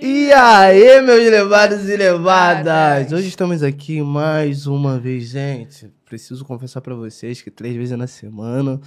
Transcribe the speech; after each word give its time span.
E 0.00 0.32
aí, 0.32 1.00
meus 1.02 1.28
levados 1.28 1.88
e 1.88 1.96
levadas? 1.96 3.12
Hoje 3.12 3.26
estamos 3.26 3.64
aqui 3.64 4.00
mais 4.00 4.64
uma 4.68 4.96
vez, 4.96 5.24
gente. 5.24 5.92
Preciso 6.04 6.44
confessar 6.44 6.80
pra 6.80 6.94
vocês 6.94 7.42
que 7.42 7.50
três 7.50 7.74
vezes 7.74 7.98
na 7.98 8.06
semana, 8.06 8.80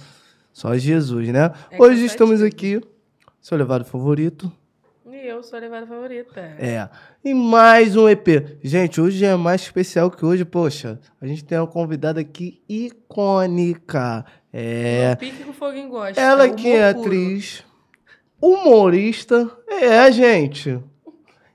só 0.54 0.74
Jesus, 0.74 1.28
né? 1.28 1.52
É 1.70 1.82
Hoje 1.82 2.06
estamos 2.06 2.40
aqui, 2.40 2.80
seu 3.42 3.58
levado 3.58 3.84
favorito. 3.84 4.50
E 5.06 5.26
eu 5.28 5.42
sou 5.42 5.58
a 5.58 5.60
levada 5.60 5.86
favorita. 5.86 6.40
É. 6.58 6.88
E 7.22 7.34
mais 7.34 7.94
um 7.94 8.08
EP. 8.08 8.58
Gente, 8.62 8.98
hoje 8.98 9.22
é 9.22 9.36
mais 9.36 9.60
especial 9.60 10.10
que 10.10 10.24
hoje, 10.24 10.46
poxa. 10.46 10.98
A 11.20 11.26
gente 11.26 11.44
tem 11.44 11.58
uma 11.58 11.66
convidada 11.66 12.22
aqui 12.22 12.62
icônica. 12.66 14.24
É. 14.50 15.14
Pique 15.16 15.44
que 15.44 15.50
o 15.50 15.52
Foguinho 15.52 15.90
gosta. 15.90 16.18
Ela 16.18 16.46
humor 16.46 16.56
que 16.56 16.68
é 16.70 16.88
atriz, 16.88 17.64
humorista, 18.40 19.50
é, 19.68 20.10
gente. 20.10 20.80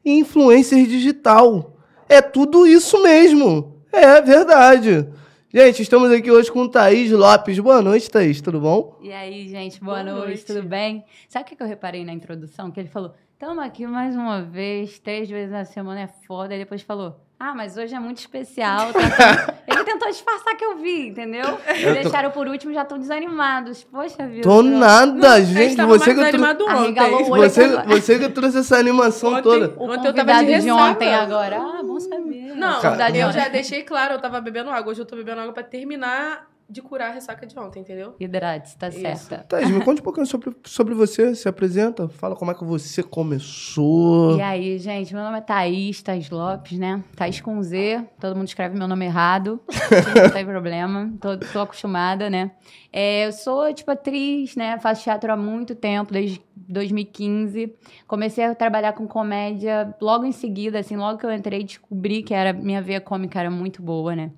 Influencer 0.10 0.86
digital. 0.88 1.76
É 2.08 2.22
tudo 2.22 2.66
isso 2.66 3.04
mesmo. 3.04 3.82
É 3.92 4.22
verdade. 4.22 5.06
Gente, 5.54 5.82
estamos 5.82 6.10
aqui 6.12 6.32
hoje 6.32 6.50
com 6.50 6.66
Thaís 6.66 7.12
Lopes. 7.12 7.60
Boa 7.60 7.82
noite, 7.82 8.10
Thaís. 8.10 8.40
Tudo 8.40 8.62
bom? 8.62 8.98
E 9.02 9.12
aí, 9.12 9.50
gente, 9.50 9.84
boa, 9.84 10.02
Boa 10.02 10.16
noite, 10.16 10.28
noite. 10.28 10.46
tudo 10.46 10.64
bem? 10.64 11.04
Sabe 11.28 11.52
o 11.52 11.58
que 11.58 11.62
eu 11.62 11.68
reparei 11.68 12.06
na 12.06 12.14
introdução? 12.14 12.72
Que 12.72 12.80
ele 12.80 12.88
falou, 12.88 13.14
tamo 13.38 13.60
aqui 13.60 13.86
mais 13.86 14.16
uma 14.16 14.42
vez, 14.42 14.98
três 14.98 15.30
vezes 15.30 15.52
na 15.52 15.66
semana 15.66 16.00
é 16.00 16.08
foda. 16.08 16.54
Aí 16.54 16.60
depois 16.60 16.82
falou, 16.82 17.20
ah, 17.40 17.54
mas 17.56 17.78
hoje 17.78 17.94
é 17.96 18.00
muito 18.00 18.18
especial. 18.20 18.92
tá 18.94 19.00
aqui." 19.00 19.58
ele 19.68 19.84
tentou 19.84 20.10
disfarçar 20.10 20.56
que 20.56 20.64
eu 20.66 20.78
vi, 20.78 21.08
entendeu? 21.10 21.44
Eu 21.46 21.58
tô- 21.58 21.94
Deixaram 22.02 22.32
por 22.32 22.48
último, 22.48 22.74
já 22.74 22.82
estão 22.84 22.98
desanimados. 22.98 23.84
Poxa 23.84 24.26
vida. 24.28 24.42
Tô 24.42 24.62
nada, 24.64 25.12
Não, 25.14 25.30
a 25.30 25.42
gente 25.42 25.76
Você 25.86 26.14
que, 26.16 27.28
você, 27.30 27.68
você 27.86 28.20
que 28.20 28.30
trouxe 28.30 28.58
essa 28.60 28.78
animação 28.78 29.32
Ontem- 29.32 29.42
toda. 29.44 29.74
O 29.78 29.90
Ontem 29.90 30.08
eu 30.08 30.14
tava 30.14 30.34
de 30.34 30.40
convidado 30.40 30.62
de 30.64 30.72
ontem 30.72 31.14
agora. 31.14 31.58
Ah, 31.58 31.84
bom 31.84 32.00
saber. 32.00 32.56
Não, 32.56 32.80
de 33.12 33.20
eu 33.20 33.32
já 33.32 33.48
deixei 33.50 33.84
claro, 33.84 34.14
eu 34.16 34.20
tava 34.20 34.42
bebendo 34.42 34.70
água. 34.70 34.92
Hoje 34.92 35.02
eu 35.02 35.06
tô 35.06 35.16
bebendo 35.16 35.42
água 35.42 35.54
pra 35.54 35.64
terminar 35.64 36.48
de 36.70 36.82
curar 36.82 37.12
a 37.12 37.14
ressaca 37.14 37.48
de 37.48 37.58
ontem, 37.58 37.80
entendeu? 37.80 38.16
Hidrate, 38.20 38.76
tá 38.78 38.90
Isso. 38.90 39.00
certa. 39.00 39.38
Thaís, 39.48 39.70
me 39.70 39.82
conte 39.84 40.02
um 40.02 40.04
pouquinho 40.04 40.26
sobre, 40.26 40.54
sobre 40.66 40.94
você. 40.94 41.34
Se 41.34 41.48
apresenta. 41.48 42.10
Fala 42.10 42.36
como 42.36 42.52
é 42.52 42.54
que 42.54 42.64
você 42.64 43.02
começou. 43.02 44.38
E 44.38 44.42
aí, 44.42 44.78
gente, 44.78 45.14
meu 45.14 45.24
nome 45.24 45.38
é 45.38 45.42
Thaís, 45.42 46.02
Thaís 46.02 46.30
Lopes, 46.30 46.78
né? 46.78 47.02
Thaís 47.16 47.40
com 47.40 47.62
Z, 47.64 48.04
todo 48.20 48.36
mundo 48.36 48.48
escreve 48.48 48.78
meu 48.78 48.88
nome 48.88 49.06
errado, 49.06 49.62
não 50.24 50.30
tem 50.30 50.46
problema, 50.46 51.14
tô, 51.22 51.38
tô 51.38 51.60
acostumada, 51.62 52.30
né? 52.30 52.52
É, 52.92 53.28
eu 53.28 53.32
sou, 53.32 53.74
tipo, 53.74 53.92
atriz, 53.92 54.56
né? 54.56 54.78
Faço 54.80 55.04
teatro 55.04 55.32
há 55.32 55.38
muito 55.38 55.74
tempo, 55.74 56.12
desde 56.12 56.42
2015. 56.56 57.74
Comecei 58.08 58.44
a 58.44 58.56
trabalhar 58.56 58.94
com 58.94 59.08
comédia 59.08 59.96
logo 60.02 60.26
em 60.26 60.32
seguida, 60.32 60.80
assim, 60.80 60.98
logo 60.98 61.18
que 61.18 61.26
eu 61.26 61.32
entrei, 61.32 61.64
descobri 61.64 62.24
que 62.24 62.34
era, 62.34 62.52
minha 62.52 62.82
veia 62.82 63.00
cômica 63.00 63.40
era 63.40 63.50
muito 63.50 63.82
boa, 63.82 64.16
né? 64.16 64.32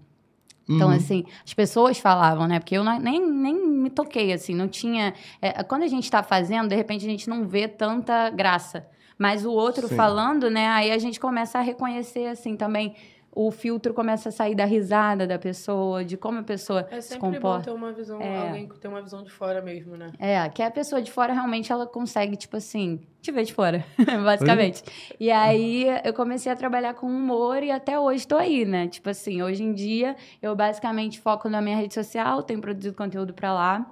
Então, 0.70 0.90
Uhum. 0.90 0.96
assim, 0.96 1.24
as 1.44 1.54
pessoas 1.54 1.98
falavam, 1.98 2.48
né? 2.48 2.60
Porque 2.60 2.78
eu 2.78 2.84
não- 2.84 3.00
nem, 3.00 3.20
nem 3.26 3.56
me 3.68 3.90
toquei, 3.90 4.32
assim, 4.32 4.54
não 4.54 4.68
tinha. 4.68 5.14
é, 5.42 5.64
quando 5.64 5.84
a 5.84 5.88
gente 5.88 6.10
tá 6.12 6.22
fazendo, 6.22 6.70
de 6.70 6.76
repente 6.76 7.06
a 7.06 7.10
gente 7.10 7.28
não 7.30 7.48
vê 7.48 7.68
tanta 7.68 8.30
graça. 8.30 8.86
Mas 9.18 9.46
o 9.46 9.52
outro 9.52 9.88
Sim. 9.88 9.96
falando, 9.96 10.50
né? 10.50 10.68
Aí 10.70 10.92
a 10.92 10.98
gente 10.98 11.20
começa 11.20 11.60
a 11.60 11.62
reconhecer, 11.62 12.28
assim, 12.28 12.56
também. 12.56 12.96
O 13.32 13.52
filtro 13.52 13.94
começa 13.94 14.30
a 14.30 14.32
sair 14.32 14.56
da 14.56 14.66
risada 14.66 15.28
da 15.28 15.38
pessoa, 15.38 16.04
de 16.04 16.18
como 16.18 16.40
a 16.40 16.44
pessoa 16.44 16.88
É 16.90 17.00
se 17.00 17.10
sempre 17.10 17.28
bom 17.28 17.34
comporta. 17.36 17.66
ter 17.70 17.72
uma 17.76 17.92
visão, 17.92 18.20
É. 18.22 18.48
alguém 18.48 18.68
que 18.68 18.80
tem 18.80 18.90
uma 18.90 19.02
visão 19.02 19.24
de 19.24 19.30
fora 19.32 19.62
mesmo, 19.62 19.96
né? 19.96 20.12
É, 20.20 20.50
que 20.50 20.64
a 20.64 20.72
pessoa 20.72 21.02
de 21.02 21.12
fora 21.12 21.32
realmente 21.34 21.72
ela 21.72 21.86
consegue, 21.86 22.36
tipo 22.36 22.58
assim, 22.58 23.00
te 23.22 23.32
ver 23.32 23.44
de 23.44 23.54
fora, 23.54 23.86
basicamente. 24.26 24.84
E 25.20 25.30
aí 25.32 25.86
eu 26.04 26.14
comecei 26.14 26.52
a 26.52 26.56
trabalhar 26.56 26.96
com 26.96 27.06
humor 27.08 27.62
e 27.62 27.70
até 27.72 28.00
hoje 28.00 28.28
tô 28.28 28.36
aí, 28.36 28.66
né? 28.66 28.88
Tipo 28.88 29.10
assim, 29.10 29.42
hoje 29.42 29.64
em 29.64 29.74
dia 29.74 30.16
eu 30.42 30.56
basicamente 30.56 31.20
foco 31.20 31.48
na 31.48 31.62
minha 31.62 31.78
rede 31.78 31.94
social, 31.94 32.42
tenho 32.44 32.60
produzido 32.60 32.96
conteúdo 32.96 33.34
pra 33.34 33.54
lá. 33.54 33.86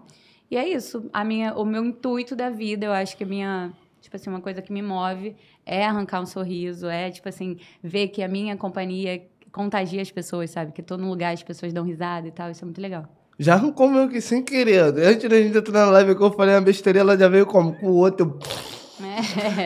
E 0.49 0.57
é 0.57 0.67
isso. 0.67 1.09
A 1.13 1.23
minha, 1.23 1.53
o 1.55 1.63
meu 1.65 1.83
intuito 1.85 2.35
da 2.35 2.49
vida, 2.49 2.85
eu 2.85 2.93
acho 2.93 3.15
que 3.17 3.23
a 3.23 3.27
minha, 3.27 3.71
tipo 4.07 4.15
assim, 4.15 4.29
uma 4.29 4.41
coisa 4.41 4.61
que 4.61 4.71
me 4.71 4.81
move 4.81 5.35
é 5.65 5.85
arrancar 5.85 6.21
um 6.21 6.25
sorriso, 6.25 6.87
é 6.87 7.11
tipo 7.11 7.27
assim, 7.27 7.57
ver 7.83 8.07
que 8.07 8.23
a 8.23 8.27
minha 8.27 8.55
companhia 8.55 9.21
contagia 9.51 10.01
as 10.01 10.09
pessoas, 10.09 10.49
sabe? 10.49 10.71
Que 10.71 10.83
num 10.97 11.09
lugar 11.09 11.33
as 11.33 11.43
pessoas 11.43 11.73
dão 11.73 11.83
risada 11.83 12.27
e 12.27 12.31
tal, 12.31 12.49
isso 12.49 12.63
é 12.63 12.65
muito 12.65 12.81
legal. 12.81 13.05
Já 13.37 13.53
arrancou 13.53 13.89
meu 13.89 14.03
aqui 14.03 14.19
sem 14.21 14.41
querer. 14.43 14.79
Antes 14.79 15.29
da 15.29 15.39
gente 15.39 15.57
entrar 15.57 15.85
na 15.85 15.91
live 15.91 16.15
que 16.15 16.23
eu 16.23 16.31
falei 16.31 16.55
uma 16.55 16.61
besteira, 16.61 16.99
ela 16.99 17.17
já 17.17 17.27
veio 17.27 17.45
como? 17.45 17.73
Com 17.73 17.87
o 17.87 17.95
outro. 17.95 18.39
É. 18.41 18.86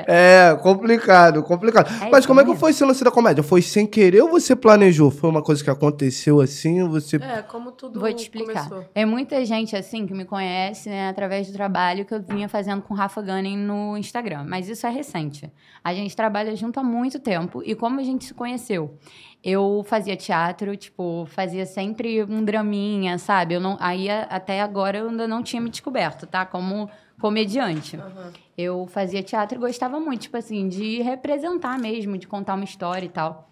É, 0.08 0.56
complicado, 0.62 1.44
complicado. 1.44 1.90
É 2.04 2.10
Mas 2.10 2.26
como 2.26 2.42
é 2.42 2.46
que 2.46 2.56
foi 2.56 2.72
esse 2.72 2.84
lance 2.84 3.04
da 3.04 3.12
comédia? 3.12 3.44
Foi 3.44 3.62
sem 3.62 3.86
querer 3.86 4.22
ou 4.22 4.30
você 4.30 4.56
planejou? 4.56 5.12
Foi 5.12 5.30
uma 5.30 5.42
coisa 5.42 5.64
que 5.64 5.70
aconteceu 5.70 6.42
assim? 6.42 6.82
ou 6.82 6.90
Você. 6.90 7.18
É, 7.18 7.42
como 7.42 7.72
tudo 7.72 8.00
Vou 8.00 8.12
te 8.14 8.24
explicar. 8.24 8.68
começou. 8.68 8.90
É 8.94 9.06
muita 9.06 9.44
gente, 9.46 9.76
assim, 9.76 10.06
que 10.06 10.14
me 10.14 10.26
conhece, 10.26 10.90
né, 10.90 11.10
através 11.10 11.48
do 11.48 11.54
trabalho 11.54 12.06
que 12.06 12.14
eu 12.14 12.22
vinha 12.22 12.50
fazendo 12.50 12.82
com 12.82 12.94
o 12.94 12.98
Rafa 12.98 13.22
Gunning 13.22 13.58
no 13.58 13.98
Instagram. 13.98 14.46
Mas 14.48 14.68
isso 14.68 14.86
é 14.86 14.90
recente. 14.90 15.52
A 15.84 15.94
gente 15.94 16.16
trabalha 16.16 16.56
junto 16.56 16.80
há 16.80 16.84
muito 16.84 17.20
tempo. 17.20 17.62
E 17.66 17.76
como 17.76 18.00
a 18.00 18.04
gente 18.04 18.26
se 18.26 18.34
conheceu? 18.34 18.98
Eu 19.44 19.84
fazia 19.88 20.16
teatro, 20.16 20.78
tipo, 20.78 21.26
fazia 21.26 21.66
sempre 21.66 22.24
um 22.24 22.44
draminha, 22.44 23.18
sabe? 23.18 23.56
Eu 23.56 23.60
não, 23.60 23.76
aí, 23.80 24.08
até 24.10 24.62
agora, 24.62 25.00
eu 25.00 25.10
ainda 25.10 25.28
não 25.28 25.42
tinha 25.42 25.60
me 25.62 25.70
descoberto, 25.70 26.28
tá? 26.28 26.46
Como 26.46 26.88
comediante. 27.22 27.96
Aham. 27.96 28.34
Eu 28.58 28.86
fazia 28.88 29.24
teatro 29.24 29.58
e 29.58 29.62
gostava 29.62 30.00
muito, 30.00 30.24
tipo 30.24 30.36
assim, 30.36 30.68
de 30.68 31.02
representar 31.02 31.80
mesmo, 31.80 32.18
de 32.18 32.28
contar 32.28 32.56
uma 32.56 32.66
história 32.66 33.06
e 33.06 33.10
tal. 33.10 33.50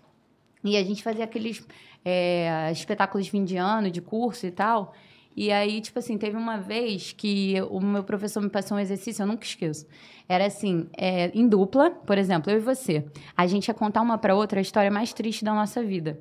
E 0.63 0.75
a 0.75 0.83
gente 0.83 1.01
fazia 1.01 1.23
aqueles 1.23 1.65
é, 2.03 2.69
espetáculos 2.71 3.25
de 3.25 3.31
fim 3.31 3.45
de 3.45 3.55
ano, 3.55 3.89
de 3.89 4.01
curso 4.01 4.45
e 4.45 4.51
tal. 4.51 4.93
E 5.35 5.51
aí, 5.51 5.79
tipo 5.79 5.97
assim, 5.99 6.17
teve 6.17 6.35
uma 6.35 6.57
vez 6.57 7.13
que 7.13 7.55
o 7.69 7.79
meu 7.79 8.03
professor 8.03 8.41
me 8.41 8.49
passou 8.49 8.75
um 8.75 8.79
exercício, 8.79 9.23
eu 9.23 9.27
nunca 9.27 9.45
esqueço. 9.45 9.87
Era 10.27 10.45
assim, 10.47 10.89
é, 10.97 11.31
em 11.33 11.47
dupla, 11.47 11.91
por 11.91 12.17
exemplo, 12.17 12.51
eu 12.51 12.57
e 12.57 12.59
você. 12.59 13.05
A 13.37 13.47
gente 13.47 13.67
ia 13.67 13.73
contar 13.73 14.01
uma 14.01 14.17
pra 14.17 14.35
outra 14.35 14.59
a 14.59 14.61
história 14.61 14.91
mais 14.91 15.13
triste 15.13 15.45
da 15.45 15.53
nossa 15.53 15.81
vida. 15.81 16.19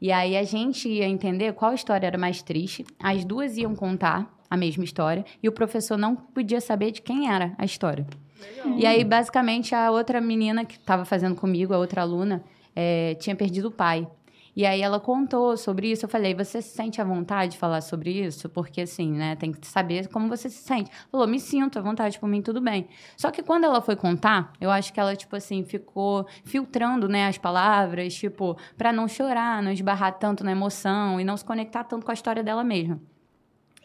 E 0.00 0.12
aí 0.12 0.36
a 0.36 0.42
gente 0.42 0.88
ia 0.88 1.06
entender 1.06 1.52
qual 1.54 1.72
história 1.72 2.06
era 2.06 2.18
mais 2.18 2.42
triste, 2.42 2.84
as 2.98 3.24
duas 3.24 3.56
iam 3.56 3.74
contar 3.74 4.39
a 4.50 4.56
mesma 4.56 4.84
história, 4.84 5.24
e 5.40 5.48
o 5.48 5.52
professor 5.52 5.96
não 5.96 6.14
podia 6.16 6.60
saber 6.60 6.90
de 6.90 7.00
quem 7.00 7.30
era 7.32 7.54
a 7.56 7.64
história. 7.64 8.04
Legal. 8.40 8.78
E 8.78 8.84
aí, 8.84 9.04
basicamente, 9.04 9.74
a 9.74 9.90
outra 9.90 10.20
menina 10.20 10.64
que 10.64 10.76
estava 10.76 11.04
fazendo 11.04 11.36
comigo, 11.36 11.72
a 11.72 11.78
outra 11.78 12.02
aluna, 12.02 12.42
eh, 12.74 13.14
tinha 13.20 13.36
perdido 13.36 13.68
o 13.68 13.70
pai. 13.70 14.08
E 14.54 14.66
aí 14.66 14.82
ela 14.82 14.98
contou 14.98 15.56
sobre 15.56 15.90
isso. 15.90 16.04
Eu 16.04 16.08
falei, 16.08 16.34
você 16.34 16.60
se 16.60 16.74
sente 16.74 17.00
à 17.00 17.04
vontade 17.04 17.52
de 17.52 17.58
falar 17.58 17.80
sobre 17.80 18.10
isso? 18.10 18.48
Porque, 18.48 18.80
assim, 18.80 19.12
né, 19.12 19.36
tem 19.36 19.52
que 19.52 19.66
saber 19.66 20.08
como 20.08 20.28
você 20.28 20.48
se 20.48 20.62
sente. 20.62 20.90
Falou, 21.10 21.26
me 21.26 21.38
sinto 21.38 21.78
à 21.78 21.82
vontade, 21.82 22.18
por 22.18 22.28
mim, 22.28 22.42
tudo 22.42 22.60
bem. 22.60 22.88
Só 23.16 23.30
que 23.30 23.42
quando 23.42 23.64
ela 23.64 23.80
foi 23.80 23.96
contar, 23.96 24.52
eu 24.60 24.70
acho 24.70 24.92
que 24.92 25.00
ela, 25.00 25.14
tipo 25.14 25.36
assim, 25.36 25.64
ficou 25.64 26.26
filtrando, 26.44 27.08
né, 27.08 27.26
as 27.26 27.38
palavras, 27.38 28.14
tipo, 28.14 28.56
para 28.76 28.92
não 28.92 29.06
chorar, 29.06 29.62
não 29.62 29.70
esbarrar 29.70 30.18
tanto 30.18 30.42
na 30.44 30.52
emoção 30.52 31.20
e 31.20 31.24
não 31.24 31.36
se 31.36 31.44
conectar 31.44 31.84
tanto 31.84 32.04
com 32.04 32.10
a 32.10 32.14
história 32.14 32.42
dela 32.42 32.64
mesma. 32.64 33.00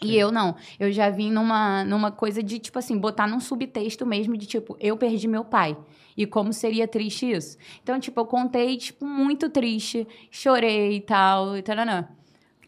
E 0.01 0.17
eu 0.17 0.31
não. 0.31 0.56
Eu 0.79 0.91
já 0.91 1.09
vim 1.09 1.31
numa, 1.31 1.83
numa 1.85 2.11
coisa 2.11 2.44
de, 2.44 2.59
tipo 2.59 2.78
assim, 2.78 2.97
botar 2.97 3.28
num 3.28 3.39
subtexto 3.39 4.06
mesmo 4.06 4.35
de, 4.38 4.45
tipo, 4.45 4.75
eu 4.79 4.97
perdi 4.97 5.28
meu 5.28 5.45
pai. 5.45 5.78
E 6.17 6.25
como 6.25 6.53
seria 6.53 6.88
triste 6.88 7.31
isso. 7.31 7.57
Então, 7.81 8.00
tipo, 8.00 8.19
eu 8.19 8.25
contei, 8.25 8.78
tipo, 8.78 9.06
muito 9.06 9.50
triste. 9.50 10.07
Chorei 10.29 10.97
e 10.97 11.01
tal, 11.01 11.57
e 11.57 11.61
taranã. 11.61 12.07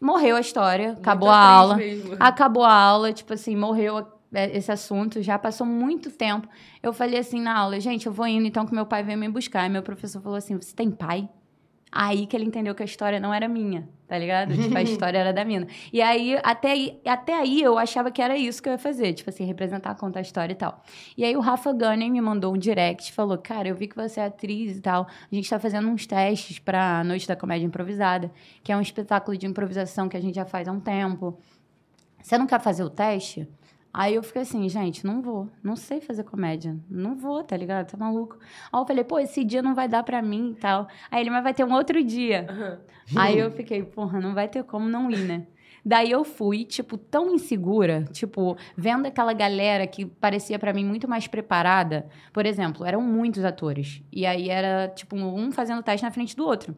Morreu 0.00 0.36
a 0.36 0.40
história, 0.40 0.92
acabou 0.92 1.28
Muita 1.28 1.40
a 1.40 1.50
aula. 1.50 1.76
mesmo. 1.76 2.16
Acabou 2.20 2.64
a 2.64 2.72
aula, 2.72 3.12
tipo 3.12 3.32
assim, 3.32 3.56
morreu 3.56 4.06
é, 4.32 4.56
esse 4.56 4.70
assunto, 4.70 5.22
já 5.22 5.38
passou 5.38 5.66
muito 5.66 6.10
tempo. 6.10 6.48
Eu 6.82 6.92
falei 6.92 7.18
assim 7.18 7.40
na 7.40 7.58
aula, 7.58 7.80
gente, 7.80 8.06
eu 8.06 8.12
vou 8.12 8.26
indo 8.26 8.46
então 8.46 8.64
que 8.66 8.74
meu 8.74 8.86
pai 8.86 9.02
veio 9.02 9.18
me 9.18 9.28
buscar. 9.28 9.66
E 9.66 9.68
meu 9.68 9.82
professor 9.82 10.20
falou 10.22 10.36
assim: 10.36 10.54
você 10.56 10.74
tem 10.74 10.90
pai? 10.90 11.28
Aí 11.90 12.26
que 12.26 12.36
ele 12.36 12.44
entendeu 12.44 12.74
que 12.74 12.82
a 12.82 12.86
história 12.86 13.18
não 13.18 13.32
era 13.32 13.48
minha, 13.48 13.88
tá 14.06 14.18
ligado? 14.18 14.54
Tipo, 14.56 14.76
a 14.76 14.82
história 14.82 15.18
era 15.18 15.32
da 15.32 15.44
mina. 15.44 15.66
E 15.92 16.02
aí 16.02 16.38
até, 16.42 16.72
aí, 16.72 17.00
até 17.06 17.34
aí, 17.34 17.62
eu 17.62 17.78
achava 17.78 18.10
que 18.10 18.20
era 18.20 18.36
isso 18.36 18.62
que 18.62 18.68
eu 18.68 18.72
ia 18.72 18.78
fazer, 18.78 19.12
tipo 19.14 19.30
assim, 19.30 19.44
representar, 19.44 19.94
contar 19.94 20.20
a 20.20 20.22
história 20.22 20.52
e 20.52 20.56
tal. 20.56 20.82
E 21.16 21.24
aí 21.24 21.36
o 21.36 21.40
Rafa 21.40 21.72
Gunning 21.72 22.10
me 22.10 22.20
mandou 22.20 22.54
um 22.54 22.58
direct, 22.58 23.12
falou, 23.12 23.38
cara, 23.38 23.68
eu 23.68 23.74
vi 23.74 23.88
que 23.88 23.96
você 23.96 24.20
é 24.20 24.26
atriz 24.26 24.76
e 24.76 24.80
tal, 24.80 25.06
a 25.30 25.34
gente 25.34 25.48
tá 25.48 25.58
fazendo 25.58 25.88
uns 25.88 26.06
testes 26.06 26.58
pra 26.58 27.02
Noite 27.04 27.26
da 27.26 27.36
Comédia 27.36 27.66
Improvisada, 27.66 28.30
que 28.62 28.70
é 28.70 28.76
um 28.76 28.80
espetáculo 28.80 29.36
de 29.36 29.46
improvisação 29.46 30.08
que 30.08 30.16
a 30.16 30.20
gente 30.20 30.34
já 30.34 30.44
faz 30.44 30.68
há 30.68 30.72
um 30.72 30.80
tempo. 30.80 31.38
Você 32.22 32.36
não 32.36 32.46
quer 32.46 32.60
fazer 32.60 32.82
o 32.82 32.90
teste? 32.90 33.48
Aí 33.92 34.14
eu 34.14 34.22
fiquei 34.22 34.42
assim, 34.42 34.68
gente, 34.68 35.04
não 35.06 35.22
vou, 35.22 35.48
não 35.62 35.74
sei 35.74 36.00
fazer 36.00 36.22
comédia, 36.22 36.78
não 36.88 37.16
vou, 37.16 37.42
tá 37.42 37.56
ligado? 37.56 37.90
Tá 37.90 37.96
maluco? 37.96 38.38
Aí 38.72 38.80
eu 38.80 38.86
falei, 38.86 39.04
pô, 39.04 39.18
esse 39.18 39.42
dia 39.44 39.62
não 39.62 39.74
vai 39.74 39.88
dar 39.88 40.02
pra 40.02 40.20
mim 40.20 40.50
e 40.50 40.54
tal. 40.54 40.86
Aí 41.10 41.20
ele, 41.20 41.30
mas 41.30 41.42
vai 41.42 41.54
ter 41.54 41.64
um 41.64 41.72
outro 41.72 42.02
dia. 42.04 42.46
Aham. 42.48 42.78
Aí 43.16 43.38
eu 43.38 43.50
fiquei, 43.50 43.82
porra, 43.82 44.20
não 44.20 44.34
vai 44.34 44.46
ter 44.46 44.62
como 44.64 44.88
não 44.88 45.10
ir, 45.10 45.26
né? 45.26 45.46
Daí 45.84 46.10
eu 46.10 46.22
fui, 46.22 46.64
tipo, 46.64 46.98
tão 46.98 47.34
insegura, 47.34 48.04
tipo, 48.12 48.56
vendo 48.76 49.06
aquela 49.06 49.32
galera 49.32 49.86
que 49.86 50.04
parecia 50.04 50.58
pra 50.58 50.74
mim 50.74 50.84
muito 50.84 51.08
mais 51.08 51.26
preparada. 51.26 52.06
Por 52.32 52.44
exemplo, 52.44 52.84
eram 52.84 53.00
muitos 53.00 53.42
atores. 53.42 54.02
E 54.12 54.26
aí 54.26 54.50
era, 54.50 54.88
tipo, 54.88 55.16
um 55.16 55.50
fazendo 55.50 55.82
teste 55.82 56.04
na 56.04 56.10
frente 56.10 56.36
do 56.36 56.44
outro. 56.44 56.76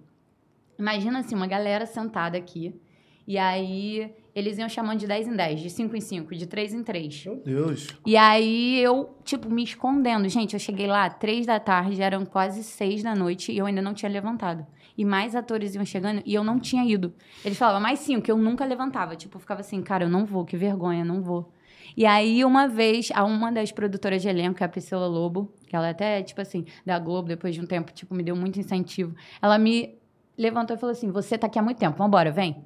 Imagina 0.78 1.18
assim, 1.18 1.34
uma 1.34 1.48
galera 1.48 1.86
sentada 1.86 2.38
aqui. 2.38 2.80
E 3.26 3.36
aí 3.36 4.14
eles 4.34 4.58
iam 4.58 4.68
chamando 4.68 4.98
de 4.98 5.06
10 5.06 5.28
em 5.28 5.36
10, 5.36 5.60
de 5.60 5.70
5 5.70 5.96
em 5.96 6.00
5, 6.00 6.34
de 6.34 6.46
3 6.46 6.74
em 6.74 6.82
3. 6.82 7.24
Meu 7.26 7.36
Deus. 7.36 7.88
E 8.06 8.16
aí 8.16 8.80
eu, 8.80 9.16
tipo, 9.24 9.50
me 9.50 9.62
escondendo. 9.62 10.28
Gente, 10.28 10.54
eu 10.54 10.60
cheguei 10.60 10.86
lá 10.86 11.08
três 11.10 11.46
da 11.46 11.58
tarde, 11.58 12.00
eram 12.00 12.24
quase 12.24 12.62
seis 12.62 13.02
da 13.02 13.14
noite 13.14 13.52
e 13.52 13.58
eu 13.58 13.66
ainda 13.66 13.82
não 13.82 13.94
tinha 13.94 14.10
levantado. 14.10 14.66
E 14.96 15.04
mais 15.04 15.34
atores 15.34 15.74
iam 15.74 15.84
chegando 15.84 16.22
e 16.24 16.34
eu 16.34 16.44
não 16.44 16.58
tinha 16.58 16.84
ido. 16.84 17.14
Eles 17.44 17.56
falavam 17.56 17.80
mais 17.80 18.00
cinco, 18.00 18.22
que 18.22 18.30
eu 18.30 18.36
nunca 18.36 18.64
levantava. 18.64 19.16
Tipo, 19.16 19.36
eu 19.36 19.40
ficava 19.40 19.60
assim, 19.60 19.82
cara, 19.82 20.04
eu 20.04 20.08
não 20.08 20.24
vou, 20.24 20.44
que 20.44 20.56
vergonha, 20.56 21.04
não 21.04 21.22
vou. 21.22 21.52
E 21.96 22.06
aí, 22.06 22.44
uma 22.44 22.68
vez, 22.68 23.10
a 23.14 23.24
uma 23.24 23.50
das 23.50 23.72
produtoras 23.72 24.22
de 24.22 24.28
elenco, 24.28 24.56
que 24.56 24.62
é 24.62 24.66
a 24.66 24.68
Priscila 24.68 25.06
Lobo, 25.06 25.52
que 25.66 25.74
ela 25.74 25.88
é 25.88 25.90
até, 25.90 26.22
tipo 26.22 26.40
assim, 26.40 26.64
da 26.84 26.98
Globo, 26.98 27.28
depois 27.28 27.54
de 27.54 27.60
um 27.60 27.66
tempo, 27.66 27.92
tipo, 27.92 28.14
me 28.14 28.22
deu 28.22 28.36
muito 28.36 28.60
incentivo. 28.60 29.14
Ela 29.42 29.58
me 29.58 29.98
levantou 30.36 30.76
e 30.76 30.78
falou 30.78 30.92
assim: 30.92 31.10
Você 31.10 31.36
tá 31.36 31.46
aqui 31.46 31.58
há 31.58 31.62
muito 31.62 31.78
tempo, 31.78 31.96
vambora, 31.96 32.30
vem. 32.30 32.64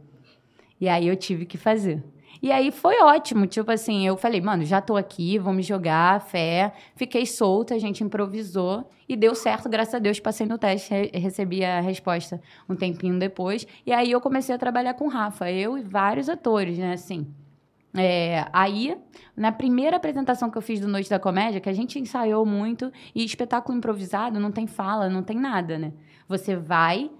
E 0.84 0.88
aí 0.88 1.08
eu 1.08 1.16
tive 1.16 1.46
que 1.46 1.56
fazer. 1.56 2.02
E 2.42 2.52
aí 2.52 2.70
foi 2.70 3.00
ótimo, 3.00 3.46
tipo 3.46 3.70
assim, 3.70 4.06
eu 4.06 4.18
falei, 4.18 4.38
mano, 4.38 4.66
já 4.66 4.78
tô 4.78 4.96
aqui, 4.96 5.38
vou 5.38 5.50
me 5.54 5.62
jogar, 5.62 6.20
fé. 6.20 6.74
Fiquei 6.94 7.24
solta, 7.24 7.74
a 7.74 7.78
gente 7.78 8.04
improvisou 8.04 8.86
e 9.08 9.16
deu 9.16 9.34
certo, 9.34 9.66
graças 9.66 9.94
a 9.94 9.98
Deus, 9.98 10.20
passei 10.20 10.46
no 10.46 10.58
teste, 10.58 10.92
re 10.92 11.10
recebi 11.14 11.64
a 11.64 11.80
resposta 11.80 12.38
um 12.68 12.76
tempinho 12.76 13.18
depois. 13.18 13.66
E 13.86 13.94
aí 13.94 14.10
eu 14.10 14.20
comecei 14.20 14.54
a 14.54 14.58
trabalhar 14.58 14.92
com 14.92 15.06
o 15.06 15.08
Rafa, 15.08 15.50
eu 15.50 15.78
e 15.78 15.82
vários 15.82 16.28
atores, 16.28 16.76
né, 16.76 16.92
assim. 16.92 17.26
É, 17.96 18.44
aí, 18.52 18.94
na 19.34 19.50
primeira 19.50 19.96
apresentação 19.96 20.50
que 20.50 20.58
eu 20.58 20.62
fiz 20.62 20.80
do 20.80 20.88
Noite 20.88 21.08
da 21.08 21.18
Comédia, 21.18 21.62
que 21.62 21.70
a 21.70 21.72
gente 21.72 21.98
ensaiou 21.98 22.44
muito, 22.44 22.92
e 23.14 23.24
espetáculo 23.24 23.78
improvisado 23.78 24.38
não 24.38 24.52
tem 24.52 24.66
fala, 24.66 25.08
não 25.08 25.22
tem 25.22 25.38
nada, 25.38 25.78
né? 25.78 25.94
Você 26.28 26.54
vai, 26.54 27.10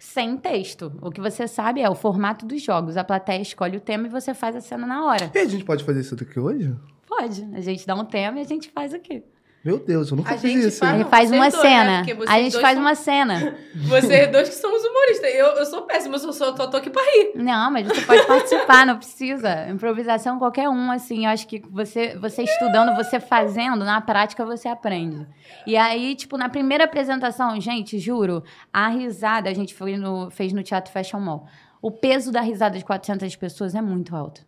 sem 0.00 0.34
texto. 0.38 0.90
O 1.02 1.10
que 1.10 1.20
você 1.20 1.46
sabe 1.46 1.82
é 1.82 1.88
o 1.88 1.94
formato 1.94 2.46
dos 2.46 2.62
jogos. 2.62 2.96
A 2.96 3.04
plateia 3.04 3.42
escolhe 3.42 3.76
o 3.76 3.80
tema 3.80 4.06
e 4.06 4.10
você 4.10 4.32
faz 4.32 4.56
a 4.56 4.60
cena 4.60 4.86
na 4.86 5.04
hora. 5.04 5.30
E 5.32 5.38
a 5.38 5.44
gente 5.44 5.62
pode 5.62 5.84
fazer 5.84 6.00
isso 6.00 6.14
aqui 6.14 6.40
hoje? 6.40 6.74
Pode. 7.06 7.46
A 7.52 7.60
gente 7.60 7.86
dá 7.86 7.94
um 7.94 8.04
tema 8.04 8.38
e 8.38 8.40
a 8.40 8.46
gente 8.46 8.70
faz 8.70 8.94
aqui. 8.94 9.22
Meu 9.62 9.78
Deus, 9.78 10.10
eu 10.10 10.16
nunca 10.16 10.34
A 10.34 10.38
fiz 10.38 10.52
gente 10.52 10.68
isso. 10.68 10.78
faz- 10.78 10.94
A 10.94 10.96
gente 10.98 11.10
faz 11.10 11.30
uma 11.30 11.50
dois, 11.50 11.54
né? 11.54 11.60
cena. 11.60 12.02
Vocês 12.04 12.30
A 12.30 12.38
gente 12.42 12.60
faz 12.60 12.74
são- 12.74 12.82
uma 12.82 12.94
cena. 12.94 13.56
Vocês 13.74 14.32
dois 14.32 14.48
que 14.48 14.54
são 14.54 14.74
os 14.74 14.82
humoristas. 14.82 15.34
Eu, 15.34 15.46
eu 15.48 15.66
sou 15.66 15.82
péssima, 15.82 16.14
eu 16.14 16.18
sou, 16.18 16.32
sou, 16.32 16.54
tô, 16.54 16.68
tô 16.68 16.76
aqui 16.78 16.88
pra 16.88 17.02
rir. 17.02 17.32
Não, 17.34 17.70
mas 17.70 17.86
você 17.86 18.00
pode 18.00 18.26
participar, 18.26 18.86
não 18.86 18.96
precisa. 18.96 19.68
Improvisação 19.68 20.38
qualquer 20.38 20.68
um, 20.70 20.90
assim. 20.90 21.26
Eu 21.26 21.30
acho 21.32 21.46
que 21.46 21.62
você, 21.70 22.16
você 22.16 22.42
estudando, 22.42 22.96
você 22.96 23.20
fazendo, 23.20 23.84
na 23.84 24.00
prática 24.00 24.46
você 24.46 24.66
aprende. 24.66 25.26
E 25.66 25.76
aí, 25.76 26.14
tipo, 26.14 26.38
na 26.38 26.48
primeira 26.48 26.84
apresentação, 26.84 27.60
gente, 27.60 27.98
juro, 27.98 28.42
a 28.72 28.88
risada 28.88 29.50
a 29.50 29.54
gente 29.54 29.74
foi 29.74 29.96
no, 29.98 30.30
fez 30.30 30.52
no 30.54 30.62
Teatro 30.62 30.90
Fashion 30.90 31.20
Mall. 31.20 31.46
O 31.82 31.90
peso 31.90 32.32
da 32.32 32.40
risada 32.40 32.78
de 32.78 32.84
400 32.84 33.36
pessoas 33.36 33.74
é 33.74 33.82
muito 33.82 34.16
alto. 34.16 34.40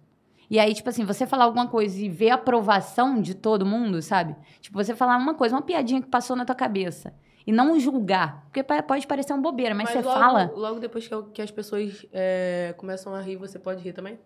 E 0.53 0.59
aí, 0.59 0.75
tipo 0.75 0.87
assim, 0.91 1.03
você 1.03 1.27
falar 1.27 1.45
alguma 1.45 1.67
coisa 1.67 1.99
e 1.99 2.11
ver 2.11 2.29
a 2.29 2.35
aprovação 2.35 3.23
de 3.23 3.35
todo 3.35 3.65
mundo, 3.65 4.03
sabe? 4.03 4.37
Tipo, 4.61 4.77
você 4.85 4.95
falar 4.95 5.17
uma 5.17 5.33
coisa, 5.33 5.55
uma 5.57 5.63
piadinha 5.63 6.03
que 6.03 6.09
passou 6.09 6.37
na 6.37 6.45
tua 6.45 6.55
cabeça. 6.55 7.15
E 7.47 7.51
não 7.51 7.81
julgar. 7.81 8.45
Porque 8.53 8.63
pode 8.63 9.07
parecer 9.07 9.33
uma 9.33 9.41
bobeira, 9.41 9.75
mas, 9.75 9.89
você 9.89 10.03
logo, 10.03 10.11
fala. 10.21 10.53
Logo 10.55 10.79
depois 10.79 11.09
que, 11.33 11.41
as 11.41 11.51
pessoas 11.51 12.05
é, 12.13 12.75
começam 12.77 13.15
a 13.15 13.21
rir, 13.23 13.37
você 13.37 13.59
pode 13.59 13.83
rir 13.83 13.95
também? 13.95 14.19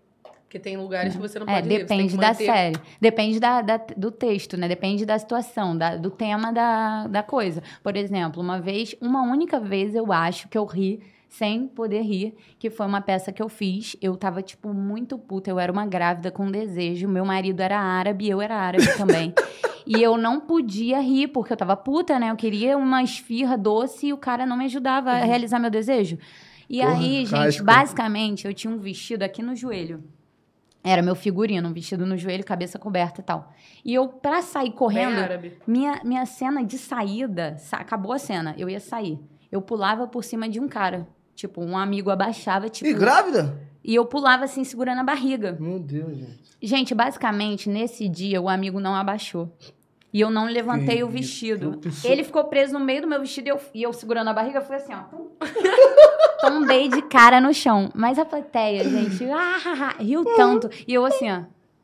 Porque 0.42 0.58
tem 0.58 0.76
lugares 0.76 1.14
que 1.14 1.20
você 1.20 1.38
não 1.38 1.46
É, 1.48 1.54
pode 1.62 1.68
rir. 1.68 1.74
você 1.82 1.84
tem 1.86 1.98
depende 1.98 2.16
da 2.16 2.34
série. 2.34 2.76
Depende 3.00 3.38
da, 3.38 3.62
da- 3.62 3.86
do 3.96 4.10
texto, 4.10 4.56
né? 4.56 4.66
Depende 4.66 5.06
da 5.06 5.16
situação, 5.20 5.78
da- 5.78 5.96
do 5.96 6.10
tema 6.10 6.52
da, 6.52 7.06
da 7.06 7.22
coisa. 7.22 7.62
Por 7.84 7.96
exemplo, 7.96 8.42
uma 8.42 8.60
vez, 8.60 8.96
uma 9.00 9.22
única 9.22 9.60
vez 9.60 9.94
eu 9.94 10.12
acho 10.12 10.48
que 10.48 10.58
eu 10.58 10.64
ri 10.64 11.00
sem 11.28 11.66
poder 11.68 12.02
rir, 12.02 12.34
que 12.58 12.70
foi 12.70 12.86
uma 12.86 13.00
peça 13.00 13.32
que 13.32 13.42
eu 13.42 13.48
fiz. 13.48 13.96
Eu 14.00 14.16
tava, 14.16 14.42
tipo, 14.42 14.72
muito 14.72 15.18
puta. 15.18 15.50
Eu 15.50 15.58
era 15.58 15.70
uma 15.70 15.84
grávida 15.86 16.30
com 16.30 16.50
desejo. 16.50 17.08
Meu 17.08 17.24
marido 17.24 17.60
era 17.60 17.78
árabe, 17.78 18.28
eu 18.28 18.40
era 18.40 18.56
árabe 18.56 18.86
também. 18.96 19.34
E 19.86 20.02
eu 20.02 20.16
não 20.16 20.40
podia 20.40 21.00
rir, 21.00 21.28
porque 21.28 21.52
eu 21.52 21.56
tava 21.56 21.76
puta, 21.76 22.18
né? 22.18 22.30
Eu 22.30 22.36
queria 22.36 22.76
uma 22.76 23.02
esfirra 23.02 23.56
doce 23.56 24.08
e 24.08 24.12
o 24.12 24.16
cara 24.16 24.44
não 24.46 24.56
me 24.56 24.64
ajudava 24.64 25.10
a 25.10 25.18
realizar 25.24 25.58
meu 25.58 25.70
desejo. 25.70 26.18
E 26.68 26.80
Porra, 26.80 26.92
aí, 26.94 27.24
gente, 27.24 27.30
casca. 27.30 27.64
basicamente, 27.64 28.46
eu 28.46 28.52
tinha 28.54 28.72
um 28.72 28.78
vestido 28.78 29.22
aqui 29.22 29.42
no 29.42 29.54
joelho. 29.54 30.02
Era 30.82 31.02
meu 31.02 31.14
figurino, 31.16 31.68
um 31.68 31.72
vestido 31.72 32.06
no 32.06 32.16
joelho, 32.16 32.44
cabeça 32.44 32.78
coberta 32.78 33.20
e 33.20 33.24
tal. 33.24 33.52
E 33.84 33.92
eu, 33.94 34.08
pra 34.08 34.40
sair 34.42 34.70
correndo, 34.72 35.16
minha, 35.66 36.00
minha 36.04 36.24
cena 36.26 36.64
de 36.64 36.78
saída, 36.78 37.56
sa- 37.58 37.78
acabou 37.78 38.12
a 38.12 38.18
cena, 38.18 38.54
eu 38.58 38.68
ia 38.68 38.80
sair. 38.80 39.18
Eu 39.50 39.60
pulava 39.62 40.06
por 40.08 40.22
cima 40.24 40.48
de 40.48 40.58
um 40.60 40.66
cara. 40.68 41.06
Tipo, 41.36 41.62
um 41.62 41.76
amigo 41.78 42.10
abaixava, 42.10 42.68
tipo. 42.68 42.88
E 42.90 42.94
grávida? 42.94 43.60
E 43.84 43.94
eu 43.94 44.04
pulava 44.06 44.44
assim, 44.44 44.64
segurando 44.64 44.98
a 45.00 45.04
barriga. 45.04 45.56
Meu 45.60 45.78
Deus, 45.78 46.16
gente. 46.16 46.40
Gente, 46.60 46.94
basicamente, 46.94 47.68
nesse 47.68 48.08
dia, 48.08 48.40
o 48.42 48.48
amigo 48.48 48.80
não 48.80 48.94
abaixou. 48.96 49.52
E 50.12 50.20
eu 50.20 50.30
não 50.30 50.46
levantei 50.46 50.96
Que 50.96 51.04
o 51.04 51.08
vestido. 51.08 51.78
Ele 52.02 52.24
ficou 52.24 52.44
preso 52.44 52.72
no 52.72 52.80
meio 52.80 53.02
do 53.02 53.06
meu 53.06 53.20
vestido 53.20 53.48
e 53.48 53.50
eu, 53.50 53.60
e 53.74 53.82
eu 53.82 53.92
segurando 53.92 54.28
a 54.28 54.32
barriga, 54.32 54.62
fui 54.62 54.74
assim, 54.76 54.94
ó. 54.94 55.04
Tombei 56.40 56.88
de 56.88 57.02
cara 57.02 57.40
no 57.40 57.52
chão. 57.52 57.90
Mas 57.94 58.18
a 58.18 58.24
plateia, 58.24 58.82
gente, 58.88 59.24
ah, 59.30 59.94
riu 60.00 60.24
tanto. 60.36 60.70
E 60.88 60.94
eu 60.94 61.04
assim, 61.04 61.30
ó. 61.30 61.42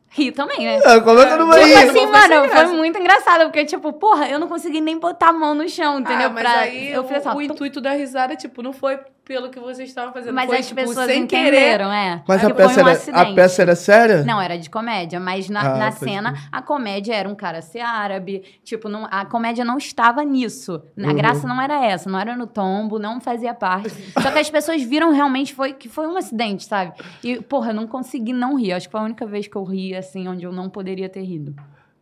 Ri 0.08 0.30
também, 0.30 0.58
né? 0.66 0.78
Ah, 0.84 1.00
como 1.00 1.20
é 1.20 1.26
que 1.26 1.32
eu 1.32 1.38
não 1.38 1.46
vou 1.46 1.54
Tipo 1.54 1.66
rir? 1.66 1.74
assim, 1.74 1.86
Foi 1.86 2.00
sem 2.00 2.06
mano, 2.10 2.48
foi 2.50 2.66
muito 2.76 2.98
engraçado, 2.98 3.44
porque, 3.44 3.64
tipo, 3.64 3.92
porra, 3.94 4.28
eu 4.28 4.38
não 4.38 4.46
consegui 4.46 4.78
nem 4.80 4.98
botar 4.98 5.28
a 5.28 5.32
mão 5.32 5.54
no 5.54 5.66
chão, 5.68 6.00
entendeu? 6.00 6.26
Ah, 6.28 6.30
mas 6.30 6.42
Pra- 6.42 6.58
aí 6.60 6.92
eu 6.92 7.02
o, 7.02 7.08
fiz 7.08 7.26
assim, 7.26 7.36
o 7.36 7.40
intuito 7.40 7.80
da 7.80 7.92
risada, 7.92 8.36
tipo, 8.36 8.62
não 8.62 8.74
foi 8.74 8.98
pelo 9.24 9.50
que 9.50 9.60
vocês 9.60 9.88
estavam 9.88 10.12
fazendo. 10.12 10.34
Mas 10.34 10.46
foi, 10.46 10.58
as 10.58 10.66
tipo, 10.66 10.80
pessoas 10.80 11.06
sem 11.06 11.26
querer. 11.26 11.46
entenderam, 11.48 11.92
é. 11.92 12.22
Mas 12.26 12.44
a 12.44 12.50
peça, 12.52 12.82
um 12.82 12.88
era, 12.88 13.20
a 13.20 13.34
peça 13.34 13.62
era 13.62 13.76
séria? 13.76 14.22
Não, 14.24 14.40
era 14.40 14.58
de 14.58 14.68
comédia, 14.68 15.20
mas 15.20 15.48
na, 15.48 15.60
Ah, 15.74 15.78
na 15.78 15.90
cena, 15.92 16.32
crer. 16.32 16.48
a 16.50 16.60
comédia 16.62 17.14
era 17.14 17.28
um 17.28 17.34
cara 17.34 17.62
ser 17.62 17.80
árabe. 17.80 18.42
Tipo, 18.64 18.88
não, 18.88 19.06
a 19.10 19.24
comédia 19.24 19.64
não 19.64 19.78
estava 19.78 20.24
nisso. 20.24 20.82
A 20.98 21.06
Uhum. 21.08 21.14
graça 21.14 21.46
não 21.46 21.60
era 21.60 21.84
essa, 21.84 22.10
não 22.10 22.18
era 22.18 22.36
no 22.36 22.46
tombo, 22.46 22.98
não 22.98 23.20
fazia 23.20 23.54
parte. 23.54 23.90
Só 24.20 24.30
que 24.30 24.38
as 24.38 24.50
pessoas 24.50 24.82
viram 24.82 25.12
realmente 25.12 25.54
foi, 25.54 25.72
que 25.72 25.88
foi 25.88 26.06
um 26.08 26.16
acidente, 26.16 26.64
sabe? 26.64 26.92
E, 27.22 27.40
porra, 27.40 27.70
eu 27.70 27.74
não 27.74 27.86
consegui 27.86 28.32
não 28.32 28.56
rir. 28.56 28.72
Acho 28.72 28.88
que 28.88 28.92
foi 28.92 29.00
a 29.00 29.04
única 29.04 29.24
vez 29.24 29.46
que 29.46 29.56
eu 29.56 29.62
ri, 29.64 29.94
assim, 29.94 30.26
onde 30.26 30.44
eu 30.44 30.52
não 30.52 30.68
poderia 30.68 31.08
ter 31.08 31.22
rido. 31.22 31.54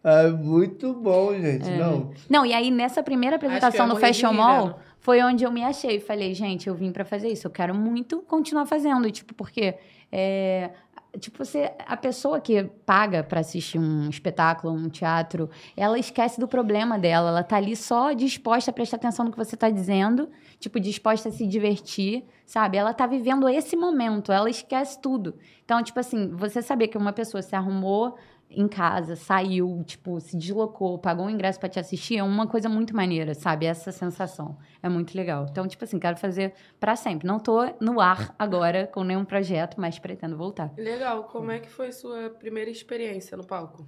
Ah, 0.03 0.29
muito 0.31 0.95
bom, 0.95 1.35
gente. 1.35 1.69
É. 1.69 1.77
Não. 1.77 2.11
Não, 2.29 2.47
e 2.47 2.55
aí 2.55 2.71
nessa 2.71 3.03
primeira 3.03 3.37
apresentação 3.37 3.87
no 3.87 3.95
de 3.97 4.01
Fashion 4.01 4.33
Mall, 4.33 4.69
vendo. 4.69 4.77
Foi 5.11 5.21
onde 5.25 5.43
eu 5.43 5.51
me 5.51 5.65
achei. 5.65 5.99
Falei, 5.99 6.33
gente, 6.35 6.69
eu 6.69 6.75
vim 6.75 6.93
pra 6.93 7.05
fazer 7.05 7.29
isso. 7.29 7.45
Eu 7.45 7.51
quero 7.51 7.75
muito 7.75 8.21
continuar 8.23 8.65
fazendo. 8.65 9.11
Tipo, 9.11 9.35
porque. 9.35 9.75
é, 10.13 10.71
Tipo, 11.19 11.45
você, 11.45 11.73
a 11.87 11.97
pessoa 11.97 12.41
que 12.41 12.63
paga 12.87 13.25
pra 13.25 13.41
assistir 13.41 13.81
um 13.81 14.09
espetáculo, 14.09 14.73
um 14.73 14.89
teatro, 14.89 15.51
ela 15.77 15.99
esquece 15.99 16.39
do 16.39 16.47
problema 16.47 16.97
dela. 16.97 17.31
Ela 17.31 17.43
tá 17.43 17.57
ali 17.57 17.75
só 17.75 18.13
disposta 18.13 18.71
a 18.71 18.75
prestar 18.75 18.97
atenção 18.97 19.25
no 19.25 19.33
que 19.33 19.37
você 19.37 19.57
tá 19.57 19.69
dizendo, 19.69 20.31
tipo, 20.61 20.79
disposta 20.79 21.29
a 21.29 21.33
se 21.33 21.49
divertir, 21.49 22.25
sabe? 22.47 22.77
Ela 22.77 22.95
tá 22.95 23.09
vivendo 23.09 23.49
esse 23.49 23.75
momento, 23.75 24.31
ela 24.31 24.49
esquece 24.49 25.01
tudo. 25.01 25.35
Então, 25.65 25.83
tipo 25.83 25.99
assim, 25.99 26.29
você 26.29 26.63
saber 26.63 26.87
que 26.87 26.97
uma 26.97 27.13
pessoa 27.13 27.43
se 27.43 27.57
arrumou 27.57 28.17
em 28.51 28.67
casa, 28.67 29.15
saiu, 29.15 29.83
tipo, 29.85 30.21
se 30.21 30.37
deslocou, 30.37 30.99
pagou 30.99 31.27
um 31.27 31.31
ingresso 31.31 31.61
pra 31.61 31.69
te 31.69 31.79
assistir, 31.79 32.19
é 32.19 32.23
uma 32.23 32.47
coisa 32.47 32.69
muito 32.69 32.95
maneira, 32.95 33.35
sabe? 33.35 33.67
Essa 33.67 33.93
sensação. 33.93 34.59
É 34.83 34.89
muito 34.89 35.17
legal. 35.17 35.47
Então, 35.49 35.67
tipo 35.69 35.85
assim, 35.85 35.99
quero 35.99 36.17
fazer 36.17 36.53
pra 36.79 36.97
sempre. 36.97 37.27
Não 37.27 37.39
tô 37.39 37.61
no 37.81 38.01
ar 38.01 38.35
agora 38.39 38.87
com 38.87 39.05
nenhum 39.05 39.25
projeto, 39.25 39.81
mas 39.81 39.99
pretendo 39.99 40.37
voltar. 40.37 40.73
Legal. 40.77 41.25
Como 41.25 41.51
é 41.51 41.61
que 41.61 41.71
foi 41.71 41.93
sua 41.93 42.31
primeira 42.31 42.71
experiência 42.71 43.37
no 43.37 43.47
palco? 43.47 43.87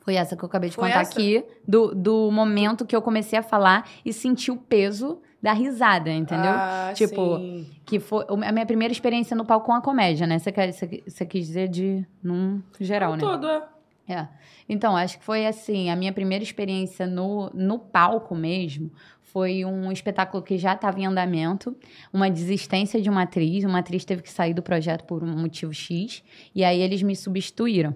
Foi 0.00 0.14
essa 0.14 0.36
que 0.36 0.42
eu 0.42 0.46
acabei 0.46 0.70
de 0.70 0.76
Foi 0.76 0.88
contar 0.88 1.02
essa? 1.02 1.12
aqui, 1.12 1.44
do, 1.66 1.94
do 1.94 2.30
momento 2.30 2.84
que 2.86 2.96
eu 2.96 3.02
comecei 3.02 3.38
a 3.38 3.42
falar 3.42 3.88
e 4.04 4.12
senti 4.12 4.50
o 4.50 4.56
peso 4.56 5.20
da 5.42 5.52
risada, 5.52 6.10
entendeu? 6.10 6.52
Ah, 6.52 6.92
Tipo, 6.94 7.38
sim. 7.38 7.66
Que 7.84 7.98
foi 7.98 8.24
a 8.28 8.52
minha 8.52 8.66
primeira 8.66 8.92
experiência 8.92 9.36
no 9.36 9.44
palco 9.44 9.66
com 9.66 9.72
a 9.72 9.80
comédia, 9.80 10.26
né? 10.26 10.38
Você, 10.38 10.52
quer, 10.52 10.72
você, 10.72 11.02
você 11.06 11.24
quis 11.26 11.46
dizer 11.46 11.68
de 11.68 12.04
num 12.22 12.62
geral, 12.78 13.12
né? 13.12 13.20
todo, 13.20 13.46
é. 13.48 13.62
É. 14.08 14.28
Então, 14.68 14.96
acho 14.96 15.18
que 15.18 15.24
foi 15.24 15.46
assim, 15.46 15.88
a 15.88 15.96
minha 15.96 16.12
primeira 16.12 16.42
experiência 16.42 17.06
no, 17.06 17.48
no 17.54 17.78
palco 17.78 18.34
mesmo 18.34 18.90
foi 19.22 19.64
um 19.64 19.92
espetáculo 19.92 20.42
que 20.42 20.58
já 20.58 20.72
estava 20.74 20.98
em 20.98 21.06
andamento, 21.06 21.76
uma 22.12 22.28
desistência 22.28 23.00
de 23.00 23.08
uma 23.08 23.22
atriz, 23.22 23.62
uma 23.62 23.78
atriz 23.78 24.04
teve 24.04 24.22
que 24.22 24.30
sair 24.30 24.52
do 24.52 24.62
projeto 24.62 25.04
por 25.04 25.22
um 25.22 25.38
motivo 25.38 25.72
X, 25.72 26.24
e 26.52 26.64
aí 26.64 26.80
eles 26.80 27.02
me 27.02 27.14
substituíram. 27.14 27.94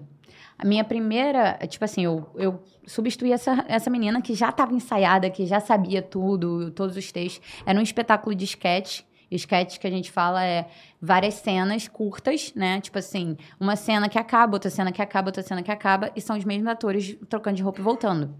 A 0.57 0.65
minha 0.65 0.83
primeira, 0.83 1.57
tipo 1.67 1.83
assim, 1.83 2.05
eu, 2.05 2.29
eu 2.35 2.63
substituí 2.87 3.31
essa, 3.31 3.65
essa 3.67 3.89
menina 3.89 4.21
que 4.21 4.33
já 4.33 4.49
estava 4.49 4.73
ensaiada, 4.73 5.29
que 5.29 5.45
já 5.45 5.59
sabia 5.59 6.01
tudo, 6.01 6.71
todos 6.71 6.95
os 6.95 7.11
textos. 7.11 7.45
Era 7.65 7.77
um 7.77 7.83
espetáculo 7.83 8.33
de 8.35 8.45
sketch 8.45 9.01
Sketch 9.31 9.79
que 9.79 9.87
a 9.87 9.89
gente 9.89 10.11
fala 10.11 10.43
é 10.45 10.67
várias 11.01 11.35
cenas 11.35 11.87
curtas, 11.87 12.53
né? 12.55 12.79
Tipo 12.79 12.99
assim, 12.99 13.35
uma 13.59 13.75
cena 13.75 14.07
que 14.07 14.17
acaba, 14.19 14.55
outra 14.55 14.69
cena 14.69 14.91
que 14.91 15.01
acaba, 15.01 15.29
outra 15.29 15.43
cena 15.43 15.63
que 15.63 15.71
acaba, 15.71 16.11
e 16.15 16.21
são 16.21 16.37
os 16.37 16.45
mesmos 16.45 16.67
atores 16.67 17.17
trocando 17.29 17.57
de 17.57 17.63
roupa 17.63 17.79
e 17.79 17.83
voltando. 17.83 18.35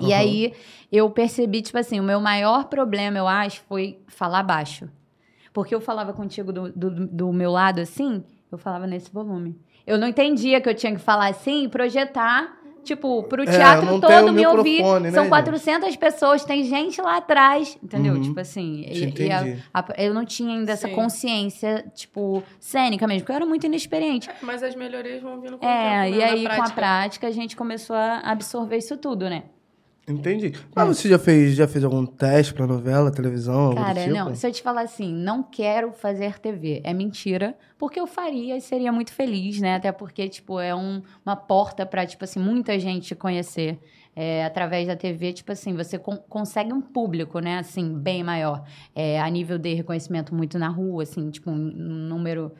E 0.00 0.06
Uhum. 0.06 0.12
aí 0.14 0.52
eu 0.90 1.08
percebi, 1.10 1.62
tipo 1.62 1.78
assim, 1.78 2.00
o 2.00 2.02
meu 2.02 2.20
maior 2.20 2.64
problema, 2.64 3.18
eu 3.18 3.28
acho, 3.28 3.62
foi 3.68 4.00
falar 4.08 4.42
baixo. 4.42 4.88
Porque 5.52 5.74
eu 5.74 5.80
falava 5.80 6.12
contigo 6.12 6.52
do, 6.52 6.72
do, 6.72 7.06
do 7.06 7.32
meu 7.32 7.52
lado 7.52 7.80
assim, 7.80 8.24
eu 8.50 8.58
falava 8.58 8.86
nesse 8.86 9.10
volume. 9.12 9.58
Eu 9.86 9.98
não 9.98 10.08
entendia 10.08 10.60
que 10.60 10.68
eu 10.68 10.74
tinha 10.74 10.92
que 10.94 11.00
falar 11.00 11.28
assim 11.28 11.64
e 11.64 11.68
projetar, 11.68 12.56
tipo, 12.84 13.22
pro 13.24 13.42
É, 13.42 13.46
teatro 13.46 13.94
o 13.96 14.00
todo 14.00 14.32
me 14.32 14.46
ouvir. 14.46 14.82
né, 15.00 15.10
São 15.10 15.24
gente? 15.24 15.30
400 15.30 15.96
pessoas, 15.96 16.44
tem 16.44 16.64
gente 16.64 17.00
lá 17.00 17.16
atrás, 17.18 17.76
entendeu? 17.82 18.14
Uhum. 18.14 18.20
Tipo 18.20 18.40
assim, 18.40 18.84
e- 18.88 19.14
e 19.26 19.30
a- 19.30 19.56
a- 19.74 19.84
eu 19.98 20.12
não 20.14 20.24
tinha 20.24 20.56
ainda 20.56 20.72
essa 20.72 20.88
Sim. 20.88 20.94
consciência, 20.94 21.84
tipo, 21.94 22.42
cênica 22.60 23.06
mesmo, 23.06 23.20
porque 23.22 23.32
eu 23.32 23.36
era 23.36 23.46
muito 23.46 23.66
inexperiente. 23.66 24.28
Mas 24.42 24.62
as 24.62 24.74
melhorias 24.74 25.22
vão 25.22 25.40
vindo 25.40 25.58
com 25.58 25.66
o 25.66 25.68
É, 25.68 26.04
tempo, 26.04 26.14
e 26.16 26.18
né? 26.18 26.26
Na 26.26 26.32
aí 26.32 26.42
com 26.42 26.48
a 26.48 26.54
prática. 26.54 26.74
prática 26.74 27.26
a 27.28 27.30
gente 27.32 27.56
começou 27.56 27.96
a 27.96 28.18
absorver 28.24 28.76
isso 28.78 28.96
tudo, 28.96 29.28
né? 29.30 29.44
Entendi. 30.06 30.52
Mas 30.74 30.88
você 30.98 31.08
já 31.08 31.18
fez, 31.18 31.54
já 31.54 31.68
fez 31.68 31.84
algum 31.84 32.04
teste 32.04 32.52
pra 32.52 32.66
novela, 32.66 33.10
televisão? 33.12 33.72
Cara, 33.74 34.02
tipo? 34.02 34.14
não, 34.14 34.34
se 34.34 34.44
eu 34.46 34.52
te 34.52 34.60
falar 34.60 34.82
assim, 34.82 35.14
não 35.14 35.42
quero 35.44 35.92
fazer 35.92 36.38
TV, 36.40 36.80
é 36.82 36.92
mentira, 36.92 37.56
porque 37.78 38.00
eu 38.00 38.06
faria 38.06 38.56
e 38.56 38.60
seria 38.60 38.90
muito 38.90 39.12
feliz, 39.12 39.60
né? 39.60 39.76
Até 39.76 39.92
porque, 39.92 40.28
tipo, 40.28 40.58
é 40.58 40.74
um- 40.74 41.02
uma 41.24 41.36
porta 41.36 41.86
pra, 41.86 42.04
tipo 42.04 42.24
assim, 42.24 42.40
muita 42.40 42.78
gente 42.80 43.06
te 43.08 43.14
conhecer. 43.14 43.78
É, 44.14 44.44
através 44.44 44.86
da 44.88 44.94
TV, 44.96 45.32
tipo 45.32 45.52
assim, 45.52 45.72
você 45.74 45.98
con- 45.98 46.18
consegue 46.28 46.70
um 46.72 46.82
público, 46.82 47.38
né, 47.38 47.58
assim, 47.60 47.94
bem 47.94 48.22
maior. 48.22 48.62
É, 48.94 49.18
a 49.18 49.30
nível 49.30 49.56
de 49.56 49.72
reconhecimento 49.72 50.34
muito 50.34 50.58
na 50.58 50.68
rua, 50.68 51.04
assim, 51.04 51.30
tipo, 51.30 51.50
um, 51.50 51.54
um 51.54 52.08
número 52.08 52.52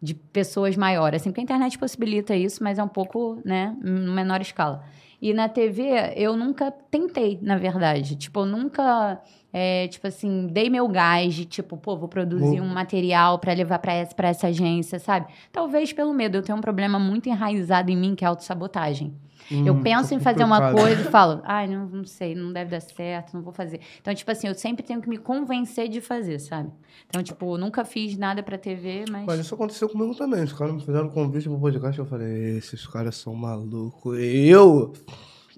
de 0.00 0.14
pessoas 0.14 0.76
maior, 0.76 1.14
assim, 1.14 1.28
porque 1.30 1.40
a 1.40 1.44
internet 1.44 1.78
possibilita 1.78 2.34
isso, 2.34 2.62
mas 2.64 2.78
é 2.78 2.82
um 2.82 2.88
pouco, 2.88 3.38
né, 3.44 3.76
em 3.84 4.10
menor 4.14 4.40
escala. 4.40 4.82
E 5.20 5.32
na 5.32 5.48
TV, 5.48 6.12
eu 6.16 6.36
nunca 6.36 6.70
tentei, 6.70 7.38
na 7.40 7.56
verdade. 7.56 8.16
Tipo, 8.16 8.40
eu 8.40 8.46
nunca, 8.46 9.20
é, 9.52 9.88
tipo 9.88 10.06
assim, 10.06 10.46
dei 10.48 10.68
meu 10.68 10.86
gás 10.88 11.34
de, 11.34 11.44
tipo, 11.44 11.76
pô, 11.76 11.96
vou 11.96 12.08
produzir 12.08 12.60
um 12.60 12.68
material 12.68 13.38
pra 13.38 13.52
levar 13.52 13.78
pra 13.78 13.92
essa, 13.92 14.14
pra 14.14 14.28
essa 14.28 14.48
agência, 14.48 14.98
sabe? 14.98 15.32
Talvez 15.52 15.92
pelo 15.92 16.12
medo. 16.12 16.36
Eu 16.36 16.42
tenho 16.42 16.58
um 16.58 16.60
problema 16.60 16.98
muito 16.98 17.28
enraizado 17.28 17.90
em 17.90 17.96
mim, 17.96 18.14
que 18.14 18.24
é 18.24 18.26
a 18.26 18.30
autossabotagem. 18.30 19.14
Eu 19.50 19.74
Hum, 19.74 19.82
penso 19.82 20.10
tá 20.10 20.14
em 20.14 20.20
fazer 20.20 20.44
uma 20.44 20.72
coisa 20.72 21.00
e 21.02 21.04
falo, 21.04 21.40
ai, 21.44 21.66
não, 21.66 21.86
não 21.86 22.04
sei, 22.04 22.34
não 22.34 22.52
deve 22.52 22.70
dar 22.70 22.80
certo, 22.80 23.34
não 23.34 23.42
vou 23.42 23.52
fazer. 23.52 23.80
Então, 24.00 24.14
tipo 24.14 24.30
assim, 24.30 24.48
eu 24.48 24.54
sempre 24.54 24.82
tenho 24.84 25.00
que 25.00 25.08
me 25.08 25.16
convencer 25.18 25.88
de 25.88 26.00
fazer, 26.00 26.38
sabe? 26.38 26.70
Então, 27.08 27.22
tipo, 27.22 27.56
nunca 27.58 27.84
fiz 27.84 28.16
nada 28.16 28.42
pra 28.42 28.56
TV, 28.58 29.04
mas... 29.10 29.26
Mas 29.26 29.40
isso 29.40 29.54
aconteceu 29.54 29.88
comigo 29.88 30.14
também. 30.14 30.42
Os 30.44 30.52
caras 30.52 30.74
me 30.74 30.80
fizeram 30.80 31.06
um 31.06 31.10
convite 31.10 31.48
pro 31.48 31.58
podcast. 31.58 31.98
Eu 31.98 32.06
falei, 32.06 32.56
esses 32.58 32.86
caras 32.86 33.16
são 33.16 33.34
malucos. 33.34 34.18
Eu. 34.18 34.92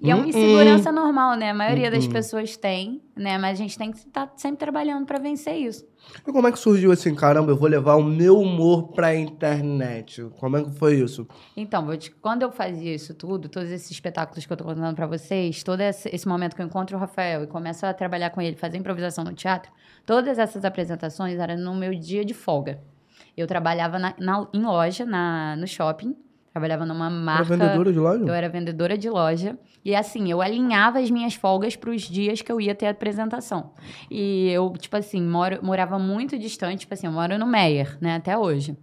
E 0.01 0.11
é 0.11 0.15
uma 0.15 0.25
Hum, 0.25 0.29
insegurança 0.29 0.91
normal, 0.91 1.35
né? 1.35 1.49
A 1.49 1.53
maioria 1.55 1.89
das 1.89 2.05
Hum, 2.05 2.09
hum. 2.09 2.13
pessoas 2.13 2.55
tem, 2.55 3.01
né? 3.15 3.37
Mas 3.39 3.59
a 3.59 3.63
gente 3.63 3.77
tem 3.77 3.91
que 3.91 3.97
estar 3.97 4.31
sempre 4.35 4.59
trabalhando 4.59 5.05
pra 5.07 5.17
vencer 5.17 5.55
isso. 5.55 5.83
E 6.27 6.31
como 6.31 6.47
é 6.47 6.51
que 6.51 6.59
surgiu 6.59 6.91
assim, 6.91 7.13
caramba, 7.15 7.51
eu 7.51 7.57
vou 7.57 7.67
levar 7.69 7.95
o 7.95 8.03
meu 8.03 8.39
humor 8.39 8.89
pra 8.89 9.15
internet? 9.15 10.23
Como 10.39 10.57
é 10.57 10.63
que 10.63 10.71
foi 10.71 10.95
isso? 10.95 11.27
Então, 11.55 11.87
quando 12.21 12.41
eu 12.43 12.51
fazia 12.51 12.93
isso 12.93 13.13
tudo, 13.13 13.47
todos 13.49 13.69
esses 13.71 13.89
espetáculos 13.91 14.45
que 14.45 14.51
eu 14.51 14.57
tô 14.57 14.63
contando 14.63 14.95
pra 14.95 15.07
vocês, 15.07 15.63
todo 15.63 15.81
esse, 15.81 16.09
esse 16.13 16.27
momento 16.27 16.55
que 16.55 16.61
eu 16.61 16.65
encontro 16.65 16.95
o 16.97 16.99
Rafael 16.99 17.43
e 17.43 17.47
começo 17.47 17.85
a 17.85 17.93
trabalhar 17.93 18.29
com 18.31 18.41
ele, 18.41 18.55
fazer 18.55 18.77
improvisação 18.77 19.23
no 19.23 19.33
teatro, 19.33 19.71
todas 20.05 20.37
essas 20.39 20.65
apresentações 20.65 21.39
eram 21.39 21.57
no 21.57 21.75
meu 21.75 21.93
dia 21.93 22.23
de 22.25 22.33
folga. 22.33 22.79
Eu 23.35 23.47
trabalhava 23.47 23.97
na- 23.99 24.15
na- 24.19 24.47
em 24.53 24.63
loja, 24.63 25.05
na, 25.05 25.55
no 25.55 25.67
shopping, 25.67 26.15
trabalhava 26.57 26.85
numa 26.85 27.05
Era 27.05 27.15
marca... 27.15 27.43
vendedora 27.43 27.93
de 27.93 27.99
loja? 27.99 28.23
Eu 28.25 28.33
era 28.33 28.49
vendedora 28.49 28.97
de 28.97 29.09
loja. 29.09 29.57
E 29.85 29.95
assim, 29.95 30.29
eu 30.29 30.41
alinhava 30.41 30.99
as 30.99 31.09
minhas 31.09 31.35
folgas 31.35 31.75
para 31.75 31.89
os 31.89 32.01
dias 32.01 32.41
que 32.41 32.51
eu 32.51 32.59
ia 32.59 32.75
ter 32.75 32.87
a 32.87 32.91
apresentação. 32.91 33.71
E 34.11 34.49
eu, 34.49 34.73
tipo 34.77 34.97
assim, 34.97 35.21
moro, 35.21 35.59
morava 35.63 35.97
muito 35.97 36.37
distante, 36.37 36.81
tipo 36.81 36.93
assim, 36.93 37.07
eu 37.07 37.13
moro 37.13 37.37
no 37.37 37.47
Meyer, 37.47 37.97
né, 38.01 38.15
até 38.15 38.37
hoje. 38.37 38.75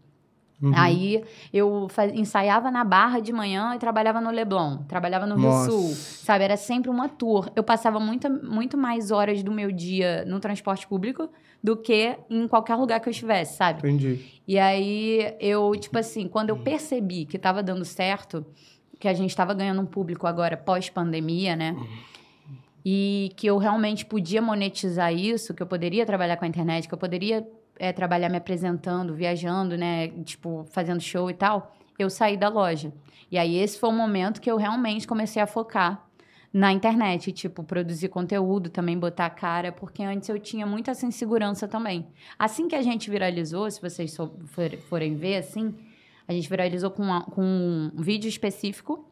Uhum. 0.63 0.73
Aí 0.75 1.23
eu 1.53 1.89
ensaiava 2.15 2.71
na 2.71 2.85
Barra 2.85 3.21
de 3.21 3.33
manhã 3.33 3.75
e 3.75 3.79
trabalhava 3.79 4.21
no 4.21 4.31
Leblon, 4.31 4.79
trabalhava 4.89 5.27
no 5.27 5.37
Nossa. 5.37 5.71
Rio 5.71 5.81
Sul, 5.81 5.95
sabe? 5.95 6.45
Era 6.45 6.57
sempre 6.57 6.91
uma 6.91 7.09
tour. 7.09 7.51
Eu 7.55 7.63
passava 7.63 7.99
muita, 7.99 8.29
muito 8.29 8.79
mais 8.79 9.11
horas 9.11 9.43
do 9.43 9.53
meu 9.53 9.71
dia 9.73 10.25
no 10.27 10.41
transporte 10.41 10.87
público 10.87 11.29
do 11.63 11.77
que 11.77 12.17
em 12.31 12.47
qualquer 12.47 12.77
lugar 12.77 13.01
que 13.01 13.09
eu 13.09 13.11
estivesse, 13.11 13.57
sabe? 13.57 13.79
Entendi. 13.79 14.25
E 14.47 14.59
aí 14.59 15.35
eu, 15.41 15.73
tipo 15.73 15.99
assim, 15.99 16.29
quando 16.29 16.51
eu 16.51 16.59
percebi 16.59 17.25
que 17.25 17.39
tava 17.39 17.63
dando 17.63 17.85
certo, 17.85 18.45
que 18.99 19.09
a 19.09 19.15
gente 19.15 19.35
tava 19.35 19.55
ganhando 19.55 19.81
um 19.81 19.87
público 19.87 20.27
agora 20.27 20.57
pós-pandemia, 20.57 21.57
né? 21.57 21.77
E 22.85 23.33
que 23.37 23.47
eu 23.47 23.57
realmente 23.57 24.05
podia 24.05 24.43
monetizar 24.43 25.13
isso, 25.13 25.55
que 25.55 25.63
eu 25.63 25.67
poderia 25.67 26.05
trabalhar 26.05 26.37
com 26.37 26.45
a 26.45 26.49
internet, 26.49 26.87
que 26.87 26.93
eu 26.95 26.99
poderia 26.99 27.47
eh, 27.79 27.93
trabalhar 27.93 28.29
me 28.29 28.37
apresentando, 28.37 29.15
viajando, 29.15 29.77
né? 29.77 30.09
Tipo, 30.25 30.67
fazendo 30.71 31.01
show 31.01 31.31
e 31.31 31.35
tal, 31.35 31.75
eu 31.99 32.09
saí 32.11 32.37
da 32.37 32.49
loja. 32.49 32.93
E 33.31 33.39
aí 33.39 33.57
esse 33.57 33.79
foi 33.79 33.89
o 33.89 33.93
momento 33.93 34.41
que 34.41 34.51
eu 34.51 34.57
realmente 34.57 35.07
comecei 35.07 35.41
a 35.43 35.47
focar 35.47 36.07
na 36.53 36.73
internet, 36.73 37.33
tipo, 37.33 37.65
produzir 37.65 38.09
conteúdo, 38.09 38.71
também 38.71 38.97
botar 38.97 39.27
a 39.27 39.31
cara, 39.31 39.73
porque 39.73 40.05
antes 40.05 40.29
eu 40.29 40.39
tinha 40.39 40.65
muita 40.65 40.93
essa 40.93 41.05
insegurança 41.05 41.67
também. 41.67 42.07
Assim 42.39 42.69
que 42.69 42.77
a 42.77 42.83
gente 42.83 43.11
viralizou, 43.11 43.69
se 43.69 43.81
vocês 43.83 44.17
forem 44.89 45.17
ver, 45.17 45.39
assim, 45.39 45.75
a 46.29 46.33
gente 46.33 46.49
viralizou 46.49 46.93
com, 46.93 47.03
uma- 47.03 47.25
com 47.25 47.43
um 47.43 47.91
vídeo 48.01 48.29
específico 48.29 49.05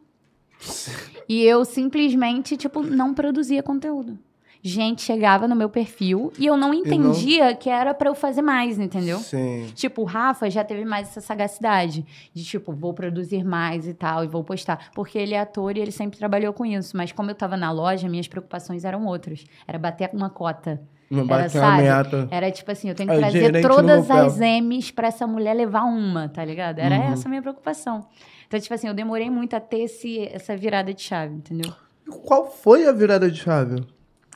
e 1.28 1.42
eu 1.42 1.64
simplesmente, 1.64 2.56
tipo, 2.56 2.80
não 2.82 3.12
produzia 3.12 3.60
conteúdo. 3.62 4.16
Gente 4.64 5.02
chegava 5.02 5.48
no 5.48 5.56
meu 5.56 5.68
perfil 5.68 6.32
e 6.38 6.46
eu 6.46 6.56
não 6.56 6.72
entendia 6.72 7.52
que 7.52 7.68
era 7.68 7.92
pra 7.92 8.08
eu 8.08 8.14
fazer 8.14 8.42
mais, 8.42 8.78
entendeu? 8.78 9.18
Sim. 9.18 9.66
Tipo, 9.74 10.02
o 10.02 10.04
Rafa 10.04 10.48
já 10.48 10.62
teve 10.62 10.84
mais 10.84 11.08
essa 11.08 11.20
sagacidade 11.20 12.06
de, 12.32 12.44
tipo, 12.44 12.72
vou 12.72 12.94
produzir 12.94 13.42
mais 13.42 13.88
e 13.88 13.92
tal, 13.94 14.22
e 14.22 14.28
vou 14.28 14.44
postar. 14.44 14.90
Porque 14.94 15.18
ele 15.18 15.34
é 15.34 15.40
ator 15.40 15.76
e 15.76 15.80
ele 15.80 15.90
sempre 15.90 16.16
trabalhou 16.16 16.52
com 16.52 16.64
isso. 16.64 16.96
Mas 16.96 17.10
como 17.10 17.28
eu 17.28 17.34
tava 17.34 17.56
na 17.56 17.72
loja, 17.72 18.08
minhas 18.08 18.28
preocupações 18.28 18.84
eram 18.84 19.04
outras. 19.04 19.44
Era 19.66 19.78
bater 19.80 20.10
uma 20.12 20.30
cota. 20.30 20.80
Não 21.10 21.24
Era, 21.24 21.48
sabe? 21.48 21.82
meta. 21.82 22.28
Era 22.30 22.50
tipo 22.52 22.70
assim, 22.70 22.88
eu 22.88 22.94
tenho 22.94 23.10
que 23.10 23.18
trazer 23.18 23.60
todas 23.62 24.08
as 24.10 24.38
M's 24.38 24.92
pra 24.92 25.08
essa 25.08 25.26
mulher 25.26 25.54
levar 25.54 25.82
uma, 25.82 26.28
tá 26.28 26.44
ligado? 26.44 26.78
Era 26.78 26.96
Uhum. 26.96 27.12
essa 27.12 27.26
a 27.26 27.28
minha 27.28 27.42
preocupação. 27.42 28.06
Então, 28.46 28.60
tipo 28.60 28.72
assim, 28.72 28.86
eu 28.86 28.94
demorei 28.94 29.28
muito 29.28 29.54
a 29.54 29.60
ter 29.60 29.80
esse, 29.80 30.20
essa 30.32 30.56
virada 30.56 30.94
de 30.94 31.02
chave, 31.02 31.34
entendeu? 31.34 31.72
E 32.06 32.10
Qual 32.10 32.46
foi 32.48 32.86
a 32.86 32.92
virada 32.92 33.28
de 33.30 33.38
chave? 33.40 33.84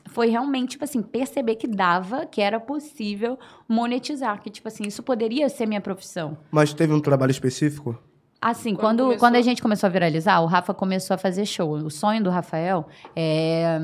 Foi 0.07 0.27
realmente, 0.29 0.71
tipo 0.71 0.83
assim, 0.83 1.01
perceber 1.01 1.55
que 1.55 1.67
dava, 1.67 2.25
que 2.25 2.41
era 2.41 2.59
possível 2.59 3.37
monetizar. 3.67 4.41
Que, 4.41 4.49
tipo 4.49 4.67
assim, 4.67 4.83
isso 4.87 5.03
poderia 5.03 5.49
ser 5.49 5.65
minha 5.65 5.81
profissão. 5.81 6.37
Mas 6.51 6.73
teve 6.73 6.93
um 6.93 6.99
trabalho 6.99 7.31
específico? 7.31 7.97
Assim, 8.41 8.75
Quando 8.75 8.81
quando, 8.81 8.99
começou- 9.03 9.19
quando 9.19 9.35
a 9.35 9.41
gente 9.41 9.61
começou 9.61 9.87
a 9.87 9.89
viralizar, 9.89 10.39
o 10.41 10.45
Rafa 10.45 10.73
começou 10.73 11.15
a 11.15 11.17
fazer 11.17 11.45
show. 11.45 11.71
O 11.71 11.89
sonho 11.89 12.23
do 12.23 12.29
Rafael 12.29 12.87
é 13.15 13.79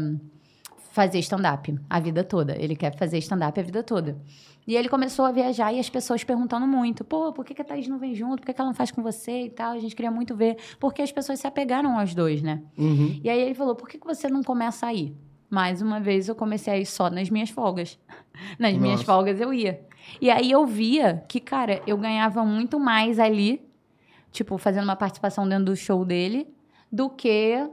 fazer 0.92 1.18
stand-up 1.20 1.76
a 1.90 2.00
vida 2.00 2.24
toda. 2.24 2.56
Ele 2.62 2.76
quer 2.76 2.96
fazer 2.96 3.18
stand-up 3.18 3.60
a 3.60 3.64
vida 3.64 3.82
toda. 3.82 4.18
E 4.66 4.76
ele 4.76 4.88
começou 4.88 5.26
a 5.26 5.32
viajar 5.32 5.74
e 5.74 5.80
as 5.80 5.90
pessoas 5.90 6.24
perguntando 6.24 6.66
muito: 6.68 7.04
pô, 7.04 7.34
por 7.34 7.44
que, 7.44 7.54
que 7.54 7.62
a 7.62 7.66
Thaís 7.66 7.88
não 7.88 7.98
vem 7.98 8.14
junto? 8.16 8.38
Por 8.42 8.46
que, 8.46 8.54
que 8.54 8.62
ela 8.62 8.70
não 8.70 8.76
faz 8.76 8.92
com 8.92 9.02
você 9.02 9.46
e 9.46 9.50
tal? 9.50 9.74
A 9.74 9.80
gente 9.80 9.96
queria 9.96 10.12
muito 10.12 10.36
ver. 10.36 10.58
Porque 10.80 11.02
as 11.02 11.12
pessoas 11.12 11.40
se 11.40 11.48
apegaram 11.48 12.00
aos 12.00 12.14
dois, 12.16 12.42
né? 12.42 12.62
Uhum. 12.78 13.20
E 13.24 13.30
aí 13.30 13.42
ele 13.42 13.56
falou: 13.56 13.76
por 13.76 13.90
que, 13.90 13.98
que 13.98 14.06
você 14.06 14.30
não 14.30 14.42
começa 14.44 14.86
a 14.86 14.94
ir? 14.94 15.18
Mais 15.54 15.84
uma 15.84 16.00
vez 16.00 16.28
eu 16.28 16.34
comecei 16.34 16.74
a 16.74 16.78
ir 16.80 16.86
só 16.88 17.12
nas 17.12 17.30
minhas 17.30 17.52
folgas. 17.52 18.00
Nas 18.58 18.74
minhas 18.74 19.02
Nossa. 19.02 19.06
folgas 19.06 19.40
eu 19.40 19.54
ia. 19.54 19.80
E 20.20 20.32
aí 20.32 20.50
eu 20.50 20.66
via 20.66 21.24
que, 21.28 21.40
cara, 21.40 21.80
eu 21.86 21.96
ganhava 21.96 22.44
muito 22.44 22.80
mais 22.80 23.20
ali, 23.20 23.62
tipo, 24.32 24.58
fazendo 24.58 24.86
uma 24.86 24.96
participação 24.96 25.48
dentro 25.48 25.66
do 25.66 25.76
show 25.76 26.04
dele, 26.04 26.48
do 26.92 27.08
que 27.08 27.70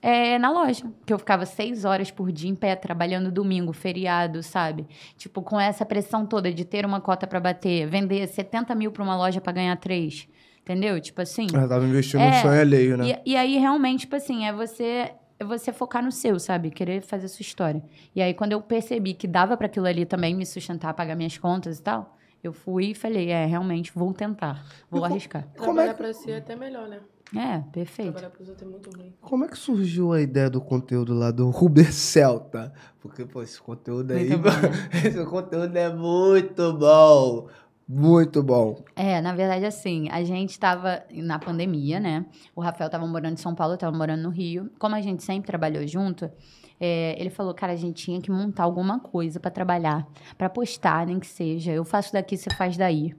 é, 0.00 0.38
na 0.38 0.52
loja. 0.52 0.84
Que 1.04 1.12
eu 1.12 1.18
ficava 1.18 1.44
seis 1.44 1.84
horas 1.84 2.12
por 2.12 2.30
dia 2.30 2.48
em 2.48 2.54
pé, 2.54 2.76
trabalhando 2.76 3.32
domingo, 3.32 3.72
feriado, 3.72 4.40
sabe? 4.40 4.86
Tipo, 5.16 5.42
com 5.42 5.58
essa 5.58 5.84
pressão 5.84 6.24
toda 6.24 6.52
de 6.52 6.64
ter 6.64 6.86
uma 6.86 7.00
cota 7.00 7.26
pra 7.26 7.40
bater, 7.40 7.88
vender 7.88 8.24
70 8.28 8.72
mil 8.76 8.92
pra 8.92 9.02
uma 9.02 9.16
loja 9.16 9.40
pra 9.40 9.52
ganhar 9.52 9.76
três. 9.78 10.28
Entendeu? 10.62 11.00
Tipo 11.00 11.22
assim. 11.22 11.48
Ela 11.52 11.66
tava 11.66 11.84
investindo 11.84 12.20
É, 12.20 12.30
no 12.30 12.42
sonho 12.42 12.60
alheio, 12.60 12.96
né? 12.96 13.18
E, 13.26 13.32
e 13.32 13.36
aí, 13.36 13.58
realmente, 13.58 14.02
tipo 14.02 14.14
assim, 14.14 14.46
é 14.46 14.52
você, 14.52 15.10
é 15.40 15.44
você 15.44 15.72
focar 15.72 16.04
no 16.04 16.12
seu, 16.12 16.38
sabe? 16.38 16.70
Querer 16.70 17.00
fazer 17.02 17.26
sua 17.28 17.42
história. 17.42 17.82
E 18.14 18.20
aí, 18.20 18.34
quando 18.34 18.52
eu 18.52 18.60
percebi 18.60 19.14
que 19.14 19.26
dava 19.26 19.56
para 19.56 19.66
aquilo 19.66 19.86
ali 19.86 20.04
também 20.04 20.34
me 20.34 20.44
sustentar, 20.44 20.92
pagar 20.94 21.16
minhas 21.16 21.38
contas 21.38 21.78
e 21.78 21.82
tal, 21.82 22.16
eu 22.44 22.52
fui 22.52 22.90
e 22.90 22.94
falei, 22.94 23.30
é, 23.30 23.46
realmente, 23.46 23.90
vou 23.94 24.12
tentar, 24.12 24.62
vou 24.90 25.02
E 25.02 25.04
arriscar. 25.06 25.42
Como 25.56 25.80
é 25.80 25.84
Trabalhar 25.84 25.94
que- 25.94 26.02
pra 26.02 26.12
si 26.12 26.30
é 26.30 26.36
até 26.36 26.54
melhor, 26.54 26.86
né? 26.88 27.00
É, 27.34 27.58
perfeito. 27.72 28.10
Trabalhar 28.12 28.30
pros 28.30 28.48
outros 28.48 28.66
é 28.68 28.70
muito 28.70 28.90
ruim. 28.90 29.14
Como 29.20 29.44
é 29.44 29.48
que 29.48 29.56
surgiu 29.56 30.12
a 30.12 30.20
ideia 30.20 30.50
do 30.50 30.60
conteúdo 30.60 31.14
lá 31.14 31.30
do 31.30 31.48
Uber 31.48 31.92
Celta? 31.92 32.72
Porque, 33.00 33.24
pô, 33.24 33.40
esse 33.42 33.60
conteúdo 33.62 34.10
aí, 34.12 34.28
Muito 34.30 34.42
bom. 34.42 34.50
esse 35.06 35.24
conteúdo 35.24 35.76
é 35.76 35.94
muito 35.94 36.72
bom. 36.74 37.48
Muito 37.92 38.40
bom. 38.40 38.84
É, 38.94 39.20
na 39.20 39.34
verdade, 39.34 39.64
assim, 39.64 40.08
a 40.12 40.22
gente 40.22 40.56
tava 40.60 41.02
na 41.12 41.40
pandemia, 41.40 41.98
né? 41.98 42.24
O 42.54 42.60
Rafael 42.60 42.88
tava 42.88 43.04
morando 43.04 43.32
em 43.32 43.36
São 43.36 43.52
Paulo, 43.52 43.74
eu 43.74 43.78
tava 43.78 43.96
morando 43.96 44.22
no 44.22 44.28
Rio. 44.28 44.70
Como 44.78 44.94
a 44.94 45.00
gente 45.00 45.24
sempre 45.24 45.48
trabalhou 45.48 45.84
junto, 45.88 46.30
é, 46.78 47.16
ele 47.18 47.30
falou, 47.30 47.52
cara, 47.52 47.72
a 47.72 47.76
gente 47.76 48.04
tinha 48.04 48.20
que 48.20 48.30
montar 48.30 48.62
alguma 48.62 49.00
coisa 49.00 49.40
pra 49.40 49.50
trabalhar, 49.50 50.06
pra 50.38 50.48
postar, 50.48 51.04
nem 51.04 51.18
que 51.18 51.26
seja. 51.26 51.72
Eu 51.72 51.84
faço 51.84 52.12
daqui, 52.12 52.36
você 52.36 52.48
faz 52.50 52.76
daí. 52.76 53.12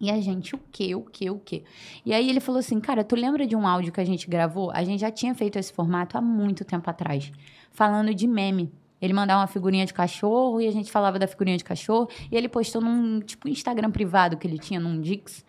E 0.00 0.10
a 0.10 0.20
gente, 0.20 0.56
o 0.56 0.60
quê, 0.72 0.96
o 0.96 1.02
quê, 1.02 1.30
o 1.30 1.38
quê? 1.38 1.62
E 2.04 2.12
aí 2.12 2.28
ele 2.28 2.40
falou 2.40 2.58
assim, 2.58 2.80
cara, 2.80 3.04
tu 3.04 3.14
lembra 3.14 3.46
de 3.46 3.54
um 3.54 3.64
áudio 3.64 3.92
que 3.92 4.00
a 4.00 4.04
gente 4.04 4.28
gravou? 4.28 4.72
A 4.72 4.82
gente 4.82 4.98
já 4.98 5.12
tinha 5.12 5.36
feito 5.36 5.56
esse 5.56 5.72
formato 5.72 6.18
há 6.18 6.20
muito 6.20 6.64
tempo 6.64 6.90
atrás, 6.90 7.30
falando 7.70 8.12
de 8.12 8.26
meme. 8.26 8.72
Ele 9.00 9.12
mandava 9.12 9.40
uma 9.40 9.46
figurinha 9.46 9.86
de 9.86 9.94
cachorro 9.94 10.60
e 10.60 10.66
a 10.66 10.72
gente 10.72 10.90
falava 10.90 11.18
da 11.18 11.26
figurinha 11.26 11.56
de 11.56 11.64
cachorro. 11.64 12.08
E 12.30 12.36
ele 12.36 12.48
postou 12.48 12.82
num, 12.82 13.20
tipo, 13.20 13.48
Instagram 13.48 13.90
privado 13.90 14.36
que 14.36 14.46
ele 14.46 14.58
tinha, 14.58 14.80
num 14.80 15.00
Dix. 15.00 15.44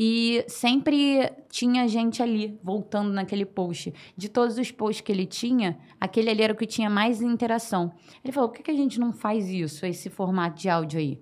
E 0.00 0.44
sempre 0.46 1.28
tinha 1.50 1.88
gente 1.88 2.22
ali, 2.22 2.56
voltando 2.62 3.12
naquele 3.12 3.44
post. 3.44 3.92
De 4.16 4.28
todos 4.28 4.56
os 4.56 4.70
posts 4.70 5.00
que 5.00 5.10
ele 5.10 5.26
tinha, 5.26 5.76
aquele 6.00 6.30
ali 6.30 6.42
era 6.42 6.52
o 6.52 6.56
que 6.56 6.66
tinha 6.66 6.88
mais 6.88 7.20
interação. 7.20 7.92
Ele 8.22 8.32
falou, 8.32 8.48
por 8.48 8.58
que, 8.58 8.62
que 8.62 8.70
a 8.70 8.76
gente 8.76 9.00
não 9.00 9.12
faz 9.12 9.48
isso, 9.48 9.84
esse 9.84 10.08
formato 10.08 10.60
de 10.60 10.68
áudio 10.68 11.00
aí? 11.00 11.20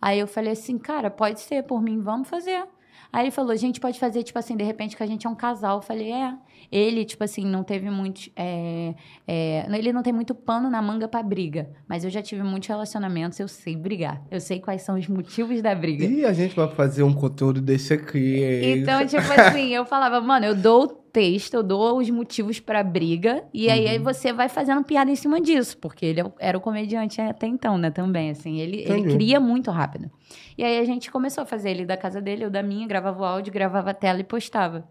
Aí 0.00 0.18
eu 0.18 0.26
falei 0.26 0.52
assim, 0.52 0.78
cara, 0.78 1.10
pode 1.10 1.40
ser, 1.40 1.64
por 1.64 1.82
mim, 1.82 2.00
vamos 2.00 2.26
fazer. 2.26 2.66
Aí 3.12 3.24
ele 3.24 3.30
falou, 3.30 3.50
a 3.50 3.56
gente 3.56 3.80
pode 3.80 3.98
fazer, 3.98 4.22
tipo 4.22 4.38
assim, 4.38 4.56
de 4.56 4.64
repente 4.64 4.96
que 4.96 5.02
a 5.02 5.06
gente 5.06 5.26
é 5.26 5.30
um 5.30 5.34
casal. 5.34 5.78
Eu 5.78 5.82
falei, 5.82 6.12
é. 6.12 6.34
Ele, 6.70 7.04
tipo 7.04 7.24
assim, 7.24 7.44
não 7.44 7.64
teve 7.64 7.90
muito. 7.90 8.30
é, 8.36 8.94
é, 9.26 9.66
ele 9.76 9.92
não 9.92 10.02
tem 10.02 10.12
muito 10.12 10.34
pano 10.34 10.70
na 10.70 10.80
manga 10.80 11.08
pra 11.08 11.22
briga. 11.22 11.70
Mas 11.88 12.04
eu 12.04 12.10
já 12.10 12.22
tive 12.22 12.42
muitos 12.42 12.68
relacionamentos, 12.68 13.40
eu 13.40 13.48
sei 13.48 13.74
brigar. 13.76 14.22
Eu 14.30 14.40
sei 14.40 14.60
quais 14.60 14.82
são 14.82 14.96
os 14.96 15.08
motivos 15.08 15.60
da 15.60 15.74
briga. 15.74 16.04
E 16.04 16.24
a 16.24 16.32
gente 16.32 16.54
vai 16.54 16.68
fazer 16.68 17.02
um 17.02 17.12
conteúdo 17.12 17.60
desse 17.60 17.94
aqui, 17.94 18.44
hein? 18.44 18.78
Então, 18.78 19.04
tipo 19.06 19.22
assim, 19.32 19.74
eu 19.74 19.84
falava, 19.84 20.20
mano, 20.20 20.46
eu 20.46 20.54
dou 20.54 20.99
texto, 21.12 21.54
eu 21.54 21.62
dou 21.62 21.98
os 21.98 22.08
motivos 22.10 22.60
pra 22.60 22.82
briga, 22.82 23.44
e 23.52 23.68
aí, 23.70 23.88
aí 23.88 23.98
você 23.98 24.32
vai 24.32 24.48
fazendo 24.48 24.82
piada 24.84 25.10
em 25.10 25.16
cima 25.16 25.40
disso, 25.40 25.76
porque 25.78 26.06
ele 26.06 26.20
é 26.20 26.32
era 26.38 26.58
o 26.58 26.60
comediante 26.60 27.20
até 27.20 27.46
então, 27.46 27.76
né, 27.76 27.90
também, 27.90 28.30
assim, 28.30 28.58
ele, 28.58 28.84
ele 28.86 29.12
cria 29.14 29.38
muito 29.40 29.70
rápido. 29.70 30.10
E 30.56 30.64
aí 30.64 30.78
a 30.78 30.84
gente 30.84 31.10
começou 31.10 31.42
a 31.42 31.46
fazer 31.46 31.70
ele 31.70 31.84
da 31.84 31.96
casa 31.96 32.20
dele, 32.20 32.44
eu 32.44 32.50
da 32.50 32.62
minha, 32.62 32.86
gravava 32.86 33.20
o 33.20 33.24
áudio, 33.24 33.52
gravava 33.52 33.90
a 33.90 33.94
tela 33.94 34.20
e 34.20 34.24
postava. 34.24 34.88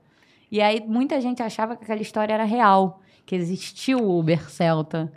E 0.52 0.62
aí 0.62 0.84
muita 0.86 1.22
gente 1.22 1.44
achava 1.44 1.76
que 1.76 1.84
aquela 1.84 2.02
história 2.02 2.34
era 2.34 2.44
real, 2.44 3.02
que 3.26 3.36
existiu 3.36 4.00
o 4.00 4.20
Uber 4.20 4.50
Celta, 4.50 5.12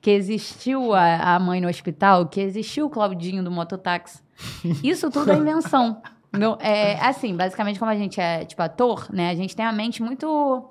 que 0.00 0.10
existiu 0.10 0.94
a, 0.94 1.34
a 1.34 1.38
mãe 1.38 1.60
no 1.60 1.68
hospital, 1.68 2.26
que 2.26 2.40
existiu 2.40 2.86
o 2.86 2.90
Claudinho 2.90 3.44
do 3.44 3.50
mototáxi. 3.50 4.22
Isso 4.82 5.10
tudo 5.10 5.32
é 5.32 5.36
invenção. 5.36 6.00
Não, 6.32 6.56
é, 6.60 6.94
assim, 7.00 7.34
basicamente, 7.36 7.78
como 7.78 7.90
a 7.90 7.96
gente 7.96 8.20
é, 8.20 8.44
tipo, 8.44 8.62
ator, 8.62 9.06
né? 9.12 9.30
A 9.30 9.34
gente 9.34 9.54
tem 9.56 9.64
a 9.66 9.72
mente 9.72 10.02
muito 10.02 10.64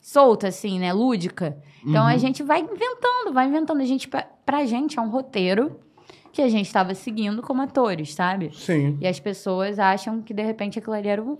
solta, 0.00 0.48
assim, 0.48 0.78
né? 0.78 0.92
Lúdica. 0.92 1.56
Então, 1.86 2.04
a 2.04 2.16
gente 2.16 2.42
vai 2.42 2.60
inventando, 2.60 3.32
vai 3.32 3.46
inventando. 3.46 3.80
A 3.80 3.84
gente, 3.84 4.08
pra, 4.08 4.26
pra 4.44 4.64
gente, 4.64 4.98
é 4.98 5.02
um 5.02 5.08
roteiro 5.08 5.78
que 6.32 6.42
a 6.42 6.48
gente 6.50 6.66
estava 6.66 6.92
seguindo 6.94 7.40
como 7.40 7.62
atores, 7.62 8.12
sabe? 8.12 8.50
Sim. 8.52 8.98
E 9.00 9.06
as 9.06 9.18
pessoas 9.18 9.78
acham 9.78 10.20
que, 10.20 10.34
de 10.34 10.42
repente, 10.42 10.78
aquilo 10.78 10.94
ali 10.94 11.08
era 11.08 11.22
um, 11.22 11.38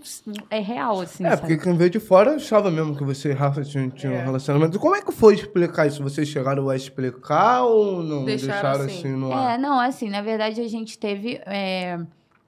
é 0.48 0.58
real, 0.60 1.00
assim, 1.00 1.26
É, 1.26 1.30
sabe? 1.30 1.40
porque 1.42 1.56
quem 1.58 1.76
veio 1.76 1.90
de 1.90 2.00
fora 2.00 2.36
achava 2.36 2.70
mesmo 2.70 2.96
que 2.96 3.04
você 3.04 3.30
e 3.30 3.32
Rafa 3.34 3.62
tinham, 3.62 3.90
tinham 3.90 4.14
um 4.14 4.18
É. 4.18 4.24
relacionamento. 4.24 4.78
Como 4.78 4.94
é 4.96 5.02
que 5.02 5.12
foi 5.12 5.34
explicar 5.34 5.86
isso? 5.86 6.02
Vocês 6.02 6.26
chegaram 6.28 6.66
a 6.70 6.76
explicar 6.76 7.64
ou 7.64 8.02
não 8.02 8.24
Deixaram 8.24 8.70
assim. 8.86 8.98
assim 9.00 9.16
no 9.16 9.32
ar? 9.34 9.56
É, 9.56 9.58
não, 9.58 9.78
assim, 9.78 10.08
na 10.08 10.22
verdade 10.22 10.62
a 10.62 10.68
gente 10.68 10.98
teve 10.98 11.42
é, 11.44 11.98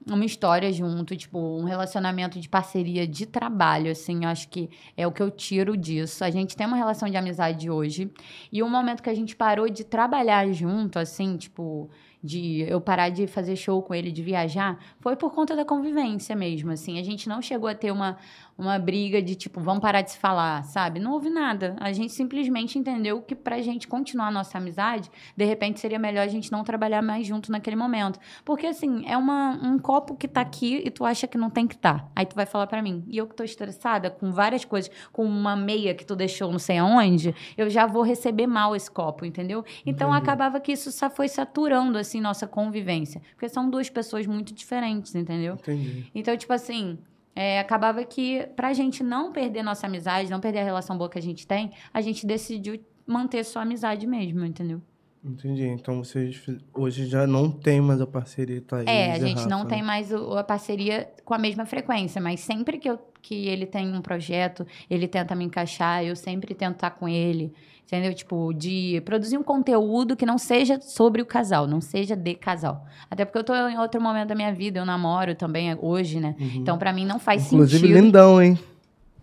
uma 0.07 0.25
história 0.25 0.71
junto, 0.71 1.15
tipo, 1.15 1.37
um 1.37 1.63
relacionamento 1.63 2.39
de 2.39 2.47
parceria 2.47 3.07
de 3.07 3.25
trabalho, 3.25 3.91
assim, 3.91 4.25
acho 4.25 4.47
que 4.49 4.69
é 4.95 5.05
o 5.05 5.11
que 5.11 5.21
eu 5.21 5.29
tiro 5.29 5.75
disso. 5.75 6.23
A 6.23 6.29
gente 6.29 6.55
tem 6.55 6.65
uma 6.65 6.77
relação 6.77 7.09
de 7.09 7.17
amizade 7.17 7.69
hoje, 7.69 8.11
e 8.51 8.63
o 8.63 8.69
momento 8.69 9.03
que 9.03 9.09
a 9.09 9.15
gente 9.15 9.35
parou 9.35 9.69
de 9.69 9.83
trabalhar 9.83 10.51
junto, 10.51 10.97
assim, 10.97 11.37
tipo, 11.37 11.89
de 12.21 12.65
eu 12.67 12.81
parar 12.81 13.09
de 13.09 13.27
fazer 13.27 13.55
show 13.55 13.81
com 13.81 13.93
ele, 13.93 14.11
de 14.11 14.21
viajar, 14.21 14.77
foi 14.99 15.15
por 15.15 15.31
conta 15.31 15.55
da 15.55 15.63
convivência 15.63 16.35
mesmo, 16.35 16.71
assim. 16.71 16.99
A 16.99 17.03
gente 17.03 17.29
não 17.29 17.41
chegou 17.41 17.69
a 17.69 17.75
ter 17.75 17.91
uma, 17.91 18.17
uma 18.59 18.77
briga 18.77 19.21
de, 19.21 19.35
tipo, 19.35 19.61
vamos 19.61 19.81
parar 19.81 20.01
de 20.01 20.11
se 20.11 20.17
falar, 20.17 20.63
sabe? 20.63 20.99
Não 20.99 21.13
houve 21.13 21.29
nada. 21.29 21.75
A 21.79 21.91
gente 21.93 22.11
simplesmente 22.11 22.77
entendeu 22.77 23.21
que 23.21 23.33
pra 23.33 23.61
gente 23.61 23.87
continuar 23.87 24.27
a 24.27 24.31
nossa 24.31 24.57
amizade, 24.57 25.09
de 25.35 25.45
repente 25.45 25.79
seria 25.79 25.97
melhor 25.97 26.23
a 26.23 26.27
gente 26.27 26.51
não 26.51 26.63
trabalhar 26.63 27.01
mais 27.01 27.25
junto 27.25 27.51
naquele 27.51 27.75
momento. 27.75 28.19
Porque, 28.43 28.67
assim, 28.67 29.03
é 29.07 29.17
uma, 29.17 29.57
um 29.63 29.79
copo 29.79 30.15
que 30.15 30.27
tá 30.27 30.41
aqui 30.41 30.81
e 30.85 30.91
tu 30.91 31.05
acha 31.05 31.25
que 31.25 31.37
não 31.37 31.49
tem 31.49 31.65
que 31.65 31.75
estar. 31.75 31.99
Tá. 31.99 32.11
Aí 32.15 32.25
tu 32.25 32.35
vai 32.35 32.45
falar 32.45 32.67
pra 32.67 32.81
mim. 32.81 33.03
E 33.07 33.17
eu 33.17 33.25
que 33.25 33.35
tô 33.35 33.43
estressada 33.43 34.09
com 34.09 34.31
várias 34.31 34.65
coisas, 34.65 34.91
com 35.11 35.23
uma 35.23 35.55
meia 35.55 35.93
que 35.95 36.05
tu 36.05 36.15
deixou 36.15 36.51
não 36.51 36.59
sei 36.59 36.77
aonde, 36.77 37.33
eu 37.57 37.69
já 37.69 37.85
vou 37.85 38.03
receber 38.03 38.47
mal 38.47 38.75
esse 38.75 38.91
copo, 38.91 39.25
entendeu? 39.25 39.63
Então 39.85 40.13
acabava 40.13 40.59
que 40.59 40.71
isso 40.71 40.91
só 40.91 41.09
foi 41.09 41.27
saturando, 41.27 41.97
assim, 41.97 42.19
nossa 42.19 42.45
convivência. 42.45 43.21
Porque 43.31 43.47
são 43.47 43.69
duas 43.69 43.89
pessoas 43.89 44.27
muito 44.27 44.53
diferentes, 44.53 45.15
entendeu? 45.15 45.53
Entendi. 45.55 46.11
Então, 46.13 46.35
tipo 46.35 46.51
assim, 46.51 46.97
é, 47.39 47.59
acabava 47.59 48.03
que 48.03 48.45
pra 48.55 48.73
gente 48.73 49.01
não 49.03 49.31
perder 49.31 49.63
nossa 49.63 49.87
amizade, 49.87 50.29
não 50.29 50.39
perder 50.39 50.59
a 50.59 50.63
relação 50.65 50.97
boa 50.97 51.09
que 51.09 51.17
a 51.17 51.21
gente 51.21 51.47
tem, 51.47 51.71
a 51.93 52.01
gente 52.01 52.25
decidiu 52.25 52.79
manter 53.07 53.43
só 53.45 53.61
amizade 53.61 54.05
mesmo, 54.05 54.43
entendeu? 54.45 54.81
Entendi. 55.23 55.63
Então 55.63 56.01
vocês 56.03 56.41
hoje 56.73 57.05
já 57.05 57.27
não 57.27 57.51
tem 57.51 57.81
mais 57.81 57.99
a 57.99 58.07
parceria 58.07 58.61
Thaís 58.61 58.87
É, 58.87 59.11
a 59.11 59.19
gente 59.19 59.47
não 59.47 59.59
Rafa, 59.59 59.69
tem 59.69 59.79
né? 59.81 59.83
mais 59.87 60.11
o- 60.13 60.37
a 60.37 60.43
parceria 60.43 61.09
com 61.25 61.33
a 61.33 61.37
mesma 61.37 61.65
frequência, 61.65 62.21
mas 62.21 62.39
sempre 62.39 62.77
que, 62.77 62.89
eu, 62.89 62.97
que 63.21 63.47
ele 63.47 63.65
tem 63.65 63.93
um 63.93 64.01
projeto, 64.01 64.65
ele 64.89 65.07
tenta 65.09 65.35
me 65.35 65.43
encaixar, 65.43 66.05
eu 66.05 66.15
sempre 66.15 66.53
tento 66.55 66.75
estar 66.75 66.91
com 66.91 67.07
ele, 67.09 67.51
entendeu? 67.91 68.13
Tipo, 68.13 68.53
de 68.53 69.01
produzir 69.03 69.37
um 69.37 69.43
conteúdo 69.43 70.15
que 70.15 70.25
não 70.25 70.37
seja 70.37 70.79
sobre 70.79 71.21
o 71.21 71.25
casal, 71.25 71.65
não 71.67 71.81
seja 71.81 72.15
de 72.15 72.35
casal. 72.35 72.85
Até 73.09 73.25
porque 73.25 73.39
eu 73.39 73.43
tô 73.43 73.53
em 73.67 73.77
outro 73.79 73.99
momento 73.99 74.27
da 74.29 74.35
minha 74.35 74.53
vida, 74.53 74.79
eu 74.79 74.85
namoro 74.85 75.33
também 75.33 75.75
hoje, 75.81 76.19
né? 76.19 76.35
Então, 76.39 76.77
pra 76.77 76.93
mim, 76.93 77.05
não 77.05 77.17
faz 77.19 77.43
Uhum. 77.51 77.57
Inclusive, 77.57 77.87
sentido. 77.87 77.99
lindão, 78.05 78.41
hein? 78.41 78.59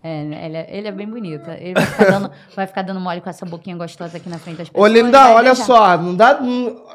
É, 0.03 0.21
ele 0.45 0.57
é, 0.57 0.67
ele 0.77 0.87
é 0.87 0.91
bem 0.91 1.07
bonito. 1.07 1.49
Ele 1.49 1.73
vai 1.73 1.85
ficar, 1.85 2.05
dando, 2.11 2.31
vai 2.55 2.67
ficar 2.67 2.81
dando 2.83 2.99
mole 2.99 3.19
com 3.21 3.29
essa 3.29 3.45
boquinha 3.45 3.75
gostosa 3.75 4.17
aqui 4.17 4.29
na 4.29 4.37
frente 4.37 4.57
das 4.57 4.67
Ô, 4.69 4.71
pessoas. 4.73 4.91
lindão, 4.91 5.23
vai 5.23 5.33
olha 5.35 5.43
deixar. 5.53 5.65
só, 5.65 5.97
não 5.97 6.15
dá. 6.15 6.39
não- 6.39 6.85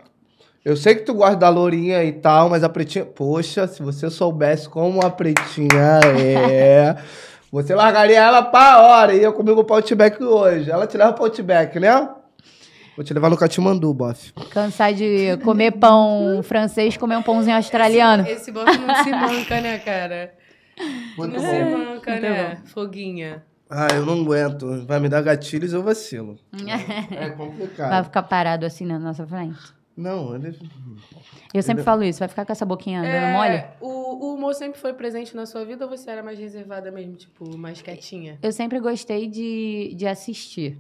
Eu 0.65 0.77
sei 0.77 0.95
que 0.95 1.03
tu 1.03 1.13
gosta 1.15 1.37
da 1.37 1.49
lourinha 1.49 2.05
e 2.05 2.13
tal, 2.13 2.49
mas 2.49 2.63
a 2.63 2.69
pretinha. 2.69 3.05
Poxa, 3.05 3.67
se 3.67 3.83
você 3.83 4.09
soubesse 4.09 4.69
como 4.69 5.05
a 5.05 5.11
pretinha 5.11 6.01
é. 6.17 6.97
Você 7.53 7.75
largaria 7.75 8.19
ela 8.19 8.43
pra 8.43 8.81
hora. 8.81 9.15
Ia 9.15 9.31
comigo 9.31 9.63
pro 9.63 9.77
Outback 9.77 10.23
hoje. 10.25 10.71
Ela 10.71 10.87
te 10.87 10.97
leva 10.97 11.13
pro 11.13 11.25
Outback, 11.25 11.79
né? 11.79 12.09
Vou 12.97 13.05
te 13.05 13.13
levar 13.13 13.29
no 13.29 13.37
Catimandu, 13.37 13.93
bof. 13.93 14.33
Cansar 14.51 14.93
de 14.95 15.37
comer 15.45 15.73
pão 15.73 16.41
francês, 16.43 16.97
comer 16.97 17.17
um 17.17 17.23
pãozinho 17.23 17.57
australiano. 17.57 18.27
Esse 18.27 18.51
bofe 18.51 18.79
não 18.79 18.95
se 19.05 19.11
manca, 19.11 19.61
né, 19.61 19.79
cara? 19.79 20.33
Muito 21.19 21.35
Não 21.35 21.41
se 21.41 21.47
bom. 21.47 21.71
manca, 21.79 22.11
Muito 22.13 22.23
né? 22.23 22.59
Foguinha. 22.65 23.43
Ah, 23.71 23.89
eu 23.95 24.05
não 24.07 24.23
aguento. 24.23 24.87
Vai 24.87 24.99
me 25.01 25.09
dar 25.09 25.21
gatilhos, 25.23 25.73
eu 25.75 25.83
vacilo. 25.83 26.39
É 27.11 27.31
complicado. 27.31 27.91
Vai 27.91 28.05
ficar 28.05 28.23
parado 28.23 28.65
assim 28.65 28.87
na 28.87 28.99
nossa 28.99 29.27
frente. 29.27 29.59
Não, 29.97 30.35
ele. 30.35 30.59
Eu 31.53 31.63
sempre 31.63 31.83
falo 31.85 32.03
isso, 32.03 32.19
vai 32.21 32.29
ficar 32.29 32.47
com 32.47 32.53
essa 32.53 32.65
boquinha 32.65 33.03
dando 33.03 33.33
mole? 33.37 33.57
É, 33.57 33.77
o, 33.81 33.87
o 33.89 34.35
humor 34.35 34.55
sempre 34.55 34.81
foi 34.81 34.95
presente 34.95 35.37
na 35.37 35.45
sua 35.45 35.65
vida 35.65 35.85
ou 35.85 35.91
você 35.91 36.11
era 36.11 36.23
mais 36.23 36.39
reservada 36.39 36.91
mesmo, 36.91 37.15
tipo, 37.15 37.57
mais 37.59 37.83
quietinha? 37.83 38.39
Eu 38.43 38.53
sempre 38.53 38.81
gostei 38.81 39.29
de, 39.29 39.93
de 39.95 40.07
assistir, 40.07 40.79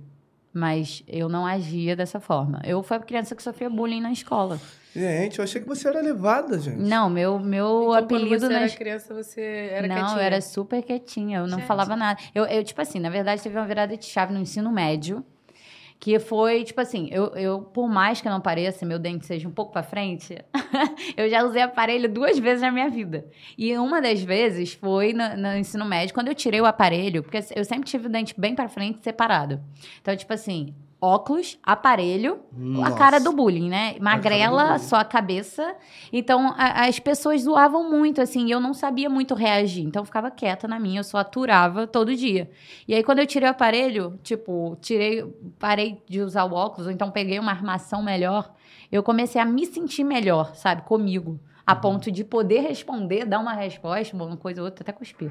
mas 0.52 1.02
eu 1.06 1.28
não 1.28 1.46
agia 1.46 1.94
dessa 1.94 2.20
forma. 2.20 2.60
Eu 2.64 2.82
fui 2.82 2.96
a 2.96 3.00
criança 3.00 3.34
que 3.34 3.42
sofria 3.42 3.68
bullying 3.68 4.00
na 4.00 4.12
escola. 4.12 4.58
Gente, 4.94 5.38
eu 5.38 5.44
achei 5.44 5.60
que 5.60 5.66
você 5.66 5.88
era 5.88 6.00
levada, 6.02 6.58
gente. 6.58 6.76
Não, 6.78 7.08
meu, 7.08 7.38
meu 7.38 7.82
Então, 7.82 7.92
apelido 7.94 8.28
quando 8.28 8.40
você 8.40 8.48
na 8.48 8.60
era 8.60 8.70
criança, 8.70 9.14
você 9.14 9.40
era 9.72 9.88
não, 9.88 9.96
quietinha? 9.96 10.18
eu 10.18 10.22
era 10.22 10.40
super 10.42 10.82
quietinha, 10.82 11.38
eu 11.38 11.46
não 11.46 11.58
Gente. 11.58 11.66
falava 11.66 11.96
nada. 11.96 12.20
Eu, 12.34 12.44
eu, 12.44 12.62
tipo 12.62 12.80
assim, 12.80 12.98
na 13.00 13.08
verdade, 13.08 13.42
teve 13.42 13.56
uma 13.56 13.66
virada 13.66 13.96
de 13.96 14.04
chave 14.04 14.34
no 14.34 14.38
ensino 14.40 14.70
médio, 14.70 15.24
que 16.02 16.18
foi, 16.18 16.64
tipo 16.64 16.80
assim, 16.80 17.08
eu, 17.12 17.26
eu 17.36 17.60
por 17.60 17.88
mais 17.88 18.20
que 18.20 18.28
não 18.28 18.40
pareça, 18.40 18.84
meu 18.84 18.98
dente 18.98 19.24
seja 19.24 19.46
um 19.46 19.52
pouco 19.52 19.70
pra 19.70 19.84
frente, 19.84 20.36
eu 21.16 21.30
já 21.30 21.44
usei 21.44 21.62
aparelho 21.62 22.08
duas 22.08 22.36
vezes 22.40 22.60
na 22.60 22.72
minha 22.72 22.90
vida. 22.90 23.24
E 23.56 23.78
uma 23.78 24.02
das 24.02 24.20
vezes 24.20 24.72
foi 24.72 25.12
no, 25.12 25.36
no 25.36 25.56
ensino 25.56 25.84
médio, 25.84 26.12
quando 26.12 26.26
eu 26.26 26.34
tirei 26.34 26.60
o 26.60 26.66
aparelho, 26.66 27.22
porque 27.22 27.38
eu 27.54 27.64
sempre 27.64 27.88
tive 27.88 28.08
o 28.08 28.10
dente 28.10 28.34
bem 28.36 28.52
pra 28.52 28.68
frente 28.68 28.98
separado. 29.00 29.60
Então, 30.00 30.16
tipo 30.16 30.32
assim, 30.32 30.74
óculos, 31.04 31.58
aparelho, 31.64 32.38
a 32.54 32.58
Nossa. 32.58 32.92
cara 32.96 33.18
do 33.18 33.32
bullying, 33.32 33.68
né? 33.68 33.96
Magrela, 34.00 34.64
bullying. 34.66 34.78
só 34.78 34.96
a 34.96 35.04
cabeça. 35.04 35.74
Então, 36.12 36.54
a- 36.56 36.86
as 36.86 37.00
pessoas 37.00 37.42
zoavam 37.42 37.90
muito, 37.90 38.20
assim, 38.22 38.46
e 38.46 38.50
eu 38.52 38.60
não 38.60 38.72
sabia 38.72 39.10
muito 39.10 39.34
reagir. 39.34 39.82
Então, 39.84 40.02
eu 40.02 40.06
ficava 40.06 40.30
quieta 40.30 40.68
na 40.68 40.78
minha, 40.78 41.00
eu 41.00 41.04
só 41.04 41.18
aturava 41.18 41.88
todo 41.88 42.14
dia. 42.14 42.48
E 42.86 42.94
aí, 42.94 43.02
quando 43.02 43.18
eu 43.18 43.26
tirei 43.26 43.48
o 43.48 43.50
aparelho, 43.50 44.16
tipo, 44.22 44.78
tirei, 44.80 45.24
parei 45.58 46.00
de 46.08 46.20
usar 46.20 46.44
o 46.44 46.54
óculos, 46.54 46.86
ou 46.86 46.92
então 46.92 47.10
peguei 47.10 47.38
uma 47.40 47.50
armação 47.50 48.00
melhor, 48.00 48.52
eu 48.90 49.02
comecei 49.02 49.40
a 49.40 49.44
me 49.44 49.66
sentir 49.66 50.04
melhor, 50.04 50.54
sabe, 50.54 50.82
comigo. 50.82 51.40
A 51.66 51.74
ponto 51.74 52.10
de 52.12 52.22
poder 52.24 52.60
responder, 52.60 53.24
dar 53.24 53.38
uma 53.40 53.52
resposta, 53.54 54.14
uma 54.16 54.36
coisa 54.36 54.60
ou 54.60 54.66
outra, 54.66 54.82
até 54.82 54.92
cuspir. 54.92 55.30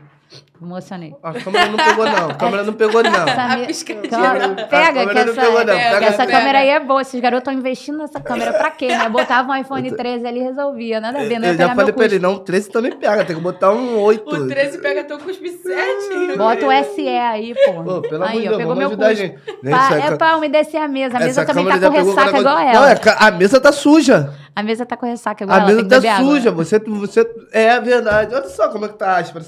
Emocionei. 0.62 1.14
A 1.24 1.34
câmera 1.34 1.66
não 1.70 1.78
pegou, 1.78 2.06
não. 2.06 2.30
A 2.30 2.34
câmera 2.36 2.64
não 2.64 2.74
pegou, 2.74 3.04
não. 3.04 3.28
Essa 3.28 3.42
A 3.42 3.58
me- 3.58 3.66
piscadinha. 3.66 4.08
Claro, 4.10 4.44
A 4.44 4.48
pega 4.68 5.00
que 5.00 5.00
câmera 5.08 5.26
não 5.26 5.32
essa, 5.34 5.42
pegou, 5.42 5.60
não. 5.60 5.66
Pega, 5.66 6.06
essa 6.06 6.18
pega. 6.26 6.32
câmera 6.40 6.60
aí 6.60 6.70
é 6.70 6.80
boa. 6.80 7.02
Esses 7.02 7.20
garotos 7.20 7.42
estão 7.42 7.54
investindo 7.54 7.98
nessa 7.98 8.20
câmera 8.20 8.54
pra 8.54 8.70
quê, 8.72 8.88
né? 8.90 9.10
Botava 9.10 9.52
um 9.52 9.56
iPhone 9.56 9.92
13 9.92 10.26
ali 10.28 10.40
e 10.40 10.44
resolvia. 10.44 11.02
Nada 11.02 11.20
a 11.20 11.24
ver, 11.24 11.40
não 11.40 11.48
ia 11.48 11.54
Eu 11.54 11.58
já 11.58 11.76
falei 11.76 11.92
pra 11.94 12.06
ele, 12.06 12.20
não, 12.20 12.34
o 12.36 12.40
13 12.40 12.70
também 12.70 12.92
pega, 12.96 13.26
tem 13.26 13.36
que 13.36 13.42
botar 13.42 13.72
um 13.72 13.98
8. 14.00 14.36
O 14.36 14.48
13 14.48 14.78
pega 14.78 15.04
teu 15.04 15.18
cuspe 15.18 15.50
7. 15.50 16.38
Bota 16.38 16.66
o 16.68 16.72
SE 16.96 17.08
aí, 17.08 17.56
pô. 17.66 17.84
Pô, 17.84 18.02
pelo 18.02 18.24
amor 18.24 18.28
aí, 18.30 18.42
de 18.42 18.48
ó, 18.48 18.50
Deus, 18.50 18.58
pegou 18.58 18.76
vamos 18.76 18.78
meu 18.78 18.88
ajudar 18.90 19.08
a 19.08 19.14
gente. 19.16 19.40
Pá, 19.70 19.96
é 19.96 20.16
pra 20.16 20.38
umedecer 20.38 20.82
a 20.82 20.88
mesa. 20.88 21.18
A 21.18 21.20
mesa 21.20 21.44
também 21.46 21.66
tá 21.66 21.72
câmera 21.80 21.92
com 22.04 22.10
ressaca 22.10 22.38
igual 22.40 22.56
Não, 22.56 22.62
ela. 22.70 22.92
é 22.92 22.96
ca- 22.96 23.18
a 23.20 23.32
mesa 23.32 23.60
tá 23.60 23.72
suja. 23.72 24.34
A 24.56 24.62
mesa 24.62 24.86
tá 24.86 24.96
com 24.96 25.06
ressaca 25.08 25.44
igual 25.44 25.58
A 25.58 25.62
ela. 25.64 25.68
mesa 25.72 25.88
tem 25.88 26.00
que 26.02 26.08
tá 26.08 26.18
suja. 26.18 26.52
Você, 26.52 26.78
você. 26.80 27.28
É 27.52 27.80
verdade. 27.80 28.36
Olha 28.36 28.48
só 28.50 28.70
como 28.70 28.86
é 28.86 28.90
que 28.90 28.96
tá 28.98 29.18
áspera. 29.18 29.44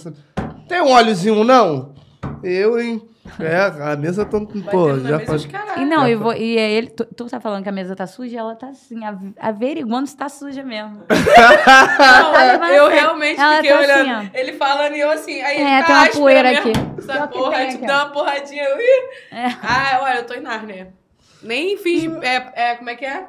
Tem 0.73 0.81
um 0.81 0.89
óleozinho, 0.89 1.43
não? 1.43 1.93
Eu, 2.43 2.79
hein? 2.81 2.99
É, 3.39 3.57
a 3.91 3.95
mesa 3.95 4.25
tá. 4.25 4.39
Pô, 4.71 4.97
já 4.99 5.17
mesa 5.19 5.25
faz. 5.25 5.47
E 5.77 5.85
não, 5.85 6.07
e, 6.07 6.15
vo- 6.15 6.33
e 6.33 6.57
é 6.57 6.71
ele, 6.71 6.87
tu, 6.87 7.05
tu 7.05 7.25
tá 7.29 7.39
falando 7.39 7.61
que 7.61 7.69
a 7.69 7.71
mesa 7.71 7.95
tá 7.95 8.07
suja, 8.07 8.39
ela 8.39 8.55
tá 8.55 8.69
assim, 8.69 9.03
av- 9.05 9.33
averiguando 9.39 10.07
se 10.07 10.17
tá 10.17 10.27
suja 10.27 10.63
mesmo. 10.63 11.03
Não, 11.07 12.31
tá 12.33 12.43
levando 12.43 12.69
eu 12.71 12.85
a 12.85 12.89
sério. 12.89 12.89
realmente 12.89 13.39
Ela 13.39 13.55
fiquei 13.57 13.71
tá 13.71 13.79
olhando. 13.79 14.09
assim, 14.19 14.29
ele 14.33 14.53
falando 14.53 14.95
e 14.95 14.99
eu 14.99 15.11
assim. 15.11 15.41
Aí 15.41 15.57
É, 15.57 15.61
ele 15.61 15.81
tá 15.81 15.85
tem 15.85 15.95
uma 15.95 16.07
poeira 16.09 16.49
mesmo. 16.49 16.71
aqui. 16.71 16.79
Essa 16.97 17.27
porra, 17.27 17.51
tipo, 17.65 17.75
aqui, 17.77 17.85
dá 17.87 18.03
uma 18.05 18.11
porradinha. 18.11 18.63
Eu, 18.63 18.77
ih. 18.79 19.09
É. 19.31 19.45
Ah, 19.61 19.99
olha, 20.03 20.15
eu 20.17 20.25
tô 20.25 20.33
em 20.33 20.41
Narnia. 20.41 20.93
Nem 21.43 21.77
fiz. 21.77 22.11
É, 22.23 22.51
é, 22.71 22.75
como 22.75 22.89
é 22.89 22.95
que 22.95 23.05
é? 23.05 23.25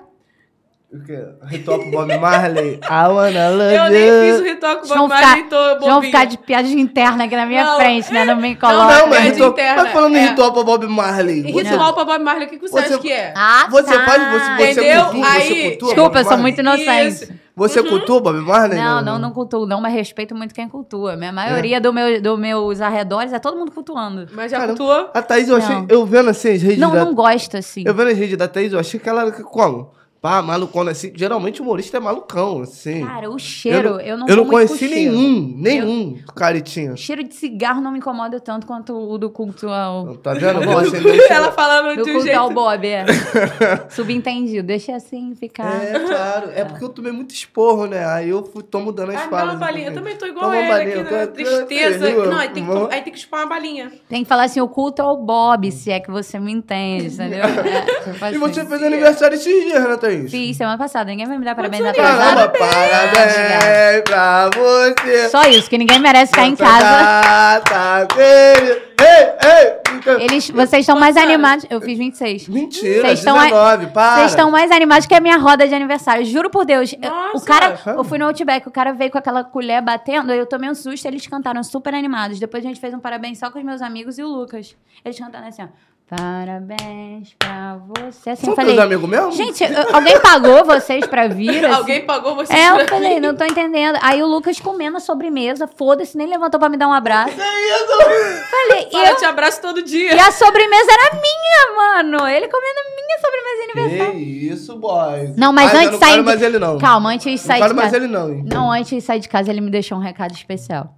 O 0.93 1.03
quê? 1.03 1.19
Ritual 1.49 1.81
pro 1.81 1.91
Bob 1.91 2.17
Marley. 2.19 2.75
I 2.85 3.09
wanna 3.09 3.49
love 3.51 3.75
Eu 3.75 3.91
nem 3.91 4.31
fiz 4.31 4.41
o 4.41 4.45
you. 4.45 4.55
ritual 4.55 4.77
com 4.77 4.83
o 4.83 4.87
Vocês 4.87 4.99
vão 5.01 5.09
Bob 5.09 5.17
ficar, 5.17 5.27
Marley 5.27 5.45
e 5.45 5.49
tô 5.49 5.57
vocês 5.81 5.93
vão 5.93 6.03
ficar 6.03 6.25
de 6.27 6.39
piadinha 6.39 6.81
interna 6.81 7.25
aqui 7.25 7.35
na 7.37 7.47
minha 7.47 7.65
Não, 7.65 7.77
frente, 7.79 8.13
né? 8.13 8.25
Não 8.25 8.37
me 8.37 8.51
Não, 8.51 8.57
coloca. 8.61 8.99
Não, 8.99 9.07
mas, 9.09 9.19
piada 9.19 9.25
ritual, 9.31 9.51
interna, 9.51 9.83
mas 9.83 9.93
falando 9.93 10.15
em 10.15 10.19
é. 10.19 10.29
ritual 10.29 10.53
pro 10.53 10.63
Bob 10.65 10.87
Marley. 10.87 11.49
E 11.49 11.53
Você, 11.53 11.69
ritual 11.71 11.95
pra 11.95 12.05
Bob 12.05 12.23
Marley, 12.23 12.47
o 12.47 12.51
que, 12.51 12.59
que 12.59 12.69
você, 12.69 12.81
Você- 12.81 12.95
acha 12.95 12.99
que 12.99 13.11
é? 13.13 13.35
Ah, 13.37 13.67
você 13.69 13.93
tá. 13.93 14.05
faz. 14.05 14.23
Você, 14.23 14.55
você 14.57 14.71
Entendeu? 14.71 15.05
cultua, 15.07 15.29
Aí- 15.33 15.41
você 15.43 15.55
cultua 15.71 15.89
Desculpa, 15.89 16.11
Bob 16.11 16.17
eu 16.19 16.25
sou 16.29 16.39
muito 16.39 16.61
inocente. 16.61 17.09
Isso. 17.25 17.33
Você 17.57 17.81
Uhum. 17.81 17.89
cultua 17.89 18.21
Bob 18.21 18.39
Marley? 18.41 18.79
Não, 18.79 19.03
não, 19.03 19.19
não 19.19 19.31
cultuo. 19.33 19.67
Não, 19.67 19.81
mas 19.81 19.93
respeito 19.93 20.33
muito 20.35 20.55
quem 20.55 20.69
cultua. 20.69 21.17
Minha 21.17 21.33
maioria 21.33 21.81
do 21.81 21.93
meu, 21.93 22.21
do 22.23 22.37
meus 22.39 22.81
arredores 22.81 23.33
é 23.33 23.39
todo 23.41 23.57
mundo 23.57 23.73
cultuando. 23.73 24.27
Mas 24.33 24.51
já 24.53 24.59
Caramba. 24.59 24.77
cultuou? 24.79 25.11
A 25.13 25.23
Thaís, 25.23 25.49
eu 25.49 25.57
achei. 25.57 25.75
Não. 25.75 25.87
Eu 25.89 26.07
vendo 26.07 26.31
assim 26.31 26.51
as 26.53 26.63
redes 26.63 26.79
Não, 26.79 26.93
da. 26.93 27.05
não 27.05 27.15
gosto, 27.15 27.57
assim. 27.57 27.83
Eu 27.85 27.95
vendo 27.95 28.11
as 28.11 28.19
redes 28.19 28.37
da 28.37 28.47
Thaís, 28.47 28.73
eu 28.73 28.79
achei 28.79 28.99
que 29.01 29.09
ela 29.09 29.23
era 29.23 29.33
como? 29.33 29.91
Pá, 30.25 30.41
malucona 30.41 30.93
assim. 30.93 31.13
Geralmente 31.15 31.61
humorista 31.61 31.99
é 31.99 32.01
malucão, 32.01 32.63
assim. 32.63 33.05
Cara, 33.05 33.29
o 33.29 33.39
cheiro, 33.39 34.01
eu 34.01 34.17
não 34.17 34.27
Eu 34.27 34.37
não 34.37 34.45
muito 34.47 34.63
com 34.63 34.67
conheci 34.69 34.89
nenhum, 34.89 35.53
nenhum 35.55 36.17
caretinha. 36.35 36.95
O 36.95 36.97
cheiro 36.97 37.23
de 37.23 37.35
cigarro 37.35 37.83
não 37.83 37.93
me 37.93 37.99
incomoda 37.99 38.41
tanto 38.41 38.67
quanto 38.67 38.95
o 38.97 39.19
do 39.19 39.29
culto 39.29 39.69
ao... 39.69 40.17
Tá 40.17 40.33
vendo? 40.33 40.63
Eu 40.65 41.27
Ela 41.31 41.53
falando 41.53 41.95
Do 41.97 42.05
de 42.05 42.11
um 42.11 42.15
culto 42.15 42.31
ao 42.31 42.47
jeito. 42.49 42.55
Bob, 42.55 42.87
é. 42.87 43.05
Subentendido. 43.91 44.67
Deixa 44.67 44.97
assim 44.97 45.35
ficar. 45.35 45.85
É, 45.85 45.99
claro. 45.99 46.51
É 46.55 46.65
porque 46.65 46.83
eu 46.85 46.89
tomei 46.89 47.13
muito 47.13 47.35
esporro, 47.35 47.85
né? 47.85 48.07
Aí 48.07 48.31
eu 48.31 48.43
fui, 48.47 48.63
tô 48.63 48.81
mudando 48.81 49.11
as 49.11 49.17
Ah, 49.17 49.29
falas. 49.29 49.51
uma 49.51 49.61
balinha. 49.61 49.89
Eu 49.89 49.95
também 49.95 50.17
tô 50.17 50.25
igual 50.25 50.47
Toma 50.47 50.57
a 50.57 50.59
uma 50.59 50.65
ele 50.65 50.73
balinha, 50.73 51.03
aqui, 51.03 51.13
né? 51.13 51.27
Tristeza. 51.27 52.11
Não, 52.25 52.39
aí 52.39 52.49
tem, 52.49 52.65
que, 52.65 52.95
aí 52.95 53.03
tem 53.03 53.13
que 53.13 53.19
chupar 53.19 53.41
uma 53.41 53.49
balinha. 53.51 53.93
Tem 54.09 54.23
que 54.23 54.29
falar 54.29 54.45
assim, 54.45 54.63
o 54.63 54.69
culto 54.69 55.03
ao 55.03 55.19
Bob, 55.19 55.71
se 55.71 55.91
é 55.91 56.01
que 56.01 56.11
você 56.11 56.39
me 56.39 56.51
entende, 56.51 57.13
entendeu? 57.13 57.45
É, 57.45 58.23
E 58.23 58.25
assim. 58.25 58.39
você 58.39 58.65
fez 58.65 58.83
aniversário 58.83 59.35
esses 59.35 59.65
dias, 59.65 59.85
né, 59.87 59.97
Thaís? 59.99 60.14
Fiz 60.29 60.57
semana 60.57 60.79
passada. 60.79 61.11
Ninguém 61.11 61.27
vai 61.27 61.39
me 61.39 61.45
dar 61.45 61.55
parabéns 61.55 61.85
atrasado. 61.85 62.53
Caramba, 62.53 62.53
parabéns 62.59 64.03
pra 64.05 64.51
você. 64.51 65.29
Só 65.29 65.43
isso, 65.45 65.69
que 65.69 65.79
ninguém 65.79 65.99
merece 65.99 66.33
ficar 66.33 66.47
em 66.47 66.57
casa. 66.57 67.61
data 67.61 68.07
querida. 68.15 68.83
Ei, 69.01 69.49
ei. 69.51 69.85
Eles, 70.25 70.51
vocês 70.51 70.81
estão 70.81 70.99
mais 70.99 71.17
animados. 71.17 71.67
Eu 71.71 71.81
fiz 71.81 71.97
26. 71.99 72.49
Mentira, 72.49 73.01
Vocês 73.03 73.19
estão 73.21 73.37
19, 73.39 73.87
para. 73.89 74.17
Vocês 74.17 74.31
estão 74.33 74.51
mais 74.51 74.71
animados 74.71 75.07
que 75.07 75.15
a 75.15 75.21
minha 75.21 75.37
roda 75.39 75.67
de 75.67 75.75
aniversário. 75.75 76.25
Juro 76.27 76.51
por 76.51 76.65
Deus. 76.65 76.93
Eu- 77.01 77.11
o 77.11 77.33
Nossa. 77.35 77.47
cara, 77.47 77.79
eu 77.87 78.05
fui 78.05 78.19
no 78.19 78.27
Outback, 78.27 78.69
o 78.69 78.71
cara 78.71 78.93
veio 78.93 79.11
com 79.11 79.19
aquela 79.19 79.43
colher 79.43 79.81
batendo, 79.83 80.31
aí 80.31 80.39
eu 80.39 80.47
tomei 80.47 80.69
um 80.71 80.75
susto, 80.75 81.07
eles 81.07 81.27
cantaram 81.27 81.63
super 81.63 81.95
animados. 81.95 82.39
Depois 82.39 82.65
a 82.65 82.69
gente 82.69 82.81
fez 82.81 82.93
um 82.95 83.01
parabéns 83.01 83.39
só 83.39 83.51
com 83.51 83.59
os 83.59 83.65
meus 83.65 83.81
amigos 83.83 84.19
e 84.19 84.23
o 84.23 84.29
Lucas. 84.29 84.77
Eles 85.05 85.19
cantaram 85.19 85.49
assim, 85.49 85.63
ó. 85.63 85.67
Parabéns 86.09 87.35
pra 87.39 87.79
você. 87.97 88.31
Assim, 88.31 88.43
São 88.45 88.53
eu 88.53 88.57
falei, 88.57 88.79
amigos 88.79 89.09
mesmo? 89.09 89.33
gente, 89.33 89.65
eu- 89.65 89.95
alguém 89.97 90.21
pagou 90.21 90.65
vocês 90.65 91.07
pra 91.07 91.27
vir? 91.29 91.65
assim? 91.65 91.75
Alguém 91.75 92.05
pagou 92.05 92.35
você 92.37 92.53
É, 92.53 92.71
eu 92.71 92.75
pra 92.77 92.89
falei, 92.89 93.15
mim? 93.15 93.21
não 93.21 93.35
tô 93.35 93.45
entendendo. 93.45 93.99
Aí 94.03 94.23
o 94.23 94.27
Lucas 94.27 94.61
comendo 94.61 94.99
a 94.99 95.01
sobremesa, 95.01 95.67
foda-se, 95.67 96.17
nem 96.17 96.27
levantou 96.27 96.61
pra 96.61 96.69
me 96.69 96.77
dar 96.77 96.89
um 96.89 96.93
abraço. 96.93 97.35
Que 97.35 97.41
isso? 97.41 98.51
Falei, 98.51 98.89
Fala, 98.93 99.05
eu 99.07 99.11
eu, 99.13 99.17
te 99.17 99.25
abraço 99.25 99.61
todo 99.63 99.83
dia. 99.83 100.15
e 100.15 100.21
a 100.21 100.31
sobremesa 100.31 100.93
era 100.93 101.15
minha, 101.21 101.77
mano. 101.77 102.29
Ele 102.29 102.49
comendo 102.49 102.79
a 102.81 102.95
minha 102.95 103.19
sobremesa 103.21 103.57
de 103.57 103.81
aniversário. 103.81 104.13
Que 104.21 104.49
isso, 104.53 104.77
boy. 104.77 105.35
Não, 105.37 105.53
mas 105.53 105.73
eu 105.73 105.79
antes 105.81 105.91
não 105.93 105.99
de 105.99 106.05
sair 106.05 106.11
quero 106.11 106.23
de- 106.23 106.27
mais 106.29 106.43
ele, 106.43 106.59
não. 106.59 106.79
Calma, 106.79 107.11
antes 107.11 107.25
de 107.25 107.31
Não 107.31 107.39
sair 107.39 107.59
quero 107.61 107.71
de 107.71 107.77
mais 107.77 107.91
casa. 107.93 108.05
ele, 108.05 108.13
não, 108.13 108.31
hein? 108.31 108.45
Não, 108.47 108.71
antes 108.71 108.91
de 108.91 109.01
sair 109.01 109.21
de 109.21 109.29
casa, 109.29 109.51
ele 109.51 109.61
me 109.63 109.71
deixou 109.71 109.97
um 109.97 110.03
recado 110.03 110.33
especial. 110.33 110.95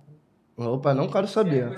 Opa, 0.56 0.94
não 0.94 1.08
quero 1.08 1.28
saber. 1.28 1.70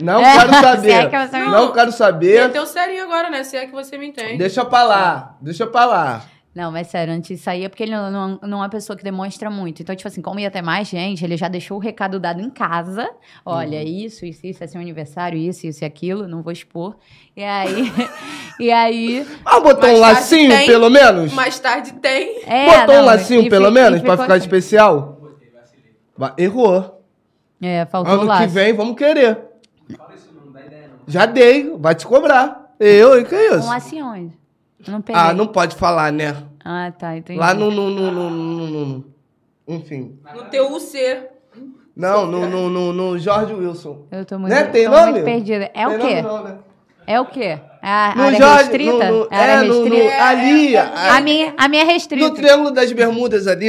Não 0.00 0.20
É, 0.20 0.38
quero 0.38 0.50
se 0.52 0.56
é 0.56 0.62
saber. 0.62 1.10
que 1.10 1.26
você 1.28 1.38
me- 1.40 1.48
Não 1.50 1.72
quero 1.72 1.92
saber. 1.92 2.46
Meteu 2.46 2.66
serinho 2.66 3.02
agora, 3.04 3.28
né? 3.28 3.42
Se 3.42 3.56
é 3.56 3.66
que 3.66 3.72
você 3.72 3.98
me 3.98 4.06
entende. 4.08 4.36
Deixa 4.38 4.64
pra 4.64 4.84
lá. 4.84 5.36
Deixa 5.40 5.66
pra 5.66 5.84
lá. 5.84 6.24
Não, 6.52 6.72
mas 6.72 6.88
sério, 6.88 7.12
antes 7.14 7.36
de 7.38 7.42
sair 7.42 7.64
é 7.64 7.68
porque 7.68 7.84
ele 7.84 7.92
não, 7.92 8.10
não, 8.10 8.38
não 8.42 8.58
é 8.58 8.62
uma 8.62 8.68
pessoa 8.68 8.96
que 8.96 9.04
demonstra 9.04 9.48
muito. 9.48 9.82
Então, 9.82 9.94
tipo 9.94 10.08
assim, 10.08 10.20
como 10.20 10.40
ia 10.40 10.50
ter 10.50 10.62
mais 10.62 10.88
gente, 10.88 11.24
ele 11.24 11.36
já 11.36 11.46
deixou 11.46 11.76
o 11.76 11.80
recado 11.80 12.18
dado 12.18 12.40
em 12.40 12.50
casa. 12.50 13.08
Olha, 13.46 13.78
Uhum. 13.78 13.84
isso, 13.86 14.24
isso, 14.26 14.44
isso, 14.44 14.62
é 14.62 14.66
seu 14.66 14.80
aniversário, 14.80 15.38
isso, 15.38 15.66
isso 15.68 15.84
e 15.84 15.86
aquilo, 15.86 16.26
não 16.26 16.42
vou 16.42 16.52
expor. 16.52 16.96
E 17.36 17.42
aí. 17.44 17.92
e 18.58 18.70
aí. 18.72 19.26
Ah, 19.44 19.60
botou 19.60 19.90
um 19.90 19.98
lacinho, 20.00 20.50
tem. 20.50 20.66
pelo 20.66 20.90
menos? 20.90 21.32
Mais 21.32 21.56
tarde 21.60 21.92
tem. 21.94 22.42
É, 22.44 22.80
botou 22.80 22.94
não, 22.96 23.02
um 23.02 23.06
lacinho, 23.06 23.48
pelo 23.48 23.70
menos, 23.70 24.02
pra 24.02 24.16
ficar 24.18 24.34
assim. 24.34 24.42
especial? 24.44 25.20
Errou. 26.36 26.99
É, 27.62 27.84
faltou 27.86 28.12
o 28.12 28.16
Ano 28.16 28.24
laço. 28.24 28.42
que 28.42 28.48
vem, 28.48 28.72
vamos 28.72 28.96
querer. 28.96 29.38
Já 31.06 31.26
dei, 31.26 31.74
vai 31.76 31.94
te 31.94 32.06
cobrar. 32.06 32.72
Eu, 32.78 33.18
e 33.20 33.24
que 33.24 33.34
é 33.34 33.52
Um 33.54 33.58
isso? 33.58 33.68
lacinho 33.68 34.06
onde? 34.06 34.38
Eu 34.86 34.92
não 34.92 35.02
peguei. 35.02 35.20
Ah, 35.20 35.32
não 35.34 35.46
pode 35.46 35.76
falar, 35.76 36.10
né? 36.12 36.36
Ah, 36.64 36.92
tá, 36.96 37.16
entendi. 37.16 37.38
Lá 37.38 37.52
no, 37.52 37.70
no, 37.70 37.90
no, 37.90 38.10
no, 38.10 38.30
no- 38.30 38.66
no- 38.66 38.86
no- 38.86 39.04
Enfim. 39.68 40.18
No 40.34 40.44
teu 40.44 40.72
UC. 40.72 40.98
Não, 41.94 42.24
no, 42.26 42.48
no, 42.48 42.70
no, 42.70 42.92
no 42.92 43.18
Jorge 43.18 43.52
Wilson. 43.52 44.06
Eu 44.10 44.24
tô 44.24 44.38
muito, 44.38 44.52
Né? 44.52 44.64
Tem 44.64 44.84
tô 44.84 44.90
nome? 44.92 45.12
muito 45.12 45.24
perdida. 45.24 45.70
É 45.74 45.86
o 45.86 45.90
Tem 45.90 45.98
quê? 46.00 46.22
nome 46.22 46.28
não, 46.38 46.44
né? 46.44 46.58
É 47.06 47.20
o 47.20 47.26
quê? 47.26 47.58
A 47.82 48.14
No 48.16 48.22
área 48.22 48.38
Jorge, 48.38 48.58
restrita? 48.62 49.10
no- 49.10 49.18
no- 49.24 49.28
A 49.30 49.36
área 49.36 49.52
é, 49.52 49.62
no, 49.62 49.74
no, 49.74 49.82
restrita? 49.84 50.22
ali, 50.24 50.76
A 50.76 51.16
a- 51.16 51.20
minha, 51.20 51.54
a 51.58 51.68
minha 51.68 51.82
é 51.82 51.86
restrita. 51.86 52.28
no 52.28 52.34
Triângulo 52.34 52.70
das 52.70 52.92
Bermudas 52.92 53.46
ali. 53.46 53.68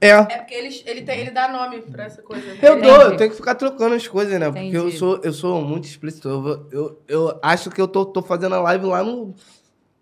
É. 0.00 0.08
É 0.10 0.22
porque 0.24 0.54
ele, 0.54 0.82
ele, 0.86 1.02
tem, 1.02 1.20
ele 1.20 1.30
dá 1.30 1.48
nome 1.48 1.80
pra 1.82 2.04
essa 2.04 2.20
coisa. 2.22 2.44
Eu 2.62 2.72
Ele- 2.74 2.82
dou, 2.82 2.94
Entendi. 2.96 3.12
eu 3.12 3.16
tenho 3.16 3.30
que 3.30 3.36
ficar 3.36 3.54
trocando 3.54 3.94
as 3.94 4.06
coisas, 4.06 4.38
né? 4.38 4.46
Porque 4.50 4.76
eu 4.76 4.82
Entendi. 4.82 4.98
sou, 4.98 5.20
eu 5.22 5.32
sou 5.32 5.62
muito 5.62 5.84
explícito. 5.84 6.28
Eu, 6.28 6.66
eu, 6.70 7.02
eu 7.08 7.38
acho 7.42 7.70
que 7.70 7.80
eu 7.80 7.88
tô, 7.88 8.04
tô 8.04 8.20
fazendo 8.22 8.54
a 8.54 8.60
live 8.60 8.84
lá 8.86 9.02
no. 9.02 9.34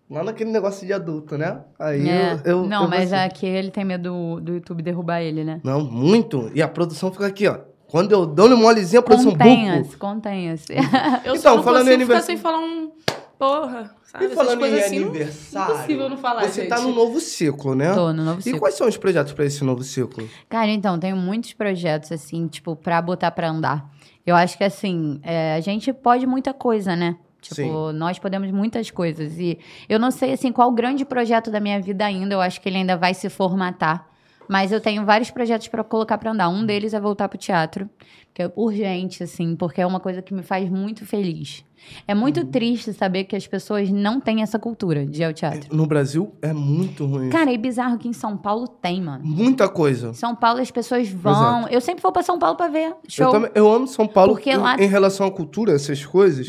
Lá 0.09 0.23
naquele 0.23 0.51
negócio 0.51 0.85
de 0.85 0.93
adulto, 0.93 1.35
né? 1.37 1.61
Aí 1.79 2.07
É. 2.07 2.33
eu, 2.45 2.51
eu. 2.59 2.65
não, 2.67 2.83
eu 2.83 2.89
mas 2.89 3.11
assim. 3.11 3.25
aqui 3.25 3.45
ele 3.47 3.71
tem 3.71 3.83
medo 3.83 4.09
do, 4.11 4.39
do 4.41 4.53
YouTube 4.53 4.83
derrubar 4.83 5.21
ele, 5.21 5.43
né? 5.43 5.59
Não, 5.63 5.81
muito. 5.83 6.51
E 6.53 6.61
a 6.61 6.67
produção 6.67 7.11
fica 7.11 7.25
aqui, 7.25 7.47
ó. 7.47 7.57
Quando 7.87 8.11
eu 8.11 8.25
dou 8.25 8.47
uma 8.47 8.55
molezinha, 8.55 8.99
a 8.99 9.03
produção 9.03 9.31
buco. 9.31 9.43
Contenha-se, 9.43 9.97
contenha-se. 9.97 10.73
Eu 11.25 11.35
Então, 11.35 11.37
só 11.37 11.55
não 11.55 11.63
falando 11.63 11.85
consigo 11.85 12.03
em 12.03 12.05
ficar 12.05 12.21
sem 12.21 12.35
falar 12.37 12.59
um... 12.59 12.91
Porra, 13.37 13.93
sabe? 14.03 14.23
E 14.25 14.27
Essas 14.27 14.37
falando 14.37 14.65
em 14.65 14.79
assim, 14.79 14.99
não- 14.99 15.09
aniversário. 15.09 15.75
impossível 15.75 16.09
não 16.09 16.17
falar, 16.17 16.43
Você 16.47 16.61
gente. 16.61 16.69
tá 16.69 16.79
no 16.81 16.93
novo 16.93 17.19
ciclo, 17.19 17.75
né? 17.75 17.93
Tô 17.93 18.13
no 18.13 18.23
novo 18.23 18.39
E 18.39 18.43
ciclo. 18.43 18.59
quais 18.59 18.75
são 18.75 18.87
os 18.87 18.97
projetos 18.97 19.33
pra 19.33 19.45
esse 19.45 19.63
novo 19.63 19.83
ciclo? 19.83 20.27
Cara, 20.49 20.69
então, 20.71 20.97
tenho 20.97 21.17
muitos 21.17 21.53
projetos, 21.53 22.11
assim, 22.11 22.47
tipo, 22.47 22.75
pra 22.75 23.01
botar 23.01 23.31
pra 23.31 23.49
andar. 23.49 23.89
Eu 24.25 24.35
acho 24.35 24.57
que, 24.57 24.63
assim, 24.63 25.19
é, 25.23 25.55
a 25.55 25.59
gente 25.59 25.91
pode 25.93 26.25
muita 26.25 26.53
coisa, 26.53 26.95
né? 26.95 27.17
Tipo, 27.41 27.55
Sim. 27.91 27.93
nós 27.93 28.17
podemos 28.17 28.49
muitas 28.51 28.89
coisas. 28.89 29.37
E 29.37 29.59
eu 29.87 29.99
não 29.99 30.09
sei, 30.09 30.33
assim, 30.33 30.51
qual 30.51 30.69
o 30.69 30.73
grande 30.73 31.05
projeto 31.05 31.51
da 31.51 31.59
minha 31.59 31.79
vida 31.79 32.03
ainda. 32.03 32.33
Eu 32.33 32.41
acho 32.41 32.59
que 32.59 32.67
ele 32.67 32.77
ainda 32.77 32.97
vai 32.97 33.13
se 33.13 33.29
formatar. 33.29 34.07
Mas 34.47 34.71
eu 34.71 34.79
tenho 34.81 35.05
vários 35.05 35.29
projetos 35.29 35.67
pra 35.67 35.83
colocar 35.83 36.17
pra 36.17 36.31
andar. 36.31 36.49
Um 36.49 36.65
deles 36.65 36.93
é 36.93 36.99
voltar 36.99 37.27
pro 37.29 37.37
teatro. 37.37 37.87
Que 38.35 38.43
é 38.43 38.51
urgente, 38.53 39.23
assim, 39.23 39.55
porque 39.55 39.79
é 39.79 39.85
uma 39.87 39.99
coisa 40.01 40.21
que 40.21 40.33
me 40.33 40.43
faz 40.43 40.69
muito 40.69 41.05
feliz. 41.05 41.63
É 42.07 42.15
muito 42.15 42.43
triste 42.45 42.91
saber 42.93 43.25
que 43.25 43.35
as 43.35 43.45
pessoas 43.45 43.89
não 43.91 44.19
têm 44.19 44.41
essa 44.41 44.57
cultura 44.57 45.05
de 45.05 45.21
ir 45.21 45.25
ao 45.25 45.31
teatro. 45.33 45.73
No 45.75 45.85
Brasil 45.85 46.33
é 46.41 46.51
muito 46.51 47.05
ruim. 47.05 47.29
Cara, 47.29 47.53
é 47.53 47.57
bizarro 47.57 47.97
que 47.97 48.07
em 48.07 48.13
São 48.13 48.35
Paulo 48.35 48.67
tem, 48.67 49.01
mano. 49.01 49.23
Muita 49.23 49.69
coisa. 49.69 50.09
Em 50.09 50.13
São 50.13 50.35
Paulo 50.35 50.59
as 50.61 50.71
pessoas 50.71 51.07
vão. 51.09 51.59
Exato. 51.59 51.73
Eu 51.73 51.79
sempre 51.81 52.01
vou 52.01 52.11
pra 52.11 52.23
São 52.23 52.39
Paulo 52.39 52.57
pra 52.57 52.67
ver 52.69 52.93
show. 53.07 53.27
Eu, 53.27 53.31
também, 53.31 53.51
eu 53.53 53.71
amo 53.71 53.87
São 53.87 54.07
Paulo 54.07 54.33
Porque 54.33 54.51
em, 54.51 54.57
lá- 54.57 54.77
em 54.81 54.87
relação 54.87 55.27
à 55.27 55.31
cultura, 55.31 55.73
essas 55.73 56.03
coisas. 56.05 56.47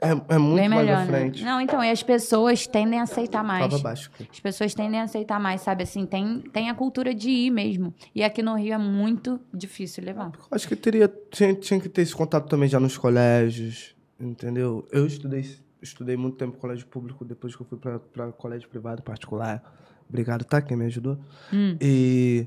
É, 0.00 0.34
é 0.34 0.38
muito 0.38 0.56
Bem 0.56 0.68
mais 0.68 0.82
melhor, 0.84 0.96
à 0.98 1.00
né? 1.00 1.06
frente. 1.06 1.44
Não, 1.44 1.60
então, 1.60 1.82
e 1.82 1.90
as 1.90 2.02
pessoas 2.02 2.66
tendem 2.66 2.98
a 3.00 3.04
aceitar 3.04 3.44
mais. 3.44 3.60
Tava 3.70 3.78
baixo. 3.82 4.10
As 4.30 4.40
pessoas 4.40 4.74
tendem 4.74 5.00
a 5.00 5.04
aceitar 5.04 5.38
mais, 5.40 5.60
sabe? 5.60 5.84
Assim, 5.84 6.04
tem, 6.04 6.40
tem 6.52 6.68
a 6.68 6.74
cultura 6.74 7.14
de 7.14 7.30
ir 7.30 7.50
mesmo. 7.50 7.94
E 8.14 8.22
aqui 8.24 8.42
no 8.42 8.54
Rio 8.56 8.74
é 8.74 8.78
muito 8.78 9.38
difícil 9.52 10.04
levar. 10.04 10.26
Eu 10.26 10.40
acho 10.50 10.66
que 10.66 10.74
teria, 10.74 11.10
tinha, 11.30 11.54
tinha 11.54 11.80
que 11.80 11.88
ter 11.88 12.02
esse 12.02 12.14
contato 12.14 12.48
também 12.48 12.68
já 12.68 12.78
nos 12.80 12.96
colégios, 12.98 13.94
entendeu? 14.18 14.86
Eu 14.92 15.06
estudei, 15.06 15.44
estudei 15.82 16.16
muito 16.16 16.36
tempo 16.36 16.56
em 16.56 16.60
colégio 16.60 16.86
público, 16.86 17.24
depois 17.24 17.54
que 17.54 17.62
eu 17.62 17.66
fui 17.66 17.78
pra 17.78 18.32
colégio 18.32 18.68
privado 18.68 19.02
particular. 19.02 19.62
Obrigado, 20.08 20.44
tá? 20.44 20.60
Quem 20.60 20.76
me 20.76 20.84
ajudou. 20.86 21.18
Hum. 21.52 21.76
E, 21.80 22.46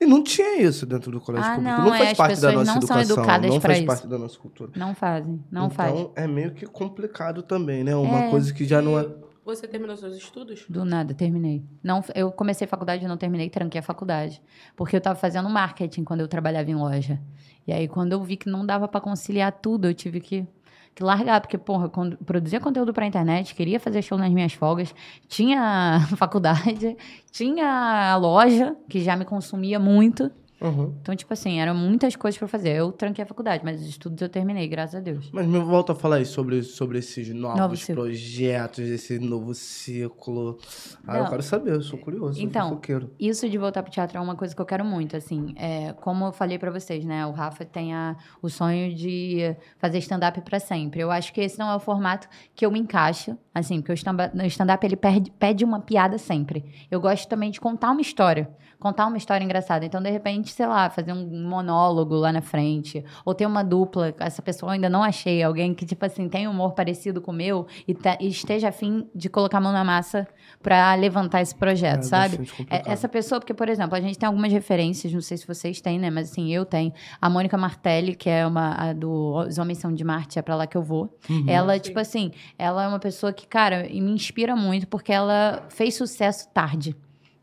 e 0.00 0.06
não 0.06 0.22
tinha 0.24 0.60
isso 0.62 0.84
dentro 0.84 1.10
do 1.10 1.20
colégio 1.20 1.48
Ah, 1.48 1.54
público. 1.54 1.76
não, 1.76 1.86
Não, 1.86 1.94
é, 1.94 1.98
faz 1.98 2.10
as 2.10 2.16
parte 2.16 2.40
da 2.40 2.52
nossa 2.52 2.74
não 2.74 2.82
são 2.82 2.96
educação. 3.00 3.16
educadas 3.22 3.50
não 3.50 3.60
faz 3.60 3.78
isso. 3.78 3.86
parte 3.86 4.06
da 4.08 4.18
nossa 4.18 4.38
cultura. 4.38 4.72
Não 4.76 4.94
fazem, 4.94 5.44
não 5.50 5.66
então, 5.66 5.70
faz. 5.70 6.08
é 6.16 6.26
meio 6.26 6.52
que 6.52 6.66
complicado 6.66 7.42
também, 7.42 7.84
né? 7.84 7.94
Uma 7.96 8.24
É. 8.24 8.30
coisa 8.30 8.52
que 8.52 8.64
já 8.64 8.82
não 8.82 8.98
é. 8.98 9.08
Você 9.44 9.66
terminou 9.66 9.96
seus 9.96 10.14
estudos? 10.16 10.64
Do 10.68 10.84
nada, 10.84 11.12
terminei. 11.14 11.64
Não, 11.82 12.04
eu 12.14 12.30
comecei 12.30 12.66
faculdade, 12.68 13.06
não 13.08 13.16
terminei, 13.16 13.48
tranquei 13.48 13.80
a 13.80 13.82
faculdade. 13.82 14.40
Porque 14.76 14.94
eu 14.94 15.00
tava 15.00 15.18
fazendo 15.18 15.48
marketing 15.48 16.04
quando 16.04 16.20
eu 16.20 16.28
trabalhava 16.28 16.70
em 16.70 16.74
loja. 16.74 17.18
E 17.66 17.72
aí, 17.72 17.88
quando 17.88 18.12
eu 18.12 18.22
vi 18.22 18.36
que 18.36 18.48
não 18.48 18.64
dava 18.64 18.88
pra 18.88 19.00
conciliar 19.00 19.52
tudo, 19.52 19.86
eu 19.86 19.94
tive 19.94 20.20
que, 20.20 20.46
que 20.94 21.02
largar. 21.02 21.40
Porque, 21.40 21.58
porra, 21.58 21.88
quando 21.88 22.16
produzia 22.18 22.60
conteúdo 22.60 22.92
pra 22.92 23.06
internet, 23.06 23.54
queria 23.54 23.78
fazer 23.78 24.02
show 24.02 24.18
nas 24.18 24.32
minhas 24.32 24.52
folgas, 24.52 24.94
tinha 25.28 26.00
faculdade, 26.16 26.96
tinha 27.30 28.12
a 28.12 28.16
loja, 28.16 28.76
que 28.88 29.00
já 29.00 29.16
me 29.16 29.24
consumia 29.24 29.78
muito. 29.78 30.30
Uhum. 30.60 30.94
Então, 31.00 31.16
tipo 31.16 31.32
assim, 31.32 31.58
eram 31.58 31.74
muitas 31.74 32.14
coisas 32.16 32.38
pra 32.38 32.46
fazer. 32.46 32.76
Eu 32.76 32.92
tranquei 32.92 33.24
a 33.24 33.26
faculdade, 33.26 33.64
mas 33.64 33.80
os 33.80 33.88
estudos 33.88 34.20
eu 34.20 34.28
terminei, 34.28 34.68
graças 34.68 34.94
a 34.96 35.00
Deus. 35.00 35.30
Mas 35.32 35.46
me 35.46 35.58
volta 35.58 35.92
a 35.92 35.94
falar 35.94 36.16
aí 36.16 36.26
sobre, 36.26 36.62
sobre 36.62 36.98
esses 36.98 37.28
novos 37.34 37.58
Novo 37.58 37.94
projetos, 37.94 38.80
esse 38.80 39.18
novo 39.18 39.54
ciclo. 39.54 40.58
Ah, 41.06 41.16
eu 41.16 41.22
Não. 41.24 41.30
quero 41.30 41.42
saber, 41.42 41.72
eu 41.74 41.82
sou 41.82 41.98
curioso, 41.98 42.40
Então, 42.40 42.80
eu. 42.88 43.10
Isso 43.18 43.48
de 43.48 43.56
voltar 43.56 43.82
pro 43.82 43.90
teatro 43.90 44.18
é 44.18 44.20
uma 44.20 44.36
coisa 44.36 44.54
que 44.54 44.60
eu 44.60 44.66
quero 44.66 44.84
muito, 44.84 45.16
assim. 45.16 45.54
É, 45.56 45.92
como 45.94 46.26
eu 46.26 46.32
falei 46.32 46.58
pra 46.58 46.70
vocês, 46.70 47.04
né? 47.04 47.24
O 47.26 47.30
Rafa 47.30 47.64
tem 47.64 47.94
a, 47.94 48.16
o 48.42 48.48
sonho 48.48 48.94
de 48.94 49.56
fazer 49.78 49.98
stand-up 49.98 50.40
pra 50.42 50.60
sempre. 50.60 51.00
Eu 51.00 51.10
acho 51.10 51.32
que 51.32 51.40
esse 51.40 51.58
não 51.58 51.70
é 51.70 51.76
o 51.76 51.80
formato 51.80 52.28
que 52.54 52.66
eu 52.66 52.70
me 52.70 52.78
encaixo, 52.78 53.36
assim, 53.54 53.80
porque 53.80 53.92
o 53.92 53.94
stand- 53.94 54.30
stand-up, 54.46 54.84
ele 54.86 54.96
perde- 54.96 55.30
pede 55.32 55.64
uma 55.64 55.80
piada 55.80 56.18
sempre. 56.18 56.64
Eu 56.90 57.00
gosto 57.00 57.28
também 57.28 57.50
de 57.50 57.60
contar 57.60 57.90
uma 57.90 58.00
história. 58.00 58.48
Contar 58.78 59.06
uma 59.06 59.18
história 59.18 59.44
engraçada. 59.44 59.84
Então, 59.84 60.00
de 60.00 60.08
repente, 60.08 60.50
sei 60.52 60.66
lá, 60.66 60.88
fazer 60.88 61.12
um 61.12 61.46
monólogo 61.46 62.14
lá 62.14 62.32
na 62.32 62.40
frente. 62.40 63.04
Ou 63.26 63.34
ter 63.34 63.44
uma 63.44 63.62
dupla. 63.62 64.14
Essa 64.18 64.40
pessoa 64.40 64.70
eu 64.70 64.74
ainda 64.74 64.88
não 64.88 65.02
achei. 65.02 65.42
Alguém 65.42 65.74
que, 65.74 65.84
tipo 65.84 66.06
assim, 66.06 66.28
tem 66.30 66.48
humor 66.48 66.72
parecido 66.72 67.20
com 67.20 67.30
o 67.30 67.34
meu 67.34 67.66
e, 67.86 67.94
e 68.20 68.28
esteja 68.28 68.68
afim 68.68 69.06
de 69.14 69.28
colocar 69.28 69.58
a 69.58 69.60
mão 69.60 69.72
na 69.72 69.84
massa 69.84 70.26
pra 70.62 70.94
levantar 70.94 71.40
esse 71.40 71.54
projeto, 71.54 72.00
É 72.00 72.02
sabe? 72.02 72.50
É, 72.68 72.82
essa 72.92 73.08
pessoa, 73.08 73.40
porque, 73.40 73.54
por 73.54 73.68
exemplo, 73.68 73.96
a 73.96 74.00
gente 74.00 74.18
tem 74.18 74.26
algumas 74.26 74.52
referências, 74.52 75.12
não 75.12 75.20
sei 75.20 75.36
se 75.36 75.46
vocês 75.46 75.80
têm, 75.80 75.98
né? 75.98 76.10
Mas 76.10 76.30
assim, 76.30 76.52
eu 76.52 76.64
tenho. 76.64 76.92
A 77.20 77.30
Mônica 77.30 77.56
Martelli, 77.56 78.14
que 78.14 78.28
é 78.28 78.46
uma 78.46 78.74
a 78.74 78.92
do 78.92 79.36
Os 79.46 79.58
Homens 79.58 79.78
São 79.78 79.92
de 79.92 80.04
Marte, 80.04 80.38
é 80.38 80.42
pra 80.42 80.54
lá 80.56 80.66
que 80.66 80.76
eu 80.76 80.82
vou. 80.82 81.16
Uhum. 81.28 81.44
Ela, 81.48 81.74
Sim. 81.74 81.80
tipo 81.80 81.98
assim, 81.98 82.32
ela 82.58 82.84
é 82.84 82.88
uma 82.88 82.98
pessoa 82.98 83.32
que, 83.32 83.46
cara, 83.46 83.86
e 83.88 84.00
me 84.00 84.10
inspira 84.12 84.54
muito 84.54 84.86
porque 84.86 85.12
ela 85.12 85.66
fez 85.70 85.94
sucesso 85.94 86.48
tarde, 86.52 86.94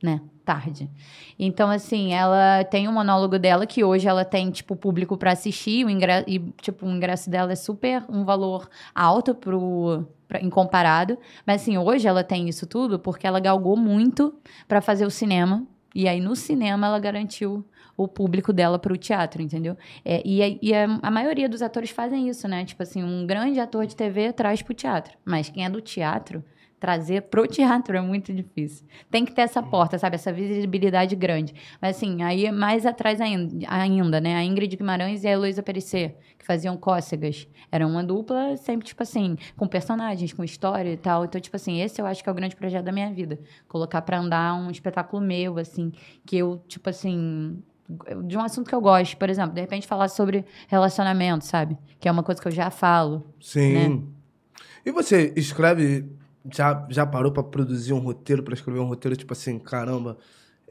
né? 0.02 0.22
Tarde. 0.48 0.90
Então, 1.38 1.70
assim, 1.70 2.14
ela 2.14 2.64
tem 2.64 2.88
um 2.88 2.94
monólogo 2.94 3.38
dela 3.38 3.68
que 3.68 3.84
hoje 3.84 4.08
ela 4.08 4.24
tem, 4.24 4.50
tipo, 4.50 4.78
público 4.78 5.18
pra 5.18 5.34
assistir, 5.34 5.86
o 5.86 5.90
ingresso, 5.90 6.24
e, 6.26 6.40
tipo, 6.62 6.86
o 6.86 6.90
ingresso 6.90 7.30
dela 7.30 7.52
é 7.52 7.56
super 7.56 8.06
um 8.08 8.24
valor 8.24 8.70
alto 8.96 9.36
pro, 9.36 10.08
pra, 10.26 10.40
em 10.40 10.50
comparado. 10.50 11.18
Mas, 11.46 11.64
assim, 11.64 11.78
hoje 11.78 12.08
ela 12.08 12.24
tem 12.24 12.48
isso 12.48 12.66
tudo 12.66 12.98
porque 12.98 13.28
ela 13.28 13.42
galgou 13.42 13.76
muito 13.76 14.34
pra 14.70 14.80
fazer 14.80 15.06
o 15.06 15.12
cinema. 15.12 15.68
E 15.94 16.08
aí, 16.08 16.22
no 16.22 16.34
cinema, 16.34 16.88
ela 16.88 17.00
garantiu 17.00 17.66
o 17.98 18.08
público 18.08 18.54
dela 18.54 18.80
pro 18.80 18.96
teatro, 18.96 19.42
entendeu? 19.42 19.76
É, 20.06 20.22
e 20.24 20.42
a, 20.42 20.58
e 20.62 20.74
a, 20.74 20.86
a 21.02 21.12
maioria 21.12 21.50
dos 21.50 21.62
atores 21.62 21.90
fazem 21.90 22.30
isso, 22.30 22.48
né? 22.48 22.64
Tipo 22.64 22.84
assim, 22.84 23.04
um 23.04 23.28
grande 23.28 23.60
ator 23.60 23.86
de 23.86 23.98
TV 23.98 24.32
traz 24.32 24.62
pro 24.62 24.74
teatro. 24.74 25.18
Mas 25.26 25.50
quem 25.50 25.66
é 25.66 25.70
do 25.70 25.82
teatro, 25.82 26.42
trazer 26.80 27.24
pro 27.24 27.48
teatro 27.48 27.98
é 27.98 28.02
muito 28.02 28.34
difícil. 28.34 28.86
Tem 29.10 29.26
que 29.26 29.34
ter 29.34 29.42
essa 29.42 29.62
porta, 29.64 29.98
sabe? 29.98 30.16
Essa 30.16 30.32
visibilidade 30.32 31.16
grande. 31.16 31.54
Mas 31.82 31.98
assim, 31.98 32.22
aí 32.24 32.46
é 32.46 32.52
mais 32.52 32.86
atrás 32.86 33.20
ainda, 33.20 33.66
ainda 33.68 34.22
né? 34.22 34.36
A 34.36 34.44
Ingrid 34.44 34.76
Guimarães 34.76 35.24
e 35.24 35.28
a 35.28 35.32
Heloísa 35.32 35.64
Perecer, 35.64 36.16
que 36.38 36.46
faziam 36.46 36.78
cócegas. 36.78 37.48
Era 37.72 37.86
uma 37.86 38.04
dupla 38.04 38.56
sempre, 38.58 38.88
tipo 38.88 39.04
assim, 39.04 39.38
com 39.56 39.68
personagens, 39.68 40.34
com 40.34 40.44
história 40.44 40.92
e 40.92 40.98
tal. 40.98 41.26
Então, 41.26 41.42
tipo 41.42 41.56
assim, 41.56 41.82
esse 41.82 42.02
eu 42.02 42.06
acho 42.06 42.24
que 42.24 42.30
é 42.30 42.32
o 42.32 42.36
grande 42.36 42.56
projeto 42.56 42.86
da 42.86 42.92
minha 42.92 43.12
vida. 43.12 43.40
Colocar 43.68 44.02
pra 44.02 44.20
andar 44.20 44.54
um 44.56 44.70
espetáculo 44.70 45.22
meu, 45.22 45.58
assim, 45.58 45.92
que 46.26 46.38
eu, 46.38 46.62
tipo 46.68 46.90
assim, 46.90 47.62
de 48.26 48.38
um 48.38 48.42
assunto 48.42 48.68
que 48.68 48.76
eu 48.76 48.82
gosto, 48.82 49.16
por 49.18 49.30
exemplo, 49.30 49.54
de 49.54 49.62
repente 49.62 49.88
falar 49.88 50.10
sobre 50.10 50.46
relacionamento, 50.68 51.46
sabe? 51.46 51.78
Que 52.00 52.08
é 52.08 52.12
uma 52.12 52.24
coisa 52.24 52.42
que 52.42 52.48
eu 52.48 52.52
já 52.52 52.70
falo. 52.70 53.26
Sim. 53.40 53.74
né? 53.74 54.02
E 54.86 54.92
você 54.92 55.34
escreve, 55.36 56.06
já, 56.54 56.86
já 56.90 57.06
parou 57.06 57.32
pra 57.32 57.44
produzir 57.44 57.94
um 57.94 58.00
roteiro, 58.00 58.44
pra 58.44 58.54
escrever 58.54 58.80
um 58.80 58.86
roteiro, 58.86 59.16
tipo 59.16 59.34
assim, 59.34 59.58
caramba, 59.60 60.18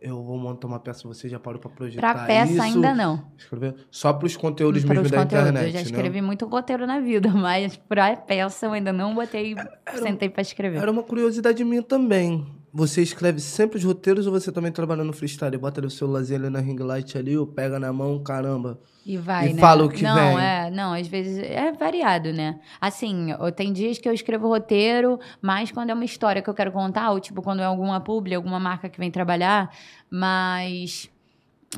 eu 0.00 0.22
vou 0.22 0.38
montar 0.38 0.66
uma 0.66 0.78
peça, 0.78 1.08
você 1.08 1.28
já 1.28 1.38
parou 1.38 1.58
pra 1.60 1.70
projetar 1.70 2.14
Pra 2.14 2.26
peça 2.26 2.52
isso? 2.52 2.62
ainda 2.62 2.94
não. 2.94 3.24
Escrever 3.36 3.74
só 3.90 4.12
pros 4.12 4.36
conteúdos 4.36 4.84
Para 4.84 4.90
mesmo 4.94 5.04
os 5.06 5.10
da 5.10 5.18
conteúdos. 5.22 5.48
internet, 5.48 5.66
eu 5.66 5.72
já 5.72 5.78
né? 5.78 5.82
escrevi 5.84 6.20
muito 6.22 6.46
roteiro 6.46 6.86
na 6.86 7.00
vida, 7.00 7.28
mas 7.34 7.76
pra 7.76 8.14
peça 8.16 8.66
eu 8.66 8.72
ainda 8.72 8.92
não 8.92 9.14
botei, 9.14 9.54
sentei 9.98 10.28
pra 10.28 10.42
escrever. 10.42 10.78
Era 10.78 10.90
uma 10.90 11.02
curiosidade 11.02 11.64
minha 11.64 11.82
também. 11.82 12.46
Você 12.76 13.00
escreve 13.00 13.40
sempre 13.40 13.78
os 13.78 13.84
roteiros 13.84 14.26
ou 14.26 14.32
você 14.34 14.52
também 14.52 14.70
trabalha 14.70 15.02
no 15.02 15.10
freestyle? 15.10 15.56
Bota 15.56 15.80
ali 15.80 15.86
o 15.86 15.90
celularzinho 15.90 16.40
ali 16.40 16.50
na 16.50 16.60
ring 16.60 16.76
light 16.78 17.16
ali, 17.16 17.34
ou 17.34 17.46
pega 17.46 17.78
na 17.78 17.90
mão, 17.90 18.22
caramba. 18.22 18.78
E 19.06 19.16
vai, 19.16 19.48
E 19.48 19.54
né? 19.54 19.60
fala 19.62 19.86
o 19.86 19.88
que 19.88 20.02
não, 20.02 20.14
vem. 20.14 20.38
é, 20.44 20.70
não, 20.70 20.92
às 20.92 21.06
vezes 21.06 21.38
é 21.38 21.72
variado, 21.72 22.34
né? 22.34 22.60
Assim, 22.78 23.28
tem 23.56 23.72
dias 23.72 23.96
que 23.96 24.06
eu 24.06 24.12
escrevo 24.12 24.46
roteiro, 24.48 25.18
mais 25.40 25.72
quando 25.72 25.88
é 25.88 25.94
uma 25.94 26.04
história 26.04 26.42
que 26.42 26.50
eu 26.50 26.54
quero 26.54 26.70
contar, 26.70 27.12
ou 27.12 27.18
tipo 27.18 27.40
quando 27.40 27.60
é 27.60 27.64
alguma 27.64 27.98
publi, 27.98 28.34
alguma 28.34 28.60
marca 28.60 28.90
que 28.90 28.98
vem 28.98 29.10
trabalhar, 29.10 29.70
mas 30.10 31.08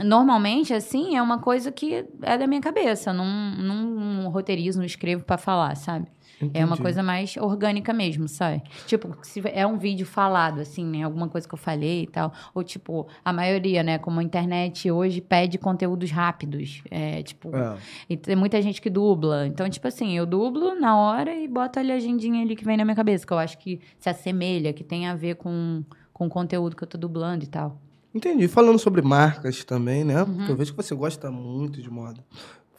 normalmente 0.03 0.75
assim 0.75 1.17
é 1.17 1.23
uma 1.23 1.39
coisa 1.39 1.71
que 1.71 2.05
é 2.23 2.37
da 2.39 2.47
minha 2.49 2.61
cabeça, 2.61 3.13
não 3.13 3.25
não 3.25 4.29
roteirizo, 4.31 4.79
não 4.79 4.87
escrevo 4.87 5.23
pra 5.25 5.39
falar, 5.39 5.77
sabe? 5.77 6.09
É 6.41 6.59
uma 6.65 6.67
Entendi. 6.75 6.83
coisa 6.83 7.03
mais 7.03 7.37
orgânica 7.37 7.93
mesmo, 7.93 8.29
sabe? 8.29 8.63
Tipo, 8.87 9.17
se 9.23 9.43
é 9.47 9.67
um 9.67 9.77
vídeo 9.77 10.07
falado, 10.07 10.61
assim, 10.61 10.85
né? 10.85 11.03
Alguma 11.03 11.29
coisa 11.29 11.49
que 11.49 11.55
eu 11.55 11.59
falei 11.59 12.03
e 12.03 12.07
tal. 12.07 12.33
Ou, 12.55 12.63
tipo, 12.63 13.07
a 13.25 13.33
maioria, 13.33 13.83
né? 13.83 13.99
Como 13.99 14.21
a 14.21 14.23
internet 14.23 14.91
hoje 14.91 15.21
pede 15.21 15.59
conteúdos 15.59 16.11
rápidos. 16.11 16.83
É, 16.91 17.23
tipo, 17.23 17.55
É. 17.55 17.77
e 18.09 18.17
tem 18.17 18.37
muita 18.37 18.61
gente 18.63 18.81
que 18.81 18.89
dubla. 18.89 19.47
Então, 19.47 19.69
tipo 19.69 19.89
assim, 19.89 20.17
eu 20.17 20.25
dublo 20.27 20.75
na 20.79 20.97
hora 20.97 21.35
e 21.35 21.49
boto 21.49 21.79
a 21.79 21.83
legendinha 21.83 22.43
ali 22.43 22.55
que 22.55 22.65
vem 22.65 22.77
na 22.77 22.85
minha 22.85 22.95
cabeça, 22.97 23.27
que 23.27 23.33
eu 23.33 23.39
acho 23.39 23.59
que 23.59 23.81
se 23.99 24.09
assemelha, 24.09 24.73
que 24.73 24.85
tem 24.85 25.07
a 25.09 25.15
ver 25.15 25.35
com, 25.37 25.83
com 26.13 26.27
o 26.27 26.29
conteúdo 26.31 26.77
que 26.77 26.85
eu 26.85 26.89
tô 26.89 26.97
dublando 26.99 27.45
e 27.45 27.49
tal. 27.49 27.81
Entendi. 28.15 28.49
Falando 28.49 28.79
sobre 28.79 29.03
marcas 29.03 29.65
também, 29.65 30.03
né? 30.03 30.23
Uhum. 30.23 30.35
Porque 30.37 30.53
eu 30.53 30.57
vejo 30.57 30.71
que 30.75 30.83
você 30.83 30.95
gosta 30.95 31.31
muito 31.31 31.83
de 31.83 31.91
moda. 31.91 32.25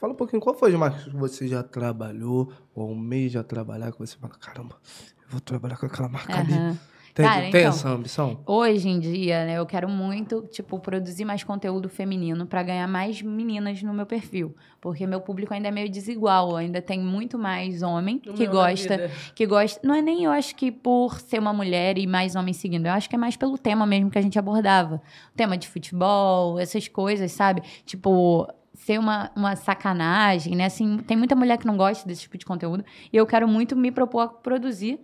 Fala 0.00 0.12
um 0.14 0.16
pouquinho, 0.16 0.40
qual 0.40 0.54
foi 0.54 0.72
as 0.72 0.78
marcas 0.78 1.04
que 1.04 1.14
você 1.16 1.46
já 1.46 1.62
trabalhou, 1.62 2.50
ou 2.74 2.88
almeja 2.88 3.44
trabalhar, 3.44 3.92
que 3.92 3.98
você 3.98 4.16
fala, 4.16 4.32
caramba, 4.40 4.76
eu 5.24 5.28
vou 5.28 5.40
trabalhar 5.40 5.76
com 5.76 5.84
aquela 5.86 6.08
marca 6.08 6.38
ali. 6.38 6.54
Aham. 6.54 6.78
Tem, 7.12 7.26
Cara, 7.26 7.40
tem 7.40 7.48
então- 7.48 7.60
essa 7.60 7.88
ambição? 7.88 8.38
Hoje 8.46 8.88
em 8.88 9.00
dia, 9.00 9.44
né, 9.44 9.58
eu 9.58 9.66
quero 9.66 9.88
muito, 9.88 10.42
tipo, 10.50 10.78
produzir 10.78 11.24
mais 11.24 11.42
conteúdo 11.42 11.88
feminino 11.88 12.46
pra 12.46 12.62
ganhar 12.62 12.86
mais 12.86 13.20
meninas 13.20 13.82
no 13.82 13.92
meu 13.92 14.06
perfil. 14.06 14.54
Porque 14.80 15.04
meu 15.08 15.20
público 15.20 15.52
ainda 15.52 15.68
é 15.68 15.70
meio 15.72 15.90
desigual, 15.90 16.54
ainda 16.56 16.80
tem 16.80 17.00
muito 17.00 17.36
mais 17.36 17.82
homem 17.82 18.22
O 18.28 18.32
que 18.32 18.46
gosta, 18.46 19.10
que 19.34 19.44
gosta. 19.44 19.80
Não 19.86 19.94
é 19.96 20.00
nem 20.00 20.22
eu 20.24 20.30
acho 20.30 20.54
que 20.54 20.70
por 20.70 21.20
ser 21.20 21.40
uma 21.40 21.52
mulher 21.52 21.98
e 21.98 22.06
mais 22.06 22.36
homens 22.36 22.58
seguindo, 22.58 22.86
eu 22.86 22.92
acho 22.92 23.10
que 23.10 23.16
é 23.16 23.18
mais 23.18 23.36
pelo 23.36 23.58
tema 23.58 23.84
mesmo 23.84 24.08
que 24.08 24.16
a 24.18 24.22
gente 24.22 24.38
abordava. 24.38 25.02
O 25.34 25.36
tema 25.36 25.58
de 25.58 25.68
futebol, 25.68 26.60
essas 26.60 26.86
coisas, 26.86 27.32
sabe? 27.32 27.60
Tipo, 27.84 28.46
ser 28.80 28.98
uma, 28.98 29.30
uma 29.36 29.56
sacanagem, 29.56 30.56
né? 30.56 30.64
Assim, 30.64 30.98
tem 30.98 31.16
muita 31.16 31.36
mulher 31.36 31.58
que 31.58 31.66
não 31.66 31.76
gosta 31.76 32.08
desse 32.08 32.22
tipo 32.22 32.38
de 32.38 32.46
conteúdo. 32.46 32.84
E 33.12 33.16
eu 33.16 33.26
quero 33.26 33.46
muito 33.46 33.76
me 33.76 33.92
propor 33.92 34.20
a 34.20 34.28
produzir 34.28 34.98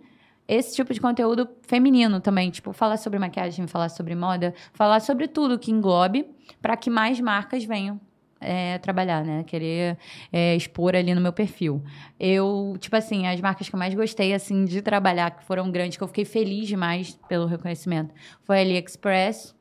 esse 0.47 0.75
tipo 0.75 0.93
de 0.93 0.99
conteúdo 0.99 1.47
feminino 1.61 2.19
também, 2.19 2.49
tipo, 2.49 2.73
falar 2.73 2.97
sobre 2.97 3.19
maquiagem, 3.19 3.67
falar 3.67 3.89
sobre 3.89 4.15
moda, 4.15 4.53
falar 4.73 4.99
sobre 4.99 5.27
tudo 5.27 5.59
que 5.59 5.71
englobe 5.71 6.25
para 6.61 6.75
que 6.75 6.89
mais 6.89 7.19
marcas 7.19 7.65
venham 7.65 7.99
é, 8.41 8.79
trabalhar, 8.79 9.23
né? 9.23 9.43
Querer 9.43 9.97
é, 10.31 10.55
expor 10.55 10.95
ali 10.95 11.13
no 11.13 11.21
meu 11.21 11.33
perfil. 11.33 11.83
Eu, 12.19 12.75
tipo 12.79 12.95
assim, 12.95 13.27
as 13.27 13.39
marcas 13.39 13.69
que 13.69 13.75
eu 13.75 13.79
mais 13.79 13.93
gostei, 13.93 14.33
assim, 14.33 14.65
de 14.65 14.81
trabalhar, 14.81 15.31
que 15.31 15.43
foram 15.43 15.69
grandes, 15.69 15.97
que 15.97 16.03
eu 16.03 16.07
fiquei 16.07 16.25
feliz 16.25 16.67
demais 16.67 17.19
pelo 17.27 17.45
reconhecimento, 17.45 18.13
foi 18.43 18.57
a 18.57 18.61
AliExpress, 18.61 19.55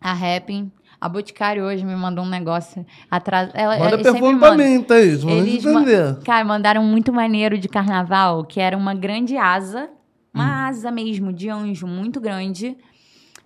a 0.00 0.12
Happn, 0.12 0.72
a 1.00 1.08
Boticário 1.08 1.64
hoje 1.64 1.84
me 1.84 1.96
mandou 1.96 2.24
um 2.24 2.28
negócio 2.28 2.84
atrás. 3.10 3.50
Ela, 3.54 3.78
Manda 3.78 3.90
sempre 3.96 4.12
perfume 4.12 4.38
pra 4.38 4.54
mim, 4.56 4.82
Thaís. 4.82 5.22
Vamos 5.22 5.38
Eles 5.46 5.64
ma- 5.64 5.80
entender. 5.80 6.18
Cara, 6.24 6.44
mandaram 6.44 6.82
muito 6.84 7.12
maneiro 7.12 7.56
de 7.58 7.68
carnaval, 7.68 8.44
que 8.44 8.60
era 8.60 8.76
uma 8.76 8.94
grande 8.94 9.36
asa, 9.36 9.88
uma 10.34 10.44
Hum. 10.44 10.68
asa 10.68 10.90
mesmo, 10.90 11.32
de 11.32 11.48
anjo, 11.48 11.86
muito 11.86 12.20
grande. 12.20 12.76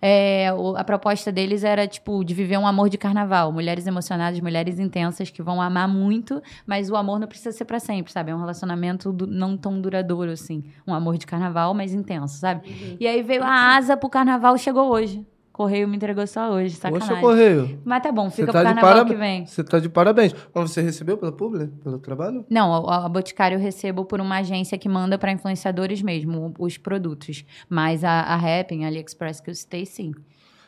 É, 0.06 0.52
o- 0.52 0.76
a 0.76 0.84
proposta 0.84 1.32
deles 1.32 1.64
era, 1.64 1.86
tipo, 1.86 2.22
de 2.24 2.34
viver 2.34 2.58
um 2.58 2.66
amor 2.66 2.90
de 2.90 2.98
carnaval. 2.98 3.50
Mulheres 3.50 3.86
emocionadas, 3.86 4.38
mulheres 4.40 4.78
intensas 4.78 5.30
que 5.30 5.42
vão 5.42 5.62
amar 5.62 5.88
muito, 5.88 6.42
mas 6.66 6.90
o 6.90 6.96
amor 6.96 7.18
não 7.18 7.26
precisa 7.26 7.52
ser 7.52 7.64
pra 7.64 7.80
sempre, 7.80 8.12
sabe? 8.12 8.30
É 8.30 8.34
um 8.34 8.38
relacionamento 8.38 9.10
du- 9.10 9.26
não 9.26 9.56
tão 9.56 9.80
duradouro, 9.80 10.30
assim. 10.32 10.62
Um 10.86 10.92
amor 10.92 11.16
de 11.16 11.26
carnaval, 11.26 11.72
mas 11.72 11.94
intenso, 11.94 12.36
sabe? 12.36 12.96
E 13.00 13.06
aí 13.06 13.22
veio 13.22 13.42
a 13.42 13.76
asa 13.76 13.96
pro 13.96 14.10
carnaval, 14.10 14.58
chegou 14.58 14.90
hoje. 14.90 15.24
Correio 15.54 15.86
me 15.86 15.94
entregou 15.94 16.26
só 16.26 16.50
hoje, 16.50 16.74
sacanagem. 16.74 17.08
Poxa, 17.08 17.20
Correio. 17.20 17.78
Mas 17.84 18.02
tá 18.02 18.10
bom, 18.10 18.28
fica 18.28 18.52
tá 18.52 18.58
pro 18.60 18.74
carnaval 18.74 19.06
que 19.06 19.14
vem. 19.14 19.46
Você 19.46 19.62
tá 19.62 19.78
de 19.78 19.88
parabéns. 19.88 20.34
Mas 20.52 20.70
você 20.72 20.82
recebeu 20.82 21.16
pela 21.16 21.30
Publi? 21.30 21.68
Pelo 21.68 22.00
trabalho? 22.00 22.44
Não, 22.50 22.88
a, 22.88 23.06
a 23.06 23.08
Boticário 23.08 23.54
eu 23.54 23.60
recebo 23.60 24.04
por 24.04 24.20
uma 24.20 24.38
agência 24.38 24.76
que 24.76 24.88
manda 24.88 25.16
para 25.16 25.30
influenciadores 25.30 26.02
mesmo 26.02 26.52
os 26.58 26.76
produtos. 26.76 27.44
Mas 27.68 28.02
a, 28.02 28.22
a 28.22 28.34
Happn, 28.34 28.82
a 28.84 28.88
AliExpress 28.88 29.40
que 29.40 29.48
eu 29.48 29.54
citei, 29.54 29.86
sim. 29.86 30.12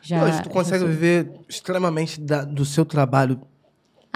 Já, 0.01 0.23
Hoje 0.23 0.41
tu 0.43 0.49
consegue 0.51 0.85
viver 0.85 1.31
extremamente 1.49 2.21
da- 2.21 2.45
do 2.45 2.63
seu 2.63 2.85
trabalho 2.85 3.41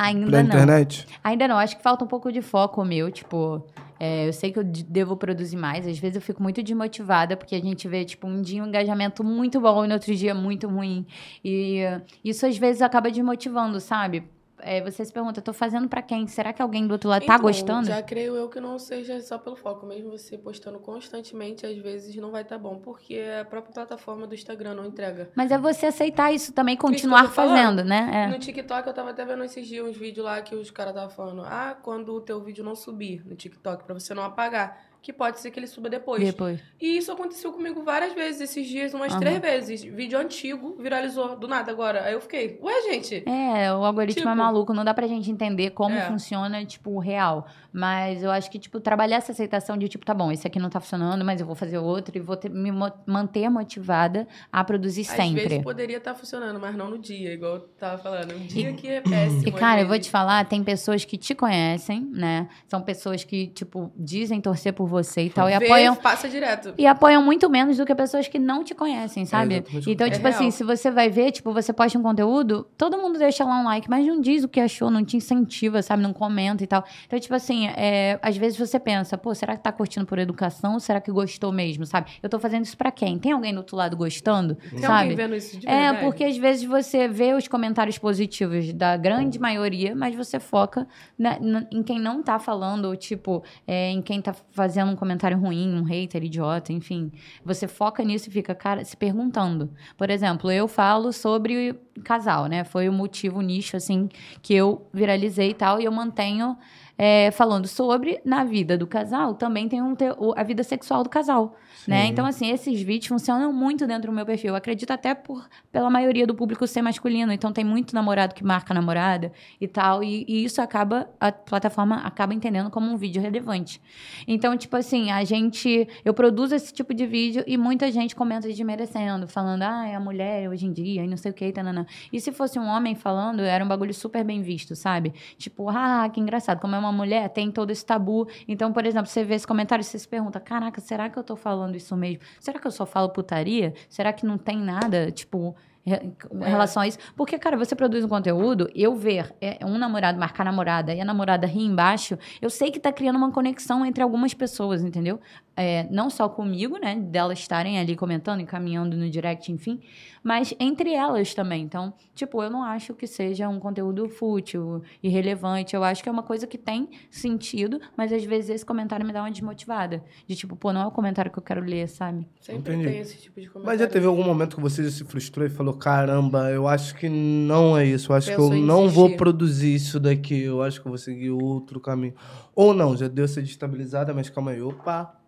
Ainda 0.02 0.26
pela 0.26 0.44
não. 0.44 0.50
internet? 0.50 1.08
Ainda 1.24 1.48
não. 1.48 1.58
Acho 1.58 1.78
que 1.78 1.84
falta 1.84 2.04
um 2.04 2.08
pouco 2.08 2.32
de 2.32 2.42
foco 2.42 2.84
meu. 2.84 3.12
Tipo, 3.12 3.66
é, 4.00 4.28
eu 4.28 4.34
sei 4.34 4.52
que 4.52 4.60
eu 4.60 4.64
de- 4.64 4.84
devo 4.84 5.16
produzir 5.16 5.56
mais. 5.58 5.86
Às 5.88 5.98
vezes 6.00 6.16
eu 6.16 6.22
fico 6.22 6.42
muito 6.42 6.62
desmotivada, 6.64 7.38
porque 7.38 7.56
a 7.56 7.60
gente 7.62 7.88
vê, 7.88 8.04
tipo, 8.04 8.28
um 8.28 8.42
dia 8.42 8.64
um 8.64 8.68
engajamento 8.68 9.24
muito 9.24 9.60
bom 9.62 9.86
e 9.86 9.88
no 9.88 9.94
outro 9.94 10.16
dia 10.16 10.34
muito 10.34 10.68
ruim. 10.68 11.06
E 11.46 11.82
isso 12.24 12.46
às 12.46 12.58
vezes 12.58 12.82
acaba 12.82 13.10
desmotivando, 13.12 13.80
sabe? 13.80 14.24
É, 14.64 14.82
você 14.82 15.04
se 15.04 15.12
pergunta, 15.12 15.42
tô 15.42 15.54
fazendo 15.54 15.88
pra 15.88 16.02
quem? 16.02 16.28
Será 16.28 16.54
que 16.54 16.62
alguém 16.62 16.88
do 16.88 16.92
outro 16.92 17.10
lado 17.10 17.26
tá 17.26 17.34
Então, 17.36 17.44
gostando? 17.44 17.88
Já 17.88 18.02
creio 18.02 18.36
eu 18.36 18.50
que 18.50 18.60
não 18.60 18.78
seja 18.80 19.20
só 19.22 19.38
pelo 19.38 19.56
foco. 19.56 19.86
Mesmo 19.86 20.12
você 20.12 20.38
postando 20.38 20.80
constantemente, 20.80 21.66
às 21.66 21.78
vezes 21.78 22.16
não 22.16 22.32
vai 22.32 22.42
estar 22.44 22.58
bom. 22.58 22.78
Porque 22.80 23.22
a 23.40 23.46
própria 23.46 23.74
plataforma 23.74 24.28
do 24.28 24.34
Instagram 24.36 24.74
não 24.76 24.86
entrega. 24.86 25.30
Mas 25.36 25.52
é 25.52 25.58
você 25.58 25.88
aceitar 25.88 26.32
isso 26.34 26.54
também, 26.54 26.76
continuar 26.78 27.30
falando. 27.30 27.58
fazendo, 27.58 27.84
né? 27.84 28.10
É. 28.14 28.28
No 28.28 28.40
TikTok, 28.40 28.88
eu 28.88 28.94
tava 28.94 29.10
até 29.12 29.26
vendo 29.26 29.44
esses 29.44 29.68
dias 29.68 29.86
uns 29.86 29.98
vídeos 29.98 30.26
lá 30.26 30.42
que 30.42 30.56
os 30.56 30.72
caras 30.72 30.94
estavam 30.94 31.10
falando. 31.16 31.42
Ah, 31.46 31.78
quando 31.82 32.14
o 32.14 32.22
teu 32.22 32.40
vídeo 32.42 32.64
não 32.64 32.76
subir 32.76 33.26
no 33.26 33.36
TikTok, 33.36 33.84
pra 33.84 33.94
você 33.94 34.14
não 34.14 34.24
apagar. 34.24 34.91
Que 35.02 35.12
pode 35.12 35.40
ser 35.40 35.50
que 35.50 35.60
ele 35.60 35.66
suba 35.66 35.90
depois. 35.90 36.24
Depois. 36.24 36.60
E 36.80 36.98
isso 36.98 37.12
aconteceu 37.12 37.52
comigo 37.52 37.82
várias 37.84 38.14
vezes, 38.14 38.42
esses 38.42 38.68
dias, 38.68 38.94
umas 38.94 39.12
Aham. 39.12 39.20
três 39.20 39.40
vezes. 39.40 39.84
Vídeo 39.84 40.20
antigo 40.20 40.76
viralizou 40.80 41.36
do 41.36 41.48
nada 41.48 41.72
agora. 41.72 42.04
Aí 42.04 42.14
eu 42.14 42.22
fiquei, 42.22 42.60
ué, 42.62 42.82
gente. 42.84 43.24
É, 43.28 43.74
o 43.74 43.84
algoritmo 43.84 44.22
é 44.22 44.32
Tipo- 44.32 44.36
maluco, 44.44 44.74
não 44.76 44.86
dá 44.86 44.94
pra 44.94 45.08
gente 45.08 45.32
entender 45.32 45.72
como 45.72 45.96
É. 45.96 46.02
funciona, 46.08 46.64
tipo, 46.66 46.92
o 46.92 47.00
real. 47.00 47.48
Mas 47.74 48.22
eu 48.22 48.30
acho 48.30 48.52
que, 48.52 48.60
tipo, 48.60 48.80
trabalhar 48.80 49.16
essa 49.18 49.32
aceitação 49.32 49.76
de, 49.78 49.88
tipo, 49.88 50.06
tá 50.06 50.14
bom, 50.14 50.32
esse 50.32 50.46
aqui 50.46 50.60
não 50.60 50.70
tá 50.70 50.80
funcionando, 50.80 51.24
mas 51.26 51.40
eu 51.42 51.48
vou 51.48 51.56
fazer 51.56 51.78
outro 51.80 52.16
e 52.16 52.20
vou 52.22 52.36
ter- 52.38 52.50
me 52.50 52.72
mo- 52.72 52.92
manter 53.08 53.50
motivada 53.50 54.28
a 54.52 54.64
produzir 54.64 55.02
Às 55.02 55.08
sempre. 55.08 55.48
vezes 55.48 55.64
poderia 55.64 55.98
estar 55.98 56.14
funcionando, 56.14 56.60
mas 56.60 56.76
não 56.76 56.90
no 56.92 57.00
dia, 57.00 57.34
igual 57.34 57.56
eu 57.56 57.60
tava 57.80 57.98
falando. 57.98 58.36
Um 58.36 58.46
dia 58.46 58.72
que 58.74 58.88
é 58.88 59.02
péssimo. 59.02 59.48
E, 59.48 59.52
cara, 59.52 59.78
às 59.78 59.82
eu 59.84 59.88
vou 59.88 59.98
te 59.98 60.10
falar, 60.12 60.46
tem 60.46 60.64
pessoas 60.64 61.04
que 61.06 61.18
te 61.18 61.34
conhecem, 61.34 62.02
né? 62.12 62.48
São 62.68 62.82
pessoas 62.82 63.24
que, 63.24 63.48
tipo, 63.48 63.92
dizem 63.98 64.40
torcer 64.42 64.74
por 64.74 64.91
você 64.92 65.24
e 65.24 65.30
tal, 65.30 65.50
e 65.50 65.58
Vê, 65.58 65.66
apoiam 65.66 65.96
passa 65.96 66.30
direto. 66.30 66.74
E 66.78 66.86
apoiam 66.86 67.24
muito 67.24 67.50
menos 67.50 67.78
do 67.78 67.86
que 67.86 67.96
pessoas 67.96 68.28
que 68.28 68.38
não 68.38 68.64
te 68.64 68.76
conhecem, 68.76 69.26
sabe? 69.26 69.56
exatamente. 69.56 69.90
então, 69.92 70.06
É 70.08 70.10
tipo 70.12 70.28
assim, 70.28 70.44
real. 70.44 70.52
se 70.52 70.64
você 70.64 70.92
vai 70.92 71.10
ver, 71.10 71.32
tipo, 71.32 71.52
você 71.54 71.74
posta 71.74 71.98
um 71.98 72.04
conteúdo, 72.04 72.68
todo 72.78 72.98
mundo 72.98 73.18
deixa 73.18 73.44
lá 73.44 73.60
um 73.60 73.64
like, 73.64 73.90
mas 73.90 74.06
não 74.06 74.20
diz 74.22 74.44
o 74.44 74.48
que 74.50 74.60
achou, 74.60 74.92
não 74.92 75.04
te 75.04 75.18
incentiva, 75.18 75.82
sabe? 75.82 76.04
Não 76.04 76.14
comenta 76.14 76.64
e 76.64 76.68
tal. 76.68 76.84
Então, 77.08 77.20
tipo 77.20 77.34
assim, 77.34 77.68
é, 77.70 78.20
às 78.22 78.36
vezes 78.38 78.58
você 78.60 78.80
pensa, 78.80 79.18
pô, 79.18 79.34
será 79.34 79.56
que 79.56 79.64
tá 79.64 79.72
curtindo 79.72 80.06
por 80.06 80.20
educação 80.20 80.74
ou 80.74 80.80
será 80.80 81.00
que 81.00 81.12
gostou 81.12 81.52
mesmo, 81.52 81.86
sabe? 81.86 82.12
Eu 82.22 82.30
tô 82.30 82.38
fazendo 82.40 82.66
isso 82.66 82.76
pra 82.78 82.92
quem? 82.92 83.18
Tem 83.18 83.32
alguém 83.32 83.54
do 83.54 83.58
outro 83.60 83.78
lado 83.78 83.96
gostando, 83.96 84.56
Tem 84.56 84.80
sabe? 84.80 84.94
alguém 85.12 85.16
vendo 85.16 85.36
isso 85.36 85.58
de 85.58 85.68
É, 85.68 85.82
verdade? 85.92 86.04
porque 86.06 86.24
às 86.24 86.38
vezes 86.38 86.64
você 86.66 87.08
vê 87.08 87.34
os 87.34 87.48
comentários 87.48 87.98
positivos 87.98 88.74
da 88.74 88.98
grande 88.98 89.40
maioria, 89.40 89.96
mas 89.96 90.16
você 90.16 90.40
foca 90.40 90.88
na- 91.18 91.40
na- 91.40 91.66
em 91.72 91.84
quem 91.84 92.00
não 92.00 92.22
tá 92.24 92.40
falando, 92.40 92.86
ou 92.86 92.96
tipo, 92.96 93.44
é, 93.68 93.90
em 93.92 94.02
quem 94.02 94.22
tá 94.22 94.34
fazendo 94.52 94.81
um 94.84 94.96
comentário 94.96 95.38
ruim, 95.38 95.74
um 95.74 95.84
hater, 95.84 96.24
idiota, 96.24 96.72
enfim. 96.74 97.12
Você 97.44 97.68
foca 97.68 98.04
nisso 98.04 98.30
e 98.30 98.32
fica, 98.32 98.56
cara, 98.56 98.84
se 98.84 98.96
perguntando. 98.96 99.72
Por 99.98 100.10
exemplo, 100.10 100.52
eu 100.52 100.68
falo 100.68 101.12
sobre 101.12 101.74
casal, 102.04 102.48
né? 102.48 102.64
Foi 102.64 102.88
o 102.90 102.94
motivo, 102.94 103.40
o 103.40 103.42
nicho, 103.42 103.78
assim, 103.78 104.10
que 104.42 104.54
eu 104.54 104.88
viralizei 104.94 105.52
e 105.52 105.54
tal, 105.54 105.80
e 105.80 105.86
eu 105.86 105.92
mantenho 105.92 106.58
é, 107.04 107.32
falando 107.32 107.68
sobre 107.68 108.22
na 108.24 108.44
vida 108.44 108.78
do 108.78 108.86
casal, 108.86 109.34
também 109.34 109.68
tem 109.68 109.82
um 109.82 109.96
a 110.36 110.44
vida 110.44 110.62
sexual 110.62 111.02
do 111.02 111.10
casal, 111.10 111.56
né? 111.88 112.06
Então, 112.06 112.28
assim, 112.28 112.52
esses 112.52 112.80
vídeos 112.80 113.08
funcionam 113.08 113.52
muito 113.52 113.88
dentro 113.88 114.12
do 114.12 114.16
meu 114.16 114.24
perfil. 114.24 114.50
Eu 114.50 114.56
acredito 114.56 114.92
até 114.92 115.16
por 115.16 115.50
pela 115.72 115.90
maioria 115.90 116.28
do 116.28 116.36
público 116.36 116.68
ser 116.68 116.84
masculino, 116.84 117.34
então 117.34 117.52
tem 117.52 117.64
muito 117.66 117.96
namorado 117.96 118.36
que 118.36 118.44
marca 118.44 118.72
namorada 118.72 119.32
e 119.60 119.68
tal, 119.68 120.04
e, 120.04 120.26
e 120.28 120.44
isso 120.44 120.62
acaba, 120.62 121.10
a 121.20 121.32
plataforma 121.32 121.96
acaba 122.02 122.36
entendendo 122.36 122.70
como 122.70 122.92
um 122.92 122.98
vídeo 122.98 123.20
relevante. 123.20 123.82
Então, 124.28 124.56
tipo 124.56 124.76
assim, 124.76 125.10
a 125.10 125.24
gente, 125.24 125.88
eu 126.06 126.14
produzo 126.14 126.54
esse 126.54 126.72
tipo 126.72 126.94
de 126.94 127.08
vídeo 127.08 127.44
e 127.48 127.58
muita 127.58 127.92
gente 127.92 128.16
comenta 128.16 128.48
desmerecendo, 128.48 129.28
falando, 129.28 129.64
ah, 129.64 129.88
é 129.88 129.96
a 129.96 130.00
mulher 130.00 130.48
hoje 130.48 130.68
em 130.68 130.72
dia, 130.72 131.04
e 131.04 131.08
não 131.08 131.18
sei 131.18 131.32
o 131.32 131.34
que, 131.34 131.52
tanana. 131.52 131.88
E 132.14 132.22
se 132.22 132.32
fosse 132.32 132.60
um 132.60 132.68
homem 132.68 132.94
falando, 132.94 133.40
era 133.40 133.66
um 133.66 133.68
bagulho 133.68 133.94
super 133.94 134.24
bem 134.24 134.44
visto, 134.44 134.76
sabe? 134.76 135.14
Tipo, 135.36 135.68
ah, 135.68 136.08
que 136.14 136.20
engraçado, 136.20 136.60
como 136.60 136.76
é 136.76 136.78
uma 136.78 136.91
mulher, 136.92 137.30
tem 137.30 137.52
todo 137.52 137.72
esse 137.72 137.86
tabu. 137.86 138.28
Então, 138.48 138.72
por 138.74 138.86
exemplo, 138.86 139.08
você 139.08 139.24
vê 139.24 139.36
esse 139.36 139.48
comentário 139.48 139.82
e 139.82 139.86
você 139.86 139.98
se 140.00 140.08
pergunta, 140.08 140.40
caraca, 140.40 140.80
será 140.82 141.10
que 141.10 141.18
eu 141.18 141.24
tô 141.24 141.36
falando 141.36 141.76
isso 141.76 141.96
mesmo? 141.96 142.20
Será 142.40 142.60
que 142.60 142.68
eu 142.68 142.72
só 142.72 142.86
falo 142.86 143.10
putaria? 143.10 143.74
Será 143.90 144.12
que 144.14 144.26
não 144.26 144.38
tem 144.38 144.58
nada, 144.58 145.12
tipo, 145.12 145.56
em 145.86 145.94
É. 145.94 146.02
relação 146.48 146.84
a 146.84 146.88
isso? 146.88 147.00
Porque, 147.16 147.40
cara, 147.40 147.58
você 147.58 147.76
produz 147.76 148.04
um 148.06 148.08
conteúdo, 148.08 148.70
eu 148.76 148.96
ver 148.96 149.34
é, 149.42 149.58
um 149.66 149.78
namorado 149.80 150.20
marcar 150.20 150.44
a 150.44 150.46
namorada 150.46 150.94
e 150.94 151.02
a 151.02 151.06
namorada 151.06 151.48
rir 151.48 151.64
embaixo, 151.66 152.18
eu 152.40 152.50
sei 152.52 152.70
que 152.70 152.80
tá 152.80 152.92
criando 152.92 153.16
uma 153.16 153.32
conexão 153.32 153.84
entre 153.86 154.04
algumas 154.04 154.34
pessoas, 154.34 154.84
entendeu? 154.84 155.20
É, 155.56 155.86
não 155.92 156.10
só 156.10 156.30
comigo, 156.30 156.78
né, 156.78 156.96
delas 156.96 157.40
estarem 157.40 157.78
ali 157.78 157.96
comentando, 157.96 158.40
encaminhando 158.40 158.96
no 158.96 159.10
direct, 159.10 159.52
enfim, 159.52 159.82
mas 160.24 160.54
entre 160.60 160.94
elas 160.94 161.34
também. 161.34 161.64
Então, 161.64 161.94
tipo, 162.16 162.42
eu 162.42 162.50
não 162.50 162.64
acho 162.64 162.94
que 162.94 163.06
seja 163.06 163.50
um 163.50 163.60
conteúdo 163.60 164.08
fútil, 164.08 164.82
irrelevante. 165.04 165.76
Eu 165.76 165.84
acho 165.84 166.02
que 166.02 166.08
é 166.08 166.12
uma 166.12 166.24
coisa 166.24 166.48
que 166.48 166.58
tem 166.58 166.90
sentido, 167.10 167.82
mas 167.98 168.14
às 168.14 168.24
vezes 168.24 168.50
esse 168.50 168.66
comentário 168.66 169.06
me 169.06 169.12
dá 169.12 169.22
uma 169.22 169.32
desmotivada. 169.32 170.04
De 170.28 170.36
tipo, 170.36 170.56
pô, 170.56 170.72
não 170.72 170.82
é 170.82 170.88
o 170.88 170.92
comentário 170.92 171.32
que 171.32 171.40
eu 171.40 171.44
quero 171.44 171.62
ler, 171.62 171.88
sabe? 171.88 172.28
Sempre 172.40 172.76
Entendi. 172.76 172.90
tem 172.90 173.00
esse 173.00 173.18
tipo 173.18 173.42
de 173.42 173.48
comentário. 173.48 173.66
Mas 173.66 173.80
já 173.80 173.88
teve 173.92 174.06
algum 174.06 174.24
momento 174.24 174.56
que 174.56 174.62
você 174.62 174.84
já 174.84 174.92
se 174.92 175.04
frustrou 175.04 175.46
e 175.46 175.50
falou: 175.50 175.74
caramba, 175.74 176.50
eu 176.52 176.68
acho 176.68 176.96
que 176.96 177.10
não 177.10 177.78
é 177.78 177.86
isso. 177.86 178.12
Eu 178.12 178.16
acho 178.16 178.30
Pensou 178.30 178.50
que 178.50 178.58
eu 178.58 178.62
não 178.62 178.88
vou 178.88 179.16
produzir 179.18 179.74
isso 179.74 180.00
daqui. 180.00 180.44
Eu 180.44 180.62
acho 180.62 180.80
que 180.80 180.88
eu 180.88 180.92
vou 180.92 181.00
seguir 181.00 181.32
outro 181.32 181.80
caminho. 181.80 182.14
Ou 182.56 182.74
não, 182.74 182.96
já 182.96 183.08
deu 183.08 183.26
essa 183.26 183.42
destabilizada, 183.42 184.14
mas 184.14 184.30
calma 184.30 184.52
aí, 184.52 184.62
opa. 184.62 185.21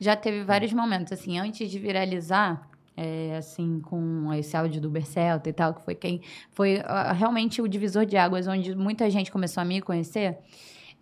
Já 0.00 0.14
teve 0.16 0.44
vários 0.44 0.72
momentos, 0.72 1.12
assim, 1.12 1.38
antes 1.38 1.70
de 1.70 1.78
viralizar, 1.78 2.68
é, 2.96 3.36
assim, 3.36 3.80
com 3.80 4.32
esse 4.34 4.56
áudio 4.56 4.80
do 4.80 4.90
Bercelta 4.90 5.48
e 5.48 5.52
tal, 5.52 5.74
que 5.74 5.82
foi 5.82 5.94
quem. 5.94 6.20
Foi 6.50 6.80
realmente 7.16 7.62
o 7.62 7.68
divisor 7.68 8.04
de 8.04 8.16
águas, 8.16 8.46
onde 8.46 8.74
muita 8.74 9.08
gente 9.10 9.30
começou 9.30 9.60
a 9.60 9.64
me 9.64 9.80
conhecer. 9.80 10.38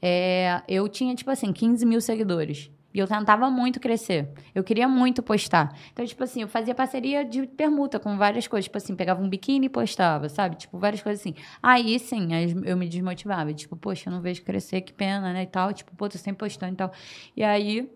É, 0.00 0.62
eu 0.68 0.88
tinha, 0.88 1.14
tipo 1.14 1.30
assim, 1.30 1.52
15 1.52 1.86
mil 1.86 2.00
seguidores. 2.00 2.70
E 2.92 2.98
eu 2.98 3.06
tentava 3.06 3.50
muito 3.50 3.78
crescer. 3.78 4.26
Eu 4.54 4.64
queria 4.64 4.88
muito 4.88 5.22
postar. 5.22 5.76
Então, 5.92 6.04
tipo 6.06 6.24
assim, 6.24 6.40
eu 6.40 6.48
fazia 6.48 6.74
parceria 6.74 7.26
de 7.26 7.46
permuta 7.46 8.00
com 8.00 8.16
várias 8.16 8.48
coisas. 8.48 8.64
Tipo 8.64 8.78
assim, 8.78 8.96
pegava 8.96 9.22
um 9.22 9.28
biquíni 9.28 9.66
e 9.66 9.68
postava, 9.68 10.30
sabe? 10.30 10.56
Tipo, 10.56 10.78
várias 10.78 11.02
coisas 11.02 11.20
assim. 11.20 11.34
Aí, 11.62 11.98
sim, 11.98 12.28
eu 12.64 12.74
me 12.74 12.88
desmotivava. 12.88 13.52
Tipo, 13.52 13.76
poxa, 13.76 14.08
eu 14.08 14.14
não 14.14 14.22
vejo 14.22 14.42
crescer, 14.42 14.80
que 14.80 14.94
pena, 14.94 15.30
né? 15.30 15.42
E 15.42 15.46
tal. 15.46 15.74
Tipo, 15.74 15.94
pô, 15.94 16.08
tô 16.08 16.16
sempre 16.16 16.38
postando 16.38 16.72
e 16.72 16.76
tal. 16.76 16.90
E 17.36 17.44
aí, 17.44 17.86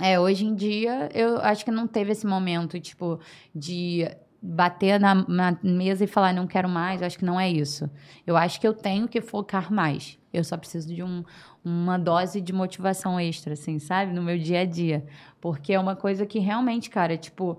é, 0.00 0.18
hoje 0.18 0.44
em 0.46 0.54
dia, 0.54 1.08
eu 1.14 1.38
acho 1.38 1.64
que 1.64 1.70
não 1.70 1.86
teve 1.86 2.12
esse 2.12 2.26
momento, 2.26 2.78
tipo, 2.80 3.18
de 3.54 4.08
bater 4.40 5.00
na, 5.00 5.14
na 5.26 5.58
mesa 5.62 6.04
e 6.04 6.06
falar, 6.06 6.32
não 6.32 6.46
quero 6.46 6.68
mais, 6.68 7.00
eu 7.00 7.06
acho 7.06 7.18
que 7.18 7.24
não 7.24 7.40
é 7.40 7.48
isso. 7.50 7.90
Eu 8.26 8.36
acho 8.36 8.60
que 8.60 8.66
eu 8.68 8.72
tenho 8.72 9.08
que 9.08 9.20
focar 9.20 9.72
mais. 9.72 10.16
Eu 10.32 10.44
só 10.44 10.56
preciso 10.56 10.94
de 10.94 11.02
um, 11.02 11.24
uma 11.64 11.98
dose 11.98 12.40
de 12.40 12.52
motivação 12.52 13.18
extra, 13.18 13.54
assim, 13.54 13.78
sabe? 13.78 14.12
No 14.12 14.22
meu 14.22 14.38
dia 14.38 14.60
a 14.60 14.64
dia. 14.64 15.04
Porque 15.40 15.72
é 15.72 15.80
uma 15.80 15.96
coisa 15.96 16.24
que 16.24 16.38
realmente, 16.38 16.88
cara, 16.88 17.16
tipo, 17.16 17.58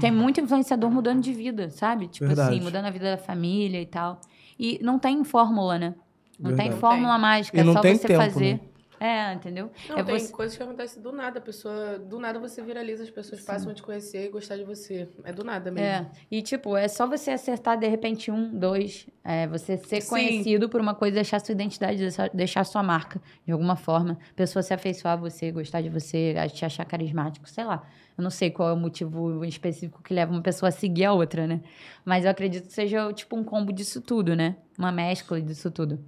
tem 0.00 0.10
muito 0.10 0.40
influenciador 0.40 0.90
mudando 0.90 1.20
de 1.20 1.32
vida, 1.32 1.68
sabe? 1.70 2.08
Tipo 2.08 2.26
Verdade. 2.26 2.54
assim, 2.54 2.64
mudando 2.64 2.86
a 2.86 2.90
vida 2.90 3.10
da 3.16 3.18
família 3.18 3.80
e 3.80 3.86
tal. 3.86 4.20
E 4.58 4.78
não 4.82 4.98
tem 4.98 5.22
fórmula, 5.24 5.78
né? 5.78 5.94
Não 6.38 6.50
tem 6.50 6.70
Verdade. 6.70 6.80
fórmula 6.80 7.18
mágica, 7.18 7.56
E 7.58 7.60
é 7.60 7.64
não 7.64 7.74
só 7.74 7.80
tem 7.80 7.96
você 7.96 8.06
tempo, 8.06 8.20
fazer. 8.22 8.54
né? 8.54 8.60
É, 9.00 9.32
entendeu? 9.32 9.70
Não, 9.88 9.98
é 9.98 10.02
tem 10.02 10.18
você... 10.18 10.32
coisas 10.32 10.56
que 10.56 10.62
acontecem 10.62 11.02
do 11.02 11.12
nada. 11.12 11.38
A 11.38 11.42
pessoa, 11.42 11.98
do 11.98 12.18
nada 12.18 12.38
você 12.38 12.62
viraliza, 12.62 13.02
as 13.02 13.10
pessoas 13.10 13.40
passam 13.42 13.70
a 13.70 13.74
te 13.74 13.82
conhecer 13.82 14.26
e 14.26 14.28
gostar 14.28 14.56
de 14.56 14.64
você. 14.64 15.08
É 15.24 15.32
do 15.32 15.44
nada 15.44 15.70
mesmo. 15.70 15.86
É, 15.88 16.06
e 16.30 16.42
tipo, 16.42 16.76
é 16.76 16.88
só 16.88 17.06
você 17.06 17.30
acertar 17.30 17.78
de 17.78 17.86
repente 17.86 18.30
um, 18.30 18.58
dois, 18.58 19.06
é, 19.24 19.46
você 19.46 19.76
ser 19.78 20.00
Sim. 20.00 20.08
conhecido 20.08 20.68
por 20.68 20.80
uma 20.80 20.94
coisa, 20.94 21.14
deixar 21.14 21.40
sua 21.40 21.52
identidade, 21.52 21.98
deixar, 21.98 22.30
deixar 22.30 22.64
sua 22.64 22.82
marca 22.82 23.20
de 23.46 23.52
alguma 23.52 23.76
forma, 23.76 24.18
pessoa 24.34 24.62
se 24.62 24.74
afeiçoar 24.74 25.14
a 25.14 25.16
você, 25.16 25.50
gostar 25.52 25.80
de 25.80 25.88
você, 25.88 26.34
a- 26.38 26.48
te 26.48 26.64
achar 26.64 26.84
carismático, 26.84 27.48
sei 27.48 27.64
lá. 27.64 27.86
Eu 28.16 28.22
não 28.24 28.30
sei 28.30 28.50
qual 28.50 28.70
é 28.70 28.72
o 28.72 28.76
motivo 28.76 29.44
específico 29.44 30.02
que 30.02 30.12
leva 30.12 30.32
uma 30.32 30.42
pessoa 30.42 30.70
a 30.70 30.72
seguir 30.72 31.04
a 31.04 31.12
outra, 31.12 31.46
né? 31.46 31.60
Mas 32.04 32.24
eu 32.24 32.30
acredito 32.32 32.66
que 32.66 32.72
seja 32.72 33.12
tipo 33.12 33.36
um 33.36 33.44
combo 33.44 33.72
disso 33.72 34.00
tudo, 34.00 34.34
né? 34.34 34.56
Uma 34.76 34.90
mescla 34.90 35.40
disso 35.40 35.70
tudo. 35.70 36.00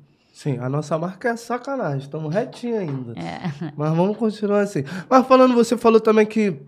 Sim, 0.42 0.56
a 0.58 0.70
nossa 0.70 0.96
marca 0.96 1.28
é 1.28 1.36
sacanagem. 1.36 1.98
Estamos 1.98 2.34
retinho 2.34 2.78
ainda. 2.78 3.12
É. 3.12 3.42
Mas 3.76 3.94
vamos 3.94 4.16
continuar 4.16 4.60
assim. 4.60 4.82
Mas 5.06 5.26
falando, 5.26 5.52
você 5.52 5.76
falou 5.76 6.00
também 6.00 6.24
que 6.24 6.58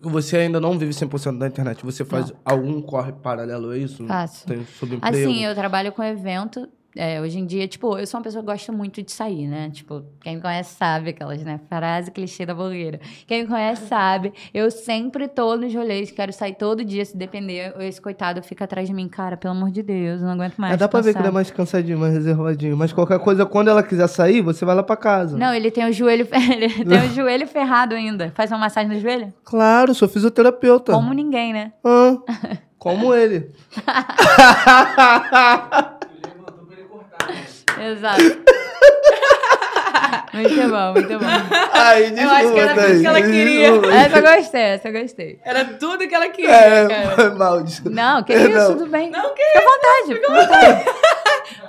você 0.00 0.36
ainda 0.36 0.60
não 0.60 0.78
vive 0.78 0.92
100% 0.92 1.36
da 1.36 1.48
internet. 1.48 1.84
Você 1.84 2.04
faz 2.04 2.32
algum 2.44 2.80
corre 2.80 3.10
paralelo 3.10 3.70
a 3.70 3.76
isso? 3.76 4.06
Faço. 4.06 4.46
Tem 4.46 4.64
sobre 4.66 4.94
emprego? 4.94 5.16
Assim, 5.16 5.44
eu 5.44 5.52
trabalho 5.52 5.90
com 5.90 6.00
evento. 6.04 6.68
É, 6.96 7.20
hoje 7.20 7.38
em 7.38 7.46
dia, 7.46 7.66
tipo, 7.66 7.98
eu 7.98 8.06
sou 8.06 8.18
uma 8.18 8.24
pessoa 8.24 8.42
que 8.42 8.50
gosta 8.50 8.70
muito 8.70 9.02
de 9.02 9.10
sair, 9.10 9.46
né? 9.46 9.70
Tipo, 9.70 10.04
quem 10.20 10.36
me 10.36 10.42
conhece 10.42 10.76
sabe 10.76 11.10
aquelas, 11.10 11.42
né? 11.42 11.60
Frase 11.68 12.10
clichê 12.10 12.46
da 12.46 12.54
blogueira. 12.54 13.00
Quem 13.26 13.42
me 13.42 13.48
conhece 13.48 13.86
sabe. 13.86 14.32
Eu 14.52 14.70
sempre 14.70 15.28
tô 15.28 15.56
nos 15.56 15.74
rolês, 15.74 16.10
quero 16.10 16.32
sair 16.32 16.54
todo 16.54 16.84
dia, 16.84 17.04
se 17.04 17.16
depender. 17.16 17.74
Esse 17.80 18.00
coitado 18.00 18.42
fica 18.42 18.64
atrás 18.64 18.88
de 18.88 18.94
mim, 18.94 19.08
cara, 19.08 19.36
pelo 19.36 19.54
amor 19.54 19.70
de 19.70 19.82
Deus, 19.82 20.20
eu 20.20 20.26
não 20.26 20.34
aguento 20.34 20.56
mais. 20.56 20.74
É, 20.74 20.76
dá 20.76 20.88
pra 20.88 21.00
ver 21.00 21.12
que 21.12 21.18
ele 21.18 21.28
é 21.28 21.32
mais 21.32 21.50
cansadinho, 21.50 21.98
mais 21.98 22.14
reservadinho. 22.14 22.76
Mas 22.76 22.92
qualquer 22.92 23.18
coisa, 23.18 23.44
quando 23.44 23.68
ela 23.68 23.82
quiser 23.82 24.08
sair, 24.08 24.40
você 24.40 24.64
vai 24.64 24.74
lá 24.74 24.82
pra 24.82 24.96
casa. 24.96 25.36
Não, 25.36 25.52
ele 25.52 25.70
tem 25.70 25.88
o 25.88 25.92
joelho, 25.92 26.26
ele 26.52 26.84
tem 26.84 27.08
o 27.08 27.12
joelho 27.12 27.46
ferrado 27.46 27.94
ainda. 27.94 28.32
Faz 28.34 28.50
uma 28.50 28.58
massagem 28.58 28.88
no 28.88 29.00
joelho? 29.00 29.32
Claro, 29.44 29.94
sou 29.94 30.08
fisioterapeuta. 30.08 30.92
Como 30.92 31.12
ninguém, 31.12 31.52
né? 31.52 31.72
Hã? 31.84 32.18
como 32.84 33.14
ele. 33.14 33.50
Exato. 37.80 38.22
muito 40.32 40.68
bom, 40.68 40.92
muito 40.92 41.18
bom. 41.18 41.26
Ai, 41.72 42.12
Eu 42.16 42.30
acho 42.30 42.52
que 42.52 42.58
era 42.58 42.74
desculpa, 42.74 42.88
tudo 42.88 43.00
que 43.00 43.06
ela 43.06 43.22
queria. 43.22 43.70
Desculpa. 43.70 43.94
Essa 43.96 44.18
eu 44.18 44.36
gostei, 44.36 44.60
essa 44.62 44.88
eu 44.88 44.92
gostei. 45.00 45.38
Era 45.44 45.64
tudo 45.64 46.08
que 46.08 46.14
ela 46.14 46.28
queria, 46.28 46.50
É, 46.50 46.88
cara. 46.88 47.10
foi 47.16 47.30
mal. 47.34 47.62
desculpa. 47.62 47.94
Não, 47.96 48.22
que 48.22 48.34
Não. 48.36 48.50
isso, 48.50 48.72
tudo 48.76 48.86
bem. 48.90 49.10
Não, 49.10 49.34
que 49.34 49.42
Fica 49.44 49.58
à 49.58 49.62
vontade, 49.62 50.14
fica 50.14 50.32
à 50.32 50.34
vontade. 50.44 50.84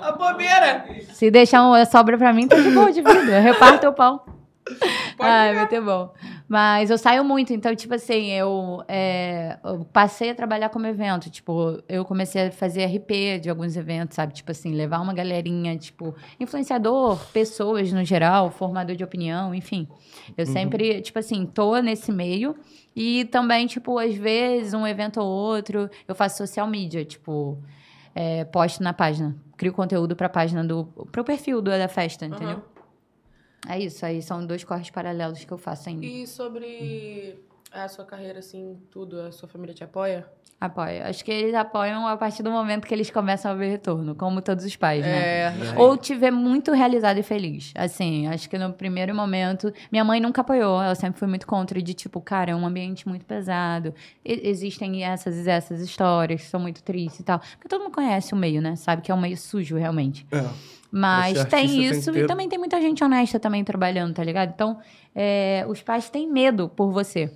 a 0.00 0.12
bobeira. 0.12 0.84
Se 1.12 1.30
deixar 1.30 1.62
uma 1.62 1.84
sobra 1.84 2.16
pra 2.18 2.32
mim, 2.32 2.46
tá 2.48 2.56
de 2.56 2.70
boa 2.70 2.90
de 2.92 3.02
vida. 3.02 3.32
Eu 3.38 3.42
reparto 3.42 3.88
o 3.88 3.92
pão. 3.92 4.20
Ai, 5.18 5.50
ficar. 5.50 5.70
muito 5.70 5.84
bom. 5.84 6.12
Mas 6.48 6.90
eu 6.90 6.98
saio 6.98 7.24
muito, 7.24 7.52
então, 7.52 7.74
tipo 7.74 7.94
assim, 7.94 8.30
eu, 8.30 8.82
é, 8.86 9.58
eu 9.64 9.84
passei 9.92 10.30
a 10.30 10.34
trabalhar 10.34 10.68
como 10.68 10.86
evento. 10.86 11.30
Tipo, 11.30 11.82
eu 11.88 12.04
comecei 12.04 12.46
a 12.46 12.52
fazer 12.52 12.84
RP 12.84 13.40
de 13.40 13.50
alguns 13.50 13.76
eventos, 13.76 14.14
sabe? 14.14 14.32
Tipo 14.32 14.52
assim, 14.52 14.72
levar 14.72 15.00
uma 15.00 15.14
galerinha, 15.14 15.76
tipo, 15.76 16.14
influenciador, 16.38 17.18
pessoas 17.32 17.92
no 17.92 18.04
geral, 18.04 18.50
formador 18.50 18.94
de 18.94 19.04
opinião, 19.04 19.54
enfim. 19.54 19.88
Eu 20.36 20.46
sempre, 20.46 21.00
tipo 21.00 21.18
assim, 21.18 21.46
tô 21.46 21.78
nesse 21.78 22.12
meio. 22.12 22.56
E 22.94 23.24
também, 23.26 23.66
tipo, 23.66 23.98
às 23.98 24.14
vezes, 24.14 24.72
um 24.72 24.86
evento 24.86 25.20
ou 25.20 25.26
outro, 25.26 25.90
eu 26.06 26.14
faço 26.14 26.38
social 26.38 26.66
media, 26.66 27.04
tipo, 27.04 27.58
é, 28.14 28.44
posto 28.44 28.82
na 28.82 28.92
página. 28.92 29.36
Crio 29.56 29.72
conteúdo 29.72 30.14
pra 30.14 30.28
página 30.28 30.64
do. 30.64 30.84
pro 31.10 31.24
perfil 31.24 31.60
do, 31.60 31.70
da 31.70 31.88
festa, 31.88 32.26
entendeu? 32.26 32.56
Aham. 32.56 32.75
É 33.68 33.78
isso, 33.78 34.04
aí 34.04 34.22
são 34.22 34.44
dois 34.46 34.64
corres 34.64 34.90
paralelos 34.90 35.44
que 35.44 35.52
eu 35.52 35.58
faço 35.58 35.88
ainda. 35.88 36.04
E 36.04 36.26
sobre 36.26 37.38
a 37.70 37.88
sua 37.88 38.04
carreira, 38.04 38.38
assim, 38.38 38.80
tudo, 38.90 39.20
a 39.20 39.32
sua 39.32 39.48
família 39.48 39.74
te 39.74 39.84
apoia? 39.84 40.28
Apoio. 40.58 41.04
Acho 41.04 41.22
que 41.22 41.30
eles 41.30 41.54
apoiam 41.54 42.06
a 42.08 42.16
partir 42.16 42.42
do 42.42 42.50
momento 42.50 42.86
que 42.86 42.94
eles 42.94 43.10
começam 43.10 43.50
a 43.50 43.54
ver 43.54 43.68
retorno, 43.68 44.14
como 44.14 44.40
todos 44.40 44.64
os 44.64 44.74
pais, 44.74 45.02
né? 45.04 45.48
É. 45.48 45.54
Ou 45.76 45.98
te 45.98 46.14
ver 46.14 46.30
muito 46.30 46.72
realizado 46.72 47.18
e 47.18 47.22
feliz. 47.22 47.72
Assim, 47.76 48.26
acho 48.26 48.48
que 48.48 48.56
no 48.56 48.72
primeiro 48.72 49.14
momento. 49.14 49.70
Minha 49.92 50.02
mãe 50.02 50.18
nunca 50.18 50.40
apoiou, 50.40 50.80
ela 50.82 50.94
sempre 50.94 51.18
foi 51.18 51.28
muito 51.28 51.46
contra, 51.46 51.80
de 51.82 51.92
tipo, 51.92 52.22
cara, 52.22 52.52
é 52.52 52.56
um 52.56 52.66
ambiente 52.66 53.06
muito 53.06 53.26
pesado. 53.26 53.94
E- 54.24 54.48
existem 54.48 55.04
essas 55.04 55.46
e 55.46 55.50
essas 55.50 55.78
histórias 55.80 56.40
que 56.40 56.48
são 56.48 56.58
muito 56.58 56.82
tristes 56.82 57.20
e 57.20 57.24
tal. 57.24 57.38
Porque 57.38 57.68
todo 57.68 57.82
mundo 57.82 57.92
conhece 57.92 58.32
o 58.32 58.36
meio, 58.36 58.62
né? 58.62 58.76
Sabe 58.76 59.02
que 59.02 59.12
é 59.12 59.14
um 59.14 59.20
meio 59.20 59.36
sujo, 59.36 59.76
realmente. 59.76 60.26
É. 60.32 60.42
Mas 60.90 61.36
ser 61.36 61.44
tem 61.48 61.66
tem 61.68 61.84
isso 61.84 62.10
que 62.10 62.20
e 62.20 62.26
também 62.26 62.48
tem 62.48 62.58
muita 62.58 62.80
gente 62.80 63.04
honesta 63.04 63.38
também 63.38 63.62
trabalhando, 63.62 64.14
tá 64.14 64.24
ligado? 64.24 64.52
Então, 64.54 64.78
é, 65.14 65.66
os 65.68 65.82
pais 65.82 66.08
têm 66.08 66.26
medo 66.30 66.68
por 66.70 66.90
você. 66.90 67.30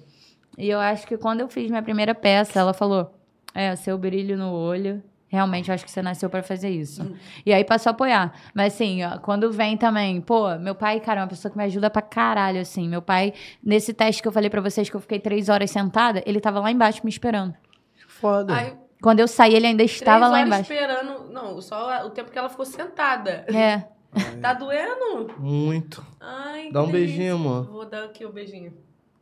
E 0.61 0.69
eu 0.69 0.79
acho 0.79 1.07
que 1.07 1.17
quando 1.17 1.41
eu 1.41 1.49
fiz 1.49 1.71
minha 1.71 1.83
primeira 1.83 2.15
peça, 2.15 2.61
ela 2.61 2.75
falou: 2.75 3.13
É, 3.55 3.75
seu 3.77 3.97
brilho 3.97 4.37
no 4.37 4.53
olho. 4.53 5.03
Realmente, 5.33 5.69
eu 5.69 5.75
acho 5.77 5.85
que 5.85 5.91
você 5.93 6.03
nasceu 6.03 6.29
pra 6.29 6.43
fazer 6.43 6.71
isso. 6.71 7.15
E 7.47 7.53
aí 7.53 7.65
passou 7.65 7.91
a 7.91 7.93
apoiar. 7.93 8.35
Mas 8.53 8.75
assim, 8.75 9.05
ó, 9.05 9.17
quando 9.19 9.51
vem 9.53 9.77
também, 9.77 10.21
pô, 10.21 10.57
meu 10.59 10.75
pai, 10.75 10.99
cara, 11.01 11.21
é 11.21 11.23
uma 11.23 11.29
pessoa 11.29 11.51
que 11.51 11.57
me 11.57 11.63
ajuda 11.65 11.89
pra 11.89 12.03
caralho, 12.03 12.61
assim. 12.61 12.89
Meu 12.89 13.01
pai, 13.01 13.33
nesse 13.65 13.95
teste 13.95 14.21
que 14.21 14.27
eu 14.29 14.33
falei 14.33 14.51
pra 14.51 14.61
vocês 14.61 14.91
que 14.91 14.97
eu 14.97 15.01
fiquei 15.01 15.21
três 15.21 15.49
horas 15.49 15.71
sentada, 15.71 16.21
ele 16.27 16.41
tava 16.41 16.59
lá 16.61 16.71
embaixo 16.71 17.01
me 17.05 17.11
esperando. 17.11 17.55
Foda. 18.09 18.55
Aí, 18.55 18.73
Quando 19.01 19.21
eu 19.21 19.29
saí, 19.29 19.55
ele 19.55 19.69
ainda 19.69 19.83
estava 19.85 20.19
três 20.19 20.31
lá 20.33 20.37
horas 20.37 20.47
embaixo. 20.47 20.73
esperando. 20.73 21.33
Não, 21.33 21.61
só 21.63 22.05
o 22.07 22.11
tempo 22.11 22.31
que 22.31 22.39
ela 22.39 22.49
ficou 22.49 22.67
sentada. 22.67 23.47
É. 23.49 23.85
Tá 24.43 24.53
doendo? 24.53 25.33
Muito. 25.39 26.05
Ai, 26.21 26.71
Dá 26.73 26.83
um 26.83 26.91
beijinho, 26.91 27.37
amor. 27.37 27.67
Vou 27.71 27.87
dar 27.89 28.05
aqui 28.05 28.27
o 28.27 28.33
beijinho. 28.33 28.73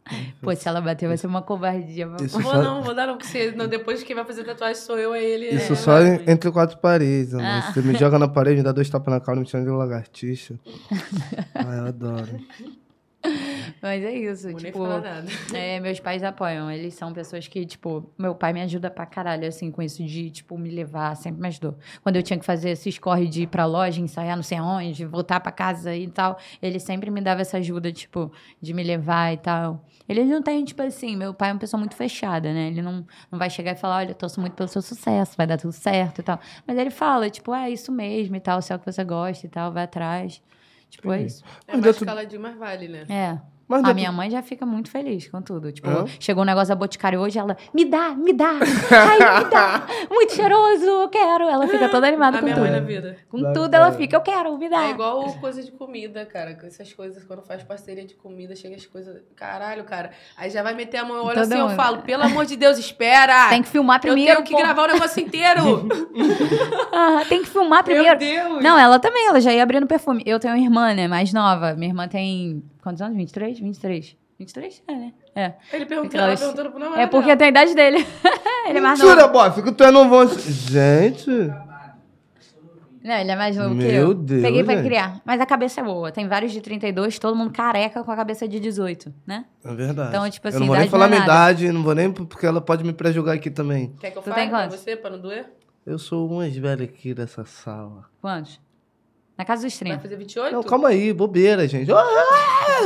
Pô, 0.42 0.54
se 0.54 0.68
ela 0.68 0.80
bater, 0.80 1.06
vai 1.08 1.16
ser 1.16 1.26
uma 1.26 1.42
covardia. 1.42 2.08
Isso 2.22 2.40
vou 2.40 2.52
só, 2.52 2.62
não, 2.62 2.82
vou 2.82 2.94
dar 2.94 3.06
não, 3.06 3.16
porque 3.16 3.26
você- 3.28 3.52
não, 3.52 3.66
depois 3.68 4.02
quem 4.02 4.14
vai 4.16 4.24
fazer 4.24 4.44
tatuagem 4.44 4.76
sou 4.82 4.98
eu, 4.98 5.14
é 5.14 5.22
ele. 5.22 5.46
isso 5.48 5.72
é, 5.72 5.76
só 5.76 5.92
vai. 5.92 6.24
entre 6.26 6.50
quatro 6.50 6.78
paredes, 6.78 7.34
amor. 7.34 7.46
Ah. 7.46 7.72
Você 7.72 7.80
me 7.82 7.94
joga 7.96 8.18
na 8.18 8.28
parede, 8.28 8.56
me 8.58 8.62
dá 8.62 8.72
dois 8.72 8.88
tapas 8.88 9.12
na 9.12 9.20
cara, 9.20 9.38
me 9.38 9.46
chama 9.46 9.64
de 9.64 9.70
lagartixa. 9.70 10.54
Eu 11.54 11.86
adoro. 11.86 12.40
Mas 13.82 14.04
é 14.04 14.12
isso, 14.12 14.50
vou 14.50 14.60
tipo... 14.60 14.84
É, 15.52 15.80
meus 15.80 16.00
pais 16.00 16.22
apoiam. 16.22 16.70
Eles 16.70 16.94
são 16.94 17.12
pessoas 17.12 17.48
que, 17.48 17.64
tipo, 17.66 18.08
meu 18.16 18.34
pai 18.34 18.52
me 18.52 18.62
ajuda 18.62 18.90
pra 18.90 19.06
caralho, 19.06 19.46
assim, 19.46 19.70
com 19.70 19.82
isso 19.82 20.02
de, 20.04 20.30
tipo, 20.30 20.56
me 20.56 20.70
levar, 20.70 21.16
sempre 21.16 21.40
me 21.40 21.48
ajudou. 21.48 21.76
Quando 22.02 22.16
eu 22.16 22.22
tinha 22.22 22.38
que 22.38 22.44
fazer 22.44 22.70
esses 22.70 22.98
corre 22.98 23.26
de 23.26 23.42
ir 23.42 23.46
pra 23.48 23.66
loja, 23.66 24.00
ensaiar 24.00 24.36
não 24.36 24.42
sei 24.42 24.58
aonde, 24.58 25.04
voltar 25.04 25.40
pra 25.40 25.52
casa 25.52 25.94
e 25.94 26.08
tal, 26.08 26.38
ele 26.62 26.78
sempre 26.78 27.10
me 27.10 27.20
dava 27.20 27.40
essa 27.40 27.58
ajuda, 27.58 27.92
tipo, 27.92 28.32
de 28.60 28.72
me 28.72 28.82
levar 28.82 29.32
e 29.32 29.36
tal. 29.36 29.84
Ele 30.08 30.24
não 30.24 30.42
tem, 30.42 30.64
tipo 30.64 30.82
assim, 30.82 31.16
meu 31.16 31.34
pai 31.34 31.50
é 31.50 31.52
uma 31.52 31.58
pessoa 31.58 31.78
muito 31.78 31.94
fechada, 31.94 32.52
né? 32.52 32.68
Ele 32.68 32.80
não, 32.80 33.06
não 33.30 33.38
vai 33.38 33.50
chegar 33.50 33.72
e 33.72 33.76
falar, 33.76 33.98
olha, 33.98 34.10
eu 34.10 34.14
torço 34.14 34.40
muito 34.40 34.54
pelo 34.54 34.68
seu 34.68 34.80
sucesso, 34.80 35.36
vai 35.36 35.46
dar 35.46 35.58
tudo 35.58 35.72
certo 35.72 36.20
e 36.20 36.22
tal. 36.22 36.40
Mas 36.66 36.78
ele 36.78 36.90
fala, 36.90 37.28
tipo, 37.28 37.54
é 37.54 37.70
isso 37.70 37.92
mesmo 37.92 38.36
e 38.36 38.40
tal, 38.40 38.62
se 38.62 38.72
é 38.72 38.76
o 38.76 38.78
que 38.78 38.90
você 38.90 39.04
gosta 39.04 39.46
e 39.46 39.48
tal, 39.48 39.72
vai 39.72 39.84
atrás. 39.84 40.40
Tipo, 40.90 41.12
é 41.12 41.16
Entendi. 41.16 41.32
isso. 41.32 41.44
É 41.66 41.72
mais 41.72 41.84
dentro- 41.84 42.06
caladinho, 42.06 42.40
mais 42.40 42.56
vale, 42.56 42.88
né? 42.88 43.04
É. 43.08 43.38
Mas 43.68 43.84
A 43.84 43.92
minha 43.92 44.10
mãe 44.10 44.30
já 44.30 44.40
fica 44.42 44.64
muito 44.64 44.90
feliz 44.90 45.28
com 45.28 45.42
tudo. 45.42 45.70
Tipo, 45.70 45.88
chegou 46.18 46.42
um 46.42 46.46
negócio 46.46 46.68
da 46.70 46.74
Boticário 46.74 47.20
hoje, 47.20 47.38
ela, 47.38 47.54
me 47.74 47.84
dá, 47.84 48.10
me 48.10 48.32
dá, 48.32 48.52
ai, 48.90 49.44
me 49.44 49.50
dá, 49.50 49.86
muito 50.10 50.32
cheiroso, 50.32 50.84
eu 50.86 51.08
quero. 51.10 51.44
Ela 51.44 51.68
fica 51.68 51.88
toda 51.90 52.08
animada 52.08 52.38
A 52.38 52.40
com 52.40 52.44
minha 52.46 52.56
tudo. 52.56 52.64
mãe 52.64 52.72
na 52.72 52.80
vida. 52.80 53.16
Com 53.28 53.42
Dá- 53.42 53.52
tudo 53.52 53.68
dá. 53.68 53.76
ela 53.78 53.92
fica, 53.92 54.16
eu 54.16 54.20
quero, 54.22 54.56
me 54.56 54.68
dá. 54.70 54.86
É 54.86 54.90
igual 54.90 55.22
coisa 55.34 55.62
de 55.62 55.70
comida, 55.70 56.24
cara. 56.24 56.56
Essas 56.64 56.92
coisas, 56.94 57.22
quando 57.24 57.42
faz 57.42 57.62
parceria 57.62 58.06
de 58.06 58.14
comida, 58.14 58.56
chega 58.56 58.74
as 58.74 58.86
coisas. 58.86 59.20
Caralho, 59.36 59.84
cara. 59.84 60.12
Aí 60.36 60.48
já 60.48 60.62
vai 60.62 60.74
meter 60.74 60.96
a 60.98 61.04
mão, 61.04 61.16
eu 61.16 61.24
olho 61.24 61.34
Todo 61.34 61.44
assim, 61.52 61.58
eu 61.58 61.66
mundo. 61.68 61.76
falo, 61.76 61.98
pelo 61.98 62.22
amor 62.22 62.46
de 62.46 62.56
Deus, 62.56 62.78
espera! 62.78 63.50
Tem 63.50 63.62
que 63.62 63.68
filmar 63.68 63.96
Eu 63.98 64.00
primeiro. 64.00 64.32
tenho 64.36 64.44
que 64.46 64.52
pô. 64.54 64.58
gravar 64.58 64.84
o 64.88 64.92
negócio 64.94 65.20
inteiro! 65.22 65.62
Ah, 66.92 67.22
tem 67.28 67.42
que 67.42 67.48
filmar 67.48 67.84
Meu 67.86 67.94
primeiro. 67.94 68.18
Deus! 68.18 68.62
Não, 68.62 68.78
ela 68.78 68.98
também, 68.98 69.26
ela 69.28 69.40
já 69.40 69.52
ia 69.52 69.62
abrindo 69.62 69.86
perfume. 69.86 70.22
Eu 70.26 70.38
tenho 70.40 70.54
uma 70.54 70.60
irmã, 70.62 70.94
né, 70.94 71.06
mais 71.06 71.32
nova. 71.32 71.74
Minha 71.74 71.90
irmã 71.90 72.08
tem, 72.08 72.62
quantos 72.88 73.02
anos? 73.02 73.16
23? 73.16 73.60
23. 73.60 74.16
23? 74.38 74.82
É, 74.88 74.92
né? 74.94 75.12
É. 75.34 75.52
Ele 75.72 75.84
perguntou, 75.84 76.20
ela 76.20 76.36
perguntando 76.36 76.70
pro 76.70 76.78
namorado. 76.78 77.02
É 77.02 77.06
porque 77.06 77.36
tem 77.36 77.46
a 77.48 77.50
idade 77.50 77.74
dele. 77.74 77.98
ele 78.66 78.78
é 78.78 78.80
mais 78.80 78.98
Mentira, 78.98 79.22
novo. 79.22 79.32
bofe, 79.32 79.62
que 79.62 79.72
tu 79.72 79.84
é 79.84 79.90
novo. 79.90 80.26
Gente. 80.38 81.30
Não, 83.04 83.14
ele 83.14 83.30
é 83.30 83.36
mais 83.36 83.56
novo 83.56 83.70
que 83.70 83.82
Meu 83.84 84.08
eu. 84.08 84.14
Deus, 84.14 84.42
Peguei 84.42 84.64
pra 84.64 84.76
gente. 84.76 84.86
criar. 84.86 85.20
Mas 85.24 85.40
a 85.40 85.46
cabeça 85.46 85.80
é 85.80 85.84
boa. 85.84 86.10
Tem 86.10 86.26
vários 86.28 86.52
de 86.52 86.60
32, 86.60 87.18
todo 87.18 87.36
mundo 87.36 87.52
careca 87.52 88.02
com 88.02 88.10
a 88.10 88.16
cabeça 88.16 88.46
de 88.48 88.58
18, 88.58 89.12
né? 89.26 89.44
É 89.64 89.74
verdade. 89.74 90.10
Então, 90.10 90.28
tipo 90.30 90.46
eu 90.46 90.50
assim, 90.50 90.60
não 90.60 90.66
vou 90.66 90.76
nem 90.76 90.88
falar 90.88 91.06
é 91.06 91.08
minha 91.08 91.22
idade, 91.22 91.72
não 91.72 91.82
vou 91.82 91.94
nem 91.94 92.10
porque 92.10 92.46
ela 92.46 92.60
pode 92.60 92.84
me 92.84 92.92
pré-julgar 92.92 93.34
aqui 93.34 93.50
também. 93.50 93.94
Quer 94.00 94.10
que 94.10 94.18
eu 94.18 94.22
Tu 94.22 94.30
fale 94.30 94.48
pra 94.50 94.68
você, 94.68 94.96
pra 94.96 95.10
não 95.10 95.20
doer? 95.20 95.46
Eu 95.86 95.98
sou 95.98 96.28
o 96.28 96.36
mais 96.36 96.56
velho 96.56 96.84
aqui 96.84 97.14
dessa 97.14 97.44
sala. 97.44 98.04
Quantos? 98.20 98.60
Na 99.38 99.44
casa 99.44 99.62
dos 99.62 99.72
Vai 99.74 99.86
30. 99.90 100.00
fazer 100.02 100.16
28? 100.16 100.52
Não, 100.52 100.62
calma 100.64 100.88
aí, 100.88 101.12
bobeira, 101.12 101.68
gente. 101.68 101.88
Ah, 101.92 102.04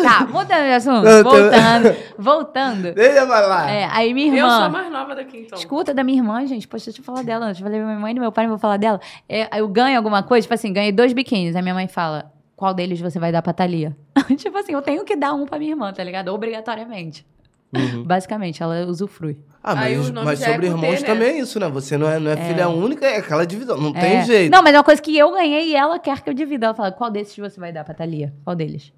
Tá, 0.03 0.27
mudando 0.27 0.65
de 0.65 0.73
assunto. 0.75 1.07
Eu 1.09 1.25
Voltando. 1.25 1.97
Voltando. 2.19 2.93
Deixa 2.93 3.27
pra 3.27 3.41
lá. 3.47 3.71
É, 3.71 3.89
aí 3.91 4.13
minha 4.13 4.29
Eu 4.29 4.37
irmã. 4.37 4.57
sou 4.57 4.65
a 4.65 4.69
mais 4.69 4.93
nova 4.93 5.15
daqui, 5.15 5.39
então. 5.39 5.59
Escuta 5.59 5.95
da 5.95 6.05
minha 6.05 6.19
irmã, 6.19 6.47
gente. 6.47 6.69
Poxa, 6.69 6.87
deixa 6.87 7.01
eu 7.01 7.05
falar 7.05 7.23
dela. 7.23 7.47
Deixa 7.47 7.61
eu 7.63 7.67
falar 7.67 7.79
da 7.79 7.85
minha 7.87 7.99
mãe 7.99 8.13
e 8.13 8.15
do 8.15 8.21
meu 8.21 8.31
pai, 8.31 8.45
não 8.45 8.51
vou 8.51 8.59
falar 8.59 8.77
dela. 8.77 9.01
É, 9.29 9.59
eu 9.59 9.67
ganho 9.67 9.97
alguma 9.97 10.23
coisa, 10.23 10.43
tipo 10.45 10.53
assim, 10.55 10.73
ganhei 10.73 10.93
dois 10.93 11.13
biquínis. 11.15 11.57
Aí 11.57 11.63
minha 11.63 11.75
mãe 11.75 11.89
fala: 11.89 12.31
qual 12.55 12.75
deles 12.75 13.01
você 13.01 13.19
vai 13.19 13.33
dar 13.33 13.41
pra 13.41 13.53
Thalia? 13.55 13.97
tipo 14.37 14.57
assim, 14.59 14.73
eu 14.73 14.83
tenho 14.83 15.05
que 15.05 15.17
dar 15.17 15.33
um 15.33 15.47
pra 15.47 15.59
minha 15.59 15.73
irmã, 15.73 15.91
tá 15.93 16.05
ligado? 16.05 16.29
Obrigatoriamente. 16.29 17.25
Uhum. 17.73 18.05
Basicamente, 18.05 18.63
ela 18.63 18.85
usufrui. 18.87 19.39
Ah, 19.63 19.75
mas, 19.75 20.09
o 20.09 20.13
nome 20.13 20.27
mas 20.27 20.43
é 20.43 20.47
sobre 20.51 20.67
T, 20.67 20.73
irmãos 20.73 21.01
né? 21.01 21.07
também 21.07 21.29
é 21.29 21.39
isso, 21.39 21.59
né? 21.59 21.69
Você 21.69 21.97
não 21.97 22.09
é, 22.09 22.19
não 22.19 22.31
é, 22.33 22.37
filha 22.37 22.69
única, 22.69 23.07
é 23.07 23.19
aquela 23.19 23.47
divisão. 23.47 23.79
Não 23.79 23.93
tem 23.93 24.19
É. 24.19 24.25
jeito. 24.25 24.51
Não, 24.53 24.63
mas 24.63 24.75
é 24.75 24.79
uma 24.79 24.85
coisa 24.85 25.01
que 25.01 25.17
eu 25.17 25.33
ganhei 25.33 25.69
e 25.69 25.75
ela 25.77 25.99
quer 25.99 26.21
que 26.21 26.29
eu 26.29 26.35
divida. 26.35 26.67
Ela 26.67 26.75
fala: 26.75 26.93
qual 26.93 27.11
desses 27.11 27.37
você 27.37 27.59
vai 27.59 27.73
dar 27.73 27.85
pra 27.85 27.95
Thalia? 27.95 28.35
Qual 28.45 28.55
deles? 28.55 28.93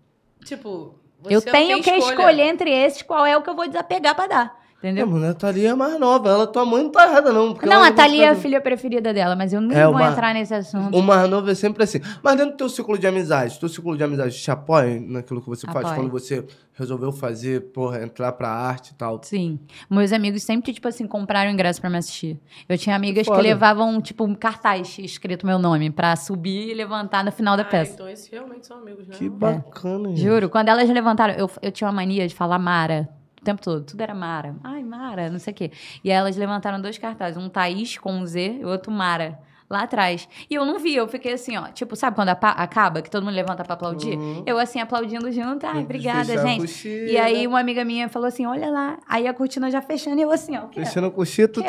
Tipo, 0.44 0.94
você 1.22 1.36
eu 1.36 1.40
tenho 1.42 1.74
tem 1.74 1.82
que 1.82 1.90
escolha. 1.90 2.14
escolher 2.14 2.42
entre 2.42 2.70
esses 2.70 3.02
qual 3.02 3.24
é 3.24 3.36
o 3.36 3.42
que 3.42 3.50
eu 3.50 3.54
vou 3.54 3.66
desapegar 3.68 4.14
pra 4.14 4.26
dar. 4.26 4.63
Não, 4.84 4.90
Entendeu? 4.90 5.06
mas 5.06 5.30
a 5.30 5.34
Thalia 5.34 5.70
é 5.70 5.74
mais 5.74 5.98
nova. 5.98 6.28
Ela, 6.28 6.46
tua 6.46 6.64
mãe 6.64 6.82
não 6.82 6.90
tá 6.90 7.06
errada, 7.06 7.32
não. 7.32 7.54
porque 7.54 7.66
Não, 7.66 7.82
a 7.82 7.90
Thalia 7.90 8.26
é 8.26 8.28
a 8.28 8.34
filha 8.34 8.60
preferida 8.60 9.14
dela, 9.14 9.34
mas 9.34 9.52
eu 9.52 9.60
nem 9.60 9.76
É, 9.78 9.84
vou 9.84 9.94
uma- 9.94 10.10
entrar 10.10 10.34
nesse 10.34 10.52
assunto. 10.54 10.96
O 10.96 11.02
mais 11.02 11.28
novo 11.30 11.50
é 11.50 11.54
sempre 11.54 11.84
assim. 11.84 12.00
Mas 12.22 12.36
dentro 12.36 12.52
do 12.52 12.56
teu 12.56 12.68
ciclo 12.68 12.98
de 12.98 13.06
amizade, 13.06 13.58
teu 13.58 13.68
ciclo 13.68 13.96
de 13.96 14.04
amizade 14.04 14.36
te 14.40 14.50
apoia 14.50 15.00
naquilo 15.00 15.40
que 15.40 15.48
você 15.48 15.66
faz? 15.66 15.78
Apoia. 15.86 15.94
Quando 15.96 16.10
você 16.10 16.44
resolveu 16.76 17.12
fazer, 17.12 17.70
porra, 17.72 18.02
entrar 18.02 18.32
pra 18.32 18.48
arte 18.48 18.90
e 18.90 18.94
tal. 18.94 19.20
Sim. 19.22 19.60
Meus 19.88 20.12
amigos 20.12 20.42
sempre, 20.42 20.72
tipo 20.72 20.88
assim, 20.88 21.06
compraram 21.06 21.50
ingresso 21.50 21.80
pra 21.80 21.88
me 21.88 21.96
assistir. 21.98 22.38
Eu 22.68 22.76
tinha 22.76 22.96
amigas 22.96 23.26
Foda. 23.26 23.38
que 23.40 23.46
levavam, 23.46 24.00
tipo, 24.00 24.24
um 24.24 24.34
cartaz 24.34 24.98
escrito 24.98 25.46
meu 25.46 25.58
nome 25.58 25.90
pra 25.90 26.16
subir 26.16 26.68
e 26.70 26.74
levantar 26.74 27.24
no 27.24 27.30
final 27.32 27.56
da 27.56 27.62
Ah, 27.62 27.66
peça. 27.66 27.92
então 27.94 28.08
esses 28.08 28.28
realmente 28.28 28.66
são 28.66 28.78
amigos, 28.78 29.06
né? 29.06 29.14
Que 29.16 29.28
bacana, 29.30 30.08
gente. 30.08 30.20
Juro, 30.22 30.48
quando 30.50 30.68
elas 30.68 30.88
levantaram, 30.90 31.34
eu, 31.34 31.48
eu 31.62 31.70
tinha 31.70 31.86
uma 31.86 31.94
mania 31.94 32.26
de 32.26 32.34
falar 32.34 32.58
Mara. 32.58 33.08
O 33.44 33.52
tempo 33.54 33.60
todo, 33.60 33.84
tudo 33.84 34.00
era 34.00 34.14
Mara. 34.14 34.56
Ai, 34.64 34.82
Mara, 34.82 35.28
não 35.28 35.38
sei 35.38 35.52
o 35.52 35.54
quê. 35.54 35.70
E 36.02 36.10
aí 36.10 36.16
elas 36.16 36.34
levantaram 36.34 36.80
dois 36.80 36.96
cartazes, 36.96 37.36
um 37.36 37.50
Thaís 37.50 37.98
com 37.98 38.10
um 38.10 38.24
Z 38.24 38.60
e 38.60 38.64
o 38.64 38.68
outro 38.68 38.90
Mara. 38.90 39.38
Lá 39.68 39.82
atrás. 39.82 40.26
E 40.48 40.54
eu 40.54 40.64
não 40.64 40.78
vi, 40.78 40.94
eu 40.94 41.06
fiquei 41.06 41.34
assim, 41.34 41.54
ó. 41.58 41.68
Tipo, 41.68 41.94
sabe 41.94 42.16
quando 42.16 42.30
acaba, 42.30 43.02
que 43.02 43.10
todo 43.10 43.22
mundo 43.22 43.34
levanta 43.34 43.62
pra 43.62 43.74
aplaudir? 43.74 44.16
Uhum. 44.16 44.42
Eu 44.46 44.58
assim, 44.58 44.80
aplaudindo 44.80 45.30
junto. 45.30 45.66
Ai, 45.66 45.82
obrigada, 45.82 46.38
gente. 46.38 46.62
cochila. 46.62 47.10
E 47.10 47.18
aí 47.18 47.46
uma 47.46 47.60
amiga 47.60 47.84
minha 47.84 48.08
falou 48.08 48.28
assim: 48.28 48.46
olha 48.46 48.70
lá. 48.70 48.98
Aí 49.06 49.26
a 49.26 49.34
cortina 49.34 49.70
já 49.70 49.82
fechando 49.82 50.18
e 50.18 50.22
eu 50.22 50.30
assim, 50.30 50.56
ó. 50.56 50.64
o 50.64 50.68
quê? 50.68 50.84
Fechando 50.84 51.08
a 51.08 51.10
coxinha, 51.10 51.48
tu... 51.48 51.62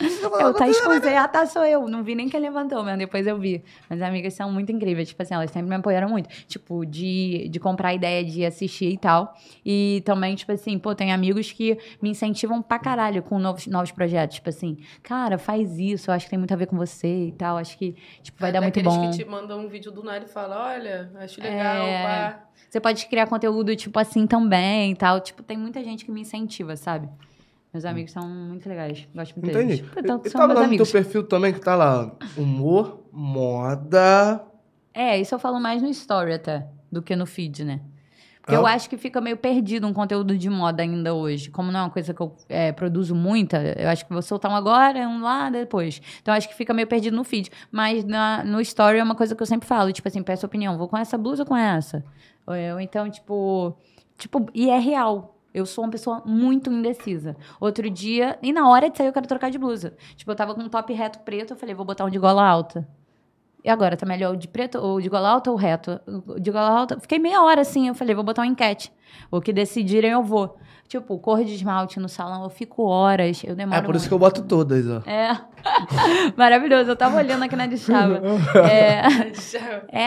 É? 0.00 0.42
Eu 0.42 0.54
tá 0.54 0.68
escondendo, 0.68 1.16
ah, 1.16 1.28
tá, 1.28 1.44
sou 1.46 1.64
eu. 1.64 1.86
Não 1.88 2.02
vi 2.02 2.14
nem 2.14 2.28
quem 2.28 2.40
levantou, 2.40 2.82
mas 2.82 2.98
depois 2.98 3.26
eu 3.26 3.38
vi. 3.38 3.62
Mas 3.88 4.00
as 4.00 4.08
amigas 4.08 4.34
são 4.34 4.50
muito 4.50 4.72
incríveis, 4.72 5.08
tipo 5.08 5.22
assim, 5.22 5.34
elas 5.34 5.50
sempre 5.50 5.68
me 5.68 5.76
apoiaram 5.76 6.08
muito. 6.08 6.28
Tipo, 6.46 6.84
de, 6.86 7.48
de 7.50 7.60
comprar 7.60 7.88
a 7.90 7.94
ideia 7.94 8.24
de 8.24 8.44
assistir 8.44 8.90
e 8.92 8.98
tal. 8.98 9.34
E 9.64 10.02
também, 10.04 10.34
tipo 10.34 10.50
assim, 10.52 10.78
pô, 10.78 10.94
tem 10.94 11.12
amigos 11.12 11.52
que 11.52 11.76
me 12.00 12.10
incentivam 12.10 12.62
pra 12.62 12.78
caralho 12.78 13.22
com 13.22 13.38
novos, 13.38 13.66
novos 13.66 13.90
projetos. 13.90 14.36
Tipo 14.36 14.48
assim, 14.48 14.78
cara, 15.02 15.36
faz 15.38 15.78
isso, 15.78 16.10
eu 16.10 16.14
acho 16.14 16.26
que 16.26 16.30
tem 16.30 16.38
muito 16.38 16.52
a 16.52 16.56
ver 16.56 16.66
com 16.66 16.76
você 16.76 17.26
e 17.26 17.32
tal. 17.32 17.56
Acho 17.58 17.76
que, 17.76 17.94
tipo, 18.22 18.38
vai 18.40 18.50
dar 18.52 18.60
muito 18.60 18.80
bom. 18.82 19.10
que 19.10 19.18
te 19.18 19.24
mandam 19.24 19.60
um 19.60 19.68
vídeo 19.68 19.90
do 19.92 20.02
nada 20.02 20.24
e 20.24 20.28
falam, 20.28 20.58
olha, 20.58 21.10
acho 21.16 21.40
legal, 21.40 21.86
É. 21.86 22.02
pá. 22.02 22.44
Você 22.68 22.78
pode 22.80 23.06
criar 23.06 23.26
conteúdo, 23.26 23.74
tipo 23.74 23.98
assim, 23.98 24.26
também 24.26 24.92
e 24.92 24.94
tal. 24.94 25.20
Tipo, 25.20 25.42
tem 25.42 25.56
muita 25.58 25.82
gente 25.82 26.04
que 26.04 26.10
me 26.12 26.20
incentiva, 26.20 26.76
sabe? 26.76 27.08
Meus 27.72 27.84
amigos 27.84 28.10
são 28.12 28.28
muito 28.28 28.68
legais. 28.68 29.06
Gosto 29.14 29.36
muito 29.40 29.50
Entendi. 29.56 29.76
deles. 29.82 29.90
Portanto, 29.92 30.26
E 30.26 30.30
são 30.30 30.40
meus 30.40 30.54
lá 30.54 30.60
no 30.60 30.66
amigos. 30.66 30.90
teu 30.90 31.00
perfil 31.02 31.22
também 31.24 31.52
que 31.52 31.60
tá 31.60 31.74
lá, 31.76 32.10
humor, 32.36 33.04
moda... 33.12 34.44
É, 34.92 35.18
isso 35.20 35.34
eu 35.34 35.38
falo 35.38 35.60
mais 35.60 35.80
no 35.80 35.88
story 35.88 36.32
até, 36.34 36.66
do 36.90 37.00
que 37.00 37.14
no 37.14 37.24
feed, 37.24 37.64
né? 37.64 37.80
Porque 38.42 38.54
Ah. 38.56 38.58
eu 38.58 38.66
acho 38.66 38.90
que 38.90 38.96
fica 38.96 39.20
meio 39.20 39.36
perdido 39.36 39.86
um 39.86 39.92
conteúdo 39.92 40.36
de 40.36 40.50
moda 40.50 40.82
ainda 40.82 41.14
hoje. 41.14 41.48
Como 41.48 41.70
não 41.70 41.78
é 41.78 41.82
uma 41.84 41.90
coisa 41.90 42.12
que 42.12 42.20
eu 42.20 42.34
é, 42.48 42.72
produzo 42.72 43.14
muita, 43.14 43.58
eu 43.78 43.88
acho 43.88 44.04
que 44.04 44.12
vou 44.12 44.20
soltar 44.20 44.50
um 44.50 44.54
agora, 44.56 45.06
um 45.08 45.22
lá, 45.22 45.48
depois. 45.48 46.02
Então 46.20 46.34
eu 46.34 46.38
acho 46.38 46.48
que 46.48 46.54
fica 46.56 46.74
meio 46.74 46.88
perdido 46.88 47.14
no 47.16 47.22
feed. 47.22 47.50
Mas 47.70 48.04
na, 48.04 48.42
no 48.42 48.60
story 48.62 48.98
é 48.98 49.02
uma 49.02 49.14
coisa 49.14 49.36
que 49.36 49.42
eu 49.42 49.46
sempre 49.46 49.68
falo, 49.68 49.92
tipo 49.92 50.08
assim, 50.08 50.22
peço 50.24 50.44
opinião, 50.44 50.76
vou 50.76 50.88
com 50.88 50.96
essa 50.96 51.16
blusa 51.16 51.44
ou 51.44 51.46
com 51.46 51.56
essa? 51.56 52.04
Ou, 52.44 52.80
então, 52.80 53.08
tipo, 53.08 53.76
tipo, 54.18 54.46
e 54.52 54.68
é 54.70 54.78
real. 54.78 55.36
Eu 55.52 55.66
sou 55.66 55.84
uma 55.84 55.90
pessoa 55.90 56.22
muito 56.24 56.70
indecisa. 56.72 57.36
Outro 57.60 57.90
dia, 57.90 58.38
e 58.42 58.52
na 58.52 58.68
hora 58.68 58.88
de 58.88 58.96
sair 58.96 59.08
eu 59.08 59.12
quero 59.12 59.26
trocar 59.26 59.50
de 59.50 59.58
blusa. 59.58 59.94
Tipo, 60.16 60.30
eu 60.30 60.36
tava 60.36 60.54
com 60.54 60.62
um 60.62 60.68
top 60.68 60.92
reto 60.92 61.18
preto, 61.20 61.52
eu 61.54 61.56
falei, 61.56 61.74
vou 61.74 61.84
botar 61.84 62.04
um 62.04 62.10
de 62.10 62.18
gola 62.18 62.42
alta. 62.46 62.86
E 63.62 63.68
agora, 63.68 63.94
tá 63.96 64.06
melhor 64.06 64.32
o 64.32 64.36
de 64.36 64.48
preto, 64.48 64.78
ou 64.78 65.00
de 65.00 65.08
gola 65.08 65.28
alta 65.28 65.50
ou 65.50 65.56
reto? 65.56 66.00
O 66.06 66.40
De 66.40 66.50
gola 66.50 66.70
alta, 66.70 66.98
fiquei 66.98 67.18
meia 67.18 67.42
hora 67.42 67.60
assim, 67.60 67.88
eu 67.88 67.94
falei, 67.94 68.14
vou 68.14 68.24
botar 68.24 68.42
uma 68.42 68.48
enquete. 68.48 68.90
O 69.30 69.40
que 69.40 69.52
decidirem 69.52 70.12
eu 70.12 70.22
vou. 70.22 70.56
Tipo, 70.88 71.18
cor 71.18 71.44
de 71.44 71.54
esmalte 71.54 72.00
no 72.00 72.08
salão, 72.08 72.42
eu 72.42 72.50
fico 72.50 72.82
horas, 72.84 73.42
eu 73.44 73.54
demoro 73.54 73.78
É 73.78 73.82
por 73.82 73.94
isso 73.94 74.08
que 74.08 74.14
muito. 74.14 74.24
eu 74.24 74.28
boto 74.30 74.42
todas, 74.42 74.88
ó. 74.88 75.02
É. 75.08 75.36
Maravilhoso, 76.36 76.90
eu 76.90 76.96
tava 76.96 77.18
olhando 77.18 77.42
aqui 77.44 77.54
na 77.54 77.66
de 77.66 77.76
chava. 77.76 78.20
É, 78.68 79.02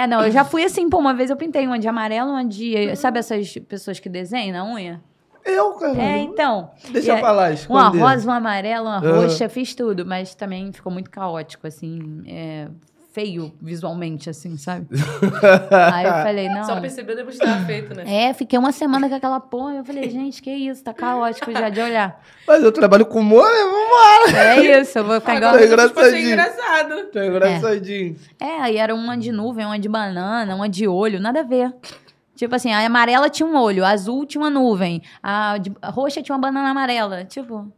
é, 0.02 0.08
não, 0.08 0.26
eu 0.26 0.32
já 0.32 0.44
fui 0.44 0.64
assim, 0.64 0.90
pô, 0.90 0.98
uma 0.98 1.14
vez 1.14 1.30
eu 1.30 1.38
pintei 1.38 1.66
uma 1.68 1.78
de 1.78 1.88
amarelo, 1.88 2.32
uma 2.32 2.44
de. 2.44 2.96
Sabe 2.96 3.20
essas 3.20 3.54
pessoas 3.70 4.00
que 4.00 4.10
desenham 4.10 4.54
na 4.54 4.74
unha? 4.74 5.02
Eu, 5.46 5.74
cara. 5.74 6.02
É, 6.02 6.20
então. 6.20 6.72
Deixa 6.90 7.18
e 7.18 7.20
pra 7.20 7.32
lá, 7.32 7.44
Uma 7.48 7.54
esconder. 7.54 8.00
rosa, 8.00 8.28
uma 8.30 8.38
amarela, 8.38 8.98
uma 8.98 9.00
roxa, 9.00 9.50
fiz 9.50 9.76
tudo, 9.76 10.06
mas 10.06 10.34
também 10.36 10.72
ficou 10.72 10.92
muito 10.92 11.10
caótico, 11.10 11.68
assim, 11.68 12.24
é, 12.28 12.68
feio 13.14 13.54
visualmente, 13.62 14.30
assim, 14.30 14.58
sabe? 14.58 14.88
Aí 15.94 16.06
eu 16.06 16.12
falei, 16.14 16.50
não. 16.50 16.64
Só 16.64 16.80
percebeu 16.82 17.16
depois 17.16 17.38
que 17.38 17.46
tava 17.46 17.64
feito, 17.66 17.94
né? 17.94 18.04
É, 18.08 18.34
fiquei 18.34 18.58
uma 18.58 18.72
semana 18.72 19.08
com 19.08 19.16
aquela 19.16 19.40
porra. 19.40 19.76
Eu 19.76 19.86
falei, 19.86 20.10
gente, 20.10 20.42
que 20.42 20.50
isso, 20.50 20.84
tá 20.84 20.94
caótico 20.94 21.52
já 21.52 21.70
de 21.70 21.80
olhar. 21.80 22.20
Mas 22.48 22.64
eu 22.64 22.72
trabalho 22.72 23.06
com 23.06 23.20
humor, 23.20 23.46
né? 23.46 23.64
Vambora. 23.66 24.44
É 24.56 24.80
isso, 24.82 24.98
eu 24.98 25.04
vou 25.04 25.20
ficar 25.20 25.36
igual. 25.36 25.52
Tá 25.54 25.60
eu 25.62 25.66
engraçadinho. 25.68 26.30
engraçado. 26.32 27.04
Tá 27.12 27.26
engraçadinho. 27.26 28.16
É, 28.40 28.62
aí 28.62 28.78
era 28.78 28.96
uma 28.96 29.16
de 29.16 29.32
nuvem, 29.32 29.66
uma 29.66 29.78
de 29.78 29.88
banana, 29.90 30.56
uma 30.56 30.68
de 30.68 30.88
olho, 30.88 31.20
nada 31.20 31.42
a 31.42 31.44
ver. 31.44 31.72
Tipo 32.36 32.56
assim, 32.56 32.72
a 32.72 32.86
amarela 32.86 33.30
tinha 33.30 33.48
um 33.48 33.56
olho, 33.56 33.86
a 33.86 33.90
azul 33.90 34.26
tinha 34.26 34.42
uma 34.42 34.50
nuvem, 34.50 35.02
a, 35.22 35.58
de- 35.58 35.72
a 35.82 35.90
roxa 35.90 36.22
tinha 36.22 36.36
uma 36.36 36.42
banana 36.42 36.70
amarela. 36.70 37.24
Tipo, 37.26 37.72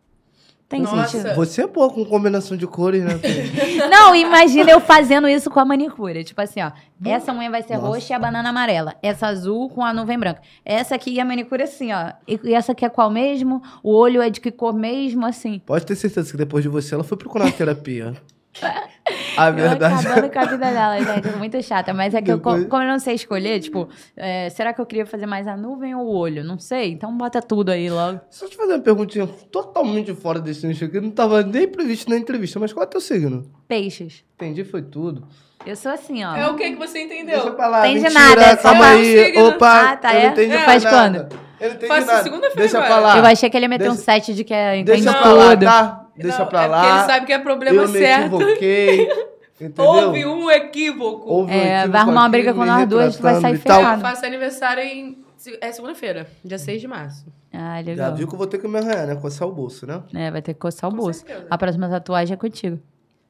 tem 0.68 0.82
Nossa. 0.82 1.08
sentido. 1.08 1.36
Você 1.36 1.62
é 1.64 1.68
boa 1.68 1.90
com 1.92 2.04
combinação 2.06 2.58
de 2.58 2.66
cores, 2.66 3.04
né? 3.04 3.20
Não, 3.92 4.16
imagina 4.16 4.72
eu 4.72 4.80
fazendo 4.80 5.28
isso 5.28 5.50
com 5.52 5.60
a 5.60 5.66
manicure. 5.66 6.24
Tipo 6.24 6.42
assim, 6.42 6.62
ó. 6.62 6.72
Essa 7.06 7.32
unha 7.34 7.52
vai 7.52 7.62
ser 7.62 7.76
Nossa. 7.76 7.88
roxa 7.88 8.14
e 8.14 8.16
a 8.16 8.20
banana 8.20 8.50
amarela. 8.50 8.96
Essa 9.04 9.28
azul 9.28 9.70
com 9.70 9.84
a 9.84 9.94
nuvem 9.94 10.18
branca. 10.18 10.42
Essa 10.66 10.96
aqui 10.96 11.12
e 11.12 11.20
a 11.20 11.26
manicure 11.26 11.62
assim, 11.64 11.92
ó. 11.94 12.14
E, 12.28 12.40
e 12.46 12.54
essa 12.56 12.72
aqui 12.72 12.84
é 12.84 12.90
qual 12.90 13.12
mesmo? 13.12 13.62
O 13.84 13.94
olho 13.94 14.22
é 14.22 14.30
de 14.30 14.42
que 14.42 14.50
cor 14.52 14.74
mesmo, 14.74 15.26
assim. 15.26 15.60
Pode 15.66 15.86
ter 15.86 15.96
certeza 15.96 16.32
que 16.32 16.38
depois 16.38 16.64
de 16.64 16.70
você 16.70 16.96
ela 16.96 17.04
foi 17.04 17.18
procurar 17.18 17.52
terapia. 17.52 18.14
A 19.38 19.50
Eu 19.50 19.54
verdade. 19.54 20.08
acabando 20.08 20.32
com 20.32 20.40
a 20.40 20.46
vida 20.46 20.58
dela, 20.72 20.98
gente. 20.98 21.28
é 21.28 21.36
Muito 21.38 21.62
chata. 21.62 21.94
Mas 21.94 22.14
é 22.14 22.22
que 22.22 22.32
eu, 22.32 22.38
Depois- 22.38 22.66
como 22.68 22.84
eu 22.84 22.88
não 22.88 23.00
sei 23.00 23.16
escolher, 23.16 23.60
tipo, 23.60 23.88
é, 24.16 24.50
será 24.50 24.74
que 24.74 24.80
eu 24.82 24.86
queria 24.86 25.06
fazer 25.06 25.26
mais 25.26 25.48
a 25.48 25.56
nuvem 25.58 25.94
ou 25.94 26.06
o 26.06 26.16
olho? 26.16 26.44
Não 26.44 26.58
sei. 26.58 26.92
Então 26.92 27.16
bota 27.18 27.42
tudo 27.42 27.70
aí 27.72 27.90
logo. 27.90 28.20
Só 28.30 28.48
te 28.48 28.56
fazer 28.56 28.74
uma 28.74 28.80
perguntinha 28.80 29.28
totalmente 29.52 30.14
fora 30.16 30.40
desse 30.40 30.66
nicho 30.66 30.86
aqui, 30.86 31.00
não 31.00 31.12
tava 31.12 31.44
nem 31.44 31.68
previsto 31.68 32.10
na 32.10 32.18
entrevista, 32.18 32.60
mas 32.60 32.72
qual 32.74 32.84
é 32.84 32.88
teu 32.88 33.02
signo? 33.02 33.44
Peixes. 33.68 34.24
Entendi, 34.36 34.64
foi 34.64 34.82
tudo. 34.82 35.28
Eu 35.66 35.76
sou 35.76 35.92
assim, 35.92 36.24
ó. 36.24 36.36
É 36.36 36.48
o 36.48 36.56
que 36.56 36.70
que 36.72 36.76
você 36.76 37.06
Deixa 37.06 37.14
entendeu? 37.24 37.54
pra 37.56 37.68
lá, 37.68 37.88
Entendi 37.88 38.04
mentira, 38.04 38.20
nada, 38.20 38.42
é 38.44 38.56
calma 38.56 38.88
aí. 38.88 39.38
Opa, 39.38 39.92
Ah, 39.92 39.96
tá, 39.98 40.14
eu 40.14 40.20
é? 40.20 40.24
não 40.26 40.32
entendi 40.32 40.54
É. 40.56 40.60
Faz 40.62 40.84
nada. 40.84 40.96
quando? 40.98 41.40
Eu 41.60 41.70
não 41.70 41.76
entendi 41.76 41.88
Faço 41.88 42.08
nada. 42.08 42.24
segunda-feira 42.24 42.56
Deixa 42.62 42.82
pra 42.82 43.00
lá. 43.00 43.18
Eu 43.18 43.26
achei 43.26 43.50
que 43.50 43.58
ele 43.58 43.66
ia 43.66 43.70
meter 43.70 43.90
um 43.90 43.96
Deixa- 43.96 44.04
set 44.20 44.34
de 44.34 44.44
que 44.44 44.54
é, 44.54 44.84
Deixa 44.84 45.14
pra 45.14 45.34
lá, 45.34 45.50
tudo. 45.52 45.66
tá? 45.66 46.05
Deixa 46.18 46.40
Não, 46.40 46.46
pra 46.48 46.64
é 46.64 46.68
lá. 46.68 46.82
porque 46.82 46.96
ele 46.98 47.06
sabe 47.06 47.26
que 47.26 47.34
é 47.34 47.40
problema 47.40 47.82
eu 47.84 47.88
me 47.90 47.98
certo. 48.00 48.42
equivoquei. 48.42 49.10
Entendeu? 49.60 49.86
Houve 49.86 50.26
um 50.26 50.52
equívoco. 50.52 51.30
Houve 51.30 51.52
um 51.52 51.56
É, 51.56 51.68
equívoco 51.80 51.92
vai 51.92 52.02
arrumar 52.02 52.22
uma 52.24 52.30
briga 52.30 52.54
com 52.54 52.66
nós 52.66 52.88
duas, 52.90 53.16
tu 53.16 53.22
vai 53.24 53.40
sair 53.40 53.58
ferrado. 53.58 54.02
Eu 54.02 54.02
faço 54.02 54.26
aniversário 54.26 54.84
em. 54.84 55.24
É 55.62 55.72
segunda-feira, 55.72 56.28
dia 56.44 56.58
6 56.58 56.82
de 56.82 56.88
março. 56.88 57.26
Ah, 57.54 57.82
Já 57.82 57.90
legal. 57.92 58.16
viu 58.16 58.28
que 58.28 58.34
eu 58.34 58.38
vou 58.38 58.48
ter 58.48 58.58
que 58.58 58.68
me 58.68 58.80
arranhar, 58.80 59.06
né? 59.08 59.16
Coçar 59.16 59.48
o 59.48 59.52
bolso, 59.52 59.86
né? 59.86 60.02
É, 60.14 60.32
vai 60.32 60.42
ter 60.42 60.54
que 60.54 60.60
coçar 60.60 60.90
o 60.90 60.92
Com 60.94 60.98
bolso. 61.04 61.20
certeza. 61.20 61.46
A 61.50 61.58
próxima 61.58 61.88
tatuagem 61.88 62.34
é 62.34 62.38
contigo. 62.38 62.80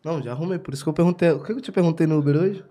Não, 0.04 0.22
já 0.22 0.32
arrumei. 0.32 0.58
Por 0.58 0.74
isso 0.74 0.84
que 0.84 0.90
eu 0.90 0.94
perguntei. 0.94 1.30
O 1.32 1.44
que 1.44 1.52
eu 1.52 1.60
te 1.62 1.72
perguntei 1.72 2.08
no 2.08 2.18
Uber 2.18 2.36
hoje? 2.38 2.64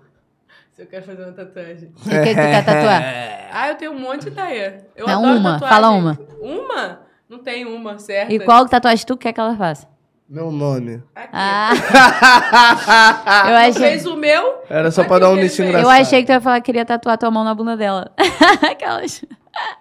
Se 0.73 0.83
eu 0.83 0.87
quero 0.87 1.05
fazer 1.05 1.23
uma 1.23 1.33
tatuagem. 1.33 1.93
O 1.97 2.01
que, 2.03 2.11
que 2.11 2.29
tu 2.31 2.35
quer 2.35 2.65
tatuar? 2.65 3.03
Ah, 3.57 3.69
eu 3.69 3.77
tenho 3.77 3.93
um 3.93 4.01
monte 4.01 4.23
de 4.23 4.29
ideia. 4.31 4.85
Eu 4.97 5.07
Não, 5.07 5.21
adoro 5.21 5.39
uma. 5.39 5.53
tatuagem. 5.61 5.77
Fala 5.77 5.91
uma. 5.91 6.19
Uma? 6.41 7.01
Não 7.29 7.39
tem 7.39 7.65
uma, 7.65 7.99
certo? 8.01 8.33
E 8.33 8.41
qual 8.41 8.67
tatuagem 8.69 9.07
tu 9.07 9.17
quer 9.17 9.33
que 9.33 9.39
ela 9.39 9.57
faça? 9.57 9.87
Meu 10.29 10.51
nome. 10.51 11.03
Aqui. 11.15 11.29
Ah, 11.33 11.71
eu 13.47 13.53
Tu 13.73 13.79
achei, 13.79 13.91
fez 13.91 14.07
o 14.07 14.17
meu? 14.17 14.63
Era 14.71 14.91
só 14.91 15.05
pra 15.05 15.19
dar 15.19 15.31
um 15.31 15.37
nicho 15.37 15.63
engraçado. 15.63 15.85
eu 15.85 15.91
achei 15.91 16.21
que 16.23 16.27
tu 16.27 16.33
ia 16.33 16.41
falar 16.41 16.61
que 16.61 16.67
queria 16.67 16.85
tatuar 16.85 17.19
tua 17.19 17.31
mão 17.31 17.45
na 17.45 17.55
bunda 17.55 17.77
dela. 17.77 18.11
Aquelas. 18.71 19.23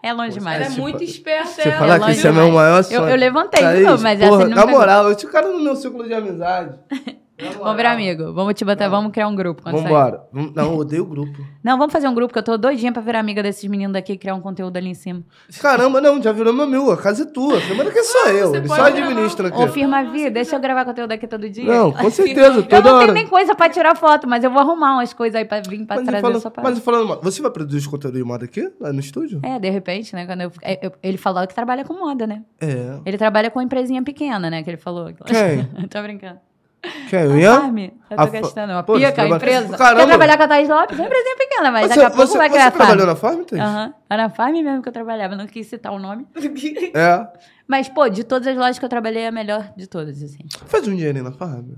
É 0.03 0.11
longe 0.13 0.33
demais. 0.37 0.61
Ela 0.65 0.75
é 0.75 0.77
muito 0.77 1.03
esperta, 1.03 1.47
Você 1.49 1.69
ela. 1.69 1.77
falar 1.79 1.95
é 1.95 1.99
que 1.99 2.11
esse 2.11 2.27
é 2.27 2.31
meu 2.31 2.51
maior 2.51 2.77
Eu- 2.79 2.83
sonho. 2.83 3.09
eu 3.09 3.15
levantei 3.15 3.59
de 3.61 3.65
Thaís, 3.71 3.85
novo, 3.87 4.03
mas 4.03 4.19
essa 4.21 4.29
porra, 4.29 4.41
ele 4.43 4.49
não 4.51 4.57
Na 4.57 4.65
pegou. 4.65 4.79
moral, 4.79 5.09
eu 5.09 5.15
te 5.15 5.25
cara 5.27 5.47
no 5.47 5.59
meu 5.63 5.75
círculo 5.75 6.03
de 6.05 6.13
amizade. 6.13 6.77
Vamos 7.59 7.75
virar 7.75 7.91
amigo. 7.91 8.33
Vamos 8.33 8.53
te 8.53 8.63
botar, 8.65 8.87
vamos 8.89 9.11
criar 9.11 9.27
um 9.27 9.35
grupo. 9.35 9.61
Vamos- 9.63 9.81
Não, 10.55 10.71
eu 10.71 10.77
odeio 10.77 11.05
grupo. 11.05 11.43
Não, 11.63 11.77
vamos 11.77 11.91
fazer 11.91 12.07
um 12.07 12.13
grupo, 12.13 12.33
que 12.33 12.39
eu 12.39 12.43
tô 12.43 12.57
doidinha 12.57 12.91
pra 12.91 13.01
virar 13.01 13.19
amiga 13.19 13.41
desses 13.43 13.63
meninos 13.69 13.93
daqui 13.93 14.13
e 14.13 14.17
criar 14.17 14.35
um 14.35 14.41
conteúdo 14.41 14.75
ali 14.77 14.89
em 14.89 14.93
cima. 14.93 15.23
Caramba, 15.61 15.99
não, 16.01 16.21
já 16.21 16.31
virou 16.31 16.53
meu 16.53 16.63
amigo. 16.65 16.91
A 16.91 16.97
casa 16.97 17.23
é 17.23 17.25
tua. 17.25 17.59
Semana 17.61 17.91
que 17.91 17.99
é 17.99 18.03
só 18.03 18.27
eu. 18.29 18.55
Ele 18.55 18.67
só 18.67 18.83
administra 18.85 19.47
aqui. 19.47 19.57
Ô, 19.61 19.67
firma 19.67 20.03
Vi, 20.03 20.29
deixa 20.29 20.55
eu 20.55 20.59
gravar 20.59 20.85
conteúdo 20.85 21.11
aqui 21.11 21.27
todo 21.27 21.49
dia. 21.49 21.63
Não, 21.65 21.91
com 21.91 22.09
certeza, 22.11 22.57
eu 22.59 22.63
toda 22.63 22.81
não 22.89 22.95
hora. 22.97 23.05
tenho 23.05 23.13
nem 23.13 23.27
coisa 23.27 23.55
pra 23.55 23.69
tirar 23.69 23.95
foto, 23.95 24.27
mas 24.27 24.43
eu 24.43 24.51
vou 24.51 24.61
arrumar 24.61 24.93
umas 24.95 25.13
coisas 25.13 25.35
aí 25.35 25.45
pra 25.45 25.61
vir 25.61 25.85
pra 25.85 25.95
Mas, 25.97 26.05
trazer 26.05 26.21
falando, 26.21 26.41
só 26.41 26.49
pra... 26.49 26.63
mas 26.63 26.79
falando, 26.79 27.19
você 27.21 27.41
vai 27.41 27.51
produzir 27.51 27.87
conteúdo 27.89 28.17
de 28.17 28.23
moda 28.23 28.45
aqui, 28.45 28.69
lá 28.79 28.91
no 28.93 28.99
estúdio? 28.99 29.39
É, 29.43 29.59
de 29.59 29.69
repente, 29.69 30.13
né? 30.15 30.25
Quando 30.25 30.41
eu, 30.41 30.51
é, 30.61 30.85
eu- 30.85 30.91
ele 31.01 31.17
falou 31.17 31.45
que 31.47 31.53
trabalha 31.55 31.83
com 31.83 31.93
moda, 31.93 32.27
né? 32.27 32.43
É. 32.59 32.99
Ele 33.05 33.17
trabalha 33.17 33.49
com 33.49 33.61
empresinha 33.61 34.01
pequena, 34.03 34.49
né? 34.49 34.63
Que 34.63 34.69
ele 34.69 34.77
falou. 34.77 35.11
Quem? 35.25 35.63
Tô 35.89 36.01
brincando. 36.01 36.39
Quem? 37.09 37.25
O 37.27 37.31
A 37.33 37.37
Ian? 37.39 37.61
Farm. 37.61 37.77
Eu 37.79 37.91
tô 38.17 38.21
A 38.21 38.25
gastando. 38.25 38.71
Uma 38.73 38.83
Pô, 38.83 38.93
você 38.99 39.07
pica, 39.09 39.21
a 39.23 39.27
empresa. 39.29 39.77
Caramba. 39.77 40.01
Quer 40.01 40.07
trabalhar 40.07 40.37
com 40.37 40.43
a 40.43 40.47
Thaís 40.47 40.69
Lopes? 40.69 40.99
É 40.99 41.01
uma 41.01 41.07
empresinha 41.07 41.35
pequena, 41.37 41.71
mas 41.71 41.81
Você, 41.83 41.87
daqui 41.89 42.01
a 42.01 42.09
pouco 42.11 42.27
você, 42.31 42.37
vai 42.37 42.49
você 42.49 42.53
criar 42.55 42.71
Farm. 42.71 42.77
trabalhou 42.77 43.07
na 43.07 43.15
Farm, 43.15 43.43
Thaís? 43.43 43.61
Aham. 43.61 43.93
Era 44.09 44.23
na 44.23 44.29
Farm 44.29 44.53
mesmo 44.53 44.81
que 44.81 44.89
eu 44.89 44.93
trabalhava, 44.93 45.35
não 45.35 45.47
quis 45.47 45.67
citar 45.67 45.91
o 45.93 45.99
nome. 45.99 46.27
É. 46.93 47.27
Mas, 47.67 47.87
pô, 47.87 48.07
de 48.09 48.23
todas 48.23 48.47
as 48.47 48.57
lojas 48.57 48.77
que 48.77 48.83
eu 48.85 48.89
trabalhei, 48.89 49.23
é 49.23 49.27
a 49.27 49.31
melhor 49.31 49.71
de 49.77 49.87
todas, 49.87 50.21
assim. 50.21 50.39
Faz 50.65 50.87
um 50.87 50.95
dinheirinho 50.95 51.23
na 51.23 51.31
Farm. 51.31 51.71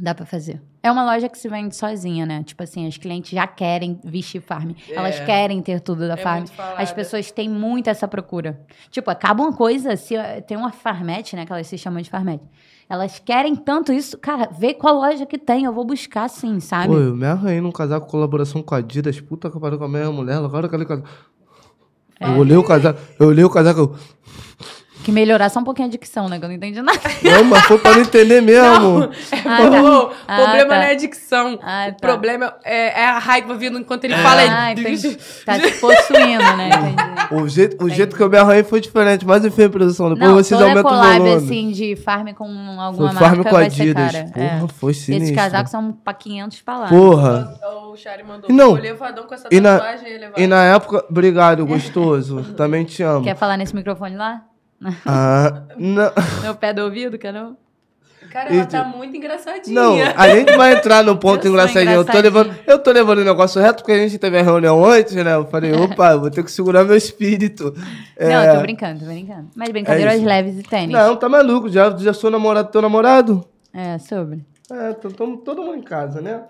Dá 0.00 0.14
pra 0.14 0.24
fazer. 0.24 0.62
É 0.80 0.90
uma 0.92 1.04
loja 1.04 1.28
que 1.28 1.36
se 1.36 1.48
vende 1.48 1.74
sozinha, 1.74 2.24
né? 2.24 2.42
Tipo 2.44 2.62
assim, 2.62 2.86
as 2.86 2.96
clientes 2.96 3.30
já 3.32 3.48
querem 3.48 3.98
vestir 4.04 4.40
farm. 4.40 4.70
Elas 4.88 5.16
É. 5.20 5.24
querem 5.24 5.60
ter 5.60 5.80
tudo 5.80 6.06
da 6.06 6.14
É 6.14 6.16
farm. 6.16 6.44
As 6.76 6.92
pessoas 6.92 7.32
têm 7.32 7.48
muito 7.48 7.90
essa 7.90 8.06
procura. 8.06 8.60
Tipo, 8.92 9.10
acaba 9.10 9.42
uma 9.42 9.52
coisa, 9.52 9.96
se 9.96 10.14
tem 10.46 10.56
uma 10.56 10.70
farmete, 10.70 11.34
né? 11.34 11.44
Que 11.44 11.52
elas 11.52 11.66
se 11.66 11.76
chamam 11.76 12.00
de 12.00 12.08
farmete. 12.08 12.44
Elas 12.88 13.18
querem 13.18 13.54
tanto 13.54 13.92
isso. 13.92 14.16
Cara, 14.16 14.48
vê 14.50 14.72
qual 14.72 14.94
loja 14.96 15.26
que 15.26 15.36
tem, 15.36 15.64
eu 15.64 15.72
vou 15.72 15.84
buscar 15.84 16.28
sim, 16.28 16.58
sabe? 16.58 16.88
Pô, 16.88 16.98
eu 16.98 17.14
me 17.14 17.26
arranhei 17.26 17.60
num 17.60 17.70
casaco 17.70 18.06
com 18.06 18.12
colaboração 18.12 18.62
com 18.62 18.74
a 18.74 18.78
Adidas. 18.78 19.20
Puta 19.20 19.50
que 19.50 19.60
pariu 19.60 19.78
com 19.78 19.84
a 19.84 19.88
minha 19.88 20.10
mulher. 20.10 20.36
Agora 20.38 20.68
quero 20.68 20.86
casaco. 20.86 21.08
É. 22.20 22.28
Eu 22.28 22.38
olhei 22.38 22.56
o 22.56 22.64
casaco, 22.64 22.98
eu 23.20 23.28
olhei 23.28 23.44
o 23.44 23.50
casaco. 23.50 23.80
eu- 23.80 23.94
Que 25.04 25.12
melhorar 25.12 25.48
só 25.48 25.60
um 25.60 25.64
pouquinho 25.64 25.88
a 25.88 25.90
dicção, 25.90 26.28
né? 26.28 26.38
Que 26.38 26.44
eu 26.44 26.48
não 26.48 26.56
entendi 26.56 26.82
nada. 26.82 26.98
Não, 27.22 27.44
mas 27.44 27.62
foi 27.64 27.78
pra 27.78 27.92
não 27.94 28.00
entender 28.02 28.42
mesmo. 28.42 29.04
Ah, 29.04 29.56
tá. 29.70 29.82
o 29.82 30.10
Ah, 30.26 30.36
problema 30.36 30.68
tá. 30.68 30.74
não 30.76 30.82
é 30.82 30.90
a 30.90 30.94
dicção. 30.94 31.58
Ah, 31.62 31.86
o 31.88 31.92
tá. 31.92 31.96
problema 31.98 32.54
é, 32.64 33.00
é 33.02 33.06
a 33.06 33.18
raiva 33.18 33.54
vindo 33.54 33.78
enquanto 33.78 34.04
ele 34.04 34.14
fala. 34.16 34.42
Ah, 34.42 34.72
entendi. 34.72 35.16
Tá 35.46 35.58
te 35.58 35.70
possuindo, 35.80 36.56
né? 36.56 36.68
Entendi. 36.68 37.34
O 37.42 37.48
jeito, 37.48 37.84
o 37.84 37.88
jeito 37.88 38.14
que 38.16 38.22
eu 38.22 38.28
me 38.28 38.36
arranhei 38.36 38.62
foi 38.64 38.80
diferente. 38.80 39.24
Mas 39.24 39.44
enfim, 39.44 39.68
produção. 39.70 40.10
Depois 40.12 40.28
Não, 40.30 40.36
vocês 40.36 40.60
aumentam 40.60 40.92
o 40.92 41.02
volume. 41.02 41.34
assim, 41.34 41.70
de 41.70 41.96
farm 41.96 42.28
com 42.34 42.44
foi 42.46 42.84
alguma 42.84 43.12
Farm 43.14 43.36
marca 43.36 43.50
com 43.50 43.56
a 43.56 43.60
vai 43.60 43.70
ser 43.70 43.82
Adidas. 43.82 44.12
cara. 44.12 44.24
Porra, 44.34 44.64
É. 44.64 44.68
foi 44.78 44.94
sinistro. 44.94 45.24
Esses 45.24 45.36
casacos 45.36 45.70
são 45.70 45.92
pra 45.92 46.12
500 46.12 46.60
palavras. 46.62 46.90
Porra. 46.90 47.54
O 47.90 47.96
Chari 47.96 48.22
mandou. 48.22 48.50
E 48.50 48.52
não. 48.52 48.72
O 48.72 48.74
levadão 48.74 49.26
com 49.26 49.34
essa 49.34 49.48
E 49.50 49.58
na- 49.60 49.78
tatuagem 49.78 50.08
elevada. 50.10 50.40
E 50.40 50.46
na 50.46 50.64
época, 50.64 51.04
obrigado, 51.08 51.64
gostoso. 51.64 52.42
Também 52.56 52.84
te 52.84 53.02
amo. 53.02 53.24
Quer 53.24 53.36
falar 53.36 53.56
nesse 53.56 53.74
microfone 53.74 54.16
lá? 54.16 54.42
Ah, 55.04 55.62
não. 55.76 56.12
No 56.46 56.54
pé 56.54 56.72
do 56.72 56.82
ouvido, 56.82 57.18
quer 57.18 57.32
não? 57.32 57.56
Cara, 58.30 58.54
ela 58.54 58.66
tá 58.66 58.84
muito 58.84 59.16
engraçadinha. 59.16 59.74
Não, 59.74 59.94
a 60.14 60.28
gente 60.28 60.54
vai 60.54 60.74
entrar 60.76 61.02
no 61.02 61.16
ponto 61.16 61.44
Eu 61.48 61.50
engraçadinho. 61.52 61.94
Eu 61.94 62.04
tô, 62.04 62.18
levando, 62.18 62.54
eu 62.66 62.78
tô 62.78 62.90
levando 62.92 63.18
o 63.20 63.24
negócio 63.24 63.60
reto 63.60 63.82
porque 63.82 63.92
a 63.92 63.98
gente 63.98 64.18
teve 64.18 64.38
a 64.38 64.42
reunião 64.42 64.84
antes, 64.84 65.14
né? 65.14 65.34
Eu 65.34 65.46
falei, 65.46 65.72
opa, 65.80 66.12
eu 66.12 66.20
vou 66.20 66.30
ter 66.30 66.44
que 66.44 66.52
segurar 66.52 66.84
meu 66.84 66.94
espírito. 66.96 67.74
É, 68.16 68.28
Não, 68.28 68.44
eu 68.44 68.54
tô 68.56 68.60
brincando, 68.60 69.00
tô 69.00 69.06
brincando. 69.06 69.48
Mas 69.56 69.70
brincadeiras 69.70 70.16
isso. 70.16 70.26
leves 70.26 70.58
e 70.58 70.62
tênis. 70.62 70.92
Não, 70.94 71.16
tá 71.16 71.26
maluco. 71.28 71.70
Já, 71.70 71.96
já 71.96 72.12
sou 72.12 72.30
namorado 72.30 72.68
do 72.68 72.72
teu 72.72 72.82
namorado? 72.82 73.44
É, 73.72 73.96
sobre. 73.98 74.44
É, 74.70 74.92
tô, 74.92 75.08
tamo 75.10 75.38
todo 75.38 75.62
mundo 75.62 75.78
em 75.78 75.82
casa, 75.82 76.20
né? 76.20 76.42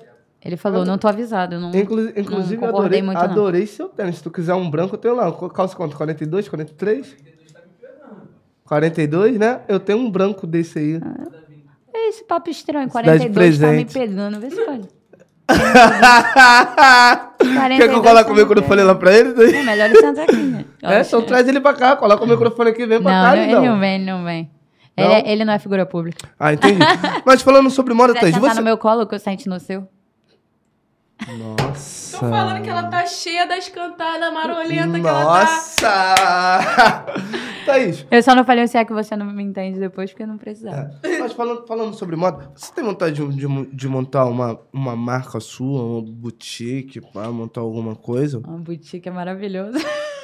Ele 0.44 0.56
falou, 0.56 0.84
não 0.84 0.98
tô 0.98 1.06
avisado, 1.06 1.56
eu 1.56 1.60
não, 1.60 1.74
Inclu- 1.74 2.12
inclusive, 2.16 2.60
não 2.60 2.68
adorei, 2.68 3.02
muito, 3.02 3.18
não. 3.18 3.24
adorei 3.24 3.66
seu 3.66 3.88
tênis. 3.88 4.16
Se 4.16 4.22
tu 4.22 4.30
quiser 4.30 4.54
um 4.54 4.68
branco, 4.68 4.94
eu 4.94 4.98
tenho 4.98 5.14
lá. 5.14 5.30
Calça 5.50 5.76
quanto? 5.76 5.96
42, 5.96 6.48
43? 6.48 7.16
42, 8.68 9.38
né? 9.38 9.60
Eu 9.66 9.80
tenho 9.80 9.98
um 9.98 10.10
branco 10.10 10.46
desse 10.46 10.78
aí. 10.78 11.00
É 11.92 12.08
esse 12.10 12.22
papo 12.24 12.50
estranho, 12.50 12.84
de 12.86 12.92
42 12.92 13.58
tá 13.58 13.68
me 13.68 13.86
pegando, 13.86 14.38
vê 14.38 14.50
se 14.50 14.62
pode. 14.62 14.88
Quer 17.78 17.88
que 17.88 17.94
eu 17.94 18.02
coloque 18.02 18.30
o 18.30 18.34
microfone 18.34 18.82
lá 18.82 18.94
pra 18.94 19.16
ele? 19.16 19.56
É 19.56 19.62
melhor 19.62 19.86
ele 19.88 19.98
sentar 19.98 20.24
aqui, 20.24 20.36
né? 20.36 20.64
É, 20.82 21.00
então 21.00 21.22
traz 21.22 21.48
ele 21.48 21.60
pra 21.60 21.72
cá. 21.72 21.96
Coloca 21.96 22.22
o 22.22 22.26
microfone 22.26 22.68
aqui, 22.70 22.84
vem 22.84 23.00
pra 23.02 23.10
Não, 23.10 23.24
cá, 23.24 23.30
não, 23.36 23.42
ele 23.42 23.52
então. 23.52 23.64
não 23.64 23.80
vem, 23.80 23.94
ele 23.94 24.04
não 24.04 24.24
vem. 24.24 24.50
Não? 24.96 25.04
Ele, 25.04 25.14
é- 25.14 25.32
ele 25.32 25.44
não 25.46 25.54
é 25.54 25.58
figura 25.58 25.86
pública. 25.86 26.28
Ah, 26.38 26.52
entendi. 26.52 26.78
Mas 27.24 27.40
falando 27.40 27.70
sobre 27.70 27.94
moda, 27.94 28.12
Thaís, 28.14 28.36
você... 28.36 28.54
no 28.56 28.62
meu 28.62 28.76
colo 28.76 29.06
que 29.06 29.14
eu 29.14 29.18
sente 29.18 29.48
no 29.48 29.58
seu? 29.58 29.88
Nossa. 31.26 32.18
Tô 32.18 32.28
falando 32.28 32.62
que 32.62 32.70
ela 32.70 32.84
tá 32.84 33.04
cheia 33.06 33.46
das 33.46 33.68
cantadas 33.68 34.32
marolenta 34.32 35.00
que 35.00 35.06
ela 35.06 35.24
tá. 35.24 35.44
Nossa! 35.44 36.14
Thaís, 37.84 38.06
Eu 38.10 38.22
só 38.22 38.34
não 38.34 38.44
falei 38.44 38.66
se 38.66 38.76
é 38.76 38.84
que 38.84 38.92
você 38.92 39.16
não 39.16 39.26
me 39.26 39.42
entende 39.42 39.78
depois, 39.78 40.10
porque 40.10 40.22
eu 40.22 40.26
não 40.28 40.38
precisava. 40.38 40.90
mas 41.20 41.32
falando, 41.32 41.66
falando 41.66 41.94
sobre 41.94 42.16
moda, 42.16 42.50
você 42.54 42.72
tem 42.72 42.84
vontade 42.84 43.14
de, 43.14 43.36
de, 43.36 43.66
de 43.74 43.88
montar 43.88 44.26
uma, 44.26 44.58
uma 44.72 44.94
marca 44.96 45.40
sua, 45.40 45.82
uma 45.82 46.02
boutique, 46.02 47.00
pra 47.00 47.30
montar 47.30 47.60
alguma 47.60 47.94
coisa? 47.96 48.38
Uma 48.38 48.58
boutique 48.58 49.08
é 49.08 49.12
maravilhoso. 49.12 49.78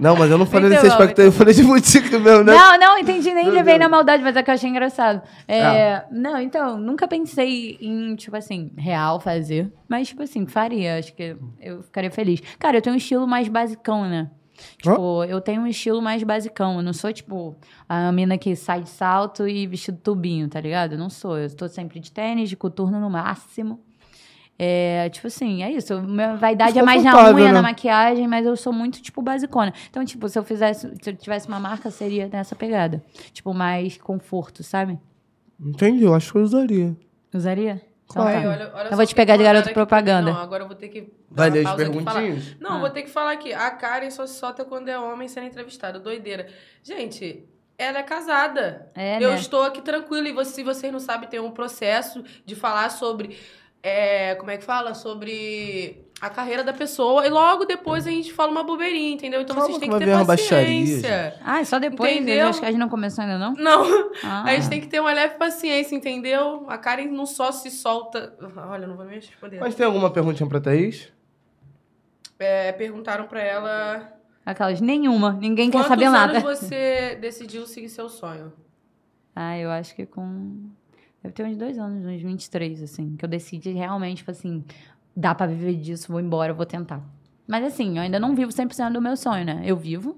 Não, 0.00 0.14
mas 0.16 0.30
eu 0.30 0.38
não 0.38 0.46
falei 0.46 0.70
bom, 0.70 0.86
aspecto 0.86 1.20
aí, 1.20 1.26
eu 1.26 1.32
falei 1.32 1.52
de 1.52 1.64
boutique 1.64 2.16
mesmo, 2.18 2.44
né? 2.44 2.54
Não, 2.54 2.78
não, 2.78 2.98
entendi, 2.98 3.34
nem 3.34 3.46
Meu 3.46 3.54
levei 3.54 3.74
Deus. 3.74 3.80
na 3.80 3.88
maldade, 3.88 4.22
mas 4.22 4.36
é 4.36 4.42
que 4.44 4.48
eu 4.50 4.54
achei 4.54 4.70
engraçado. 4.70 5.22
É, 5.46 5.60
Ah. 5.94 6.06
Não, 6.12 6.40
então, 6.40 6.78
nunca 6.78 7.08
pensei 7.08 7.76
em, 7.80 8.14
tipo 8.14 8.36
assim, 8.36 8.70
real 8.78 9.18
fazer. 9.18 9.72
Mas, 9.88 10.08
tipo 10.08 10.22
assim, 10.22 10.46
faria. 10.46 10.98
Acho 10.98 11.12
que 11.14 11.36
eu 11.60 11.82
ficaria 11.82 12.12
feliz. 12.12 12.40
Cara, 12.60 12.76
eu 12.76 12.82
tenho 12.82 12.94
um 12.94 12.96
estilo 12.96 13.26
mais 13.26 13.48
basicão, 13.48 14.08
né? 14.08 14.30
Tipo, 14.78 15.24
eu 15.24 15.40
tenho 15.40 15.62
um 15.62 15.66
estilo 15.66 16.00
mais 16.02 16.22
basicão. 16.22 16.76
Eu 16.76 16.82
não 16.82 16.92
sou, 16.92 17.12
tipo, 17.12 17.56
a 17.88 18.10
mina 18.12 18.36
que 18.36 18.54
sai 18.56 18.82
de 18.82 18.90
salto 18.90 19.46
e 19.46 19.66
vestido 19.66 19.98
tubinho, 19.98 20.48
tá 20.48 20.60
ligado? 20.60 20.92
Eu 20.92 20.98
não 20.98 21.10
sou. 21.10 21.38
Eu 21.38 21.54
tô 21.54 21.68
sempre 21.68 22.00
de 22.00 22.10
tênis, 22.12 22.48
de 22.48 22.56
coturno 22.56 23.00
no 23.00 23.10
máximo. 23.10 23.80
É, 24.60 25.08
tipo 25.10 25.28
assim, 25.28 25.62
é 25.62 25.70
isso. 25.70 26.02
Minha 26.02 26.34
vaidade 26.34 26.76
é 26.76 26.82
mais 26.82 27.04
na 27.04 27.32
unha, 27.32 27.52
na 27.52 27.52
né? 27.54 27.60
maquiagem, 27.60 28.26
mas 28.26 28.44
eu 28.44 28.56
sou 28.56 28.72
muito, 28.72 29.00
tipo, 29.00 29.22
basicona. 29.22 29.72
Então, 29.88 30.04
tipo, 30.04 30.28
se 30.28 30.36
eu 30.36 30.42
fizesse, 30.42 30.92
se 31.00 31.10
eu 31.10 31.16
tivesse 31.16 31.46
uma 31.46 31.60
marca, 31.60 31.90
seria 31.90 32.26
nessa 32.26 32.56
pegada. 32.56 33.02
Tipo, 33.32 33.54
mais 33.54 33.96
conforto, 33.98 34.64
sabe? 34.64 34.98
Entendi, 35.60 36.02
eu 36.02 36.14
acho 36.14 36.32
que 36.32 36.38
eu 36.38 36.42
usaria. 36.42 36.96
Usaria? 37.32 37.80
Então, 38.10 38.24
tá. 38.24 38.30
Olha- 38.30 38.48
olha 38.74 38.84
Eu 38.84 38.88
só 38.90 38.96
vou 38.96 39.06
te 39.06 39.14
pegar 39.14 39.36
de 39.36 39.42
garoto 39.44 39.68
mim. 39.68 39.74
propaganda. 39.74 40.32
Não, 40.32 40.40
agora 40.40 40.62
eu 40.62 40.66
vou 40.66 40.76
ter 40.76 40.88
que. 40.88 41.12
Vai 41.30 41.50
ler 41.50 41.66
as 41.66 41.74
perguntinhas? 41.74 42.56
Não, 42.58 42.76
Ah. 42.76 42.78
vou 42.80 42.90
ter 42.90 43.02
que 43.02 43.10
falar 43.10 43.32
aqui. 43.32 43.52
A 43.52 43.70
Karen 43.70 44.10
só 44.10 44.26
se 44.26 44.38
solta 44.38 44.64
quando 44.64 44.88
é 44.88 44.98
homem 44.98 45.28
sendo 45.28 45.46
entrevistado. 45.46 46.00
Doideira. 46.00 46.48
Gente, 46.82 47.44
ela 47.76 47.98
é 47.98 48.02
casada. 48.02 48.90
É, 48.94 49.22
eu 49.22 49.30
né? 49.30 49.36
estou 49.36 49.62
aqui 49.62 49.82
tranquila. 49.82 50.26
E 50.28 50.32
você, 50.32 50.52
se 50.52 50.62
vocês 50.62 50.90
não 50.92 51.00
sabem, 51.00 51.28
tem 51.28 51.38
um 51.38 51.50
processo 51.50 52.24
de 52.46 52.54
falar 52.54 52.90
sobre. 52.90 53.36
é, 53.82 54.34
como 54.34 54.50
é 54.50 54.56
que 54.56 54.64
fala? 54.64 54.92
Sobre 54.94 56.07
a 56.20 56.28
carreira 56.30 56.64
da 56.64 56.72
pessoa. 56.72 57.26
E 57.26 57.30
logo 57.30 57.64
depois 57.64 58.06
a 58.06 58.10
gente 58.10 58.32
fala 58.32 58.50
uma 58.50 58.62
bobeirinha, 58.64 59.12
entendeu? 59.14 59.40
Então 59.40 59.54
Calma 59.56 59.66
vocês 59.70 59.76
que 59.78 59.80
têm 59.82 59.90
vai 59.90 60.00
que 60.00 60.06
ter 60.06 60.26
paciência. 60.26 61.34
Ah, 61.44 61.64
só 61.64 61.78
depois? 61.78 62.12
Entendeu? 62.12 62.48
Acho 62.48 62.60
que 62.60 62.66
a 62.66 62.70
gente 62.70 62.80
não 62.80 62.88
começou 62.88 63.22
ainda, 63.22 63.38
não? 63.38 63.52
Não, 63.54 64.10
Ah. 64.24 64.44
a 64.44 64.54
gente 64.54 64.68
tem 64.68 64.80
que 64.80 64.86
ter 64.88 65.00
uma 65.00 65.12
leve 65.12 65.34
paciência, 65.36 65.94
entendeu? 65.94 66.64
A 66.68 66.76
Karen 66.78 67.06
não 67.06 67.26
só 67.26 67.52
se 67.52 67.70
solta. 67.70 68.34
Olha, 68.68 68.84
eu 68.84 68.88
não 68.88 68.96
vou 68.96 69.04
nem 69.04 69.16
responder. 69.16 69.60
Mas 69.60 69.74
tem 69.74 69.86
alguma 69.86 70.10
perguntinha 70.10 70.48
pra 70.48 70.60
Thaís? 70.60 71.12
É, 72.38 72.72
perguntaram 72.72 73.26
pra 73.26 73.40
ela. 73.42 74.12
Aquelas, 74.46 74.80
nenhuma. 74.80 75.32
Ninguém 75.32 75.70
quer 75.70 75.78
Quantos 75.78 75.88
saber 75.88 76.04
anos 76.06 76.18
nada. 76.34 76.40
você 76.40 77.16
decidiu 77.20 77.66
seguir 77.66 77.88
seu 77.88 78.08
sonho? 78.08 78.52
Ah, 79.36 79.58
eu 79.58 79.70
acho 79.70 79.94
que 79.94 80.06
com. 80.06 80.70
Deve 81.22 81.34
ter 81.34 81.44
uns 81.44 81.56
dois 81.56 81.78
anos, 81.78 82.04
uns 82.06 82.22
23, 82.22 82.82
assim. 82.82 83.16
Que 83.16 83.24
eu 83.24 83.28
decidi 83.28 83.72
realmente, 83.72 84.18
tipo 84.18 84.30
assim, 84.30 84.64
dá 85.18 85.34
pra 85.34 85.46
viver 85.46 85.74
disso, 85.74 86.12
vou 86.12 86.20
embora, 86.20 86.54
vou 86.54 86.64
tentar. 86.64 87.02
Mas 87.46 87.64
assim, 87.64 87.96
eu 87.96 88.02
ainda 88.02 88.20
não 88.20 88.34
vivo 88.34 88.52
100% 88.52 88.92
do 88.92 89.02
meu 89.02 89.16
sonho, 89.16 89.44
né? 89.44 89.62
Eu 89.64 89.76
vivo. 89.76 90.16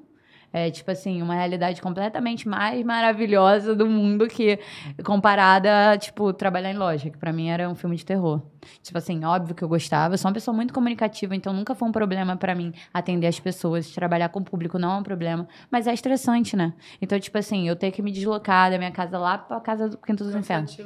É, 0.53 0.68
tipo 0.68 0.90
assim, 0.90 1.22
uma 1.22 1.34
realidade 1.34 1.80
completamente 1.80 2.48
mais 2.48 2.84
maravilhosa 2.84 3.72
do 3.74 3.86
mundo 3.86 4.26
que 4.26 4.59
comparada 5.05 5.92
a, 5.92 5.96
tipo, 5.96 6.32
trabalhar 6.32 6.72
em 6.72 6.76
loja, 6.76 7.09
que 7.09 7.16
pra 7.16 7.32
mim 7.32 7.48
era 7.48 7.70
um 7.70 7.74
filme 7.76 7.94
de 7.94 8.05
terror. 8.05 8.42
Tipo 8.82 8.98
assim, 8.98 9.24
óbvio 9.24 9.54
que 9.54 9.62
eu 9.62 9.68
gostava. 9.68 10.14
Eu 10.14 10.18
sou 10.18 10.28
uma 10.28 10.34
pessoa 10.34 10.54
muito 10.54 10.72
comunicativa, 10.74 11.34
então 11.34 11.52
nunca 11.52 11.74
foi 11.74 11.88
um 11.88 11.92
problema 11.92 12.36
pra 12.36 12.54
mim 12.54 12.72
atender 12.92 13.26
as 13.26 13.38
pessoas. 13.40 13.90
Trabalhar 13.90 14.28
com 14.28 14.40
o 14.40 14.42
público 14.44 14.78
não 14.78 14.92
é 14.92 14.96
um 14.98 15.02
problema. 15.02 15.46
Mas 15.70 15.86
é 15.86 15.94
estressante, 15.94 16.56
né? 16.56 16.72
Então, 17.00 17.18
tipo 17.18 17.36
assim, 17.38 17.68
eu 17.68 17.76
tenho 17.76 17.92
que 17.92 18.02
me 18.02 18.11
deslocar 18.12 18.70
da 18.70 18.78
minha 18.78 18.90
casa 18.90 19.18
lá 19.18 19.38
pra 19.38 19.61
casa 19.61 19.88
do 19.88 19.96
Quinto 19.98 20.24
dos 20.24 20.34
Infernos. 20.34 20.76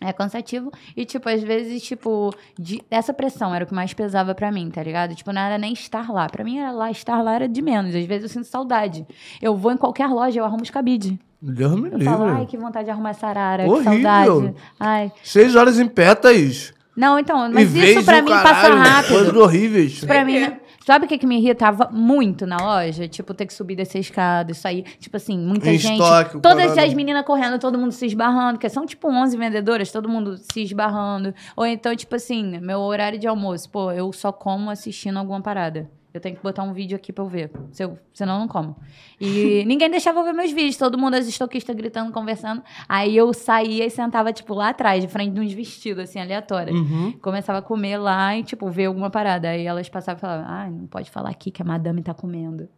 É 0.00 0.12
cansativo. 0.12 0.70
E, 0.96 1.04
tipo, 1.04 1.28
às 1.28 1.42
vezes, 1.42 1.82
tipo, 1.82 2.34
de- 2.58 2.82
essa 2.90 3.14
pressão 3.14 3.54
era 3.54 3.64
o 3.64 3.66
que 3.66 3.74
mais 3.74 3.94
pesava 3.94 4.34
pra 4.34 4.50
mim, 4.50 4.68
tá 4.70 4.82
ligado? 4.82 5.14
Tipo, 5.14 5.32
não 5.32 5.40
era 5.40 5.56
nem 5.56 5.72
estar 5.72 6.10
lá. 6.10 6.28
Pra 6.28 6.42
mim, 6.44 6.58
era 6.58 6.72
lá, 6.72 6.90
estar 6.90 7.22
lá 7.22 7.34
era 7.34 7.48
de 7.48 7.62
menos. 7.62 7.94
Às 7.94 8.04
vezes 8.04 8.24
eu 8.24 8.28
sinto 8.28 8.46
saudade. 8.46 9.06
Eu 9.40 9.56
vou 9.56 9.70
em 9.72 9.76
qualquer 9.76 10.08
loja, 10.08 10.40
eu 10.40 10.44
arrumo 10.44 10.62
os 10.62 10.70
cabide. 10.70 11.18
Deus 11.40 11.78
me 11.78 11.90
Eu 11.92 12.00
falo, 12.00 12.24
ai, 12.24 12.30
livre. 12.32 12.46
que 12.46 12.56
vontade 12.56 12.86
de 12.86 12.90
arrumar 12.90 13.10
essa 13.10 13.26
arara, 13.26 13.64
Horrível. 13.66 13.92
que 13.92 14.02
saudade. 14.02 14.54
Ai. 14.80 15.12
Seis 15.22 15.54
horas 15.54 15.78
em 15.78 15.86
pé, 15.86 16.14
Thaís. 16.14 16.72
Não, 16.96 17.18
então, 17.18 17.50
mas 17.50 17.74
isso 17.74 18.04
pra 18.04 18.22
mim 18.22 18.30
caralho, 18.30 18.48
passa 18.48 18.74
rápido. 18.74 19.12
Coisas 19.14 19.36
horríveis. 19.36 20.04
Pra 20.04 20.24
mim, 20.24 20.40
né? 20.40 20.60
sabe 20.84 21.06
o 21.06 21.08
que, 21.08 21.18
que 21.18 21.26
me 21.26 21.38
irritava 21.38 21.88
muito 21.90 22.46
na 22.46 22.56
loja? 22.56 23.08
Tipo, 23.08 23.34
ter 23.34 23.46
que 23.46 23.54
subir, 23.54 23.74
descer 23.74 23.98
a 23.98 24.00
escada, 24.00 24.52
isso 24.52 24.68
aí. 24.68 24.82
Tipo 25.00 25.16
assim, 25.16 25.38
muita 25.38 25.70
Em 25.70 25.78
gente. 25.78 26.00
estoque, 26.00 26.36
o 26.36 26.40
todas 26.40 26.66
corona. 26.66 26.86
as 26.86 26.94
meninas 26.94 27.24
correndo, 27.24 27.58
todo 27.58 27.78
mundo 27.78 27.92
se 27.92 28.06
esbarrando, 28.06 28.54
porque 28.54 28.68
são 28.68 28.86
tipo 28.86 29.08
11 29.08 29.36
vendedoras, 29.36 29.90
todo 29.90 30.08
mundo 30.08 30.36
se 30.36 30.62
esbarrando. 30.62 31.34
Ou 31.56 31.66
então, 31.66 31.94
tipo 31.96 32.14
assim, 32.14 32.58
meu 32.60 32.80
horário 32.80 33.18
de 33.18 33.26
almoço, 33.26 33.68
pô, 33.70 33.90
eu 33.90 34.12
só 34.12 34.30
como 34.30 34.70
assistindo 34.70 35.18
alguma 35.18 35.40
parada. 35.40 35.90
Eu 36.14 36.20
tenho 36.20 36.36
que 36.36 36.42
botar 36.44 36.62
um 36.62 36.72
vídeo 36.72 36.94
aqui 36.94 37.12
pra 37.12 37.24
eu 37.24 37.28
ver. 37.28 37.50
Se 37.72 37.82
eu, 37.82 37.98
senão 38.12 38.34
eu 38.34 38.40
não 38.42 38.46
como. 38.46 38.76
E 39.20 39.64
ninguém 39.66 39.90
deixava 39.90 40.20
eu 40.20 40.24
ver 40.24 40.32
meus 40.32 40.52
vídeos. 40.52 40.76
Todo 40.76 40.96
mundo, 40.96 41.14
as 41.14 41.26
estoquistas 41.26 41.74
gritando, 41.74 42.12
conversando. 42.12 42.62
Aí 42.88 43.16
eu 43.16 43.34
saía 43.34 43.84
e 43.84 43.90
sentava, 43.90 44.32
tipo, 44.32 44.54
lá 44.54 44.68
atrás, 44.68 45.02
de 45.02 45.08
frente 45.08 45.34
de 45.34 45.40
uns 45.40 45.52
vestidos, 45.52 46.04
assim, 46.04 46.20
aleatórios. 46.20 46.78
Uhum. 46.78 47.14
Começava 47.20 47.58
a 47.58 47.62
comer 47.62 47.98
lá 47.98 48.38
e, 48.38 48.44
tipo, 48.44 48.70
ver 48.70 48.84
alguma 48.84 49.10
parada. 49.10 49.48
Aí 49.48 49.66
elas 49.66 49.88
passavam 49.88 50.18
e 50.18 50.20
falavam, 50.20 50.46
ai, 50.46 50.70
não 50.70 50.86
pode 50.86 51.10
falar 51.10 51.30
aqui 51.30 51.50
que 51.50 51.60
a 51.60 51.64
madame 51.64 52.00
tá 52.00 52.14
comendo. 52.14 52.68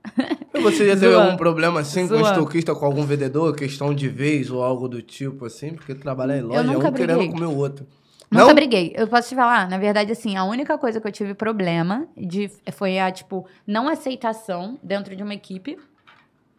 Você 0.62 0.87
já 0.87 0.95
teve 0.99 1.14
algum 1.14 1.37
problema 1.37 1.80
assim 1.80 2.09
com 2.09 2.18
estoquista, 2.18 2.74
com 2.74 2.87
algum 2.87 3.05
vendedor, 3.05 3.55
questão 3.55 3.95
de 3.95 4.09
vez 4.09 4.51
ou 4.51 4.62
algo 4.62 4.89
do 4.89 5.03
tipo 5.03 5.45
assim? 5.45 5.74
Porque 5.74 5.95
trabalhar 5.95 6.39
em 6.39 6.43
loja 6.43 6.61
é 6.61 6.62
nunca 6.62 6.89
um 6.89 6.93
querendo 6.93 7.18
briguei. 7.18 7.34
comer 7.34 7.55
o 7.55 7.57
outro. 7.59 7.87
Nunca 8.37 8.49
Não? 8.49 8.55
briguei. 8.55 8.93
Eu 8.97 9.09
posso 9.09 9.28
te 9.28 9.34
falar, 9.34 9.68
na 9.68 9.78
verdade, 9.78 10.12
assim, 10.12 10.37
a 10.37 10.45
única 10.45 10.76
coisa 10.78 11.01
que 11.01 11.07
eu 11.09 11.12
tive 11.12 11.34
problema 11.34 12.07
de, 12.16 12.49
foi 12.72 12.99
a, 12.99 13.11
tipo, 13.11 13.47
não 13.66 13.89
aceitação 13.89 14.78
dentro 14.82 15.14
de 15.16 15.22
uma 15.22 15.34
equipe. 15.34 15.78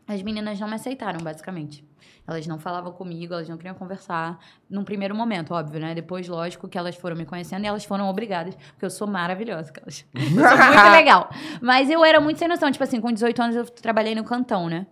As 0.08 0.22
meninas 0.24 0.60
não 0.60 0.68
me 0.68 0.76
aceitaram, 0.76 1.20
basicamente. 1.22 1.84
Elas 2.26 2.46
não 2.48 2.58
falavam 2.60 2.92
comigo, 2.92 3.34
elas 3.34 3.48
não 3.48 3.56
queriam 3.58 3.76
conversar. 3.76 4.38
Num 4.70 4.84
primeiro 4.84 5.16
momento, 5.16 5.54
óbvio, 5.54 5.80
né? 5.80 5.94
Depois, 5.96 6.28
lógico, 6.28 6.68
que 6.68 6.78
elas 6.78 6.96
foram 6.96 7.16
me 7.16 7.26
conhecendo 7.26 7.64
e 7.64 7.68
elas 7.68 7.86
foram 7.86 8.10
obrigadas, 8.10 8.54
porque 8.56 8.86
eu 8.86 8.90
sou 8.90 9.08
maravilhosa. 9.08 9.72
que 9.72 9.80
elas- 9.82 10.06
Eu 10.14 10.22
sou 10.22 10.58
muito 10.58 10.92
legal. 10.92 11.30
Mas 11.62 11.90
eu 11.90 12.04
era 12.04 12.20
muito 12.20 12.38
sem 12.38 12.48
noção. 12.48 12.70
Tipo 12.72 12.84
assim, 12.84 13.00
com 13.02 13.12
18 13.12 13.42
anos 13.42 13.56
eu 13.56 13.66
trabalhei 13.66 14.14
no 14.16 14.24
Cantão, 14.26 14.68
né? 14.70 14.86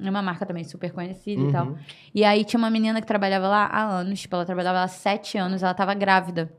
Uma 0.00 0.22
marca 0.22 0.46
também 0.46 0.64
super 0.64 0.92
conhecida 0.92 1.42
e 1.42 1.52
tal. 1.52 1.66
Uhum. 1.68 1.76
E 2.14 2.24
aí 2.24 2.44
tinha 2.44 2.58
uma 2.58 2.70
menina 2.70 3.00
que 3.00 3.06
trabalhava 3.06 3.48
lá 3.48 3.66
há 3.66 3.82
anos, 3.82 4.20
tipo, 4.20 4.34
ela 4.34 4.44
trabalhava 4.44 4.78
lá 4.78 4.84
há 4.84 4.88
sete 4.88 5.38
anos, 5.38 5.62
ela 5.62 5.74
tava 5.74 5.94
grávida. 5.94 6.52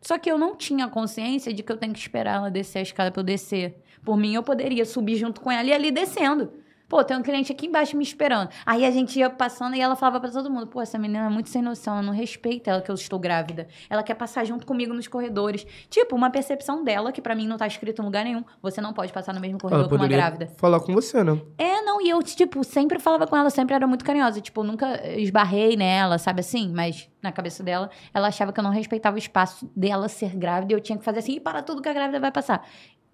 Só 0.00 0.18
que 0.18 0.30
eu 0.30 0.38
não 0.38 0.54
tinha 0.54 0.86
consciência 0.88 1.52
de 1.52 1.62
que 1.62 1.72
eu 1.72 1.76
tenho 1.76 1.92
que 1.92 1.98
esperar 1.98 2.36
ela 2.36 2.50
descer 2.50 2.78
a 2.78 2.82
escada 2.82 3.10
pra 3.10 3.20
eu 3.20 3.24
descer. 3.24 3.82
Por 4.04 4.16
mim, 4.16 4.34
eu 4.34 4.42
poderia 4.42 4.84
subir 4.84 5.16
junto 5.16 5.40
com 5.40 5.50
ela 5.50 5.68
e 5.68 5.72
ali 5.72 5.90
descendo. 5.90 6.52
Pô, 6.88 7.02
tem 7.02 7.16
um 7.16 7.22
cliente 7.22 7.50
aqui 7.52 7.66
embaixo 7.66 7.96
me 7.96 8.02
esperando. 8.04 8.48
Aí 8.64 8.84
a 8.84 8.90
gente 8.90 9.18
ia 9.18 9.28
passando 9.28 9.74
e 9.74 9.80
ela 9.80 9.96
falava 9.96 10.20
pra 10.20 10.30
todo 10.30 10.50
mundo: 10.50 10.66
pô, 10.66 10.80
essa 10.80 10.98
menina 10.98 11.26
é 11.26 11.28
muito 11.28 11.48
sem 11.48 11.60
noção, 11.60 11.94
ela 11.94 12.02
não 12.02 12.12
respeita 12.12 12.70
ela 12.70 12.80
que 12.80 12.90
eu 12.90 12.94
estou 12.94 13.18
grávida. 13.18 13.66
Ela 13.90 14.02
quer 14.02 14.14
passar 14.14 14.44
junto 14.44 14.64
comigo 14.64 14.94
nos 14.94 15.08
corredores. 15.08 15.66
Tipo, 15.90 16.14
uma 16.14 16.30
percepção 16.30 16.84
dela 16.84 17.10
que 17.10 17.20
pra 17.20 17.34
mim 17.34 17.46
não 17.46 17.56
tá 17.56 17.66
escrito 17.66 18.00
em 18.00 18.04
lugar 18.04 18.24
nenhum. 18.24 18.44
Você 18.62 18.80
não 18.80 18.92
pode 18.92 19.12
passar 19.12 19.34
no 19.34 19.40
mesmo 19.40 19.58
corredor 19.58 19.88
com 19.88 19.96
uma 19.96 20.08
grávida. 20.08 20.46
falar 20.56 20.80
com 20.80 20.94
você, 20.94 21.24
né? 21.24 21.40
É, 21.58 21.82
não, 21.82 22.00
e 22.00 22.08
eu, 22.08 22.22
tipo, 22.22 22.62
sempre 22.62 22.98
falava 22.98 23.26
com 23.26 23.36
ela, 23.36 23.50
sempre 23.50 23.74
era 23.74 23.86
muito 23.86 24.04
carinhosa. 24.04 24.40
Tipo, 24.40 24.62
nunca 24.62 25.04
esbarrei 25.18 25.76
nela, 25.76 26.18
sabe 26.18 26.40
assim? 26.40 26.72
Mas 26.72 27.08
na 27.26 27.32
cabeça 27.32 27.62
dela, 27.62 27.90
ela 28.14 28.28
achava 28.28 28.52
que 28.52 28.60
eu 28.60 28.64
não 28.64 28.70
respeitava 28.70 29.16
o 29.16 29.18
espaço 29.18 29.68
dela 29.74 30.08
ser 30.08 30.36
grávida 30.36 30.72
e 30.72 30.76
eu 30.76 30.80
tinha 30.80 30.96
que 30.96 31.04
fazer 31.04 31.18
assim, 31.18 31.32
e 31.34 31.40
para 31.40 31.62
tudo 31.62 31.82
que 31.82 31.88
a 31.88 31.92
grávida 31.92 32.20
vai 32.20 32.30
passar. 32.30 32.64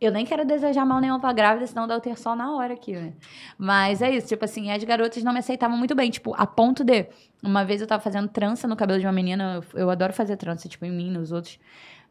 Eu 0.03 0.11
nem 0.11 0.27
quero 0.27 0.45
desejar 0.45 0.85
mal 0.85 1.01
nenhum 1.01 1.21
pra 1.21 1.33
grávida, 1.33 1.65
senão 1.65 1.87
dá 1.87 1.97
o 1.97 2.01
ter 2.01 2.19
sol 2.19 2.35
na 2.35 2.57
hora 2.57 2.75
aqui, 2.75 2.93
né? 2.93 3.13
Mas 3.57 4.03
é 4.03 4.11
isso, 4.11 4.27
tipo 4.27 4.45
assim, 4.45 4.69
as 4.73 4.83
garotas 4.83 5.23
não 5.23 5.33
me 5.33 5.39
aceitavam 5.39 5.79
muito 5.79 5.95
bem. 5.95 6.11
Tipo, 6.11 6.35
a 6.37 6.45
ponto 6.45 6.83
de. 6.83 7.07
Uma 7.41 7.65
vez 7.65 7.81
eu 7.81 7.87
tava 7.87 8.03
fazendo 8.03 8.29
trança 8.29 8.67
no 8.67 8.75
cabelo 8.75 8.99
de 8.99 9.07
uma 9.07 9.13
menina, 9.13 9.63
eu, 9.73 9.81
eu 9.83 9.91
adoro 9.91 10.13
fazer 10.13 10.37
trança, 10.37 10.69
tipo, 10.69 10.85
em 10.85 10.91
mim, 10.91 11.09
nos 11.09 11.31
outros. 11.31 11.57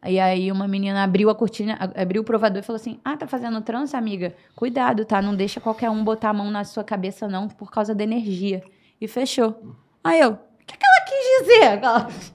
E 0.06 0.20
aí 0.20 0.50
uma 0.52 0.70
menina 0.70 1.04
abriu 1.04 1.30
a 1.30 1.36
cortina, 1.36 1.78
abriu 1.96 2.22
o 2.22 2.26
provador 2.26 2.60
e 2.60 2.64
falou 2.64 2.78
assim: 2.78 2.98
Ah, 3.04 3.18
tá 3.18 3.28
fazendo 3.28 3.60
trança, 3.62 3.98
amiga? 3.98 4.34
Cuidado, 4.56 5.04
tá? 5.04 5.22
Não 5.22 5.36
deixa 5.36 5.60
qualquer 5.60 5.90
um 5.90 6.02
botar 6.02 6.30
a 6.30 6.34
mão 6.34 6.50
na 6.50 6.64
sua 6.64 6.86
cabeça, 6.86 7.28
não, 7.28 7.50
por 7.50 7.70
causa 7.70 7.94
da 7.94 8.04
energia. 8.06 8.64
E 9.02 9.08
fechou. 9.08 9.76
Aí 10.02 10.20
eu, 10.20 10.40
que, 10.72 10.78
que 10.78 10.86
ela 10.86 11.06
quis 11.06 11.42
dizer? 11.42 11.68
Aquelas, 11.68 12.34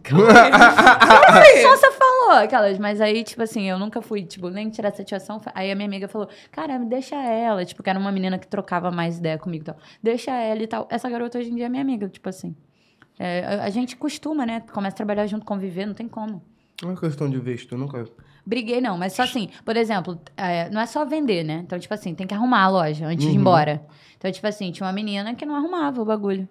só 1.63 1.77
você 1.77 1.91
falou 1.93 2.31
aquelas, 2.33 2.79
mas 2.79 3.01
aí, 3.01 3.23
tipo 3.25 3.43
assim, 3.43 3.69
eu 3.69 3.79
nunca 3.79 4.01
fui, 4.03 4.25
tipo, 4.25 4.49
nem 4.51 4.69
tirar 4.71 4.93
satisfação. 4.93 5.41
Aí 5.55 5.71
a 5.71 5.75
minha 5.75 5.87
amiga 5.87 6.09
falou, 6.09 6.29
cara, 6.51 6.79
deixa 6.79 7.17
ela, 7.17 7.65
tipo, 7.65 7.83
que 7.83 7.91
era 7.91 7.99
uma 7.99 8.13
menina 8.13 8.39
que 8.39 8.47
trocava 8.47 8.91
mais 8.91 9.19
ideia 9.19 9.39
comigo 9.39 9.65
e 9.65 9.67
tal. 9.67 9.77
Deixa 10.03 10.31
ela 10.33 10.63
e 10.63 10.67
tal. 10.67 10.87
Essa 10.91 11.09
garota 11.09 11.39
hoje 11.39 11.51
em 11.51 11.57
dia 11.57 11.67
é 11.67 11.69
minha 11.69 11.83
amiga, 11.83 12.09
tipo 12.09 12.29
assim. 12.29 12.55
É, 13.19 13.61
a, 13.61 13.65
a 13.65 13.71
gente 13.71 13.97
costuma, 13.97 14.45
né? 14.45 14.63
Começa 14.73 14.95
a 14.95 14.99
trabalhar 14.99 15.27
junto, 15.27 15.45
conviver, 15.45 15.87
não 15.87 15.95
tem 15.95 16.09
como. 16.09 16.43
Não 16.83 16.93
é 16.93 16.97
questão 16.97 17.29
de 17.31 17.41
tu 17.67 17.79
nunca. 17.79 18.05
Briguei 18.45 18.81
não, 18.81 18.97
mas 18.99 19.15
só 19.15 19.23
assim, 19.23 19.49
por 19.65 19.77
exemplo, 19.77 20.21
é, 20.37 20.69
não 20.71 20.81
é 20.81 20.87
só 20.87 21.05
vender, 21.05 21.43
né? 21.43 21.63
Então, 21.65 21.79
tipo 21.79 21.93
assim, 21.93 22.15
tem 22.15 22.27
que 22.27 22.35
arrumar 22.35 22.63
a 22.65 22.69
loja 22.69 23.07
antes 23.07 23.25
de 23.25 23.33
ir 23.33 23.35
Uhum. 23.35 23.41
embora. 23.41 23.85
Então, 24.17 24.31
tipo 24.31 24.47
assim, 24.47 24.71
tinha 24.71 24.87
uma 24.87 24.93
menina 24.93 25.35
que 25.35 25.45
não 25.47 25.57
arrumava 25.57 26.01
o 26.01 26.05
bagulho. 26.05 26.49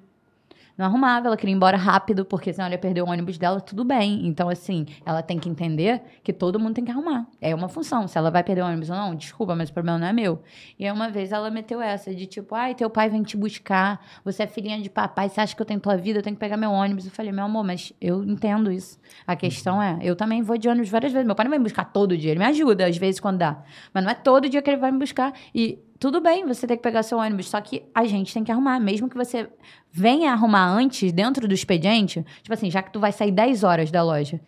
Não 0.78 0.86
arrumava, 0.86 1.28
ela 1.28 1.38
queria 1.38 1.54
ir 1.54 1.56
embora 1.56 1.78
rápido, 1.78 2.26
porque 2.26 2.52
senão 2.52 2.66
ela 2.66 2.76
ia 2.76 2.80
perder 2.80 3.02
o 3.02 3.08
ônibus 3.08 3.38
dela, 3.38 3.62
tudo 3.62 3.84
bem. 3.84 4.28
Então, 4.28 4.50
assim, 4.50 4.86
ela 5.06 5.22
tem 5.22 5.40
que 5.40 5.48
entender 5.48 6.02
que 6.24 6.34
todo 6.34 6.60
mundo 6.60 6.76
tem 6.76 6.84
que 6.84 6.92
arrumar. 6.92 7.28
É 7.40 7.56
uma 7.56 7.70
função. 7.70 8.08
Se 8.08 8.18
ela 8.18 8.30
vai 8.30 8.44
perder 8.44 8.62
o 8.62 8.66
ônibus 8.66 8.90
ou 8.90 8.96
não, 8.96 9.16
desculpa, 9.16 9.56
mas 9.56 9.70
o 9.70 9.74
problema 9.74 9.98
não 9.98 10.08
é 10.08 10.14
meu. 10.14 10.42
E 10.78 10.86
aí, 10.86 10.92
uma 10.92 11.10
vez 11.10 11.32
ela 11.32 11.50
meteu 11.50 11.82
essa 11.82 12.14
de 12.14 12.26
tipo, 12.26 12.54
ai, 12.54 12.76
teu 12.76 12.90
pai 12.90 13.10
vem 13.10 13.24
te 13.24 13.38
buscar, 13.38 14.02
você 14.24 14.44
é 14.44 14.48
filhinha 14.48 14.82
de 14.82 14.90
papai, 14.90 15.30
você 15.30 15.40
acha 15.40 15.56
que 15.56 15.62
eu 15.62 15.66
tenho 15.66 15.80
tua 15.80 15.96
vida, 15.96 16.20
eu 16.20 16.24
tenho 16.24 16.36
que 16.36 16.40
pegar 16.40 16.58
meu 16.58 16.72
ônibus. 16.72 17.06
Eu 17.06 17.12
falei, 17.12 17.32
meu 17.32 17.46
amor, 17.46 17.64
mas 17.64 17.94
eu 18.02 18.24
entendo 18.24 18.72
isso. 18.72 19.00
A 19.26 19.36
questão 19.36 19.82
é, 19.82 20.00
eu 20.02 20.16
também 20.16 20.42
vou 20.42 20.58
de 20.58 20.68
ônibus 20.68 20.90
várias 20.90 21.14
vezes. 21.14 21.26
Meu 21.26 21.36
pai 21.36 21.46
não 21.46 21.52
vai 21.52 21.60
me 21.60 21.64
buscar 21.64 21.86
todo 21.86 22.18
dia, 22.18 22.32
ele 22.32 22.40
me 22.40 22.46
ajuda 22.46 22.88
às 22.88 22.98
vezes 22.98 23.20
quando 23.20 23.38
dá. 23.38 23.64
Mas 23.94 24.04
não 24.04 24.12
é 24.12 24.16
todo 24.16 24.50
dia 24.50 24.62
que 24.62 24.70
ele 24.70 24.78
vai 24.78 24.92
me 24.92 25.00
buscar. 25.00 25.34
E 25.54 25.80
tudo 26.00 26.20
bem, 26.20 26.46
você 26.46 26.68
tem 26.68 26.76
que 26.76 26.84
pegar 26.84 27.04
seu 27.04 27.18
ônibus, 27.18 27.50
só 27.50 27.62
que 27.62 27.84
a 27.94 28.06
gente 28.06 28.34
tem 28.34 28.44
que 28.44 28.52
arrumar. 28.52 28.80
Mesmo 28.80 29.10
que 29.10 29.16
você 29.16 29.50
venha 29.92 30.32
arrumar 30.32 30.68
antes, 30.68 31.12
dentro 31.12 31.48
do 31.48 31.54
expediente, 31.54 32.26
tipo 32.42 32.54
assim, 32.54 32.70
já 32.70 32.84
que 32.84 32.92
tu 32.92 33.00
vai 33.00 33.12
sair 33.12 33.32
10 33.32 33.64
horas 33.64 33.92
da 33.92 34.04
loja, 34.04 34.40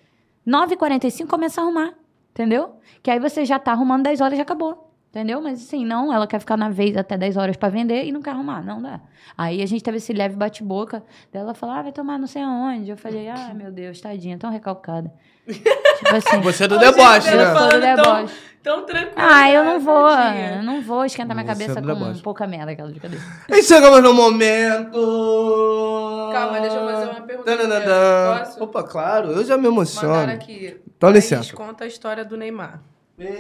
9h45 0.46 1.28
começa 1.28 1.62
a 1.62 1.64
arrumar, 1.64 1.94
entendeu? 2.32 2.76
Que 3.02 3.12
aí 3.12 3.20
você 3.20 3.46
já 3.46 3.58
tá 3.60 3.72
arrumando 3.72 4.04
10 4.04 4.22
horas 4.22 4.34
e 4.34 4.38
já 4.38 4.44
acabou. 4.44 4.87
Entendeu? 5.10 5.42
Mas 5.42 5.62
assim, 5.64 5.86
não, 5.86 6.14
ela 6.14 6.28
quer 6.28 6.40
ficar 6.40 6.58
na 6.58 6.70
vez 6.70 6.96
até 6.96 7.18
10 7.18 7.38
horas 7.38 7.58
pra 7.58 7.70
vender 7.70 8.04
e 8.06 8.12
não 8.12 8.22
quer 8.22 8.32
arrumar. 8.32 8.64
Não 8.64 8.82
dá. 8.82 9.00
Aí 9.38 9.62
a 9.62 9.66
gente 9.66 9.84
teve 9.84 9.98
esse 9.98 10.14
leve 10.14 10.36
bate-boca. 10.36 11.02
Daí 11.32 11.42
ela 11.42 11.54
falou, 11.54 11.76
ah, 11.76 11.82
vai 11.82 11.92
tomar 11.92 12.20
não 12.20 12.28
sei 12.28 12.42
aonde. 12.42 12.92
Eu 12.92 12.98
falei, 12.98 13.30
ah, 13.30 13.54
meu 13.56 13.72
Deus, 13.72 14.00
tadinha, 14.02 14.38
tão 14.38 14.52
recalcada. 14.52 15.12
tipo 15.48 16.16
assim. 16.16 16.42
Você 16.42 16.66
é 16.66 16.68
do 16.68 16.78
deboche, 16.78 17.32
né? 17.36 17.46
falando 17.54 17.72
Todo 17.72 17.82
tão, 18.04 18.16
deboche. 18.16 18.36
tão 18.62 18.86
tranquilo. 18.86 19.14
Ah, 19.16 19.50
eu 19.50 19.64
não 19.64 19.80
vou. 19.80 20.10
tadinha. 20.10 20.56
Eu 20.58 20.64
não 20.64 20.82
vou 20.82 21.06
esquentar 21.06 21.36
minha 21.36 21.46
Você 21.46 21.52
é 21.52 21.56
cabeça 21.68 21.82
do 21.82 21.88
com 21.88 21.94
deboche. 22.00 22.22
pouca 22.22 22.46
merda, 22.46 22.72
aquela 22.74 22.92
de 22.92 23.00
cabeça. 23.00 23.24
E 23.50 23.64
chegamos 23.64 24.04
no 24.04 24.14
momento. 24.14 25.00
Calma, 26.34 26.60
deixa 26.60 26.76
eu 26.76 26.86
fazer 26.86 27.10
uma 27.12 27.22
pergunta. 27.22 27.52
Posso? 28.46 28.64
Opa, 28.64 28.84
claro, 28.84 29.32
eu 29.32 29.46
já 29.46 29.58
me 29.58 29.68
emociono. 29.68 30.10
Mandaram 30.10 30.34
aqui. 30.34 30.78
Dá 31.00 31.10
licença. 31.10 31.56
conta 31.56 31.86
a 31.86 31.88
história 31.88 32.26
do 32.26 32.36
Neymar. 32.36 32.82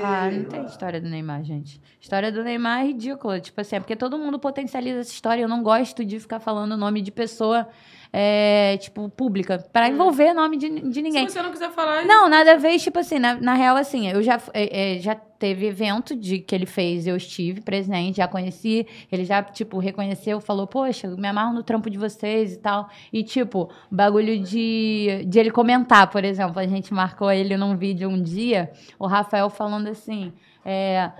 Ah, 0.01 0.31
não 0.31 0.45
tem 0.45 0.65
história 0.65 0.99
do 0.99 1.07
Neymar, 1.07 1.43
gente. 1.43 1.79
História 2.01 2.31
do 2.31 2.43
Neymar 2.43 2.81
é 2.81 2.87
ridícula. 2.87 3.39
Tipo 3.39 3.61
assim, 3.61 3.75
é 3.75 3.79
porque 3.79 3.95
todo 3.95 4.17
mundo 4.17 4.39
potencializa 4.39 5.01
essa 5.01 5.11
história. 5.11 5.43
Eu 5.43 5.47
não 5.47 5.61
gosto 5.61 6.03
de 6.03 6.19
ficar 6.19 6.39
falando 6.39 6.71
o 6.71 6.77
nome 6.77 7.01
de 7.01 7.11
pessoa, 7.11 7.67
é, 8.11 8.77
tipo, 8.77 9.09
pública. 9.09 9.63
Pra 9.71 9.89
envolver 9.89 10.33
nome 10.33 10.57
de, 10.57 10.69
de 10.69 11.01
ninguém. 11.01 11.27
Se 11.27 11.33
você 11.33 11.41
não 11.41 11.51
quiser 11.51 11.71
falar... 11.71 12.05
Não, 12.05 12.29
nada 12.29 12.53
a 12.53 12.55
ver, 12.55 12.77
tipo 12.79 12.99
assim, 12.99 13.19
na, 13.19 13.35
na 13.35 13.53
real, 13.53 13.75
assim, 13.75 14.09
eu 14.09 14.21
já, 14.21 14.39
é, 14.53 14.95
é, 14.95 14.99
já 14.99 15.15
teve 15.15 15.67
evento 15.67 16.15
de 16.15 16.39
que 16.39 16.55
ele 16.55 16.65
fez, 16.65 17.05
eu 17.05 17.15
estive 17.15 17.61
presente, 17.61 18.17
já 18.17 18.27
conheci, 18.27 18.87
ele 19.11 19.23
já, 19.23 19.43
tipo, 19.43 19.77
reconheceu, 19.77 20.41
falou, 20.41 20.65
poxa, 20.65 21.07
me 21.09 21.27
amarro 21.27 21.53
no 21.53 21.63
trampo 21.63 21.89
de 21.89 21.97
vocês 21.97 22.53
e 22.53 22.57
tal. 22.57 22.89
E, 23.13 23.23
tipo, 23.23 23.69
bagulho 23.91 24.39
de, 24.39 25.23
de 25.27 25.39
ele 25.39 25.51
comentar, 25.51 26.09
por 26.09 26.23
exemplo, 26.23 26.59
a 26.59 26.65
gente 26.67 26.93
marcou 26.93 27.31
ele 27.31 27.55
num 27.55 27.77
vídeo 27.77 28.09
um 28.09 28.21
dia, 28.21 28.71
o 28.97 29.05
Rafael 29.05 29.49
falando 29.49 29.87
assim, 29.87 30.33
é, 30.65 31.11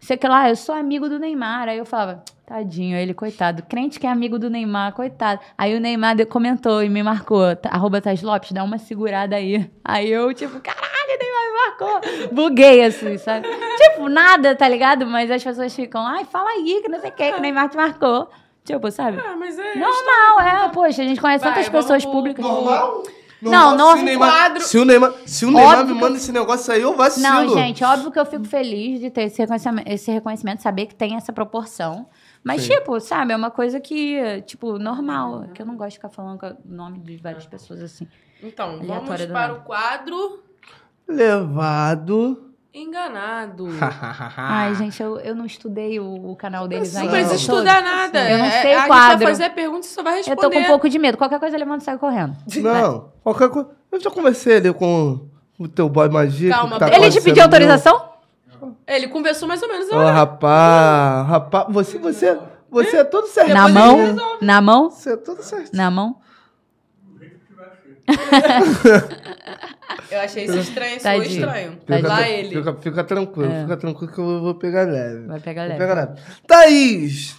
sei 0.00 0.16
que 0.16 0.28
lá, 0.28 0.48
eu 0.48 0.56
sou 0.56 0.74
amigo 0.74 1.08
do 1.08 1.18
Neymar. 1.18 1.68
Aí 1.68 1.78
eu 1.78 1.84
falava, 1.86 2.22
tadinho, 2.46 2.96
ele, 2.96 3.14
coitado. 3.14 3.62
Crente 3.62 3.98
que 3.98 4.06
é 4.06 4.10
amigo 4.10 4.38
do 4.38 4.50
Neymar, 4.50 4.92
coitado. 4.92 5.40
Aí 5.56 5.74
o 5.76 5.80
Neymar 5.80 6.14
de- 6.16 6.26
comentou 6.26 6.82
e 6.82 6.88
me 6.88 7.02
marcou, 7.02 7.54
tá- 7.56 7.70
arroba 7.72 8.00
Thais 8.00 8.22
Lopes, 8.22 8.52
dá 8.52 8.62
uma 8.62 8.78
segurada 8.78 9.36
aí. 9.36 9.70
Aí 9.84 10.10
eu, 10.10 10.32
tipo, 10.34 10.60
caralho, 10.60 11.18
Neymar, 11.20 11.44
marcou. 11.66 12.28
Buguei, 12.32 12.84
assim, 12.84 13.16
sabe? 13.18 13.46
Tipo, 13.48 14.08
nada, 14.08 14.54
tá 14.54 14.68
ligado? 14.68 15.06
Mas 15.06 15.30
as 15.30 15.42
pessoas 15.42 15.74
ficam, 15.74 16.06
ai, 16.06 16.24
fala 16.24 16.50
aí, 16.50 16.80
que 16.82 16.88
não 16.88 17.00
sei 17.00 17.10
o 17.10 17.12
que, 17.12 17.32
que 17.32 17.38
o 17.38 17.40
Neymar 17.40 17.68
te 17.70 17.76
marcou. 17.76 18.28
Tipo, 18.64 18.90
sabe? 18.90 19.18
Ah, 19.22 19.36
mas 19.38 19.58
é. 19.58 19.74
Normal, 19.76 20.40
é. 20.40 20.68
Poxa, 20.70 21.02
a 21.02 21.04
gente 21.04 21.20
conhece 21.20 21.44
Vai, 21.44 21.52
tantas 21.52 21.68
pessoas 21.68 22.02
pro- 22.02 22.12
públicas. 22.12 22.42
Normal? 22.44 23.02
Não, 23.50 23.76
não, 23.76 23.96
se 23.96 24.02
o 24.02 24.04
Neymar, 24.04 24.30
quadro- 24.30 24.62
se 24.62 24.78
o 24.78 24.84
Neymar, 24.84 25.14
se 25.26 25.44
o 25.44 25.50
Neymar 25.50 25.86
me 25.86 25.94
manda 25.94 26.16
esse 26.16 26.32
negócio 26.32 26.72
aí, 26.72 26.82
eu 26.82 26.94
vacilo. 26.96 27.26
Não, 27.28 27.48
gente, 27.54 27.82
óbvio 27.84 28.10
que 28.10 28.18
eu 28.18 28.26
fico 28.26 28.44
feliz 28.44 29.00
de 29.00 29.10
ter 29.10 29.22
esse 29.22 29.38
reconhecimento, 29.40 29.88
esse 29.88 30.10
reconhecimento, 30.10 30.62
saber 30.62 30.86
que 30.86 30.94
tem 30.94 31.16
essa 31.16 31.32
proporção. 31.32 32.08
Mas, 32.42 32.62
Sim. 32.62 32.74
tipo, 32.74 33.00
sabe, 33.00 33.32
é 33.32 33.36
uma 33.36 33.50
coisa 33.50 33.80
que, 33.80 34.42
tipo, 34.42 34.78
normal. 34.78 35.46
Que 35.54 35.62
eu 35.62 35.66
não 35.66 35.76
gosto 35.76 35.90
de 35.90 35.96
ficar 35.96 36.10
falando 36.10 36.38
com 36.38 36.46
o 36.46 36.56
nome 36.64 36.98
de 37.00 37.16
várias 37.16 37.46
pessoas 37.46 37.80
assim. 37.82 38.06
Então, 38.42 38.80
vamos 38.84 39.26
para 39.26 39.54
o 39.54 39.60
quadro 39.62 40.42
Levado. 41.06 42.53
Enganado. 42.74 43.68
Ai, 44.36 44.74
gente, 44.74 45.00
eu, 45.00 45.20
eu 45.20 45.34
não 45.36 45.46
estudei 45.46 46.00
o, 46.00 46.30
o 46.32 46.34
canal 46.34 46.66
deles 46.66 46.92
Não 46.92 47.04
Não 47.04 47.14
ainda. 47.14 47.28
precisa 47.28 47.52
Não. 47.52 47.58
estudar 47.60 47.82
nada. 47.82 48.28
Eu 48.30 48.38
não 48.38 48.44
É- 48.46 48.62
sei 48.62 48.72
o 48.72 48.74
a 48.74 48.78
gente 48.80 48.86
quadro. 48.88 49.18
vai 49.18 49.26
fazer 49.28 49.44
a 49.44 49.50
pergunta 49.50 49.86
e 49.86 49.88
você 49.88 49.94
só 49.94 50.02
vai 50.02 50.12
Eu 50.14 50.16
responder. 50.16 50.40
tô 50.40 50.50
com 50.50 50.58
um 50.58 50.64
pouco 50.64 50.88
de 50.88 50.98
medo. 50.98 51.16
Qualquer 51.16 51.38
coisa 51.38 51.54
eu 51.54 51.60
levanto 51.60 51.82
e 51.82 51.84
saio 51.84 51.98
correndo. 52.00 52.36
Não, 52.60 53.10
qualquer 53.22 53.48
coisa. 53.48 53.68
Eu 53.92 54.00
já 54.00 54.10
conversei 54.10 54.56
ali 54.56 54.72
com 54.74 55.20
o 55.56 55.68
teu 55.68 55.88
boy 55.88 56.08
magia. 56.08 56.50
Calma, 56.50 56.78
tá 56.80 56.88
Ele 56.92 57.10
te 57.10 57.20
pediu 57.20 57.44
autorização? 57.44 58.12
Ele 58.88 59.06
conversou 59.06 59.46
mais 59.46 59.62
ou 59.62 59.68
menos. 59.68 59.88
Ô, 59.90 59.96
rapaz, 60.06 61.28
rapaz, 61.28 61.66
você, 61.68 61.96
você, 61.98 62.36
você 62.68 62.96
é 62.96 63.04
todo 63.04 63.28
certinho. 63.28 63.54
Na 63.56 63.68
mão? 63.68 63.98
Na 64.40 64.60
mão? 64.60 64.90
Você 64.90 65.12
é 65.12 65.16
todo 65.16 65.42
certinho. 65.42 65.70
Na 65.76 65.90
mão? 65.92 66.16
Eu 70.10 70.20
achei 70.20 70.44
isso 70.44 70.58
estranho, 70.58 70.96
isso 70.96 71.08
foi 71.08 71.18
Tadinho. 71.18 71.40
estranho. 71.40 71.78
Lá 71.88 71.96
Fica, 71.96 72.28
ele. 72.28 72.48
fica, 72.56 72.74
fica 72.74 73.04
tranquilo, 73.04 73.52
É. 73.52 73.62
fica 73.62 73.76
tranquilo 73.76 74.12
que 74.12 74.18
eu 74.18 74.40
vou 74.40 74.54
pegar 74.54 74.82
leve. 74.86 75.26
Vai 75.26 75.40
pegar 75.40 75.62
Vou 75.62 75.68
leve. 75.70 75.80
pegar 75.80 75.94
leve. 75.94 76.20
Thaís! 76.46 77.36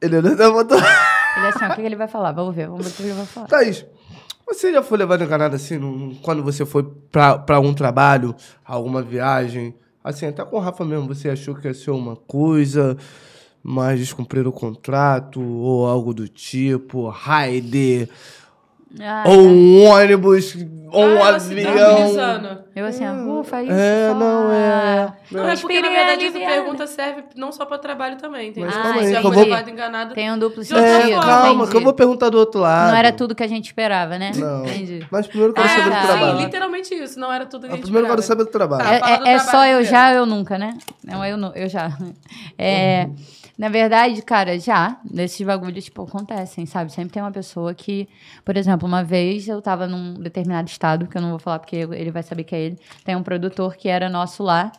Ele 0.00 0.20
não 0.20 0.52
botando. 0.52 0.82
Ele 0.82 1.46
é 1.46 1.48
assim, 1.48 1.64
ó, 1.64 1.72
o 1.72 1.76
que 1.76 1.82
ele 1.82 1.96
vai 1.96 2.08
falar? 2.08 2.32
Vamos 2.32 2.54
ver, 2.54 2.68
vamos 2.68 2.86
ver 2.86 2.92
o 2.92 2.94
que 2.94 3.02
ele 3.02 3.12
vai 3.12 3.26
falar. 3.26 3.46
Thaís, 3.46 3.84
você 4.46 4.72
já 4.72 4.82
foi 4.82 4.98
levado 4.98 5.22
enganado 5.22 5.54
assim, 5.56 5.78
num- 5.78 6.14
quando 6.22 6.42
você 6.42 6.64
foi 6.66 6.82
pra, 7.10 7.38
pra 7.38 7.60
um 7.60 7.72
trabalho, 7.74 8.34
alguma 8.64 9.02
viagem? 9.02 9.74
Assim, 10.02 10.26
até 10.26 10.44
com 10.44 10.56
o 10.56 10.60
Rafa 10.60 10.84
mesmo, 10.84 11.06
você 11.06 11.28
achou 11.30 11.54
que 11.54 11.68
ia 11.68 11.74
ser 11.74 11.90
uma 11.90 12.16
coisa, 12.16 12.96
mas 13.62 14.00
descumprir 14.00 14.46
o 14.46 14.52
contrato, 14.52 15.40
ou 15.42 15.86
algo 15.86 16.14
do 16.14 16.26
tipo, 16.26 17.08
raid, 17.08 18.08
Ah, 19.00 19.22
ou 19.26 19.38
um 19.42 19.84
ônibus, 19.88 20.56
ou 20.90 21.04
um 21.04 21.22
Ah, 21.22 21.28
ela 21.28 21.38
se 21.40 21.52
avião. 21.64 22.64
Eu 22.74 22.84
assim, 22.86 23.04
ó, 23.06 23.40
ufa, 23.40 23.62
isso 23.62 23.72
É, 23.72 24.08
só. 24.08 24.14
não, 24.18 24.50
é. 24.52 25.12
Não, 25.30 25.48
é 25.48 25.56
porque, 25.56 25.80
na 25.80 25.88
verdade, 25.88 26.24
essa 26.26 26.38
pergunta 26.40 26.86
serve 26.88 27.22
não 27.36 27.52
só 27.52 27.64
pra 27.64 27.78
trabalho 27.78 28.16
também, 28.16 28.48
entendeu? 28.48 28.68
Mas 28.68 28.76
Ah, 28.76 28.82
calma 28.82 29.00
aí, 29.00 29.12
já 29.12 29.20
que 29.20 29.26
eu 29.26 29.30
vou... 29.32 29.44
enganado. 29.44 30.14
Tem 30.14 30.32
um 30.32 30.38
duplo 30.38 30.62
É, 30.62 30.64
sentido. 30.64 30.82
forma, 31.14 31.20
calma, 31.22 31.52
entendi. 31.54 31.70
que 31.70 31.76
eu 31.76 31.80
vou 31.82 31.92
perguntar 31.92 32.30
do 32.30 32.38
outro 32.38 32.60
lado. 32.60 32.88
Não 32.90 32.96
era 32.96 33.12
tudo 33.12 33.32
que 33.34 33.44
a 33.44 33.46
gente 33.46 33.66
esperava, 33.66 34.18
né? 34.18 34.32
Não. 34.34 34.64
Entendi. 34.66 35.06
Mas 35.08 35.26
primeiro 35.28 35.50
eu 35.52 35.54
quero 35.54 35.66
Ah, 35.66 35.70
saber 35.70 35.84
do 35.84 35.90
tá. 35.90 36.06
trabalho. 36.06 36.36
Sim, 36.38 36.44
literalmente 36.44 36.94
isso. 36.94 37.20
Não 37.20 37.32
era 37.32 37.46
tudo 37.46 37.60
que 37.60 37.66
a 37.66 37.70
Ah, 37.70 37.76
gente 37.76 37.82
primeiro 37.84 38.06
eu 38.06 38.10
quero 38.10 38.20
esperava. 38.20 38.42
saber 38.42 38.44
do 38.44 38.50
trabalho. 38.52 39.00
Tá. 39.00 39.10
É, 39.12 39.18
do 39.18 39.26
é- 39.28 39.32
é 39.34 39.38
só 39.38 39.44
trabalho 39.50 39.70
eu 39.72 39.76
primeiro. 39.84 39.84
já, 39.90 40.12
eu 40.14 40.26
nunca, 40.26 40.58
né? 40.58 40.76
Não, 41.04 41.24
eu, 41.24 41.38
eu 41.54 41.68
já. 41.68 41.96
É, 42.58 43.08
Na 43.60 43.68
verdade, 43.68 44.22
cara, 44.22 44.58
já, 44.58 44.98
desses 45.04 45.46
bagulhos, 45.46 45.84
tipo, 45.84 46.02
acontecem, 46.02 46.64
sabe? 46.64 46.90
Sempre 46.90 47.12
tem 47.12 47.22
uma 47.22 47.30
pessoa 47.30 47.74
que, 47.74 48.08
por 48.42 48.56
exemplo, 48.56 48.88
uma 48.88 49.04
vez 49.04 49.46
eu 49.48 49.60
tava 49.60 49.86
num 49.86 50.14
determinado 50.14 50.66
estado, 50.66 51.06
que 51.06 51.14
eu 51.14 51.20
não 51.20 51.28
vou 51.28 51.38
falar 51.38 51.58
porque 51.58 51.76
ele 51.76 52.10
vai 52.10 52.22
saber 52.22 52.44
que 52.44 52.54
é 52.54 52.58
ele, 52.58 52.78
tem 53.04 53.14
um 53.14 53.22
produtor 53.22 53.76
que 53.76 53.86
era 53.86 54.08
nosso 54.08 54.42
lá, 54.42 54.72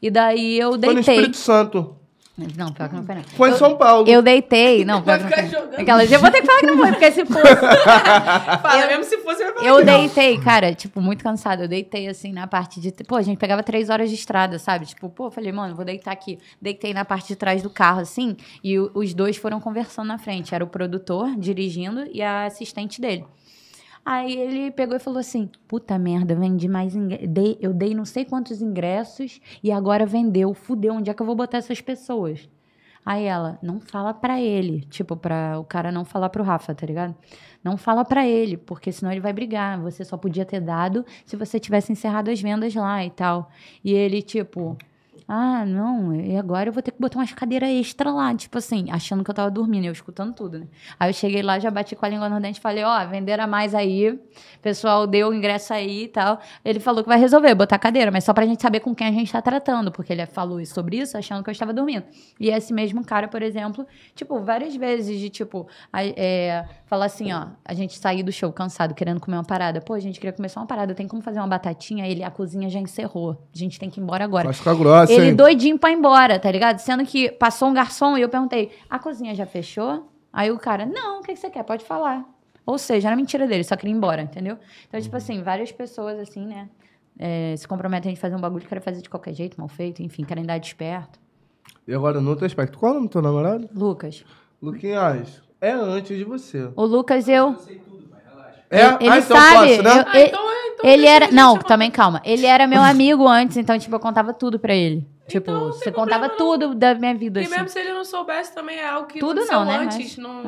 e 0.00 0.10
daí 0.10 0.58
eu 0.58 0.70
Foi 0.70 0.78
no 0.78 0.94
deitei. 0.94 1.16
Espírito 1.16 1.36
Santo. 1.36 1.96
Não, 2.36 2.72
pior 2.72 2.88
que 2.88 2.96
não 2.96 3.04
foi 3.04 3.14
não. 3.14 3.22
Foi 3.22 3.48
em 3.48 3.52
Eu- 3.52 3.58
São 3.58 3.76
Paulo. 3.76 4.08
Eu 4.08 4.20
deitei, 4.20 4.84
não, 4.84 5.00
Vai 5.02 5.18
pior 5.20 5.28
que 5.30 5.36
não 5.36 5.44
ficar 5.44 5.48
foi. 5.48 5.60
jogando. 5.66 5.80
Aquelas, 5.80 6.10
eu 6.10 6.18
vou 6.20 6.30
ter 6.32 6.40
que 6.40 6.46
falar 6.48 6.58
que 6.58 6.66
não 6.66 6.78
foi, 6.78 6.90
porque 6.90 7.12
se 7.12 7.24
fosse, 7.26 7.56
Fala, 8.62 8.86
mesmo 8.88 9.04
se 9.04 9.18
fosse, 9.18 9.44
vai 9.44 9.52
falar. 9.52 9.66
Eu 9.66 9.84
deitei, 9.84 10.38
cara, 10.40 10.74
tipo, 10.74 11.00
muito 11.00 11.22
cansada. 11.22 11.62
Eu 11.64 11.68
deitei, 11.68 12.08
assim, 12.08 12.32
na 12.32 12.46
parte 12.48 12.80
de... 12.80 12.90
Pô, 13.06 13.14
a 13.16 13.22
gente 13.22 13.38
pegava 13.38 13.62
três 13.62 13.88
horas 13.88 14.08
de 14.08 14.16
estrada, 14.16 14.58
sabe? 14.58 14.86
Tipo, 14.86 15.08
pô, 15.08 15.26
eu 15.26 15.30
falei, 15.30 15.52
mano, 15.52 15.76
vou 15.76 15.84
deitar 15.84 16.10
aqui. 16.12 16.38
Deitei 16.60 16.92
na 16.92 17.04
parte 17.04 17.28
de 17.28 17.36
trás 17.36 17.62
do 17.62 17.70
carro, 17.70 18.00
assim, 18.00 18.36
e 18.64 18.78
o- 18.80 18.90
os 18.94 19.14
dois 19.14 19.36
foram 19.36 19.60
conversando 19.60 20.08
na 20.08 20.18
frente. 20.18 20.54
Era 20.54 20.64
o 20.64 20.68
produtor 20.68 21.34
dirigindo 21.36 22.04
e 22.12 22.20
a 22.20 22.46
assistente 22.46 23.00
dele. 23.00 23.24
Aí 24.04 24.36
ele 24.36 24.70
pegou 24.70 24.96
e 24.96 25.00
falou 25.00 25.18
assim: 25.18 25.50
Puta 25.66 25.98
merda, 25.98 26.34
vendi 26.34 26.68
mais. 26.68 26.94
Eu 27.60 27.72
dei 27.72 27.94
não 27.94 28.04
sei 28.04 28.24
quantos 28.24 28.60
ingressos 28.60 29.40
e 29.62 29.72
agora 29.72 30.04
vendeu. 30.04 30.52
Fudeu, 30.52 30.94
onde 30.94 31.10
é 31.10 31.14
que 31.14 31.22
eu 31.22 31.26
vou 31.26 31.34
botar 31.34 31.58
essas 31.58 31.80
pessoas? 31.80 32.48
Aí 33.04 33.24
ela, 33.24 33.58
não 33.62 33.80
fala 33.80 34.14
pra 34.14 34.40
ele. 34.40 34.82
Tipo, 34.86 35.16
pra 35.16 35.58
o 35.58 35.64
cara 35.64 35.92
não 35.92 36.04
falar 36.04 36.30
pro 36.30 36.42
Rafa, 36.42 36.74
tá 36.74 36.86
ligado? 36.86 37.14
Não 37.62 37.76
fala 37.76 38.04
pra 38.04 38.26
ele, 38.26 38.56
porque 38.56 38.90
senão 38.92 39.12
ele 39.12 39.20
vai 39.20 39.32
brigar. 39.32 39.78
Você 39.80 40.04
só 40.04 40.16
podia 40.16 40.44
ter 40.44 40.60
dado 40.60 41.04
se 41.26 41.36
você 41.36 41.60
tivesse 41.60 41.92
encerrado 41.92 42.30
as 42.30 42.40
vendas 42.40 42.74
lá 42.74 43.04
e 43.04 43.10
tal. 43.10 43.50
E 43.82 43.92
ele, 43.92 44.22
tipo, 44.22 44.76
ah, 45.26 45.64
não, 45.64 46.14
e 46.14 46.36
agora 46.36 46.68
eu 46.68 46.72
vou 46.72 46.82
ter 46.82 46.90
que 46.90 47.00
botar 47.00 47.18
umas 47.18 47.32
cadeiras 47.32 47.70
extra 47.70 48.12
lá, 48.12 48.34
tipo 48.34 48.58
assim, 48.58 48.90
achando 48.90 49.24
que 49.24 49.30
eu 49.30 49.34
tava 49.34 49.50
dormindo, 49.50 49.86
eu 49.86 49.92
escutando 49.92 50.34
tudo, 50.34 50.58
né? 50.58 50.66
Aí 51.00 51.08
eu 51.08 51.14
cheguei 51.14 51.42
lá, 51.42 51.58
já 51.58 51.70
bati 51.70 51.96
com 51.96 52.04
a 52.04 52.08
língua 52.10 52.28
no 52.28 52.38
dente 52.40 52.58
e 52.58 52.60
falei, 52.60 52.84
ó, 52.84 53.06
venderam 53.06 53.44
a 53.44 53.46
mais 53.46 53.74
aí, 53.74 54.20
pessoal 54.64 55.06
deu 55.06 55.28
o 55.28 55.34
ingresso 55.34 55.74
aí 55.74 56.04
e 56.04 56.08
tal. 56.08 56.40
Ele 56.64 56.80
falou 56.80 57.02
que 57.02 57.08
vai 57.08 57.18
resolver, 57.18 57.54
botar 57.54 57.78
cadeira, 57.78 58.10
mas 58.10 58.24
só 58.24 58.32
pra 58.32 58.46
gente 58.46 58.62
saber 58.62 58.80
com 58.80 58.94
quem 58.94 59.06
a 59.06 59.12
gente 59.12 59.30
tá 59.30 59.42
tratando, 59.42 59.92
porque 59.92 60.10
ele 60.10 60.24
falou 60.24 60.64
sobre 60.64 60.96
isso 60.96 61.18
achando 61.18 61.44
que 61.44 61.50
eu 61.50 61.52
estava 61.52 61.72
dormindo. 61.72 62.04
E 62.40 62.48
esse 62.48 62.72
mesmo 62.72 63.04
cara, 63.04 63.28
por 63.28 63.42
exemplo, 63.42 63.86
tipo, 64.14 64.40
várias 64.40 64.74
vezes 64.74 65.20
de, 65.20 65.28
tipo, 65.28 65.68
é, 65.92 66.64
falar 66.86 67.04
assim, 67.04 67.30
ó, 67.30 67.48
a 67.62 67.74
gente 67.74 67.98
sair 67.98 68.22
do 68.22 68.32
show 68.32 68.50
cansado, 68.50 68.94
querendo 68.94 69.20
comer 69.20 69.36
uma 69.36 69.44
parada. 69.44 69.82
Pô, 69.82 69.92
a 69.92 70.00
gente 70.00 70.18
queria 70.18 70.32
comer 70.32 70.48
só 70.48 70.60
uma 70.60 70.66
parada, 70.66 70.94
tem 70.94 71.06
como 71.06 71.20
fazer 71.20 71.40
uma 71.40 71.46
batatinha? 71.46 72.08
Ele, 72.08 72.24
a 72.24 72.30
cozinha 72.30 72.70
já 72.70 72.80
encerrou, 72.80 73.32
a 73.54 73.58
gente 73.58 73.78
tem 73.78 73.90
que 73.90 74.00
ir 74.00 74.02
embora 74.02 74.24
agora. 74.24 74.44
Vai 74.44 74.54
ficar 74.54 74.74
grossa, 74.74 75.12
Ele 75.12 75.26
hein? 75.26 75.36
doidinho 75.36 75.78
pra 75.78 75.90
ir 75.90 75.94
embora, 75.94 76.38
tá 76.38 76.50
ligado? 76.50 76.78
Sendo 76.78 77.04
que 77.04 77.30
passou 77.32 77.68
um 77.68 77.74
garçom 77.74 78.16
e 78.16 78.22
eu 78.22 78.30
perguntei, 78.30 78.70
a 78.88 78.98
cozinha 78.98 79.34
já 79.34 79.44
fechou? 79.44 80.10
Aí 80.32 80.50
o 80.50 80.58
cara, 80.58 80.86
não, 80.86 81.20
o 81.20 81.22
que 81.22 81.34
que 81.34 81.38
você 81.38 81.50
quer? 81.50 81.62
Pode 81.62 81.84
falar. 81.84 82.24
Ou 82.66 82.78
seja, 82.78 83.08
era 83.08 83.16
mentira 83.16 83.46
dele, 83.46 83.62
só 83.64 83.76
queria 83.76 83.92
ir 83.92 83.96
embora, 83.96 84.22
entendeu? 84.22 84.58
Então, 84.88 85.00
tipo 85.00 85.14
assim, 85.16 85.42
várias 85.42 85.70
pessoas, 85.70 86.18
assim, 86.18 86.46
né, 86.46 86.68
é, 87.18 87.54
se 87.56 87.68
comprometem 87.68 88.12
a 88.12 88.16
fazer 88.16 88.34
um 88.34 88.40
bagulho 88.40 88.62
que 88.62 88.68
querem 88.68 88.82
fazer 88.82 89.02
de 89.02 89.08
qualquer 89.10 89.34
jeito, 89.34 89.58
mal 89.58 89.68
feito, 89.68 90.02
enfim, 90.02 90.24
querem 90.24 90.44
dar 90.44 90.58
desperto. 90.58 91.18
E 91.86 91.92
agora, 91.94 92.20
no 92.20 92.30
outro 92.30 92.46
aspecto, 92.46 92.78
qual 92.78 92.90
é 92.90 92.92
o 92.92 92.94
nome 92.96 93.08
do 93.08 93.12
teu 93.12 93.22
namorado? 93.22 93.68
Lucas. 93.74 94.24
Luquinhas, 94.62 95.42
é 95.60 95.72
antes 95.72 96.16
de 96.16 96.24
você. 96.24 96.70
O 96.74 96.84
Lucas, 96.86 97.28
eu... 97.28 97.54
É? 98.70 98.80
Ele, 98.86 98.96
ele 99.00 99.10
ah, 99.10 99.18
então 99.18 99.36
sabe. 99.36 99.54
posso, 99.68 99.82
né? 99.82 99.90
eu- 99.90 100.04
Ah, 100.06 100.18
ele- 100.18 100.28
então 100.28 100.50
é, 100.50 100.68
então 100.68 100.90
ele 100.90 101.06
era. 101.06 101.30
Não, 101.30 101.58
também 101.58 101.90
calma. 101.90 102.20
Ele 102.24 102.46
era 102.46 102.66
meu 102.66 102.80
amigo 102.82 103.28
antes, 103.28 103.56
então, 103.56 103.78
tipo, 103.78 103.94
eu 103.94 104.00
contava 104.00 104.32
tudo 104.32 104.58
pra 104.58 104.74
ele. 104.74 105.06
Tipo, 105.28 105.50
Então, 105.50 105.64
não 105.66 105.72
você 105.72 105.92
contava 105.92 106.28
problema, 106.30 106.36
tudo 106.68 106.74
da 106.74 106.94
minha 106.94 107.14
vida, 107.14 107.40
E 107.40 107.44
assim. 107.44 107.54
mesmo 107.54 107.68
se 107.68 107.78
ele 107.78 107.92
não 107.92 108.04
soubesse, 108.04 108.54
também 108.54 108.78
é 108.78 108.88
algo 108.88 109.06
que 109.06 109.20
Tudo 109.20 109.44
não, 109.46 109.64
né? 109.64 109.76
antes. 109.76 110.16
Mas, 110.16 110.18
Não. 110.18 110.42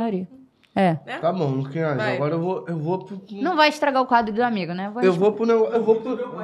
É. 0.77 0.99
né? 1.07 1.19
Tá 1.21 1.33
bom, 1.33 1.49
Luquinhas, 1.53 1.97
Vai. 1.97 2.15
agora 2.17 2.35
eu 2.35 2.41
vou, 2.41 2.65
eu 2.69 2.77
vou 2.79 2.99
pro... 3.05 3.19
Não 3.41 3.57
vai 3.57 3.71
estragar 3.71 4.03
o 4.03 4.07
quadro 4.07 4.35
do 4.35 4.43
amigo, 4.43 4.75
né? 4.75 4.93
Eu 5.03 5.15
vou 5.15 5.33
pro 5.33 5.47
negócio, 5.47 5.75
eu 5.75 5.83
vou 5.83 5.97
pro... 6.03 6.37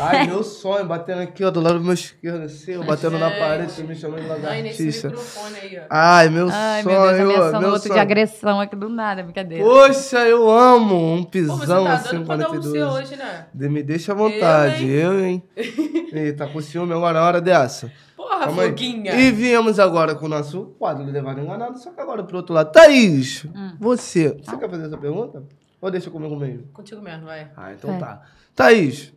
Ai, 0.00 0.26
meu 0.26 0.42
sonho, 0.42 0.84
batendo 0.86 1.20
aqui, 1.22 1.44
ó, 1.44 1.50
do 1.50 1.60
lado 1.60 1.78
do 1.78 1.84
meu 1.84 1.92
esquerdo, 1.94 2.42
assim, 2.44 2.76
ó, 2.76 2.82
batendo 2.82 3.18
na 3.18 3.28
Gente. 3.28 3.38
parede, 3.38 3.72
você 3.72 3.82
me 3.82 3.94
chamando 3.94 4.22
de 4.24 4.30
Ai, 4.46 4.62
nesse 4.62 4.82
lagartixa. 4.82 5.08
microfone 5.08 5.56
aí, 5.58 5.78
ó. 5.78 5.82
Ai, 5.90 6.28
meu 6.30 6.48
Ai, 6.50 6.82
sonho, 6.82 7.00
meu 7.00 7.12
Deus, 7.12 7.20
ameaçando 7.30 7.58
meu 7.60 7.68
outro 7.70 7.82
de 7.82 7.88
sonho. 7.88 8.00
agressão 8.00 8.60
aqui 8.60 8.76
do 8.76 8.88
nada, 8.88 9.22
brincadeira. 9.22 9.62
Poxa, 9.64 10.18
eu 10.26 10.50
amo 10.50 10.96
um 11.14 11.22
Pô, 11.22 11.30
você 11.30 11.38
pisão 11.40 11.84
tá 11.84 11.92
assim, 11.94 12.24
pra 12.24 12.36
dar 12.36 12.50
um 12.50 12.54
C 12.54 12.58
42. 12.60 12.92
hoje, 12.94 13.16
né? 13.16 13.46
De- 13.54 13.68
Me 13.68 13.82
deixa 13.82 14.12
à 14.12 14.14
vontade, 14.14 14.86
Eu, 14.88 15.12
eu, 15.12 15.24
hein? 15.24 15.42
Ih, 15.56 16.32
tá 16.32 16.46
com 16.46 16.60
ciúme 16.60 16.92
agora 16.92 17.20
na 17.20 17.26
hora 17.26 17.40
dessa. 17.40 17.92
Porra, 18.28 18.44
Calma 18.46 18.62
aí. 18.62 18.68
foguinha. 18.68 19.14
E 19.14 19.32
viemos 19.32 19.78
agora 19.80 20.14
com 20.14 20.26
o 20.26 20.28
nosso 20.28 20.66
quadro 20.78 21.04
do 21.04 21.10
Levado 21.10 21.40
Enganado, 21.40 21.78
só 21.78 21.90
que 21.90 22.00
agora 22.00 22.22
pro 22.22 22.36
outro 22.36 22.54
lado. 22.54 22.70
Thaís, 22.70 23.44
Hum. 23.46 23.72
você, 23.80 24.28
você 24.44 24.56
quer 24.58 24.68
fazer 24.68 24.86
essa 24.86 24.98
pergunta? 24.98 25.42
Ou 25.80 25.90
deixa 25.90 26.10
comigo 26.10 26.36
mesmo? 26.36 26.66
Contigo 26.72 27.00
mesmo, 27.00 27.24
vai. 27.24 27.50
Ah, 27.56 27.72
então 27.72 27.90
Vai. 27.90 28.00
tá. 28.00 28.22
Thaís, 28.54 29.12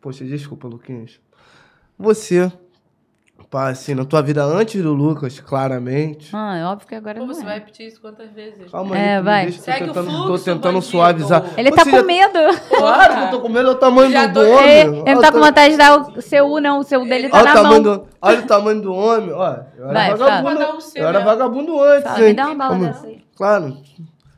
poxa, 0.00 0.24
desculpa, 0.24 0.66
Luquinhas. 0.66 1.20
Você, 1.98 2.50
pá, 3.50 3.68
assim, 3.70 3.94
na 3.94 4.04
tua 4.04 4.20
vida 4.22 4.44
antes 4.44 4.82
do 4.82 4.92
Lucas, 4.92 5.40
claramente. 5.40 6.30
Ah, 6.34 6.56
é 6.58 6.64
óbvio 6.64 6.86
que 6.86 6.94
agora 6.94 7.18
Pô, 7.18 7.26
não 7.26 7.34
você 7.34 7.40
é. 7.42 7.44
vai 7.44 7.54
repetir 7.54 7.86
isso 7.88 8.00
quantas 8.00 8.30
vezes? 8.30 8.70
Calma 8.70 8.96
É, 8.98 9.16
aí, 9.16 9.22
vai. 9.22 9.42
deixa, 9.46 9.58
tô 9.58 9.64
Segue 9.64 9.84
o 9.84 9.86
tentando, 9.88 10.06
tô 10.10 10.22
fluxo, 10.26 10.44
tentando 10.44 10.62
bandido. 10.74 10.82
suavizar. 10.82 11.44
Ele 11.56 11.70
tá 11.70 11.84
Você 11.84 11.90
com 11.90 11.96
já- 11.96 12.02
medo. 12.02 12.38
Claro 12.68 13.14
que 13.14 13.20
eu 13.22 13.30
tô 13.30 13.40
com 13.40 13.48
medo, 13.48 13.68
olha 13.68 13.76
o 13.76 13.80
tamanho 13.80 14.10
Já 14.10 14.26
do 14.26 14.34
tô- 14.34 14.50
homem. 14.50 14.70
Ele, 14.80 14.88
ele 14.90 15.00
Olha 15.00 15.20
tá 15.20 15.32
com 15.32 15.40
ta- 15.40 15.46
vontade 15.46 15.70
de 15.70 15.76
dar 15.78 15.96
o 15.98 16.20
seu 16.22 16.46
U, 16.46 16.60
não. 16.60 16.78
O 16.80 16.82
seu 16.84 17.04
dele 17.06 17.28
tá 17.28 17.38
Olha 17.38 17.44
o, 17.44 17.46
na 17.48 17.54
tamanho 17.62 17.82
mão. 17.82 17.96
do, 17.96 18.06
olha 18.20 18.38
o 18.38 18.46
tamanho 18.46 18.80
do 18.82 18.92
homem, 18.94 19.32
ó. 19.32 19.56
Eu 19.76 19.84
era 19.90 19.92
Vai, 19.94 20.14
vagabundo. 20.14 20.60
um 20.60 20.78
eu 20.94 21.08
era 21.08 21.20
vagabundo 21.20 21.82
antes, 21.82 22.02
Fala, 22.10 22.18
me 22.20 22.34
dá 22.34 22.46
uma 22.46 22.54
bala 22.54 22.78
dessa 22.78 23.06
aí. 23.06 23.24
Claro. 23.36 23.76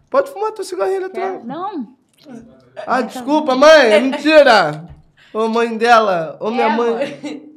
Pode 0.09 0.31
fumar 0.31 0.53
teu 0.53 0.65
cigarrinho 0.65 0.97
eletrônico. 0.99 1.47
Não. 1.47 1.89
Ah, 2.87 3.01
desculpa, 3.03 3.55
mãe, 3.57 3.93
é 3.93 4.01
mentira. 4.01 4.85
Ô, 5.33 5.49
mãe 5.49 5.77
dela. 5.77 6.37
Ô, 6.41 6.51
minha 6.51 6.67
É, 6.67 6.77
mãe. 6.77 7.50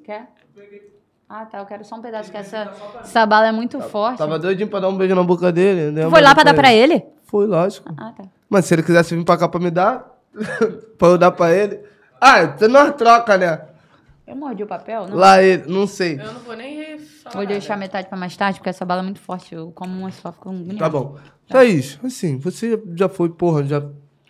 Ah, 1.35 1.45
tá. 1.45 1.57
Eu 1.57 1.65
quero 1.65 1.83
só 1.83 1.95
um 1.95 2.01
pedaço, 2.01 2.29
que 2.29 2.37
essa, 2.37 2.71
essa 3.01 3.25
bala 3.25 3.47
é 3.47 3.51
muito 3.51 3.81
forte. 3.81 4.19
Tava 4.19 4.37
doidinho 4.37 4.69
pra 4.69 4.79
dar 4.79 4.89
um 4.89 4.95
beijo 4.95 5.15
na 5.15 5.23
boca 5.23 5.51
dele. 5.51 5.89
né? 5.89 6.03
Tu 6.03 6.11
foi 6.11 6.21
lá 6.21 6.35
pra 6.35 6.43
dar 6.43 6.53
pra 6.53 6.71
ele? 6.71 7.03
Foi, 7.23 7.47
lógico. 7.47 7.91
Ah, 7.97 8.13
tá. 8.15 8.23
Mas 8.47 8.65
se 8.65 8.75
ele 8.75 8.83
quisesse 8.83 9.15
vir 9.15 9.25
pra 9.25 9.35
cá 9.35 9.47
pra 9.49 9.59
me 9.59 9.71
dar, 9.71 10.15
pra 10.99 11.07
eu 11.07 11.17
dar 11.17 11.31
pra 11.31 11.51
ele. 11.51 11.79
Ah, 12.21 12.45
você 12.45 12.67
nós 12.67 12.93
troca, 12.95 13.35
né? 13.35 13.61
Eu 14.27 14.35
mordi 14.35 14.61
o 14.61 14.67
papel? 14.67 15.07
Não. 15.07 15.17
Lá 15.17 15.41
ele, 15.41 15.63
não 15.67 15.87
sei. 15.87 16.19
Eu 16.21 16.33
não 16.33 16.39
vou 16.41 16.55
nem 16.55 16.99
falar. 16.99 17.35
Vou 17.35 17.45
deixar 17.47 17.69
nada. 17.73 17.79
metade 17.79 18.07
pra 18.07 18.17
mais 18.17 18.37
tarde, 18.37 18.59
porque 18.59 18.69
essa 18.69 18.85
bala 18.85 19.01
é 19.01 19.03
muito 19.03 19.19
forte. 19.19 19.55
Eu 19.55 19.71
como 19.71 19.91
uma 19.99 20.11
só, 20.11 20.31
fico 20.31 20.49
bonito. 20.49 20.77
Tá 20.77 20.87
bom. 20.87 21.17
Thaís, 21.49 21.99
assim, 22.03 22.37
você 22.37 22.81
já 22.95 23.09
foi, 23.09 23.29
porra, 23.29 23.63
já 23.63 23.83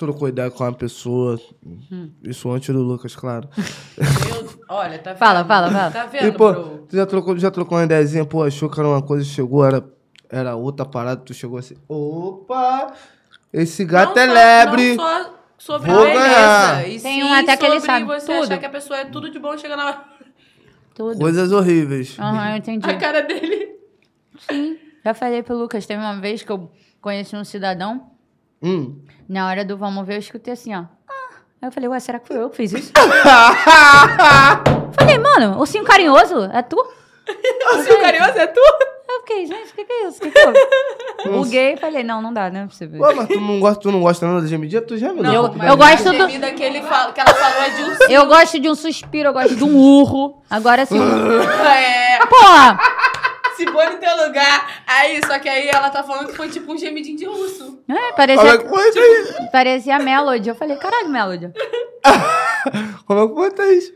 trocou 0.04 0.28
ideia 0.28 0.51
com 0.51 0.64
uma 0.64 0.74
pessoa. 0.74 1.39
Hum. 1.66 2.10
Isso 2.24 2.49
antes 2.51 2.74
do 2.74 2.82
Lucas, 2.82 3.16
claro. 3.16 3.47
Meu- 3.97 4.49
olha, 4.70 4.99
tá 4.99 5.12
vendo? 5.12 5.20
Fala, 5.20 5.45
fala, 5.45 5.72
fala. 5.72 5.91
Tá 5.91 6.06
E, 6.06 6.10
vendo, 6.10 6.34
pô, 6.38 6.51
bro? 6.51 6.86
tu 6.89 6.95
já 6.95 7.06
trocou, 7.06 7.38
já 7.38 7.49
trocou 7.51 7.78
uma 7.78 7.84
ideiazinha, 7.86 8.26
pô, 8.26 8.43
achou 8.43 8.70
que 8.70 8.80
era 8.80 8.88
uma 8.89 9.01
coisa, 9.01 9.24
chegou, 9.24 9.66
era, 9.66 9.84
era 10.30 10.56
outra 10.56 10.86
parada, 10.86 11.22
tu 11.22 11.34
chegou 11.34 11.58
assim, 11.58 11.76
opa, 11.88 12.93
esse 13.51 13.86
gato 13.86 14.16
Não 14.16 14.22
é 14.24 14.28
só- 14.28 14.34
lebre. 14.34 14.95
Não 14.95 15.04
só 15.04 15.34
sobre 15.58 15.91
Vou 15.91 16.01
beleza. 16.04 16.20
ganhar. 16.24 16.82
E 16.89 16.99
Tem 16.99 17.22
sim 17.22 17.24
um 17.24 17.32
até 17.34 17.56
que 17.56 17.66
ele 17.66 17.80
sobre 17.80 17.86
sabe 17.86 18.06
você 18.06 18.26
tudo. 18.26 18.43
achar 18.43 18.58
que 18.58 18.66
a 18.66 18.70
pessoa 18.70 18.99
é 18.99 19.06
tudo 19.06 19.30
de 19.30 19.39
bom 19.39 19.58
chega 19.58 19.78
na 19.78 20.04
Tudo. 20.93 21.18
Coisas 21.18 21.51
horríveis. 21.51 22.18
Aham, 22.20 22.51
eu 22.51 22.58
entendi. 22.58 22.89
a 22.89 22.97
cara 22.97 23.22
dele. 23.22 23.70
Sim. 24.49 24.78
Já 25.06 25.14
falei 25.14 25.41
pro 25.43 25.56
Lucas, 25.58 25.86
teve 25.86 26.01
uma 26.01 26.20
vez 26.20 26.43
que 26.43 26.51
eu 26.51 26.70
conheci 27.01 27.36
um 27.36 27.43
cidadão, 27.43 28.12
Hum. 28.64 28.95
na 29.28 29.47
hora 29.47 29.66
do 29.66 29.78
vamos 29.78 30.05
ver, 30.07 30.16
eu 30.16 30.20
escutei 30.20 30.53
assim, 30.53 30.74
ó. 30.74 30.80
Ah. 30.80 30.88
Aí 31.61 31.68
eu 31.68 31.72
falei, 31.72 31.89
ué, 31.89 31.99
será 31.99 32.20
que 32.20 32.28
fui 32.28 32.38
eu 32.38 32.49
que 32.49 32.57
fiz 32.57 32.72
isso? 32.74 32.91
falei, 34.97 35.18
mano, 35.18 35.59
ursinho 35.59 35.84
carinhoso, 35.84 36.43
é 36.53 36.61
tu? 36.61 36.78
O 37.74 37.78
seu 37.84 37.99
carinhoso 37.99 38.38
é 38.38 38.47
tu? 38.47 38.59
Eu 39.09 39.20
fiquei, 39.22 39.45
gente, 39.45 39.72
o 39.72 39.76
que, 39.76 39.86
que 39.86 39.93
é 39.93 40.07
isso? 40.07 40.18
O 40.18 40.22
que, 40.22 40.32
que 40.32 40.39
houve? 40.47 40.59
Buguei 41.32 41.74
e 41.74 41.78
falei, 41.78 42.03
não, 42.03 42.22
não 42.22 42.34
dá, 42.34 42.49
né? 42.49 42.66
Pra 42.66 42.76
você 42.76 42.86
ver. 42.88 42.97
Pô, 42.97 43.14
mas 43.16 43.28
tu 43.28 43.39
não 43.39 43.59
gosta, 43.59 43.82
tu 43.82 43.91
não 43.91 44.01
gosta 44.01 44.28
nada 44.28 44.41
de 44.41 44.47
gemidinha? 44.47 44.82
Tu 44.82 44.97
geme 44.97 45.22
Não, 45.22 45.34
Eu- 45.34 45.43
eu 45.43 45.78
gosto 45.78 46.09
a 46.09 46.11
do- 46.11 46.18
gemida 46.18 46.51
que, 46.51 46.64
ele 46.64 46.82
fala, 46.82 47.14
que 47.14 47.22
ela 47.22 47.34
falou 47.34 47.64
é 47.64 47.70
de 47.70 47.84
um 47.84 48.11
Eu 48.11 48.26
gosto 48.26 48.59
de 48.59 48.70
um 48.70 48.76
suspiro, 48.76 49.30
eu 49.30 49.34
gosto 49.34 49.55
de 49.55 49.64
um 49.64 49.78
urro. 49.78 50.41
Agora, 50.49 50.82
assim, 50.82 50.99
um... 50.99 51.39
É, 51.64 52.26
Porra! 52.26 52.80
Se 53.56 53.66
põe 53.66 53.89
no 53.91 53.97
teu 53.99 54.26
lugar. 54.28 54.84
Aí, 54.88 55.22
só 55.26 55.39
que 55.39 55.49
aí 55.49 55.68
ela 55.70 55.89
tá 55.89 56.04
falando 56.04 56.28
que 56.28 56.36
foi 56.36 56.49
tipo 56.49 56.72
um 56.74 56.78
gemidinho 56.78 57.18
de 57.18 57.28
urso. 57.28 57.80
É, 57.88 57.93
Como 57.93 57.99
é 57.99 58.12
parecia, 58.14 58.58
que 58.58 58.68
foi, 58.70 58.91
Thaís? 58.91 59.51
parecia 59.51 59.95
a 59.95 59.99
Melody. 59.99 60.49
Eu 60.49 60.56
falei, 60.56 60.76
caralho, 60.78 61.10
Melody. 61.10 61.51
Como 63.06 63.20
é 63.22 63.28
que 63.28 63.34
foi, 63.34 63.51
Thaís? 63.51 63.93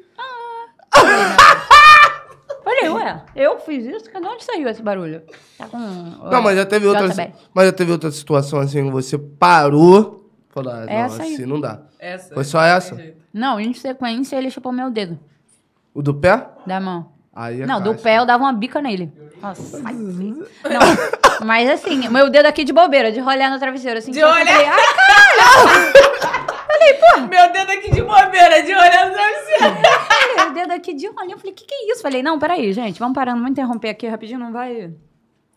Falei, 2.64 2.90
ué, 2.90 3.24
eu 3.36 3.60
fiz 3.60 3.86
isso? 3.86 4.12
De 4.12 4.28
onde 4.28 4.44
saiu 4.44 4.68
esse 4.68 4.82
barulho? 4.82 5.22
Tá 5.58 5.68
com... 5.68 5.78
Não, 5.78 6.42
mas 6.42 6.58
já 6.58 6.66
teve 6.66 6.86
outra, 6.86 7.08
JB. 7.08 7.34
mas 7.54 7.66
já 7.68 7.72
teve 7.72 7.92
outra 7.94 8.12
situação 8.12 8.60
assim, 8.60 8.84
que 8.84 8.92
você 8.92 9.18
parou, 9.18 10.30
falou, 10.50 10.74
ah, 10.74 10.82
não, 10.86 10.92
Essa 10.92 11.24
aí. 11.24 11.34
assim 11.34 11.46
não 11.46 11.62
dá. 11.62 11.80
Essa. 11.98 12.34
Foi 12.34 12.44
só 12.44 12.62
essa? 12.62 13.16
Não, 13.34 13.58
em 13.60 13.74
sequência 13.74 14.36
ele 14.36 14.50
chupou 14.50 14.72
meu 14.74 14.90
dedo 14.90 15.18
O 15.94 16.02
do 16.02 16.14
pé? 16.14 16.46
da 16.66 16.80
mão. 16.82 17.14
Aí 17.40 17.66
não, 17.66 17.80
do 17.80 17.92
caixa. 17.92 18.04
pé 18.04 18.18
eu 18.18 18.26
dava 18.26 18.44
uma 18.44 18.52
bica 18.54 18.82
nele. 18.82 19.12
Nossa. 19.42 19.78
Não, 19.80 21.46
mas 21.46 21.70
assim, 21.70 22.10
meu 22.10 22.30
dedo 22.32 22.48
aqui 22.48 22.64
de 22.64 22.74
bobeira, 22.74 23.12
de 23.12 23.20
rolhar 23.20 23.52
no 23.52 23.60
travesseiro. 23.60 24.00
Assim, 24.00 24.12
De 24.12 24.18
que 24.18 24.24
eu 24.26 24.28
olhar? 24.28 24.46
falei, 24.48 24.66
Ai, 26.70 27.28
Meu 27.28 27.52
dedo 27.52 27.72
aqui 27.72 27.92
de 27.92 28.02
bobeira, 28.02 28.64
de 28.64 28.74
olhando 28.74 29.14
pra 29.14 29.30
você. 29.34 29.58
caralho, 29.58 30.52
o 30.52 30.54
dedo 30.54 30.72
aqui 30.74 30.94
de 30.94 31.08
olhar. 31.08 31.30
Eu 31.32 31.38
falei, 31.38 31.54
que 31.54 31.66
que 31.66 31.74
é 31.76 31.92
isso? 31.92 32.02
Falei, 32.02 32.24
não, 32.24 32.40
peraí, 32.40 32.74
gente, 32.74 33.00
vamos 33.00 33.14
parar, 33.16 33.32
não 33.32 33.40
vamos 33.40 33.52
interromper 33.52 33.90
aqui 33.90 34.08
rapidinho, 34.08 34.40
não 34.40 34.52
vai... 34.52 34.92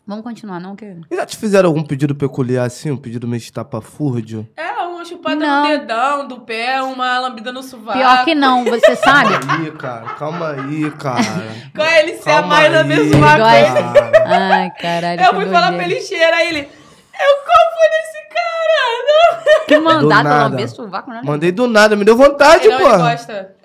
Vamos 0.05 0.23
continuar, 0.23 0.59
não, 0.59 0.75
que... 0.75 0.85
E 1.09 1.15
já 1.15 1.25
te 1.25 1.37
fizeram 1.37 1.69
algum 1.69 1.83
pedido 1.83 2.13
peculiar 2.15 2.65
assim, 2.65 2.91
um 2.91 2.97
pedido 2.97 3.27
meio 3.27 3.37
estapafúrdio? 3.37 4.47
É, 4.57 4.80
uma 5.01 5.05
chupada 5.05 5.35
Não. 5.35 5.63
no 5.63 5.67
dedão, 5.67 6.27
do 6.27 6.41
pé, 6.41 6.81
uma 6.81 7.19
lambida 7.19 7.51
no 7.51 7.63
sovaco. 7.63 7.97
Pior 7.97 8.23
que 8.23 8.35
não, 8.35 8.63
você 8.63 8.95
sabe? 8.97 9.29
Calma 9.39 9.57
aí, 9.57 9.71
cara. 9.71 10.05
Calma 10.17 10.49
aí, 10.51 10.91
cara. 10.91 11.23
Com 11.75 11.83
ele 11.83 12.13
se 12.17 12.29
amar 12.29 12.69
na 12.69 12.79
aí, 12.79 12.83
mesma 12.87 13.31
coisa. 13.31 13.93
Ai, 14.27 14.71
caralho. 14.79 15.21
Eu 15.21 15.33
fui 15.33 15.45
falar 15.47 15.71
pra 15.73 15.83
ele 15.83 15.99
cheirar 16.01 16.39
aí 16.39 16.47
ele. 16.49 16.59
Eu 16.59 17.35
confio 17.37 17.89
nesse 17.91 18.21
cara. 18.29 19.57
Não. 19.57 19.65
Que 19.65 19.75
Do 19.75 19.83
mandado 19.83 20.29
lamber 20.29 20.69
sovaco, 20.69 21.11
né? 21.11 21.21
Mandei 21.23 21.51
do 21.51 21.67
nada, 21.67 21.95
me 21.95 22.05
deu 22.05 22.15
vontade, 22.15 22.67
pô. 22.69 22.97
gosta. 22.97 23.55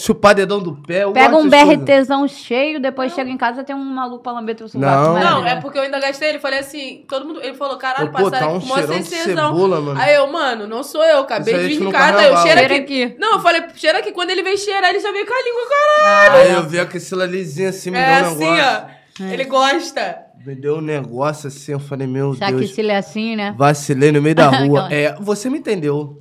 Pega, 0.00 0.06
Chupar 0.06 0.34
dedão 0.34 0.60
do 0.62 0.74
pé, 0.76 1.04
eu 1.04 1.12
pega 1.12 1.36
um. 1.36 1.48
BRTzão 1.48 2.26
cheio, 2.26 2.80
depois 2.80 3.12
chega 3.12 3.30
em 3.30 3.36
casa 3.36 3.62
tem 3.62 3.74
um 3.76 3.84
maluco 3.84 4.22
pra 4.22 4.32
lamber 4.32 4.54
teu 4.56 4.68
sovaco. 4.68 5.14
Não. 5.18 5.20
Não, 5.42 5.46
é 5.46 5.56
porque 5.60 5.78
eu 5.78 5.82
ainda 5.82 6.00
gastei. 6.00 6.30
Ele 6.30 6.38
falei 6.38 6.60
assim, 6.60 7.04
todo 7.08 7.26
mundo. 7.26 7.40
Ele 7.42 7.54
falou, 7.54 7.76
caralho, 7.76 8.10
pô, 8.10 8.24
passaram 8.30 8.48
tá 8.48 8.48
um 8.56 8.60
com 8.60 8.86
sensezão. 8.86 9.52
cebola, 9.52 9.80
mano. 9.80 10.00
Aí 10.00 10.14
eu, 10.14 10.26
mano, 10.32 10.66
não 10.66 10.82
sou 10.82 11.04
eu, 11.04 11.20
acabei 11.20 11.54
de 11.54 11.78
vir 11.78 11.82
em 11.82 11.90
casa, 11.90 12.22
eu 12.24 12.36
cheiro 12.38 12.60
aqui. 12.60 12.74
aqui. 13.04 13.16
Não, 13.18 13.34
eu 13.34 13.40
falei, 13.40 13.62
cheira 13.74 13.98
aqui. 13.98 14.12
Quando 14.12 14.30
ele 14.30 14.42
veio 14.42 14.56
cheirar, 14.58 14.90
ele 14.90 15.00
já 15.00 15.12
veio 15.12 15.26
com 15.26 15.34
a 15.34 15.42
língua, 15.42 15.62
caralho. 15.68 16.42
Aí 16.42 16.52
eu 16.52 16.62
vi 16.68 16.80
aquele 16.80 17.26
lisinho 17.26 17.68
assim, 17.68 17.90
me 17.90 17.98
É 17.98 18.20
deu 18.20 18.28
um 18.30 18.32
assim, 18.32 18.50
negócio. 18.50 18.84
ó. 19.20 19.24
Ele 19.24 19.44
gosta. 19.44 20.18
Me 20.46 20.54
deu 20.54 20.76
um 20.78 20.80
negócio 20.80 21.48
assim, 21.48 21.72
eu 21.72 21.80
falei, 21.80 22.06
meu 22.06 22.34
Já 22.34 22.46
que 22.46 22.52
Deus. 22.54 22.74
se 22.74 22.80
ele 22.80 22.90
é 22.92 22.96
assim, 22.96 23.36
né? 23.36 23.54
Vacilei 23.58 24.10
no 24.10 24.22
meio 24.22 24.34
da 24.34 24.48
rua. 24.64 24.86
Aquela- 24.86 24.94
é, 24.94 25.14
você 25.20 25.50
me 25.50 25.58
entendeu. 25.58 26.16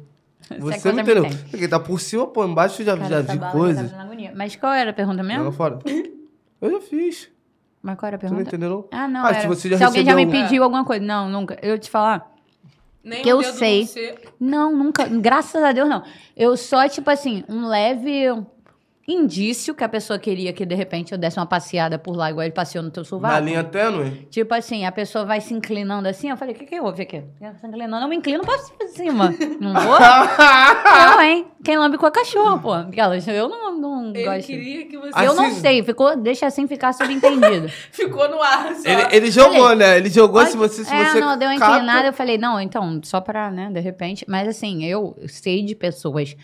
Você 0.57 0.89
me 0.89 0.95
me 0.95 1.01
entendeu. 1.01 1.23
tem. 1.23 1.37
Porque 1.51 1.67
tá 1.67 1.79
por 1.79 1.99
cima, 1.99 2.25
pô, 2.27 2.45
embaixo 2.45 2.83
já, 2.83 2.97
Cara, 2.97 3.09
já 3.09 3.21
vi 3.21 3.37
bala 3.37 3.51
coisas. 3.51 3.91
tá. 3.91 4.07
Mas 4.35 4.55
qual 4.55 4.73
era 4.73 4.89
a 4.91 4.93
pergunta 4.93 5.21
mesmo? 5.21 5.43
Joga 5.45 5.55
fora. 5.55 5.79
Eu 6.61 6.71
já 6.71 6.81
fiz. 6.81 7.29
Mas 7.81 7.97
qual 7.97 8.07
era 8.07 8.17
a 8.17 8.19
Você 8.19 8.25
não 8.27 8.35
pergunta? 8.35 8.55
entendeu? 8.55 8.87
Ah, 8.91 9.07
não, 9.07 9.25
Ah, 9.25 9.29
era. 9.29 9.41
se 9.41 9.47
você 9.47 9.69
já 9.69 9.85
alguém 9.85 10.03
já 10.03 10.15
me 10.15 10.25
pediu 10.27 10.63
alguma 10.63 10.83
coisa. 10.83 11.05
Não, 11.05 11.29
nunca. 11.29 11.57
Eu 11.61 11.77
te 11.79 11.89
falar. 11.89 12.29
Nem 13.01 13.21
Que 13.21 13.29
eu 13.29 13.41
sei. 13.43 13.87
Não, 14.39 14.75
nunca. 14.75 15.05
Graças 15.07 15.63
a 15.63 15.71
Deus, 15.71 15.87
não. 15.87 16.03
Eu 16.35 16.57
só, 16.57 16.87
tipo 16.89 17.09
assim, 17.09 17.45
um 17.47 17.65
leve 17.67 18.25
indício 19.11 19.73
que 19.73 19.83
a 19.83 19.89
pessoa 19.89 20.19
queria 20.19 20.53
que, 20.53 20.65
de 20.65 20.75
repente, 20.75 21.11
eu 21.11 21.17
desse 21.17 21.39
uma 21.39 21.45
passeada 21.45 21.97
por 21.97 22.15
lá, 22.15 22.29
igual 22.29 22.43
ele 22.45 22.53
passeou 22.53 22.83
no 22.83 22.91
teu 22.91 23.03
sovaco. 23.03 23.33
Na 23.33 23.39
linha 23.39 23.63
tênue? 23.63 24.27
Tipo 24.29 24.53
assim, 24.53 24.85
a 24.85 24.91
pessoa 24.91 25.25
vai 25.25 25.41
se 25.41 25.53
inclinando 25.53 26.07
assim, 26.07 26.29
eu 26.29 26.37
falei, 26.37 26.53
o 26.53 26.57
que 26.57 26.65
que 26.65 26.79
houve 26.79 27.03
aqui? 27.03 27.23
Se 27.59 27.67
inclinando, 27.67 28.05
eu 28.05 28.09
me 28.09 28.15
inclino 28.15 28.43
pra 28.43 28.57
cima. 28.89 29.33
Não 29.59 29.73
vou? 29.73 29.97
eu, 31.13 31.21
hein? 31.21 31.47
Quem 31.63 31.77
lambe 31.77 31.97
com 31.97 32.05
a 32.05 32.11
cachorra, 32.11 32.57
pô. 32.59 32.71
Aquelas, 32.73 33.27
eu 33.27 33.49
não, 33.49 33.77
não 33.77 34.09
Ele 34.15 34.23
gosto. 34.23 34.47
queria 34.47 34.85
que 34.85 34.97
você. 34.97 35.25
Eu 35.25 35.33
não 35.33 35.51
sei, 35.51 35.83
ficou, 35.83 36.15
deixa 36.15 36.45
assim 36.45 36.67
ficar 36.67 36.93
subentendido. 36.93 37.67
Ficou 37.91 38.29
no 38.29 38.41
ar, 38.41 38.75
só. 38.75 38.87
Ele, 38.89 39.15
ele 39.15 39.31
jogou, 39.31 39.63
Falei. 39.63 39.77
né? 39.77 39.97
Ele 39.97 40.09
jogou 40.09 40.45
se 40.45 40.57
Olha- 40.57 40.67
você. 40.67 40.85
Se 40.85 40.93
é, 40.93 41.05
você 41.05 41.19
não, 41.19 41.37
deu 41.37 41.47
uma 41.49 41.55
inclinada, 41.55 42.07
eu 42.07 42.13
falei, 42.13 42.37
não, 42.37 42.59
então, 42.61 43.01
só 43.03 43.19
pra, 43.19 43.51
né, 43.51 43.69
de 43.71 43.79
repente. 43.79 44.25
Mas 44.27 44.47
assim, 44.47 44.85
eu 44.85 45.17
sei 45.27 45.63
de 45.63 45.75
pessoas 45.75 46.35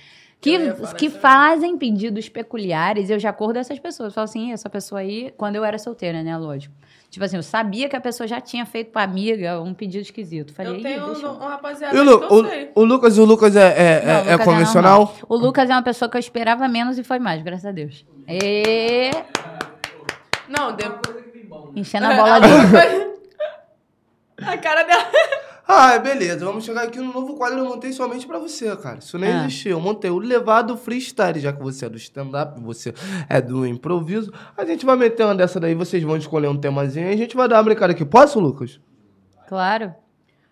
que, 0.45 0.95
que 0.97 1.09
fazem 1.09 1.77
pedidos 1.77 2.29
peculiares, 2.29 3.09
eu 3.09 3.19
já 3.19 3.29
acordo 3.31 3.57
essas 3.57 3.79
pessoas. 3.79 4.09
Eu 4.09 4.13
falo 4.13 4.25
assim, 4.25 4.51
essa 4.53 4.69
pessoa 4.69 5.01
aí, 5.01 5.33
quando 5.35 5.55
eu 5.55 5.63
era 5.65 5.77
solteira, 5.79 6.21
né, 6.21 6.37
lógico. 6.37 6.73
Tipo 7.09 7.23
assim, 7.25 7.37
eu 7.37 7.43
sabia 7.43 7.87
que 7.89 7.95
a 7.95 8.01
pessoa 8.01 8.27
já 8.27 8.39
tinha 8.41 8.65
feito 8.65 8.91
pra 8.91 9.03
amiga 9.03 9.61
um 9.61 9.73
pedido 9.73 10.01
esquisito. 10.01 10.53
Falei, 10.53 10.73
Eu 10.73 10.77
"Ih, 10.79 10.83
tenho 10.83 11.05
deixa 11.05 11.25
eu-" 11.25 11.31
um, 11.31 11.35
um 11.35 11.47
rapaziada 11.47 11.95
E 11.97 12.01
Lu- 12.01 12.19
que 12.19 12.25
eu 12.33 12.45
sei. 12.49 12.71
o, 12.75 12.81
o 12.81 12.83
Lucas, 12.83 13.17
o 13.17 13.25
Lucas 13.25 13.55
é, 13.55 13.61
é, 14.01 14.05
Não, 14.05 14.11
é- 14.11 14.15
o 14.15 14.27
é 14.27 14.31
Lucas 14.33 14.45
convencional? 14.45 14.99
normal. 14.99 15.15
o 15.29 15.35
Lucas 15.35 15.69
é 15.69 15.73
uma 15.73 15.83
pessoa 15.83 16.09
que 16.09 16.17
eu 16.17 16.19
esperava 16.19 16.67
menos 16.67 16.97
e 16.99 17.03
foi 17.03 17.19
mais, 17.19 17.41
graças 17.41 17.65
a 17.65 17.71
Deus. 17.71 18.05
E... 18.27 19.11
Não, 20.49 20.73
depois. 20.75 21.25
Enchendo 21.75 22.05
a 22.05 22.15
bola 22.15 22.39
dele. 22.39 23.15
A 24.45 24.57
cara 24.57 24.83
dela. 24.83 25.05
Ah, 25.68 25.97
beleza. 25.97 26.45
Vamos 26.45 26.63
chegar 26.63 26.84
aqui 26.84 26.99
no 26.99 27.11
novo 27.11 27.36
quadro 27.36 27.57
que 27.57 27.63
eu 27.66 27.70
montei 27.70 27.91
somente 27.91 28.28
pra 28.28 28.38
você, 28.38 28.76
cara. 28.78 28.99
Isso 28.99 29.18
nem 29.18 29.32
Ah. 29.32 29.45
existia. 29.45 29.72
Eu 29.72 29.80
montei 29.82 30.11
o 30.11 30.20
levado 30.20 30.78
freestyle, 30.78 31.39
já 31.39 31.51
que 31.51 31.61
você 31.61 31.86
é 31.86 31.89
do 31.89 31.97
stand-up, 31.97 32.59
você 32.61 32.93
é 33.28 33.41
do 33.41 33.66
improviso. 33.66 34.32
A 34.55 34.63
gente 34.63 34.86
vai 34.86 34.95
meter 34.95 35.24
uma 35.26 35.34
dessa 35.36 35.59
daí, 35.59 35.74
vocês 35.74 36.03
vão 36.03 36.18
escolher 36.18 36.47
um 36.47 36.57
temazinho 36.57 37.09
e 37.09 37.13
a 37.13 37.18
gente 37.18 37.36
vai 37.36 37.47
dar 37.47 37.57
uma 37.57 37.63
brincada 37.63 37.93
aqui. 37.93 38.05
Posso, 38.05 38.39
Lucas? 38.39 38.80
Claro. 39.47 39.93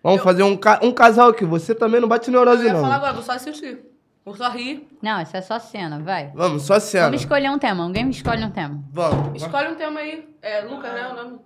Vamos 0.02 0.20
fazer 0.22 0.42
um, 0.42 0.56
ca- 0.56 0.80
um 0.82 0.92
casal 0.92 1.30
aqui. 1.30 1.44
Você 1.44 1.74
também 1.74 2.00
não 2.00 2.08
bate 2.08 2.28
Eu 2.28 2.32
neurose, 2.32 2.64
ia 2.64 2.72
não. 2.72 2.80
falar 2.82 2.96
agora, 2.96 3.12
vou 3.12 3.22
só 3.22 3.32
assistir. 3.32 3.80
Vou 4.24 4.34
só 4.34 4.48
rir. 4.50 4.88
Não, 5.02 5.20
isso 5.22 5.36
é 5.36 5.40
só 5.42 5.58
cena, 5.58 6.00
vai. 6.00 6.32
Vamos, 6.34 6.62
só 6.62 6.80
cena. 6.80 7.04
Vamos 7.06 7.20
escolher 7.20 7.50
um 7.50 7.58
tema. 7.58 7.84
Alguém 7.84 8.04
me 8.04 8.10
escolhe 8.10 8.42
um 8.44 8.50
tema. 8.50 8.82
Vamos. 8.90 9.42
Escolhe 9.42 9.68
um 9.68 9.74
tema 9.76 10.00
aí. 10.00 10.28
É, 10.42 10.62
Lucas, 10.62 10.92
né? 10.92 11.08
O 11.08 11.14
nome? 11.14 11.38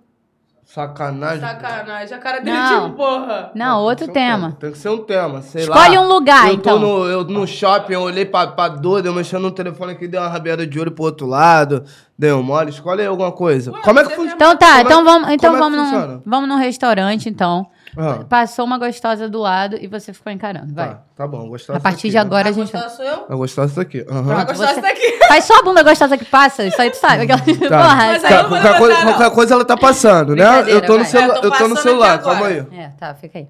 Sacanagem. 0.71 1.39
Sacanagem. 1.41 2.15
A 2.15 2.19
cara 2.19 2.39
dele, 2.41 2.55
Não. 2.55 2.83
tipo, 2.91 2.95
porra. 2.97 3.51
Não, 3.55 3.81
outro 3.81 4.05
Tem 4.05 4.05
ser 4.05 4.11
um 4.11 4.13
tema. 4.13 4.57
Tem 4.59 4.71
que 4.71 4.77
ser 4.77 4.89
um 4.89 4.97
tema, 4.99 5.41
sei 5.41 5.65
lá. 5.65 5.75
Escolhe 5.75 5.97
um 5.97 6.07
lugar, 6.07 6.47
eu 6.49 6.53
então. 6.53 6.79
Tô 6.79 6.85
no, 6.85 7.07
eu 7.07 7.23
no 7.23 7.47
shopping, 7.47 7.93
eu 7.93 8.01
olhei 8.01 8.23
pra, 8.23 8.45
pra 8.45 8.67
doida, 8.67 9.09
eu 9.09 9.13
mexendo 9.13 9.41
no 9.41 9.51
telefone 9.51 9.93
aqui, 9.93 10.07
dei 10.07 10.19
uma 10.19 10.29
rabiada 10.29 10.67
de 10.67 10.79
olho 10.79 10.91
pro 10.91 11.05
outro 11.05 11.25
lado, 11.25 11.83
dei 12.15 12.31
um 12.31 12.43
mole. 12.43 12.69
Escolhe 12.69 13.01
aí 13.01 13.07
alguma 13.07 13.31
coisa. 13.31 13.71
Ué, 13.71 13.81
Como 13.81 13.99
é 13.99 14.03
que 14.03 14.09
funciona? 14.11 14.35
Então 14.35 14.55
tá, 14.55 14.67
Como 14.67 14.77
é- 14.77 14.81
então 14.83 15.03
vamos, 15.03 15.29
então 15.31 15.51
como 15.55 15.63
é 15.63 15.69
vamos, 15.77 15.91
num, 15.91 16.21
vamos 16.23 16.49
num 16.49 16.57
restaurante, 16.57 17.27
então. 17.27 17.65
Ah, 18.01 18.23
Passou 18.29 18.63
uma 18.65 18.77
gostosa 18.77 19.27
do 19.27 19.39
lado 19.39 19.77
e 19.81 19.85
você 19.87 20.13
ficou 20.13 20.31
encarando. 20.31 20.73
Vai. 20.73 20.87
tá, 20.87 21.01
tá 21.17 21.27
bom, 21.27 21.49
gostosa. 21.49 21.77
A 21.77 21.81
partir 21.81 21.97
aqui, 22.07 22.09
de 22.11 22.15
né? 22.15 22.21
agora 22.21 22.47
a 22.47 22.49
A 22.49 22.53
gente. 22.53 22.71
gostosa 22.71 22.95
sou 22.95 23.05
eu? 23.05 23.25
A 23.27 23.35
gostosa 23.35 23.75
tá 23.75 23.81
aqui. 23.81 23.99
A 24.01 24.05
Pronto, 24.05 24.47
gostosa 24.47 24.73
você- 24.75 24.81
tá 24.81 24.89
aqui. 24.89 25.19
Faz 25.27 25.43
só 25.43 25.59
a 25.59 25.63
bunda 25.63 25.83
gostosa 25.83 26.17
que 26.17 26.25
passa, 26.25 26.63
isso 26.63 26.81
aí 26.81 26.89
tu 26.89 26.97
sabe. 26.97 27.23
Aquela... 27.23 27.39
Porra, 27.43 27.95
Mas 27.95 28.21
vou 28.21 28.47
qualquer, 28.47 28.77
coisa, 28.77 29.01
qualquer 29.03 29.31
coisa 29.31 29.53
ela 29.55 29.65
tá 29.65 29.75
passando, 29.75 30.35
né? 30.35 30.45
Eu 30.71 30.81
tô 30.85 30.97
no, 30.97 31.03
celu 31.05 31.25
Eu 31.25 31.29
tô 31.29 31.35
eu 31.35 31.41
tô 31.41 31.47
no 31.47 31.51
passando 31.75 31.77
celular, 31.81 32.21
calma 32.21 32.47
aí. 32.47 32.65
É, 32.71 32.89
tá, 32.97 33.13
fica 33.15 33.39
aí. 33.39 33.47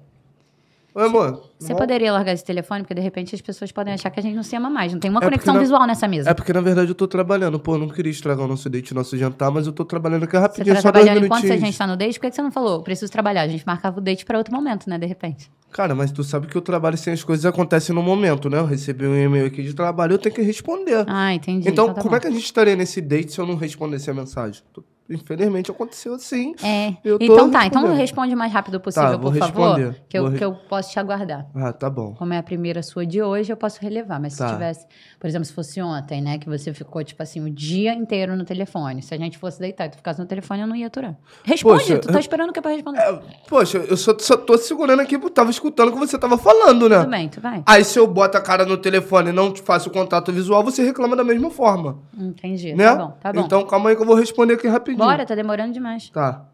Oi, 0.92 1.06
amor. 1.06 1.48
Você 1.58 1.72
poderia 1.74 2.12
largar 2.12 2.32
esse 2.32 2.44
telefone, 2.44 2.82
porque 2.82 2.94
de 2.94 3.00
repente 3.00 3.32
as 3.34 3.40
pessoas 3.40 3.70
podem 3.70 3.94
achar 3.94 4.10
que 4.10 4.18
a 4.18 4.22
gente 4.22 4.34
não 4.34 4.42
se 4.42 4.56
ama 4.56 4.68
mais. 4.68 4.92
Não 4.92 4.98
tem 4.98 5.08
uma 5.10 5.18
É 5.18 5.20
porque 5.20 5.34
conexão 5.36 5.54
não- 5.54 5.60
visual 5.60 5.86
nessa 5.86 6.08
mesa. 6.08 6.28
É 6.30 6.34
porque, 6.34 6.52
na 6.52 6.60
verdade, 6.60 6.90
eu 6.90 6.94
tô 6.96 7.06
trabalhando. 7.06 7.60
Pô, 7.60 7.74
eu 7.74 7.78
não 7.78 7.88
queria 7.88 8.10
estragar 8.10 8.44
o 8.44 8.48
nosso 8.48 8.68
date, 8.68 8.90
o 8.90 8.94
nosso 8.94 9.16
jantar, 9.16 9.50
mas 9.52 9.66
eu 9.66 9.72
tô 9.72 9.84
trabalhando 9.84 10.24
aqui 10.24 10.32
Você 10.32 10.38
rapidinho, 10.38 10.74
tá 10.74 10.80
só 10.82 10.90
dois 10.90 11.04
trabalhando 11.04 11.24
enquanto 11.26 11.38
a 11.38 11.42
minutinhos. 11.44 11.66
gente 11.68 11.78
tá 11.78 11.86
no 11.86 11.96
date? 11.96 12.14
Por 12.18 12.20
que 12.22 12.30
que 12.30 12.36
você 12.36 12.42
não 12.42 12.50
falou? 12.50 12.82
Preciso 12.82 13.12
trabalhar. 13.12 13.42
A 13.42 13.48
gente 13.48 13.64
marcava 13.64 13.98
o 13.98 14.00
date 14.00 14.24
pra 14.24 14.36
outro 14.38 14.52
momento, 14.52 14.88
né? 14.90 14.98
De 14.98 15.06
repente. 15.06 15.50
Cara, 15.70 15.94
mas 15.94 16.10
tu 16.10 16.24
sabe 16.24 16.48
que 16.48 16.58
o 16.58 16.60
trabalho 16.60 16.98
sem 16.98 17.12
as 17.12 17.22
coisas 17.22 17.46
acontece 17.46 17.92
no 17.92 18.02
momento, 18.02 18.50
né? 18.50 18.58
Eu 18.58 18.66
recebi 18.66 19.06
um 19.06 19.14
e-mail 19.16 19.46
aqui 19.46 19.62
de 19.62 19.72
trabalho, 19.72 20.14
eu 20.14 20.18
tenho 20.18 20.34
que 20.34 20.42
responder. 20.42 21.04
Ah, 21.06 21.32
entendi. 21.32 21.68
então, 21.68 21.86
tá 21.94 22.00
como 22.02 22.10
bom. 22.10 22.16
é 22.16 22.20
que 22.20 22.26
a 22.26 22.30
gente 22.32 22.42
estaria 22.44 22.74
nesse 22.74 23.00
date 23.00 23.32
se 23.32 23.38
eu 23.40 23.46
não 23.46 23.54
respondesse 23.54 24.10
a 24.10 24.14
mensagem? 24.14 24.60
Tu- 24.72 24.82
Infelizmente 25.10 25.70
aconteceu 25.70 26.14
assim. 26.14 26.54
É. 26.62 26.94
Eu 27.04 27.18
tô 27.18 27.24
Então 27.24 27.50
tá, 27.50 27.66
então 27.66 27.92
responde 27.94 28.34
o 28.34 28.38
mais 28.38 28.52
rápido 28.52 28.78
possível, 28.80 29.10
Tá, 29.10 29.18
por 29.18 29.34
favor. 29.34 29.76
responder. 29.76 30.02
Que 30.08 30.16
eu, 30.18 30.28
Vou 30.28 30.32
que 30.38 30.44
eu 30.44 30.54
posso 30.54 30.90
te 30.92 30.98
aguardar. 31.00 31.46
Ah, 31.54 31.72
tá 31.72 31.90
bom. 31.90 32.14
Como 32.14 32.32
é 32.32 32.38
a 32.38 32.42
primeira 32.42 32.82
sua 32.82 33.04
de 33.04 33.20
hoje, 33.20 33.52
eu 33.52 33.56
posso 33.56 33.80
relevar. 33.82 34.20
Mas 34.20 34.34
se 34.34 34.38
Tá. 34.38 34.52
tivesse, 34.52 34.86
por 35.18 35.26
exemplo, 35.26 35.44
se 35.44 35.52
fosse 35.52 35.82
ontem, 35.82 36.20
né? 36.20 36.38
Que 36.38 36.48
você 36.48 36.72
ficou, 36.72 37.02
tipo 37.02 37.22
assim, 37.22 37.40
o 37.44 37.50
dia 37.50 37.92
inteiro 37.92 38.36
no 38.36 38.44
telefone. 38.44 39.02
Se 39.02 39.12
a 39.14 39.18
gente 39.18 39.36
fosse 39.36 39.58
deitar 39.58 39.86
e 39.86 39.88
tu 39.90 39.96
ficasse 39.96 40.20
no 40.20 40.26
telefone, 40.26 40.60
eu 40.60 40.66
não 40.68 40.76
ia 40.76 40.86
aturar. 40.86 41.16
Responde, 41.44 41.80
Poxa, 41.82 41.98
tu 41.98 42.08
tá 42.12 42.20
esperando 42.20 42.50
o 42.50 42.52
que 42.52 42.60
pra 42.60 42.70
responder? 42.70 42.98
É, 43.00 43.20
poxa, 43.48 43.78
eu 43.78 43.96
só, 43.96 44.16
só 44.18 44.36
tô 44.36 44.56
segurando 44.58 45.00
aqui 45.00 45.18
porque 45.18 45.26
eu 45.26 45.34
tava 45.34 45.50
escutando 45.50 45.88
o 45.88 45.92
que 45.92 45.98
você 45.98 46.16
tava 46.18 46.38
falando, 46.38 46.88
né? 46.88 47.00
Tudo 47.00 47.10
bem, 47.10 47.28
tu 47.28 47.40
vai. 47.40 47.62
Aí 47.66 47.84
se 47.84 47.98
eu 47.98 48.06
boto 48.06 48.38
a 48.38 48.40
cara 48.40 48.64
no 48.64 48.76
telefone 48.76 49.30
e 49.30 49.32
não 49.32 49.52
te 49.52 49.60
faço 49.62 49.88
o 49.88 49.92
contato 49.92 50.32
visual, 50.32 50.62
você 50.62 50.84
reclama 50.84 51.16
da 51.16 51.24
mesma 51.24 51.50
forma. 51.50 51.98
Entendi. 52.16 52.74
Né? 52.74 52.84
Tá 52.84 52.94
bom, 52.96 53.10
tá 53.20 53.32
bom. 53.32 53.40
Então 53.40 53.66
calma 53.66 53.90
aí 53.90 53.96
que 53.96 54.02
eu 54.02 54.06
vou 54.06 54.14
responder 54.14 54.54
aqui 54.54 54.68
rapidinho. 54.68 54.99
Bora, 55.04 55.26
tá 55.26 55.34
demorando 55.34 55.72
demais. 55.72 56.10
Tá. 56.10 56.46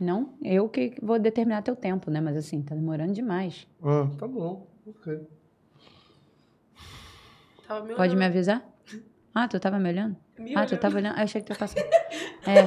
Não, 0.00 0.34
eu 0.42 0.68
que 0.68 0.94
vou 1.02 1.18
determinar 1.18 1.62
teu 1.62 1.74
tempo, 1.74 2.10
né? 2.10 2.20
Mas 2.20 2.36
assim, 2.36 2.62
tá 2.62 2.74
demorando 2.74 3.12
demais. 3.12 3.66
Ah, 3.82 4.06
tá 4.18 4.26
bom. 4.28 4.66
Ok. 4.86 5.20
Tava 7.66 7.84
me 7.84 7.94
Pode 7.94 8.16
me 8.16 8.24
avisar? 8.24 8.62
Ah, 9.34 9.46
tu 9.48 9.58
tava 9.60 9.78
me 9.78 9.88
olhando? 9.88 10.16
Me 10.38 10.52
ah, 10.54 10.64
tu 10.64 10.70
olhando. 10.70 10.80
tava 10.80 10.96
olhando? 10.96 11.14
Ah, 11.16 11.20
eu 11.20 11.24
achei 11.24 11.40
que 11.40 11.46
tu 11.46 11.52
ia 11.52 11.58
passar. 11.58 11.80
É. 12.46 12.60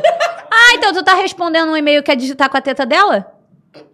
Ah, 0.54 0.76
então 0.76 0.94
tu 0.94 1.04
tá 1.04 1.16
respondendo 1.16 1.72
um 1.72 1.78
e-mail 1.78 2.04
que 2.04 2.12
é 2.12 2.16
digitar 2.16 2.50
com 2.50 2.58
a 2.58 2.62
teta 2.62 2.86
dela? 2.86 3.34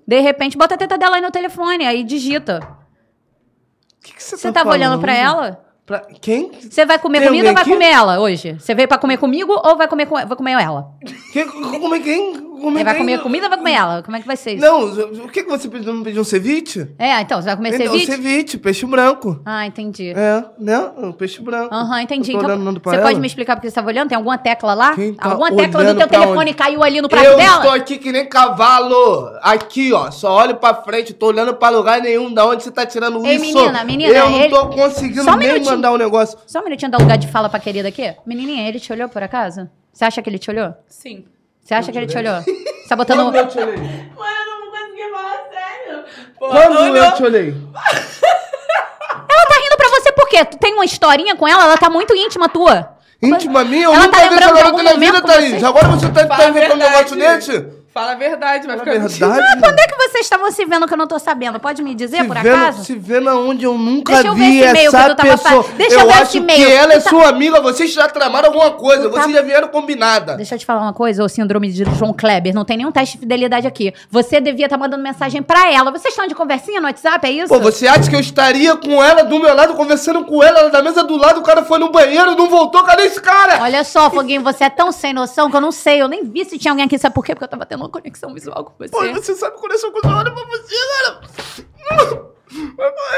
De 0.05 0.19
repente, 0.19 0.57
bota 0.57 0.75
a 0.75 0.77
teta 0.77 0.97
dela 0.97 1.15
aí 1.15 1.21
no 1.21 1.31
telefone, 1.31 1.85
aí 1.85 2.03
digita. 2.03 2.59
O 2.59 4.01
que, 4.03 4.13
que 4.13 4.21
você 4.23 4.35
Você 4.35 4.51
tá 4.51 4.61
tava 4.63 4.71
olhando 4.71 4.99
pra 4.99 5.13
ela? 5.13 5.65
Pra 5.87 6.01
quem? 6.19 6.51
Você 6.69 6.85
vai 6.85 6.99
comer 6.99 7.19
Tem 7.19 7.29
comigo 7.29 7.47
ou 7.47 7.53
vai 7.53 7.61
aqui? 7.61 7.71
comer 7.71 7.85
ela 7.91 8.19
hoje? 8.19 8.57
Você 8.59 8.75
veio 8.75 8.89
pra 8.89 8.97
comer 8.97 9.15
comigo 9.17 9.53
ou 9.53 9.77
vai 9.77 9.87
comer, 9.87 10.05
com... 10.05 10.15
vai 10.15 10.35
comer 10.35 10.61
ela? 10.61 10.91
Que, 11.31 11.45
como 11.45 11.95
é 11.95 11.99
quem? 12.01 12.33
Como 12.59 12.77
é 12.77 12.79
Você 12.79 12.83
vai 12.85 12.95
comer 12.97 13.21
comida 13.21 13.45
ou 13.45 13.49
vai 13.49 13.57
comer 13.57 13.71
ela? 13.73 14.03
Como 14.03 14.17
é 14.17 14.19
que 14.21 14.27
vai 14.27 14.35
ser 14.35 14.53
isso? 14.53 14.65
Não, 14.65 14.85
o 15.25 15.29
que, 15.29 15.43
que 15.43 15.49
você 15.49 15.67
pediu? 15.69 15.93
Não 15.93 16.03
pediu 16.03 16.21
um 16.21 16.25
ceviche? 16.25 16.87
É, 16.97 17.21
então, 17.21 17.39
você 17.41 17.45
vai 17.47 17.55
comer 17.55 17.73
Então, 17.75 17.87
ceviche? 17.93 18.05
ceviche, 18.11 18.57
peixe 18.57 18.85
branco. 18.85 19.39
Ah, 19.45 19.65
entendi. 19.65 20.09
É, 20.15 20.43
né? 20.59 20.91
Um 20.97 21.11
peixe 21.11 21.41
branco. 21.41 21.73
Aham, 21.73 22.01
entendi. 22.01 22.31
Eu 22.31 22.39
tô 22.39 22.45
Então, 22.45 22.55
olhando 22.61 22.79
pra 22.79 22.91
você 22.91 22.97
ela. 22.97 23.05
pode 23.07 23.19
me 23.19 23.27
explicar 23.27 23.55
porque 23.55 23.67
você 23.67 23.71
estava 23.71 23.87
olhando? 23.87 24.09
Tem 24.09 24.15
alguma 24.15 24.37
tecla 24.37 24.73
lá? 24.73 24.95
Quem 24.95 25.13
tá 25.13 25.29
alguma 25.29 25.51
tecla 25.55 25.83
do 25.83 25.95
teu 25.95 26.07
telefone 26.07 26.37
onde? 26.39 26.53
caiu 26.53 26.83
ali 26.83 27.01
no 27.01 27.07
prato 27.09 27.25
Eu 27.25 27.37
dela? 27.37 27.55
estou 27.57 27.71
aqui 27.71 27.97
que 27.97 28.11
nem 28.11 28.25
cavalo. 28.27 29.29
Aqui, 29.41 29.93
ó. 29.93 30.09
Só 30.11 30.35
olho 30.37 30.55
pra 30.55 30.73
frente. 30.73 31.13
Tô 31.13 31.27
olhando 31.27 31.53
pra 31.53 31.69
lugar 31.69 32.01
nenhum. 32.01 32.33
Da 32.33 32.45
onde 32.45 32.63
você 32.63 32.71
tá 32.71 32.85
tirando 32.85 33.25
Ei, 33.25 33.35
isso? 33.35 33.45
menina, 33.45 33.83
menina, 33.83 34.13
Eu 34.13 34.29
não 34.29 34.37
ele- 34.39 34.49
tô 34.49 34.67
conseguindo 34.69 35.23
Só 35.23 35.31
um 35.33 35.35
nem 35.37 35.47
minutinho. 35.49 35.75
mandar 35.75 35.91
um 35.91 35.97
negócio. 35.97 36.37
Só 36.45 36.59
um 36.59 36.63
minutinho, 36.63 36.91
dá 36.91 36.97
lugar 36.97 37.17
de 37.17 37.27
fala 37.27 37.49
pra 37.49 37.59
querida 37.59 37.87
aqui. 37.87 38.13
Menininha, 38.25 38.67
ele 38.67 38.79
te 38.79 38.91
olhou 38.91 39.07
por 39.09 39.21
acaso? 39.23 39.69
Você 39.93 40.05
acha 40.05 40.21
que 40.21 40.29
ele 40.29 40.37
te 40.37 40.49
olhou? 40.51 40.73
Sim. 40.87 41.25
Você 41.67 41.73
acha 41.73 41.91
que 41.91 41.97
ele 41.97 42.07
te 42.07 42.17
olhou? 42.17 42.41
Você 42.41 42.87
tá 42.87 42.95
botando... 42.95 43.23
Quando 43.23 43.35
eu 43.35 43.47
te 43.49 43.59
olhei? 43.59 43.75
Mano, 43.75 43.91
eu 44.15 44.59
não 44.61 44.71
consegui 44.71 45.11
falar 45.11 45.43
sério. 45.51 46.03
Pô, 46.39 46.47
Quando 46.47 46.79
olhou. 46.79 46.95
eu 46.95 47.11
te 47.11 47.23
olhei? 47.23 47.49
Ela 49.29 49.45
tá 49.45 49.55
rindo 49.61 49.75
pra 49.75 49.89
você 49.89 50.11
por 50.13 50.29
quê? 50.29 50.45
Tu 50.45 50.57
tem 50.59 50.73
uma 50.75 50.85
historinha 50.85 51.35
com 51.35 51.45
ela? 51.45 51.63
Ela 51.65 51.77
tá 51.77 51.89
muito 51.89 52.15
íntima 52.15 52.47
tua. 52.47 52.95
Íntima 53.21 53.65
minha? 53.65 53.83
Eu 53.83 53.93
Ela 53.93 54.03
nunca 54.05 54.17
tá 54.17 54.29
vi 54.29 54.35
essa 54.35 54.39
garota 54.45 54.65
algum 54.65 54.81
na 54.81 54.91
momento 54.91 55.15
vida, 55.15 55.27
Thaís. 55.27 55.61
Agora 55.61 55.87
você 55.89 56.07
tá, 56.09 56.25
tá 56.25 56.47
inventando 56.47 56.75
um 56.75 56.77
negócio 56.77 57.17
desse? 57.17 57.65
Fala 57.97 58.11
a 58.11 58.15
verdade, 58.15 58.67
vai 58.67 58.77
ficar 58.77 58.91
verdade? 58.91 59.17
Quando 59.59 59.79
é 59.79 59.87
que 59.87 59.95
vocês 59.95 60.23
estavam 60.25 60.51
se 60.51 60.63
vendo 60.65 60.85
que 60.87 60.93
eu 60.93 60.97
não 60.97 61.07
tô 61.07 61.17
sabendo? 61.17 61.59
Pode 61.59 61.81
me 61.81 61.95
dizer, 61.95 62.17
Se 62.21 62.23
por 62.27 62.37
vendo, 62.37 62.55
acaso? 62.55 62.83
se 62.83 62.93
vendo 62.95 63.27
aonde 63.27 63.65
eu 63.65 63.75
nunca 63.75 64.13
Deixa 64.13 64.27
eu 64.27 64.35
ver 64.35 64.43
vi 64.51 64.59
esse 64.59 64.69
e-mail 64.69 64.91
que 64.91 64.95
essa 64.97 65.15
tava 65.15 65.29
pessoa. 65.31 65.63
fa- 65.63 65.73
Deixa 65.75 65.95
eu 65.95 66.05
ver 66.05 66.13
acho 66.13 66.21
esse 66.23 66.37
e-mail. 66.37 66.67
que 66.67 66.71
ela 66.73 66.93
é 66.93 66.99
tá- 66.99 67.09
sua 67.09 67.29
amiga, 67.29 67.59
vocês 67.59 67.91
já 67.91 68.07
tramaram 68.07 68.49
alguma 68.49 68.69
coisa, 68.73 69.09
tá- 69.09 69.21
vocês 69.21 69.35
já 69.35 69.41
vieram 69.41 69.67
combinada. 69.69 70.35
Deixa 70.35 70.53
eu 70.53 70.59
te 70.59 70.65
falar 70.67 70.81
uma 70.81 70.93
coisa, 70.93 71.23
ô 71.23 71.27
síndrome 71.27 71.71
de 71.71 71.83
João 71.97 72.13
Kleber. 72.13 72.53
Não 72.53 72.63
tem 72.63 72.77
nenhum 72.77 72.91
teste 72.91 73.15
de 73.17 73.21
fidelidade 73.21 73.65
aqui. 73.65 73.91
Você 74.11 74.39
devia 74.39 74.67
estar 74.67 74.77
mandando 74.77 75.01
mensagem 75.01 75.41
pra 75.41 75.73
ela. 75.73 75.89
Vocês 75.89 76.13
estão 76.13 76.27
de 76.27 76.35
conversinha 76.35 76.79
no 76.79 76.85
WhatsApp, 76.85 77.25
é 77.25 77.31
isso? 77.31 77.47
Pô, 77.47 77.59
você 77.59 77.87
acha 77.87 78.07
que 78.07 78.15
eu 78.15 78.19
estaria 78.19 78.75
com 78.77 79.03
ela 79.03 79.23
do 79.23 79.39
meu 79.39 79.55
lado, 79.55 79.73
conversando 79.73 80.23
com 80.23 80.43
ela, 80.43 80.59
ela 80.59 80.69
da 80.69 80.83
mesa 80.83 81.03
do 81.03 81.17
lado, 81.17 81.39
o 81.39 81.43
cara 81.43 81.63
foi 81.63 81.79
no 81.79 81.89
banheiro, 81.91 82.35
não 82.35 82.47
voltou, 82.47 82.83
cadê 82.83 83.05
esse 83.05 83.19
cara? 83.19 83.59
Olha 83.63 83.83
só, 83.83 84.11
Foguinho, 84.11 84.43
você 84.43 84.65
é 84.65 84.69
tão 84.69 84.91
sem 84.91 85.13
noção 85.13 85.49
que 85.49 85.57
eu 85.57 85.61
não 85.61 85.71
sei. 85.71 85.99
Eu 85.99 86.07
nem 86.07 86.23
vi 86.23 86.45
se 86.45 86.59
tinha 86.59 86.71
alguém 86.71 86.85
aqui. 86.85 86.99
Sabe 86.99 87.15
por 87.15 87.25
quê? 87.25 87.33
Porque 87.33 87.45
eu 87.45 87.49
tava 87.49 87.65
tendo 87.65 87.86
uma 87.87 87.91
conexão 87.91 88.33
visual 88.33 88.65
com 88.65 88.73
você. 88.77 88.91
Pô, 88.91 89.05
você 89.13 89.35
sabe 89.35 89.57
quando 89.57 89.71
eu 89.71 89.79
sou 89.79 89.91
com 89.91 90.07
olha 90.07 90.31
pra 90.31 90.45
você, 90.45 90.75
cara. 90.99 91.21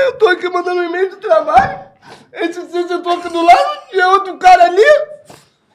Eu 0.06 0.14
tô 0.18 0.28
aqui 0.28 0.50
mandando 0.50 0.82
um 0.82 0.84
e-mail 0.84 1.10
de 1.10 1.18
trabalho, 1.18 1.80
esse 2.34 2.60
você 2.62 3.00
tô 3.00 3.10
aqui 3.10 3.30
do 3.30 3.44
lado, 3.44 3.80
e 3.94 4.00
é 4.00 4.08
outro 4.08 4.38
cara 4.38 4.66
ali. 4.66 4.82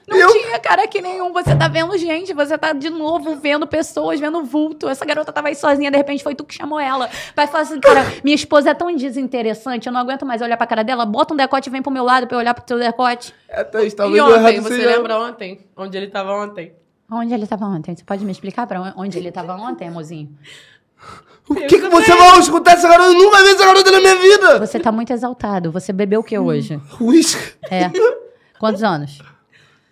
Não 0.07 0.19
eu... 0.19 0.29
tinha 0.33 0.59
cara 0.59 0.85
aqui 0.85 1.01
nenhum. 1.01 1.33
Você 1.33 1.57
tá 1.57 1.67
vendo 1.67 1.97
gente, 1.97 2.35
você 2.35 2.59
tá 2.59 2.75
de 2.75 2.91
novo 2.91 3.37
vendo 3.37 3.67
pessoas, 3.67 4.21
vendo 4.21 4.45
vulto. 4.45 4.87
Essa 4.87 5.05
garota 5.05 5.33
tava 5.33 5.49
aí 5.49 5.55
sozinha, 5.55 5.91
de 5.91 5.97
repente 5.97 6.23
foi 6.23 6.35
tu 6.35 6.45
que 6.45 6.55
chamou 6.55 6.79
ela. 6.79 7.09
Vai 7.35 7.47
falar 7.47 7.63
assim, 7.63 7.81
cara, 7.81 8.03
minha 8.23 8.35
esposa 8.35 8.71
é 8.71 8.75
tão 8.75 8.95
desinteressante, 8.95 9.87
eu 9.87 9.93
não 9.93 10.01
aguento 10.01 10.27
mais 10.27 10.43
olhar 10.43 10.59
pra 10.59 10.67
cara 10.67 10.85
dela. 10.85 11.07
Bota 11.07 11.33
um 11.33 11.37
decote 11.37 11.71
e 11.71 11.73
vem 11.73 11.81
pro 11.81 11.91
meu 11.91 12.05
lado 12.05 12.27
pra 12.27 12.37
eu 12.37 12.41
olhar 12.41 12.53
pro 12.53 12.65
teu 12.65 12.79
decote. 12.79 13.35
É, 13.49 13.65
Thaís, 13.65 13.95
E 13.95 14.21
ontem, 14.21 14.61
você 14.61 14.85
lembra 14.85 15.19
ontem? 15.19 15.67
Onde 15.75 15.97
ele 15.97 16.09
tava 16.09 16.35
ontem? 16.35 16.84
Onde 17.15 17.33
ele 17.35 17.47
tava 17.47 17.67
ontem? 17.67 17.95
Você 17.97 18.05
pode 18.05 18.25
me 18.25 18.33
explicar 18.33 18.67
pra 18.67 18.93
onde 18.97 19.19
ele 19.19 19.31
tava 19.33 19.55
ontem, 19.55 19.89
amorzinho? 19.89 20.31
O 21.49 21.55
que, 21.55 21.67
que 21.79 21.89
você 21.89 22.17
vai 22.17 22.39
escutar 22.39 22.73
essa 22.73 22.89
garota? 22.89 23.11
Eu 23.11 23.19
nunca 23.19 23.43
vi 23.43 23.51
essa 23.51 23.65
garota 23.67 23.91
na 23.93 24.01
minha 24.01 24.17
vida. 24.17 24.59
Você 24.59 24.81
tá 24.81 24.91
muito 24.91 25.12
exaltado. 25.12 25.71
Você 25.73 25.93
bebeu 25.93 26.21
o 26.21 26.25
que 26.25 26.39
hoje? 26.39 26.81
Whisky. 27.01 27.55
É. 27.71 27.91
Quantos 28.59 28.83
anos? 28.83 29.19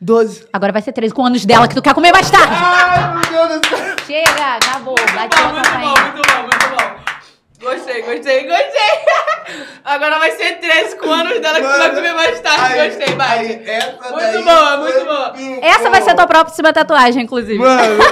Doze. 0.01 0.47
Agora 0.53 0.73
vai 0.73 0.83
ser 0.83 0.93
13 0.93 1.13
com 1.15 1.25
anos 1.25 1.45
dela 1.45 1.69
que 1.69 1.75
tu 1.75 1.83
quer 1.83 1.95
comer 1.95 2.11
mais 2.11 2.31
tarde. 2.31 2.53
Ai, 2.53 3.31
meu 3.31 3.49
Deus 3.49 3.61
do 3.61 3.69
céu. 3.69 3.79
Chega, 4.07 4.57
acabou. 4.57 4.95
Bate 5.15 5.37
Bom, 5.37 5.49
a 5.49 5.53
muito 5.53 5.57
bom, 5.57 5.63
campainha. 5.63 6.13
muito 6.13 6.23
bom, 6.29 6.41
muito 6.43 6.69
bom. 6.71 6.92
Gostei, 7.63 8.03
gostei, 8.03 8.43
gostei. 8.47 9.63
Agora 9.85 10.19
vai 10.19 10.31
ser 10.33 10.59
13 10.59 10.97
com 10.97 11.11
anos 11.11 11.41
dela 11.41 11.61
que 11.61 11.67
tu 11.67 11.79
vai 11.79 11.95
comer 11.95 12.13
mais 12.15 12.41
tarde. 12.41 12.79
ai, 12.81 12.89
Gostei, 12.89 13.07
ai, 13.09 13.15
bate. 13.15 13.71
essa 13.71 14.11
Muito 14.11 14.45
boa, 14.45 14.77
muito 14.79 15.05
boa. 15.05 15.33
Essa 15.63 15.91
vai 15.91 16.03
ser 16.03 16.15
tua 16.15 16.27
próxima 16.27 16.73
tatuagem, 16.73 17.23
inclusive. 17.25 17.59
Mano, 17.59 17.83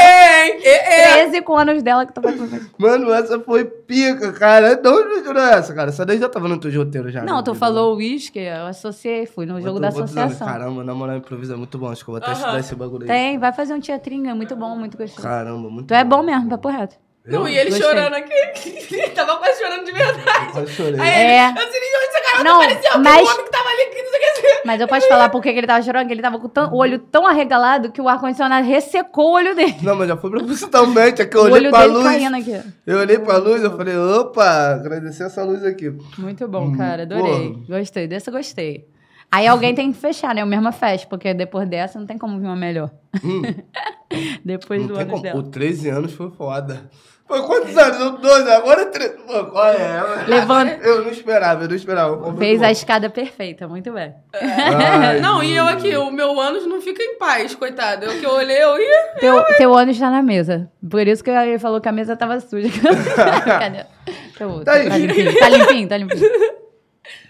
ei, 0.00 0.60
ei. 0.64 1.12
13 1.24 1.42
com 1.42 1.56
anos 1.56 1.82
dela 1.82 2.06
que 2.06 2.12
tu 2.12 2.20
vai 2.20 2.32
comer. 2.34 2.62
mano, 2.78 3.12
essa 3.12 3.38
foi 3.40 3.64
pica, 3.64 4.32
cara. 4.32 4.76
De 4.76 4.88
onde 4.88 5.16
me 5.16 5.22
tirou 5.22 5.42
essa, 5.42 5.74
cara? 5.74 5.90
Essa 5.90 6.04
daí 6.06 6.18
já 6.18 6.28
tava 6.28 6.48
no 6.48 6.58
teu 6.58 6.70
roteiro 6.72 7.10
já. 7.10 7.22
Não, 7.22 7.38
né? 7.38 7.42
tu 7.44 7.54
falou 7.54 7.96
uísque, 7.96 8.38
eu 8.38 8.66
associei, 8.66 9.26
fui 9.26 9.46
no 9.46 9.58
Eu 9.58 9.62
jogo 9.62 9.74
tô- 9.76 9.80
da 9.82 9.88
associação. 9.88 10.46
Caramba, 10.46 10.84
na 10.84 10.94
moral, 10.94 11.16
improviso 11.16 11.52
é 11.52 11.56
muito 11.56 11.78
bom. 11.78 11.90
Acho 11.90 12.04
que 12.04 12.10
eu 12.10 12.14
vou 12.14 12.22
até 12.22 12.32
estudar 12.32 12.58
esse 12.58 12.74
bagulho 12.74 13.02
aí. 13.02 13.08
Tem, 13.08 13.38
vai 13.38 13.52
fazer 13.52 13.74
um 13.74 13.80
teatrinho, 13.80 14.30
é 14.30 14.34
muito 14.34 14.54
bom, 14.56 14.76
muito 14.76 14.96
gostoso. 14.96 15.26
Caramba, 15.26 15.68
muito 15.70 15.86
Tu 15.88 15.94
é 15.94 16.04
bom 16.04 16.22
mesmo, 16.22 16.48
papo 16.48 16.68
reto. 16.68 16.96
Não, 17.26 17.48
e 17.48 17.58
ele 17.58 17.70
Gostei. 17.70 17.88
chorando 17.88 18.14
aqui. 18.14 19.10
Tava 19.14 19.36
quase 19.38 19.58
chorando 19.60 19.84
de 19.84 19.92
verdade. 19.92 20.52
Quase 20.52 20.72
chorei. 20.72 21.00
Aí 21.00 21.08
É. 21.08 21.48
ele, 21.48 21.58
eu 21.60 21.70
sei 21.72 21.80
nem 21.80 21.96
onde 21.96 22.06
essa 22.06 22.20
garota 22.22 22.44
Não, 22.44 22.62
apareceu. 22.62 22.98
Mas- 23.00 23.28
homem 23.28 23.44
que 23.44 23.50
tava 23.50 23.68
ali, 23.68 23.84
que 23.86 24.02
não 24.02 24.10
sei 24.10 24.20
o 24.20 24.22
que. 24.60 24.66
Mas 24.66 24.80
eu 24.80 24.88
posso 24.88 25.08
falar 25.08 25.28
porque 25.30 25.52
que 25.52 25.58
ele 25.58 25.66
tava 25.66 25.82
chorando, 25.82 26.06
que 26.06 26.12
ele 26.12 26.22
tava 26.22 26.38
com 26.38 26.48
tão- 26.48 26.72
o 26.72 26.76
olho 26.76 26.98
tão 27.00 27.26
arregalado 27.26 27.90
que 27.90 28.00
o 28.00 28.08
ar-condicionado 28.08 28.66
ressecou 28.66 29.30
o 29.30 29.34
olho 29.34 29.54
dele. 29.56 29.76
Não, 29.82 29.96
mas 29.96 30.06
já 30.08 30.16
foi 30.16 30.30
propositalmente. 30.30 31.20
É 31.22 31.26
que 31.26 31.36
eu 31.36 31.40
o 31.40 31.44
olhei 31.44 31.56
olho 31.62 31.70
pra 31.70 31.80
dele 31.80 31.92
luz. 31.94 32.04
caindo 32.04 32.36
aqui. 32.36 32.62
Eu 32.86 32.98
olhei 32.98 33.18
pra 33.18 33.36
luz, 33.38 33.62
eu 33.62 33.76
falei, 33.76 33.96
opa, 33.96 34.44
agradecer 34.74 35.24
essa 35.24 35.42
luz 35.42 35.64
aqui. 35.64 35.92
Muito 36.18 36.46
bom, 36.46 36.66
Hum, 36.66 36.76
cara. 36.76 37.02
Adorei. 37.02 37.56
Gostei. 37.68 38.06
Dessa 38.06 38.30
eu 38.30 38.34
gostei. 38.34 38.86
Aí 39.32 39.46
alguém 39.48 39.74
tem 39.74 39.90
que 39.92 39.98
fechar, 39.98 40.32
né? 40.32 40.44
O 40.44 40.46
mesma 40.46 40.70
fecha, 40.70 41.04
porque 41.08 41.34
depois 41.34 41.68
dessa 41.68 41.98
não 41.98 42.06
tem 42.06 42.16
como 42.16 42.38
vir 42.38 42.46
uma 42.46 42.54
melhor. 42.54 42.90
depois 44.44 44.80
Não 44.80 44.88
do 44.88 44.94
tem 44.94 45.02
ano 45.02 45.10
como. 45.10 45.22
dela. 45.22 45.38
O 45.40 45.42
13 45.42 45.88
anos 45.88 46.12
foi 46.12 46.30
foda. 46.30 46.88
Foi 47.26 47.42
quantos 47.42 47.76
anos? 47.76 47.98
Eu 48.00 48.10
12, 48.18 48.50
agora 48.52 48.82
é 48.82 48.84
13. 48.84 49.14
Pô, 49.26 49.44
qual 49.46 49.66
é? 49.66 50.24
Levanta. 50.28 50.78
Eu 50.86 51.02
não 51.04 51.10
esperava, 51.10 51.64
eu 51.64 51.68
não 51.68 51.74
esperava. 51.74 52.36
Fez 52.36 52.60
bom. 52.60 52.66
a 52.66 52.70
escada 52.70 53.10
perfeita, 53.10 53.66
muito 53.66 53.92
bem. 53.92 54.14
Ai, 54.32 55.18
não, 55.20 55.42
e 55.42 55.56
eu 55.56 55.66
aqui, 55.66 55.96
o 55.96 56.10
meu 56.10 56.38
ânus 56.38 56.66
não 56.66 56.80
fica 56.80 57.02
em 57.02 57.18
paz, 57.18 57.54
coitado. 57.54 58.04
Eu 58.04 58.20
que 58.20 58.24
eu 58.24 58.30
olhei, 58.30 58.62
eu 58.62 58.78
ia. 58.78 59.02
Teu, 59.18 59.42
teu 59.56 59.74
ânus 59.76 59.98
tá 59.98 60.08
na 60.08 60.22
mesa. 60.22 60.70
Por 60.88 61.06
isso 61.06 61.24
que 61.24 61.30
ele 61.30 61.58
falou 61.58 61.80
que 61.80 61.88
a 61.88 61.92
mesa 61.92 62.16
tava 62.16 62.38
suja. 62.38 62.68
Cadê? 63.44 63.84
Teu, 64.38 64.62
Tá 64.64 64.74
aí. 64.74 64.88
tá 64.88 64.96
limpinho, 64.98 65.38
tá 65.38 65.48
limpinho, 65.48 65.88
tá 65.88 65.96
limpinho. 65.96 66.30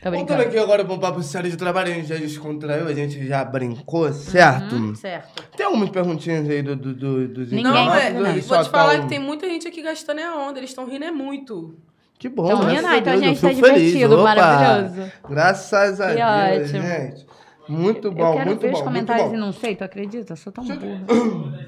Tô 0.02 0.10
Voltando 0.10 0.40
aqui 0.42 0.58
agora 0.58 0.84
para 0.84 0.94
um 0.94 0.98
papo 0.98 1.22
sério 1.22 1.50
de 1.50 1.56
trabalho, 1.56 1.90
a 1.90 1.94
gente 1.94 2.08
já 2.08 2.16
descontraiu, 2.16 2.86
a 2.86 2.94
gente 2.94 3.26
já 3.26 3.44
brincou, 3.44 4.12
certo? 4.12 4.74
Hum, 4.74 4.94
certo. 4.94 5.42
Tem 5.56 5.66
algumas 5.66 5.90
perguntinhas 5.90 6.48
aí 6.48 6.62
do, 6.62 6.76
do, 6.76 6.94
do, 6.94 7.28
dos 7.28 7.50
Ninguém 7.50 7.62
Não, 7.64 7.94
é. 7.94 8.12
ou 8.12 8.42
Vou 8.42 8.62
te 8.62 8.70
falar 8.70 8.92
tão- 8.94 9.02
que 9.02 9.08
tem 9.08 9.18
muita 9.18 9.48
gente 9.48 9.66
aqui 9.66 9.82
gastando 9.82 10.20
é 10.20 10.24
a 10.24 10.34
onda. 10.36 10.58
Eles 10.60 10.70
estão 10.70 10.86
rindo 10.88 11.04
é 11.04 11.10
muito. 11.10 11.76
Que 12.18 12.28
bom, 12.28 12.46
Então, 12.46 12.60
rindo, 12.60 12.86
a 12.86 12.96
então 12.98 13.12
a 13.12 13.16
gente 13.16 13.36
eu 13.44 13.50
tá 13.50 13.54
feliz. 13.54 13.56
divertido, 13.56 14.14
Opa! 14.14 14.22
maravilhoso. 14.22 15.12
Graças 15.28 16.00
a 16.00 16.06
Que 16.08 16.14
Deus, 16.14 16.70
ótimo. 16.70 16.82
gente. 16.82 17.26
Muito 17.68 18.08
Eu 18.08 18.12
bom, 18.12 18.32
quero 18.34 18.46
muito 18.46 18.60
ver 18.60 18.70
bom, 18.70 18.76
os 18.78 18.80
muito 18.82 18.84
comentários 18.84 19.26
e 19.28 19.30
bom. 19.32 19.36
não 19.38 19.52
sei, 19.52 19.74
tu 19.76 19.82
acredita? 19.84 20.32
Eu 20.32 20.36
sou 20.36 20.52
tão 20.52 20.64
burra. 20.64 21.04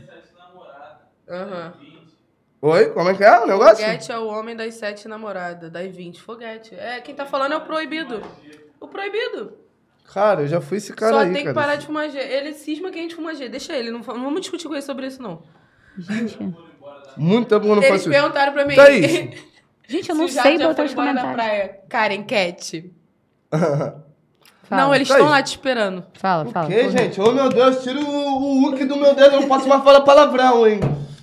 Aham. 1.29 1.73
Oi, 2.61 2.87
como 2.91 3.09
é 3.09 3.15
que 3.15 3.23
é 3.23 3.41
o 3.41 3.47
negócio? 3.47 3.77
Foguete 3.85 4.11
é 4.11 4.19
o 4.19 4.27
homem 4.27 4.57
das 4.57 4.75
sete 4.75 5.07
namoradas, 5.07 5.71
das 5.71 5.95
20. 5.95 6.21
Foguete. 6.21 6.75
É, 6.75 7.01
quem 7.01 7.15
tá 7.15 7.25
falando 7.25 7.53
é 7.53 7.57
o 7.57 7.61
proibido. 7.61 8.21
O 8.81 8.89
proibido. 8.89 9.53
Cara, 10.13 10.41
eu 10.43 10.47
já 10.49 10.61
fui 10.61 10.79
esse 10.79 10.93
cara 10.93 11.13
Só 11.13 11.19
aí, 11.21 11.33
tem 11.33 11.45
cara. 11.45 11.49
que 11.49 11.61
parar 11.61 11.77
de 11.77 11.87
fumar 11.87 12.09
G. 12.11 12.19
Ele 12.19 12.53
cisma 12.55 12.91
que 12.91 12.99
a 12.99 13.03
gente 13.03 13.15
fuma 13.15 13.35
G. 13.35 13.49
Deixa 13.49 13.77
ele. 13.77 13.91
Não, 13.91 14.01
não 14.01 14.25
vamos 14.25 14.41
discutir 14.41 14.67
com 14.67 14.75
ele 14.75 14.83
sobre 14.83 15.07
isso, 15.07 15.23
não. 15.23 15.43
Gente, 15.97 16.39
Muito 17.17 17.49
tempo 17.49 17.63
que 17.65 17.71
eu 17.71 17.77
não 17.77 17.83
Eles 17.83 17.89
faço 17.89 18.01
isso. 18.03 18.11
perguntaram 18.11 18.53
pra 18.53 18.65
mim. 18.65 18.75
Thaís. 18.75 19.13
gente 19.87 20.09
eu 20.11 20.17
não 20.17 20.27
se 20.27 20.39
o 20.39 20.43
sei 20.43 20.59
já 20.59 20.65
botar 20.69 20.77
foi 20.77 20.87
os 20.87 20.95
comentários. 20.95 21.33
praia. 21.35 21.79
Karen 21.89 22.23
Cat. 22.25 22.93
Fala. 24.69 24.83
Não, 24.83 24.95
eles 24.95 25.09
estão 25.09 25.29
lá 25.29 25.43
te 25.43 25.47
esperando. 25.53 26.05
Fala, 26.15 26.45
O 26.45 26.51
fala. 26.51 26.67
que, 26.67 26.91
gente? 26.91 27.19
Ô, 27.21 27.33
meu 27.33 27.49
Deus, 27.49 27.83
tira 27.83 27.99
o, 27.99 28.05
o 28.07 28.61
Hulk 28.65 28.85
do 28.85 28.97
meu 28.97 29.15
dedo, 29.15 29.37
eu 29.37 29.41
não 29.41 29.49
posso 29.49 29.67
mais 29.67 29.83
falar 29.83 30.03
palavrão, 30.03 30.67
hein? 30.67 30.79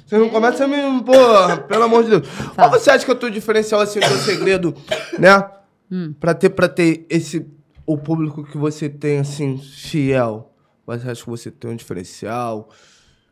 Vocês 0.05 0.21
não 0.21 0.29
começam 0.29 0.65
a 0.65 0.69
me... 0.69 1.03
Porra, 1.03 1.57
pelo 1.57 1.83
amor 1.83 2.03
de 2.03 2.11
Deus. 2.11 2.27
Qual 2.55 2.69
você 2.69 2.91
acha 2.91 3.03
que 3.05 3.11
o 3.11 3.15
teu 3.15 3.29
diferencial, 3.29 3.81
assim, 3.81 3.99
o 3.99 4.01
teu 4.07 4.17
segredo, 4.17 4.75
né? 5.17 5.49
Hum. 5.91 6.13
Pra 6.19 6.33
ter, 6.33 6.49
pra 6.51 6.67
ter 6.69 7.05
esse... 7.09 7.45
O 7.87 7.97
público 7.97 8.43
que 8.43 8.57
você 8.57 8.89
tem, 8.89 9.19
assim, 9.19 9.57
fiel. 9.57 10.51
Você 10.87 11.09
acha 11.09 11.23
que 11.23 11.29
você 11.29 11.49
tem 11.51 11.71
um 11.71 11.75
diferencial? 11.75 12.69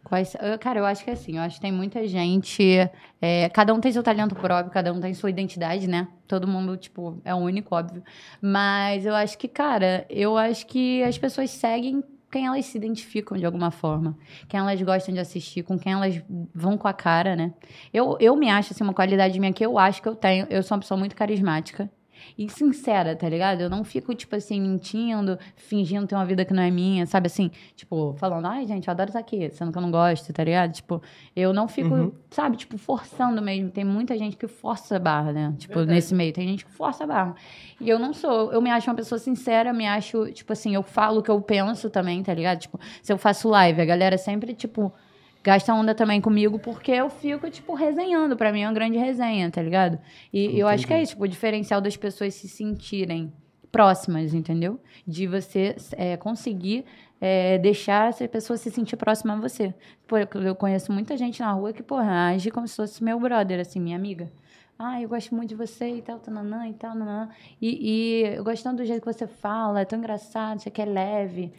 Quais- 0.04 0.36
eu- 0.42 0.60
cara, 0.60 0.80
eu 0.80 0.86
acho 0.86 1.04
que 1.04 1.10
é 1.10 1.14
assim, 1.14 1.38
eu 1.38 1.42
acho 1.44 1.56
que 1.56 1.62
tem 1.62 1.72
muita 1.72 2.06
gente. 2.08 2.62
é, 3.22 3.50
cada 3.50 3.74
um 3.74 3.80
tem 3.80 3.92
seu 3.92 4.04
talento 4.04 4.36
próprio, 4.36 4.72
cada 4.72 4.92
um 4.92 5.00
tem 5.00 5.14
sua 5.14 5.30
identidade, 5.30 5.88
né? 5.88 6.08
Todo 6.28 6.46
mundo, 6.48 6.76
tipo, 6.76 7.20
é 7.24 7.34
único, 7.34 7.74
óbvio. 7.76 8.04
Mas 8.42 9.06
eu 9.06 9.16
acho 9.16 9.38
que, 9.38 9.48
cara, 9.48 10.06
eu 10.10 10.38
acho 10.38 10.68
que 10.68 11.02
as 11.04 11.18
pessoas 11.18 11.50
seguem 11.52 12.04
quem 12.34 12.48
elas 12.48 12.66
se 12.66 12.76
identificam 12.80 13.38
de 13.38 13.46
alguma 13.46 13.70
forma. 13.70 14.18
Quem 14.50 14.60
elas 14.60 14.82
gostam 14.82 15.14
de 15.14 15.20
assistir, 15.20 15.62
com 15.62 15.78
quem 15.78 15.94
elas 15.94 16.20
vão 16.54 16.76
com 16.80 16.88
a 16.88 16.94
cara, 16.94 17.36
né? 17.36 17.54
Eu, 17.94 18.18
eu 18.20 18.36
me 18.36 18.50
acho, 18.50 18.74
assim, 18.74 18.84
uma 18.84 18.94
qualidade 18.94 19.40
minha 19.40 19.54
que 19.54 19.64
eu 19.64 19.78
acho 19.78 20.02
que 20.02 20.10
eu 20.10 20.16
tenho. 20.16 20.48
Eu 20.50 20.64
sou 20.64 20.76
uma 20.76 20.82
pessoa 20.82 20.98
muito 20.98 21.16
carismática. 21.16 21.92
E 22.38 22.50
sincera, 22.50 23.16
tá 23.16 23.28
ligado? 23.28 23.62
Eu 23.62 23.70
não 23.70 23.84
fico, 23.84 24.14
tipo 24.14 24.36
assim, 24.36 24.60
mentindo, 24.62 25.38
fingindo 25.56 26.08
ter 26.08 26.16
uma 26.16 26.26
vida 26.26 26.44
que 26.46 26.54
não 26.54 26.64
é 26.64 26.72
minha, 26.72 27.06
sabe 27.06 27.28
assim? 27.28 27.52
Tipo, 27.76 28.16
falando, 28.18 28.46
ai, 28.46 28.66
gente, 28.66 28.88
eu 28.88 28.92
adoro 28.92 29.10
estar 29.10 29.20
aqui, 29.20 29.50
sendo 29.52 29.72
que 29.72 29.78
eu 29.78 29.82
não 29.82 29.92
gosto, 29.92 30.32
tá 30.34 30.44
ligado? 30.44 30.74
Tipo, 30.74 31.02
eu 31.36 31.54
não 31.54 31.68
fico, 31.68 32.16
sabe, 32.32 32.58
tipo, 32.58 32.78
forçando 32.78 33.42
mesmo. 33.42 33.70
Tem 33.70 33.84
muita 33.84 34.18
gente 34.18 34.36
que 34.38 34.48
força 34.48 34.96
a 34.96 35.00
barra, 35.00 35.32
né? 35.32 35.54
Tipo, 35.58 35.76
Verdade. 35.76 35.96
nesse 35.96 36.16
meio, 36.16 36.34
tem 36.34 36.48
gente 36.48 36.66
que 36.66 36.72
força 36.72 37.04
a 37.04 37.08
barra. 37.08 37.36
E 37.80 37.90
eu 37.90 38.00
não 38.00 38.14
sou, 38.14 38.52
eu 38.52 38.62
me 38.62 38.70
acho 38.70 38.90
uma 38.90 38.96
pessoa 38.96 39.20
sincera, 39.20 39.74
me 39.74 39.88
acho, 39.88 40.32
tipo 40.32 40.54
assim, 40.54 40.74
eu 40.74 40.84
falo 40.84 41.20
o 41.20 41.24
que 41.24 41.32
eu 41.32 41.42
penso 41.42 41.90
também, 41.90 42.22
tá 42.24 42.34
ligado? 42.34 42.60
Tipo, 42.60 42.80
se 43.02 43.12
eu 43.12 43.18
faço 43.18 43.50
live, 43.50 43.82
a 43.82 43.86
galera 43.86 44.18
sempre, 44.18 44.54
tipo, 44.54 44.94
gasta 45.44 45.74
onda 45.74 45.94
também 45.94 46.22
comigo, 46.22 46.58
porque 46.58 46.92
eu 46.92 47.10
fico, 47.10 47.50
tipo, 47.50 47.74
resenhando. 47.74 48.38
Pra 48.38 48.52
mim 48.52 48.62
é 48.62 48.68
uma 48.68 48.74
grande 48.74 48.98
resenha, 48.98 49.52
tá 49.52 49.62
ligado? 49.62 50.00
E 50.32 50.58
eu 50.58 50.68
acho 50.68 50.88
que 50.88 50.94
é 50.94 51.02
isso, 51.02 51.12
tipo, 51.12 51.26
o 51.26 51.28
diferencial 51.28 51.82
das 51.82 51.98
pessoas 51.98 52.34
se 52.34 52.48
sentirem 52.48 53.32
próximas, 53.72 54.34
entendeu? 54.34 54.80
De 55.06 55.28
você 55.28 55.76
é, 55.94 56.16
conseguir 56.16 56.86
é, 57.20 57.58
deixar 57.58 58.10
essa 58.10 58.28
pessoa 58.28 58.56
se 58.56 58.72
sentir 58.72 58.96
próxima 58.96 59.34
a 59.34 59.38
você. 59.38 59.74
Pô, 60.08 60.18
eu 60.18 60.56
conheço 60.56 60.92
muita 60.92 61.18
gente 61.18 61.42
na 61.42 61.52
rua 61.52 61.74
que, 61.74 61.84
porra, 61.84 62.30
age 62.30 62.50
como 62.50 62.68
se 62.68 62.76
fosse 62.76 63.04
meu 63.04 63.20
brother, 63.20 63.60
assim, 63.60 63.80
minha 63.80 63.98
amiga. 63.98 64.32
Ah, 64.78 65.02
eu 65.02 65.10
gosto 65.10 65.36
muito 65.36 65.50
de 65.50 65.56
você 65.56 65.98
e 65.98 66.02
tal, 66.02 66.20
tananã 66.20 66.68
e 66.68 66.74
tal, 66.74 66.96
nanã. 66.96 67.30
E, 67.62 68.24
e 68.24 68.36
eu 68.36 68.44
gosto 68.44 68.64
tanto 68.64 68.78
do 68.78 68.86
jeito 68.86 69.02
que 69.02 69.12
você 69.12 69.28
fala, 69.28 69.82
é 69.82 69.86
tão 69.86 70.00
engraçado, 70.00 70.60
você 70.60 70.70
quer 70.70 70.86
leve. 70.86 71.52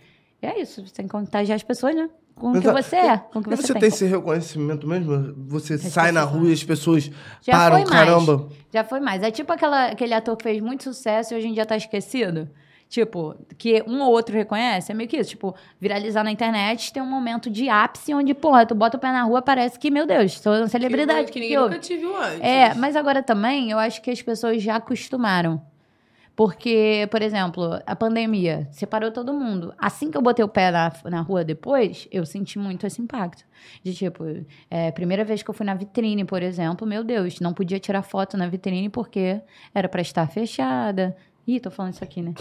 E 0.43 0.47
é 0.47 0.61
isso, 0.61 0.86
você 0.86 0.94
tem 0.94 1.06
que 1.06 1.12
contagiar 1.12 1.56
as 1.56 1.62
pessoas, 1.62 1.94
né? 1.94 2.09
Com 2.35 2.51
o 2.51 2.61
que 2.61 2.69
você 2.70 2.97
é, 2.97 3.16
com 3.19 3.39
o 3.39 3.43
que 3.43 3.51
E 3.52 3.56
você, 3.56 3.62
você 3.69 3.73
tem. 3.74 3.81
tem 3.81 3.89
esse 3.89 4.05
reconhecimento 4.06 4.86
mesmo? 4.89 5.35
Você 5.48 5.78
sai 5.78 6.11
na 6.11 6.23
rua 6.24 6.48
e 6.51 6.52
as 6.52 6.65
pessoas 6.65 7.11
Já 7.40 7.52
param, 7.52 7.77
foi 7.77 7.85
mais. 7.90 8.09
caramba. 8.09 8.48
Já 8.73 8.85
foi 8.85 9.01
mais. 9.01 9.23
É 9.23 9.31
tipo 9.31 9.52
aquela, 9.52 9.86
aquele 9.86 10.12
ator 10.15 10.36
que 10.36 10.43
fez 10.43 10.61
muito 10.61 10.82
sucesso 10.82 11.32
e 11.32 11.36
hoje 11.36 11.47
em 11.48 11.52
dia 11.52 11.65
tá 11.65 11.77
esquecido. 11.77 12.48
Tipo, 12.89 13.35
que 13.56 13.82
um 13.89 14.01
ou 14.02 14.11
outro 14.12 14.35
reconhece. 14.36 14.93
É 14.93 14.94
meio 14.94 15.09
que 15.09 15.16
isso. 15.16 15.31
Tipo, 15.31 15.55
viralizar 15.81 16.23
na 16.23 16.31
internet 16.31 16.93
tem 16.93 17.02
um 17.02 17.06
momento 17.11 17.48
de 17.48 17.69
ápice 17.69 18.12
onde, 18.15 18.35
porra, 18.35 18.66
tu 18.66 18.74
bota 18.74 18.97
o 18.97 19.01
pé 19.01 19.11
na 19.11 19.23
rua, 19.24 19.40
parece 19.40 19.78
que, 19.78 19.90
meu 19.90 20.06
Deus, 20.06 20.39
sou 20.40 20.52
uma 20.55 20.69
celebridade. 20.69 21.27
Que, 21.27 21.32
que 21.32 21.40
ninguém 21.40 21.59
houve? 21.59 21.70
nunca 21.74 21.81
te 21.86 21.97
viu 21.97 22.16
antes. 22.16 22.40
É, 22.40 22.74
mas 22.74 22.94
agora 22.94 23.23
também 23.23 23.70
eu 23.70 23.78
acho 23.78 24.02
que 24.02 24.11
as 24.11 24.20
pessoas 24.20 24.62
já 24.62 24.77
acostumaram. 24.77 25.61
Porque, 26.36 27.06
por 27.12 27.23
exemplo, 27.23 27.78
a 27.86 27.94
pandemia 27.94 28.66
separou 28.73 29.12
todo 29.12 29.32
mundo. 29.32 29.73
Assim 29.78 30.11
que 30.11 30.16
eu 30.16 30.23
botei 30.23 30.44
o 30.44 30.48
pé 30.48 30.70
na, 30.70 30.93
na 31.05 31.20
rua 31.20 31.44
depois, 31.44 32.09
eu 32.11 32.27
senti 32.27 32.59
muito 32.59 32.85
esse 32.86 33.01
impacto. 33.01 33.44
De 33.85 33.94
tipo, 33.94 34.24
é, 34.69 34.90
primeira 34.90 35.24
vez 35.24 35.43
que 35.44 35.51
eu 35.51 35.55
fui 35.55 35.65
na 35.65 35.74
vitrine, 35.74 36.24
por 36.24 36.43
exemplo, 36.43 36.86
meu 36.86 37.05
Deus, 37.05 37.39
não 37.39 37.55
podia 37.55 37.78
tirar 37.78 38.02
foto 38.02 38.36
na 38.36 38.48
vitrine 38.48 38.89
porque 38.89 39.40
era 39.73 39.89
pra 39.89 40.02
estar 40.02 40.27
fechada. 40.28 41.16
Ih, 41.47 41.61
tô 41.61 41.70
falando 41.70 41.93
isso 41.93 42.02
aqui, 42.02 42.20
né? 42.20 42.35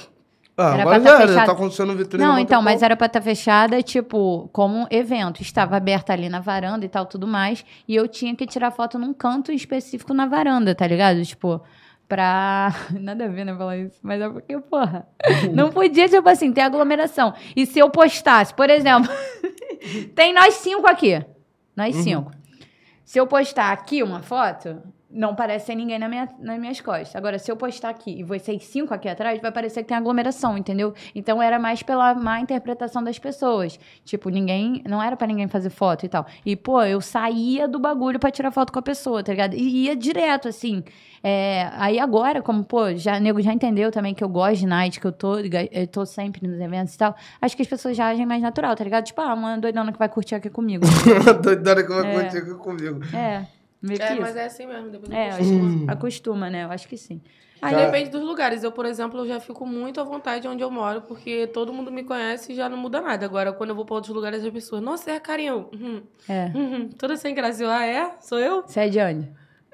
Ah, 0.55 0.73
Era 0.73 0.81
agora 0.83 1.01
pra 1.01 1.11
tá 1.11 1.27
já 1.27 1.31
era, 1.33 1.45
tá 1.45 1.51
acontecendo 1.51 1.95
vitrine. 1.95 2.23
Não, 2.23 2.35
há 2.35 2.41
então, 2.41 2.61
mas 2.61 2.83
era 2.83 2.95
pra 2.95 3.07
estar 3.07 3.21
fechada, 3.21 3.81
tipo, 3.81 4.49
como 4.53 4.75
um 4.75 4.85
evento. 4.89 5.41
Estava 5.41 5.75
aberta 5.77 6.13
ali 6.13 6.29
na 6.29 6.39
varanda 6.39 6.85
e 6.85 6.89
tal, 6.89 7.05
tudo 7.05 7.27
mais. 7.27 7.65
E 7.87 7.95
eu 7.95 8.07
tinha 8.07 8.35
que 8.35 8.45
tirar 8.45 8.69
foto 8.71 8.97
num 8.99 9.13
canto 9.13 9.51
específico 9.51 10.13
na 10.13 10.27
varanda, 10.27 10.75
tá 10.75 10.85
ligado? 10.85 11.23
Tipo, 11.23 11.61
pra. 12.07 12.73
Nada 12.99 13.25
a 13.25 13.27
ver, 13.27 13.45
né, 13.45 13.55
falar 13.55 13.77
isso. 13.77 13.99
Mas 14.01 14.21
é 14.21 14.29
porque, 14.29 14.57
porra. 14.59 15.07
Não 15.53 15.71
podia, 15.71 16.07
tipo 16.07 16.27
assim, 16.27 16.51
ter 16.51 16.61
aglomeração. 16.61 17.33
E 17.55 17.65
se 17.65 17.79
eu 17.79 17.89
postasse, 17.89 18.53
por 18.53 18.69
exemplo, 18.69 19.09
tem 20.15 20.33
nós 20.33 20.55
cinco 20.55 20.87
aqui. 20.87 21.23
Nós 21.75 21.95
cinco. 21.95 22.31
Se 23.03 23.19
eu 23.19 23.27
postar 23.27 23.71
aqui 23.71 24.01
uma 24.01 24.21
foto, 24.21 24.81
não 25.13 25.35
parece 25.35 25.67
ser 25.67 25.75
ninguém 25.75 25.99
na 25.99 26.09
minha, 26.09 26.27
nas 26.39 26.59
minhas 26.59 26.81
costas. 26.81 27.15
Agora, 27.15 27.37
se 27.37 27.51
eu 27.51 27.55
postar 27.55 27.89
aqui 27.89 28.19
e 28.19 28.23
vocês 28.23 28.63
cinco 28.63 28.93
aqui 28.93 29.07
atrás, 29.07 29.39
vai 29.39 29.51
parecer 29.51 29.83
que 29.83 29.89
tem 29.89 29.97
aglomeração, 29.97 30.57
entendeu? 30.57 30.93
Então 31.13 31.41
era 31.41 31.59
mais 31.59 31.83
pela 31.83 32.13
má 32.15 32.39
interpretação 32.39 33.03
das 33.03 33.19
pessoas. 33.19 33.79
Tipo, 34.03 34.29
ninguém. 34.29 34.81
Não 34.87 35.01
era 35.01 35.15
pra 35.15 35.27
ninguém 35.27 35.47
fazer 35.47 35.69
foto 35.69 36.05
e 36.05 36.09
tal. 36.09 36.25
E, 36.45 36.55
pô, 36.55 36.81
eu 36.83 36.99
saía 36.99 37.67
do 37.67 37.77
bagulho 37.79 38.19
pra 38.19 38.31
tirar 38.31 38.51
foto 38.51 38.73
com 38.73 38.79
a 38.79 38.81
pessoa, 38.81 39.23
tá 39.23 39.31
ligado? 39.31 39.53
E 39.55 39.85
ia 39.85 39.95
direto, 39.95 40.47
assim. 40.47 40.83
É, 41.25 41.69
aí 41.77 41.99
agora, 41.99 42.41
como, 42.41 42.63
pô, 42.65 42.93
já, 42.95 43.17
nego 43.19 43.41
já 43.41 43.53
entendeu 43.53 43.91
também 43.91 44.13
que 44.13 44.23
eu 44.23 44.27
gosto 44.27 44.59
de 44.59 44.65
night, 44.65 44.99
que 44.99 45.07
eu 45.07 45.11
tô, 45.11 45.37
eu 45.39 45.87
tô 45.87 46.05
sempre 46.05 46.45
nos 46.45 46.59
eventos 46.59 46.95
e 46.95 46.97
tal. 46.97 47.15
Acho 47.41 47.55
que 47.55 47.61
as 47.61 47.67
pessoas 47.67 47.95
já 47.95 48.07
agem 48.07 48.25
mais 48.25 48.41
natural, 48.41 48.75
tá 48.75 48.83
ligado? 48.83 49.05
Tipo, 49.05 49.21
ah, 49.21 49.33
uma 49.33 49.57
doidona 49.57 49.93
que 49.93 49.99
vai 49.99 50.09
curtir 50.09 50.35
aqui 50.35 50.49
comigo. 50.49 50.83
Doidona 51.41 51.83
que 51.83 51.89
vai 51.89 52.07
É. 52.07 52.13
curtir 52.19 52.37
aqui 52.39 52.53
comigo. 52.55 52.99
É, 53.15 53.45
meio 53.83 53.99
que 53.99 54.05
É, 54.05 54.13
isso. 54.13 54.21
mas 54.21 54.35
é 54.35 54.45
assim 54.45 54.65
mesmo. 54.65 54.89
Depois 54.89 55.11
É, 55.11 55.29
acostuma. 55.31 55.67
acho 55.67 55.77
que 55.85 55.91
acostuma, 55.91 56.49
né? 56.49 56.63
Eu 56.63 56.71
acho 56.71 56.87
que 56.87 56.97
sim. 56.97 57.21
Aí 57.61 57.73
depende 57.75 58.09
dos 58.09 58.21
lugares. 58.23 58.61
Eu, 58.63 58.73
por 58.73 58.85
exemplo, 58.85 59.21
eu 59.21 59.27
já 59.27 59.39
fico 59.39 59.65
muito 59.65 60.01
à 60.01 60.03
vontade 60.03 60.45
onde 60.49 60.61
eu 60.61 60.69
moro, 60.69 61.01
porque 61.03 61.47
todo 61.47 61.71
mundo 61.71 61.89
me 61.91 62.03
conhece 62.03 62.51
e 62.51 62.55
já 62.55 62.67
não 62.67 62.75
muda 62.77 62.99
nada. 62.99 63.25
Agora, 63.25 63.53
quando 63.53 63.69
eu 63.69 63.75
vou 63.75 63.85
pra 63.85 63.95
outros 63.95 64.13
lugares, 64.13 64.43
as 64.43 64.51
pessoas, 64.51 64.81
nossa, 64.81 65.11
é 65.11 65.15
a 65.15 65.19
Carinho. 65.19 65.69
Uhum, 65.73 66.03
É. 66.27 66.51
uhum. 66.53 66.89
Toda 66.89 67.15
sem 67.15 67.33
graça. 67.33 67.63
Eu, 67.63 67.69
ah, 67.69 67.85
é? 67.85 68.15
Sou 68.19 68.37
eu? 68.37 68.63
Você 68.63 68.81
é 68.81 68.89
de 68.89 68.99
onde? 68.99 69.31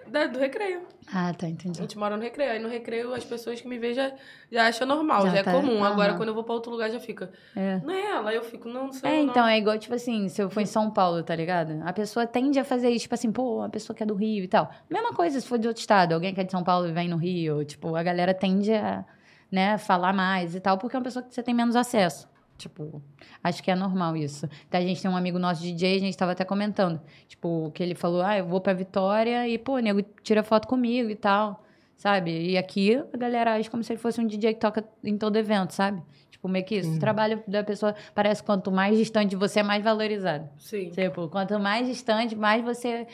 Da- 0.07 0.27
do 0.27 0.38
recreio. 0.38 0.81
Ah, 1.11 1.34
tá, 1.34 1.48
A 1.48 1.49
entendi. 1.49 1.80
gente 1.80 1.98
mora 1.98 2.15
no 2.15 2.22
recreio. 2.22 2.52
Aí 2.52 2.60
no 2.60 2.69
recreio 2.69 3.14
as 3.14 3.26
pessoas 3.26 3.60
que 3.60 3.68
me 3.68 3.80
veem 3.80 3.94
já, 3.95 4.11
já 4.52 4.68
acham 4.68 4.86
normal, 4.88 5.23
Já 5.27 5.38
já, 5.38 5.44
tá- 5.44 5.52
é 5.52 5.53
comum. 5.56 5.84
Agora, 5.84 6.14
quando 6.14 6.30
eu 6.30 6.36
vou 6.36 6.44
pra 6.44 6.53
outro 6.53 6.72
lugar, 6.72 6.90
já 6.91 6.99
fica. 6.99 7.31
É. 7.56 7.80
Não 7.84 7.91
é 7.94 8.02
ela. 8.11 8.34
Eu 8.34 8.44
fico, 8.44 8.69
não, 8.69 8.86
não 8.86 8.94
sou 8.94 9.10
É, 9.10 9.14
eu, 9.19 9.23
não. 9.23 9.31
então, 9.31 9.48
é 9.48 9.57
igual, 9.57 9.77
tipo 9.80 9.95
assim, 9.95 10.30
se 10.30 10.40
eu 10.41 10.49
for 10.52 10.61
em 10.61 10.68
São 10.68 10.91
Paulo, 10.91 11.23
tá 11.23 11.36
ligado? 11.36 11.81
A 11.84 11.91
pessoa 11.91 12.27
tende 12.27 12.60
a 12.60 12.64
fazer 12.64 12.90
isso, 12.91 13.03
tipo 13.03 13.15
assim, 13.15 13.31
pô, 13.31 13.64
a 13.64 13.69
pessoa 13.69 13.95
que 13.98 14.03
é 14.03 14.06
do 14.06 14.14
Rio 14.14 14.44
e 14.44 14.48
tal. 14.48 14.69
Mesma 14.88 15.11
coisa 15.14 15.41
se 15.41 15.48
for 15.48 15.57
de 15.57 15.68
outro 15.68 15.81
estado, 15.81 16.14
alguém 16.14 16.31
que 16.31 16.41
é 16.41 16.44
de 16.44 16.52
São 16.52 16.64
Paulo 16.64 16.88
e 16.88 16.91
vem 16.91 17.07
no 17.10 17.18
Rio, 17.18 17.65
tipo, 17.65 17.95
a 17.95 18.03
galera 18.03 18.31
tende 18.34 18.72
a 18.72 19.03
né, 19.52 19.80
falar 19.80 20.14
mais 20.14 20.53
e 20.53 20.60
tal, 20.60 20.77
porque 20.77 20.95
é 20.95 20.99
uma 20.99 21.03
pessoa 21.03 21.23
que 21.26 21.34
você 21.34 21.41
tem 21.41 21.56
menos 21.56 21.76
acesso. 21.76 22.28
Tipo, 22.60 23.02
acho 23.41 23.64
que 23.64 23.72
é 23.72 23.76
normal 23.76 24.18
isso. 24.18 24.48
Então, 24.68 24.80
a 24.80 24.84
gente 24.84 25.02
tem 25.02 25.10
um 25.10 25.15
amigo 25.15 25.40
nosso 25.40 25.61
DJ, 25.61 25.95
a 25.95 25.99
gente 25.99 26.18
tava 26.18 26.34
até 26.34 26.44
comentando. 26.44 26.99
Tipo, 27.27 27.72
que 27.73 27.81
ele 27.81 27.95
falou, 27.95 28.22
ah, 28.22 28.38
eu 28.38 28.45
vou 28.45 28.60
pra 28.60 28.73
Vitória 28.73 29.48
e, 29.48 29.57
pô, 29.57 29.76
o 29.76 29.80
nego 29.80 30.02
tira 30.22 30.44
foto 30.44 30.68
comigo 30.68 31.10
e 31.10 31.15
tal, 31.15 31.64
sabe? 31.95 32.52
E 32.52 32.57
aqui 32.57 33.02
a 33.14 33.18
galera 33.18 33.53
age 33.53 33.69
como 33.69 33.81
se 33.81 33.94
ele 33.94 33.99
fosse 33.99 34.19
um 34.19 34.27
DJ 34.27 34.53
que 34.56 34.60
toca 34.60 34.84
em 35.03 35.18
todo 35.18 35.38
evento, 35.38 35.72
sabe? 35.72 36.03
Tipo, 36.30 36.49
meio 36.49 36.65
que 36.65 36.76
isso. 36.76 36.95
O 36.95 36.99
trabalho 36.99 37.41
da 37.48 37.64
pessoa 37.64 37.95
parece 38.14 38.41
que 38.41 38.45
quanto 38.45 38.72
mais 38.72 38.98
distante 38.98 39.36
você, 39.36 39.61
é 39.61 39.64
mais 39.64 39.84
valorizado. 39.84 40.49
Sim. 40.57 40.90
Tipo, 40.90 41.30
quanto 41.30 41.57
mais 41.60 41.88
distante, 41.88 42.36
mais 42.36 42.64
você, 42.64 43.07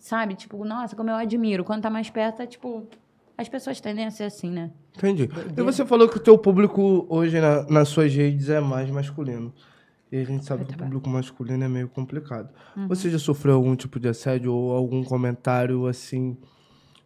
sabe? 0.00 0.34
Tipo, 0.34 0.64
nossa, 0.64 0.94
como 0.94 1.10
eu 1.10 1.16
admiro. 1.16 1.64
Quando 1.64 1.82
tá 1.82 1.90
mais 1.90 2.10
perto, 2.10 2.42
é 2.42 2.46
tipo... 2.46 2.86
As 3.36 3.48
pessoas 3.48 3.80
tendem 3.80 4.06
a 4.06 4.10
ser 4.10 4.24
assim, 4.24 4.50
né? 4.50 4.70
Entendi. 4.96 5.28
E 5.56 5.62
você 5.62 5.84
falou 5.84 6.08
que 6.08 6.16
o 6.16 6.20
teu 6.20 6.38
público 6.38 7.04
hoje 7.08 7.40
na, 7.40 7.64
nas 7.64 7.88
suas 7.88 8.14
redes 8.14 8.48
é 8.48 8.60
mais 8.60 8.88
masculino. 8.90 9.52
E 10.12 10.18
a 10.18 10.24
gente 10.24 10.44
sabe 10.44 10.64
que 10.64 10.74
o 10.74 10.78
público 10.78 11.08
masculino 11.08 11.64
é 11.64 11.68
meio 11.68 11.88
complicado. 11.88 12.48
Você 12.88 13.10
já 13.10 13.18
sofreu 13.18 13.56
algum 13.56 13.74
tipo 13.74 13.98
de 13.98 14.08
assédio 14.08 14.52
ou 14.54 14.72
algum 14.72 15.02
comentário 15.02 15.86
assim 15.86 16.36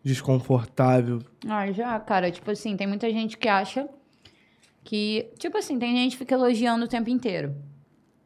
desconfortável? 0.05 1.21
Ah, 1.47 1.71
já, 1.73 1.99
cara. 2.01 2.31
Tipo 2.31 2.51
assim, 2.51 2.77
tem 2.77 2.87
muita 2.87 3.11
gente 3.11 3.39
que 3.39 3.49
acha 3.49 3.89
que. 4.85 5.31
Tipo 5.39 5.57
assim, 5.57 5.79
tem 5.79 5.97
gente 5.97 6.13
que 6.13 6.19
fica 6.19 6.35
elogiando 6.35 6.85
o 6.85 6.89
tempo 6.89 7.09
inteiro. 7.09 7.55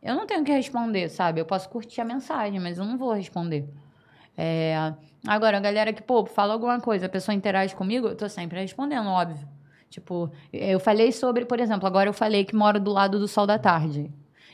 Eu 0.03 0.17
não 0.17 0.27
tenho 0.27 0.43
que 0.43 0.51
responder, 0.51 1.09
sabe? 1.09 1.41
Eu 1.41 1.47
posso 1.47 1.69
curtir 1.69 2.01
a 2.01 2.05
mensagem, 2.05 2.59
mas 2.59 2.79
eu 2.79 2.85
não 2.85 2.99
vou 2.99 3.13
responder. 3.13 3.69
É, 4.37 4.95
Agora, 5.27 5.57
a 5.59 5.61
galera 5.61 5.93
que, 5.93 6.03
pô, 6.03 6.27
fala 6.27 6.53
alguma 6.53 6.81
coisa, 6.81 7.07
a 7.07 7.09
pessoa 7.09 7.33
interage 7.35 7.77
comigo, 7.77 8.09
eu 8.09 8.17
tô 8.17 8.29
sempre 8.29 8.61
respondendo, 8.61 9.09
óbvio. 9.09 9.47
Tipo, 9.89 10.33
eu 10.53 10.81
falei 10.81 11.13
sobre, 11.13 11.45
por 11.45 11.61
exemplo, 11.61 11.87
agora 11.87 12.09
eu 12.09 12.13
falei 12.13 12.45
que 12.45 12.57
moro 12.57 12.81
do 12.81 12.91
lado 12.93 13.19
do 13.21 13.29
sol 13.29 13.47
da 13.47 13.57
tarde. 13.59 14.11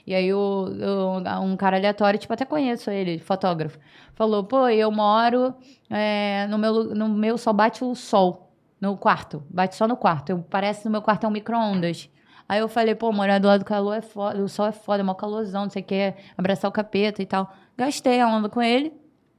E 0.07 0.15
aí 0.15 0.33
o, 0.33 0.39
o- 0.39 1.41
um 1.43 1.57
cara 1.57 1.77
aleatório, 1.79 2.19
tipo, 2.19 2.33
até 2.35 2.45
conheço 2.45 2.91
ele, 2.91 3.19
fotógrafo, 3.19 3.79
falou, 4.15 4.45
pô, 4.45 4.69
eu 4.69 4.91
moro 4.91 5.55
é, 5.89 6.47
no, 6.49 6.59
meu, 6.59 6.85
no 6.95 7.09
meu 7.09 7.39
só 7.39 7.53
bate 7.53 7.83
o 7.85 7.95
sol 7.95 8.53
no 8.81 8.97
quarto. 8.97 9.43
Bate 9.49 9.75
só 9.77 9.87
no 9.89 9.97
quarto. 9.97 10.31
Eu, 10.31 10.39
parece 10.51 10.85
no 10.85 10.91
meu 10.91 11.01
quarto 11.03 11.25
é 11.25 11.29
um 11.29 11.33
micro-ondas. 11.33 12.11
Aí 12.49 12.61
eu 12.61 12.69
falei, 12.69 12.95
pô, 12.95 13.13
morar 13.13 13.39
do 13.39 13.47
lado 13.49 13.61
do 13.61 13.65
calor 13.65 13.95
é 13.97 14.01
foda, 14.03 14.43
o 14.43 14.49
sol 14.49 14.67
é 14.67 14.73
foda, 14.73 15.01
é 15.01 15.05
mó 15.05 15.15
calorzão, 15.15 15.63
não 15.65 15.71
sei 15.71 15.83
o 15.83 15.85
que, 15.85 16.15
abraçar 16.37 16.69
o 16.69 16.73
capeta 16.73 17.23
e 17.23 17.27
tal. 17.27 17.53
Gastei 17.77 18.21
a 18.21 18.27
onda 18.29 18.49
com 18.49 18.63
ele, 18.63 18.93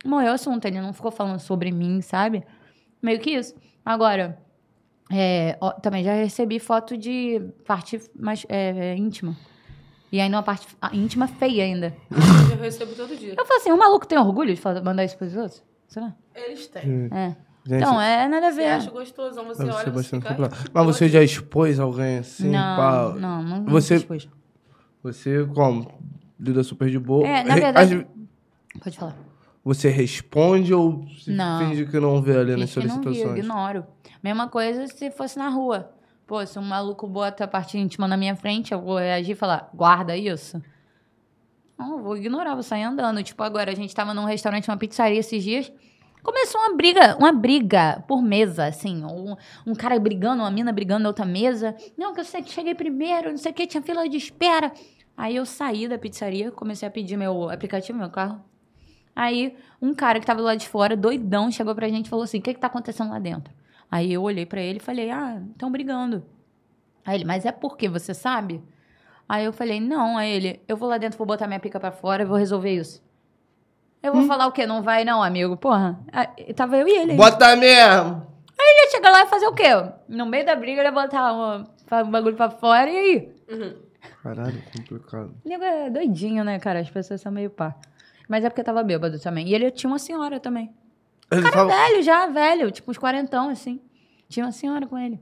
morreu 0.06 0.32
o 0.32 0.36
assunto. 0.36 0.66
Ele 0.66 0.80
não 0.82 0.94
ficou 0.94 1.12
falando 1.12 1.40
sobre 1.40 1.72
mim, 1.72 2.02
sabe? 2.02 2.44
Meio 3.02 3.20
que 3.20 3.32
isso. 3.32 3.56
Agora, 3.86 4.38
é, 5.12 5.58
ó, 5.62 5.72
também 5.72 6.04
já 6.04 6.14
recebi 6.14 6.60
foto 6.60 6.98
de 6.98 7.42
parte 7.66 8.00
mais 8.16 8.46
é, 8.50 8.96
íntima. 8.96 9.36
E 10.12 10.20
ainda 10.20 10.38
uma 10.38 10.44
parte 10.44 10.68
ah, 10.82 10.90
íntima 10.94 11.28
feia 11.28 11.64
ainda. 11.64 11.96
Eu 12.52 12.58
recebo 12.58 12.94
todo 12.96 13.16
dia. 13.16 13.36
Eu 13.38 13.46
falo 13.46 13.60
assim, 13.60 13.72
o 13.72 13.78
maluco 13.78 14.08
tem 14.08 14.18
orgulho 14.18 14.54
de 14.54 14.62
mandar 14.84 15.06
isso 15.06 15.18
pros 15.18 15.36
outros? 15.36 15.64
Será? 15.88 16.14
Eles 16.36 16.68
têm. 16.68 17.10
É. 17.12 17.36
Gente, 17.66 17.82
Então, 17.84 18.02
é 18.02 18.28
nada 18.28 18.48
a 18.48 18.52
Você 18.52 18.56
ver. 18.58 18.68
acha 18.68 18.90
gostosão, 18.90 19.46
você 19.46 19.64
deve 19.64 19.76
olha, 19.76 19.84
ser 19.86 19.92
você 19.92 20.22
fica... 20.22 20.50
Mas 20.74 20.86
você 20.86 21.10
já 21.10 21.22
expôs 21.22 21.80
alguém 21.80 22.18
assim? 22.20 22.50
não, 22.50 22.76
pá? 22.76 23.14
não, 23.20 23.44
não, 23.44 23.58
não 23.62 23.66
Você- 23.72 23.96
expus. 23.96 24.28
Você, 25.04 25.46
como? 25.54 25.92
Lida 26.40 26.64
super 26.64 26.90
de 26.90 26.98
boa. 26.98 27.28
É, 27.28 27.44
na 27.44 27.56
verdade- 27.56 27.96
as- 28.76 28.82
Pode 28.84 28.98
falar. 28.98 29.16
Você 29.70 29.88
responde 29.88 30.74
ou 30.74 31.06
Não. 31.28 31.60
finge 31.60 31.86
que 31.86 32.00
não 32.00 32.20
vê 32.24 32.36
ali 32.38 32.56
nas 32.56 32.74
que 32.74 32.80
não 32.80 32.88
vi, 32.88 32.92
eu 32.92 33.04
solicitações? 33.04 33.38
ignoro. 33.38 33.86
Mesma 34.24 34.48
coisa 34.48 34.88
se 34.88 35.12
fosse 35.12 35.38
na 35.38 35.48
rua. 35.48 35.92
Pô, 36.26 36.44
se 36.44 36.58
um 36.58 36.64
maluco 36.64 37.06
bota 37.06 37.44
a 37.44 37.48
parte 37.48 37.78
íntima 37.78 38.08
na 38.08 38.18
minha 38.18 38.36
frente, 38.36 38.74
eu 38.74 38.82
vou 38.82 38.98
reagir 38.98 39.34
e 39.34 39.36
falar, 39.36 39.70
guarda 39.72 40.18
isso. 40.18 40.60
Não, 41.78 41.98
eu 41.98 42.04
vou 42.04 42.18
ignorar, 42.18 42.56
vou 42.56 42.64
sair 42.64 42.82
andando. 42.82 43.22
Tipo, 43.22 43.44
agora 43.44 43.72
a 43.72 43.76
gente 43.76 43.94
tava 43.94 44.12
num 44.12 44.26
restaurante, 44.26 44.68
uma 44.68 44.76
pizzaria 44.76 45.20
esses 45.20 45.44
dias. 45.44 45.72
Começou 46.24 46.60
uma 46.62 46.76
briga, 46.76 47.16
uma 47.20 47.32
briga 47.32 48.04
por 48.08 48.24
mesa, 48.24 48.66
assim. 48.66 49.06
Um, 49.06 49.36
um 49.68 49.76
cara 49.76 50.00
brigando, 50.00 50.42
uma 50.42 50.50
mina 50.50 50.74
brigando 50.74 51.04
na 51.04 51.10
outra 51.10 51.26
mesa. 51.28 51.76
Não, 51.96 52.12
que 52.12 52.22
eu 52.22 52.26
sei 52.26 52.42
que 52.42 52.50
cheguei 52.50 52.74
primeiro, 52.74 53.30
não 53.30 53.38
sei 53.38 53.52
o 53.52 53.54
que, 53.54 53.68
tinha 53.68 53.84
fila 53.84 54.10
de 54.10 54.18
espera. 54.18 54.72
Aí 55.16 55.36
eu 55.36 55.46
saí 55.46 55.88
da 55.88 56.00
pizzaria, 56.00 56.50
comecei 56.50 56.88
a 56.88 56.92
pedir 56.92 57.18
meu 57.18 57.52
aplicativo, 57.52 58.00
meu 58.00 58.10
carro. 58.10 58.49
Aí 59.22 59.58
um 59.82 59.94
cara 59.94 60.18
que 60.18 60.26
tava 60.26 60.40
do 60.40 60.46
lado 60.46 60.58
de 60.60 60.70
fora, 60.70 60.96
doidão, 60.96 61.52
chegou 61.52 61.76
pra 61.76 61.90
gente 61.90 62.06
e 62.06 62.10
falou 62.10 62.24
assim: 62.24 62.40
o 62.40 62.42
que 62.42 62.54
que 62.54 62.60
tá 62.60 62.68
acontecendo 62.68 63.10
lá 63.12 63.20
dentro? 63.20 63.54
Aí 63.92 64.14
eu 64.14 64.22
olhei 64.24 64.46
pra 64.46 64.62
ele 64.62 64.78
e 64.78 64.82
falei: 64.82 65.12
ah, 65.12 65.42
estão 65.52 65.70
brigando. 65.70 66.24
Aí 67.06 67.16
ele, 67.18 67.26
mas 67.26 67.46
é 67.46 67.52
porque 67.52 67.90
você 67.90 68.14
sabe? 68.14 68.64
Aí 69.28 69.44
eu 69.44 69.52
falei: 69.52 69.82
não. 69.82 70.18
Aí 70.18 70.32
ele, 70.32 70.62
eu 70.70 70.78
vou 70.78 70.88
lá 70.88 70.98
dentro, 70.98 71.18
vou 71.18 71.28
botar 71.28 71.48
minha 71.48 71.60
pica 71.60 71.78
pra 71.82 71.92
fora 71.92 72.24
e 72.24 72.26
vou 72.26 72.38
resolver 72.38 72.74
isso. 72.74 73.04
Eu 74.02 74.14
vou 74.14 74.26
falar 74.26 74.48
o 74.48 74.54
quê? 74.54 74.66
Não 74.66 74.82
vai, 74.82 75.04
não, 75.04 75.22
amigo? 75.22 75.58
Porra. 75.58 76.00
Aí, 76.14 76.54
tava 76.54 76.78
eu 76.78 76.88
e 76.88 76.92
ele. 76.92 77.16
Bota 77.16 77.54
mesmo! 77.58 78.26
Ele 78.58 78.86
ia 78.86 78.92
chegar 78.92 79.10
lá 79.12 79.24
e 79.24 79.28
fazer 79.28 79.48
o 79.48 79.54
quê? 79.54 79.68
No 80.08 80.26
meio 80.26 80.46
da 80.46 80.56
briga, 80.56 80.80
ele 80.80 80.88
ia 80.88 80.92
botar 80.94 81.34
uma- 81.34 81.68
um 82.06 82.10
bagulho 82.12 82.36
pra 82.38 82.50
fora 82.50 82.90
e 82.90 82.98
aí? 82.98 83.34
Caralho, 84.24 84.62
complicado. 84.74 85.34
O 85.44 85.50
nego 85.50 85.64
é 85.64 85.90
doidinho, 85.90 86.44
né, 86.46 86.58
cara? 86.60 86.80
As 86.80 86.90
pessoas 86.90 87.20
são 87.20 87.32
meio 87.34 87.50
pá. 87.50 87.76
Mas 88.30 88.46
é 88.46 88.50
porque 88.50 88.64
tava 88.64 88.84
bêbado 88.84 89.20
também. 89.20 89.48
E 89.50 89.54
ele 89.56 89.70
tinha 89.72 89.90
uma 89.90 89.98
senhora 90.00 90.40
também. 90.40 90.72
Ele 91.32 91.42
Cara 91.42 91.54
fala- 91.58 91.74
velho 91.74 92.02
já, 92.04 92.28
velho. 92.28 92.72
Tipo, 92.72 92.92
uns 92.92 92.98
quarentão, 92.98 93.50
assim. 93.50 93.82
Tinha 94.30 94.46
uma 94.46 94.52
senhora 94.52 94.86
com 94.88 94.98
ele. 94.98 95.20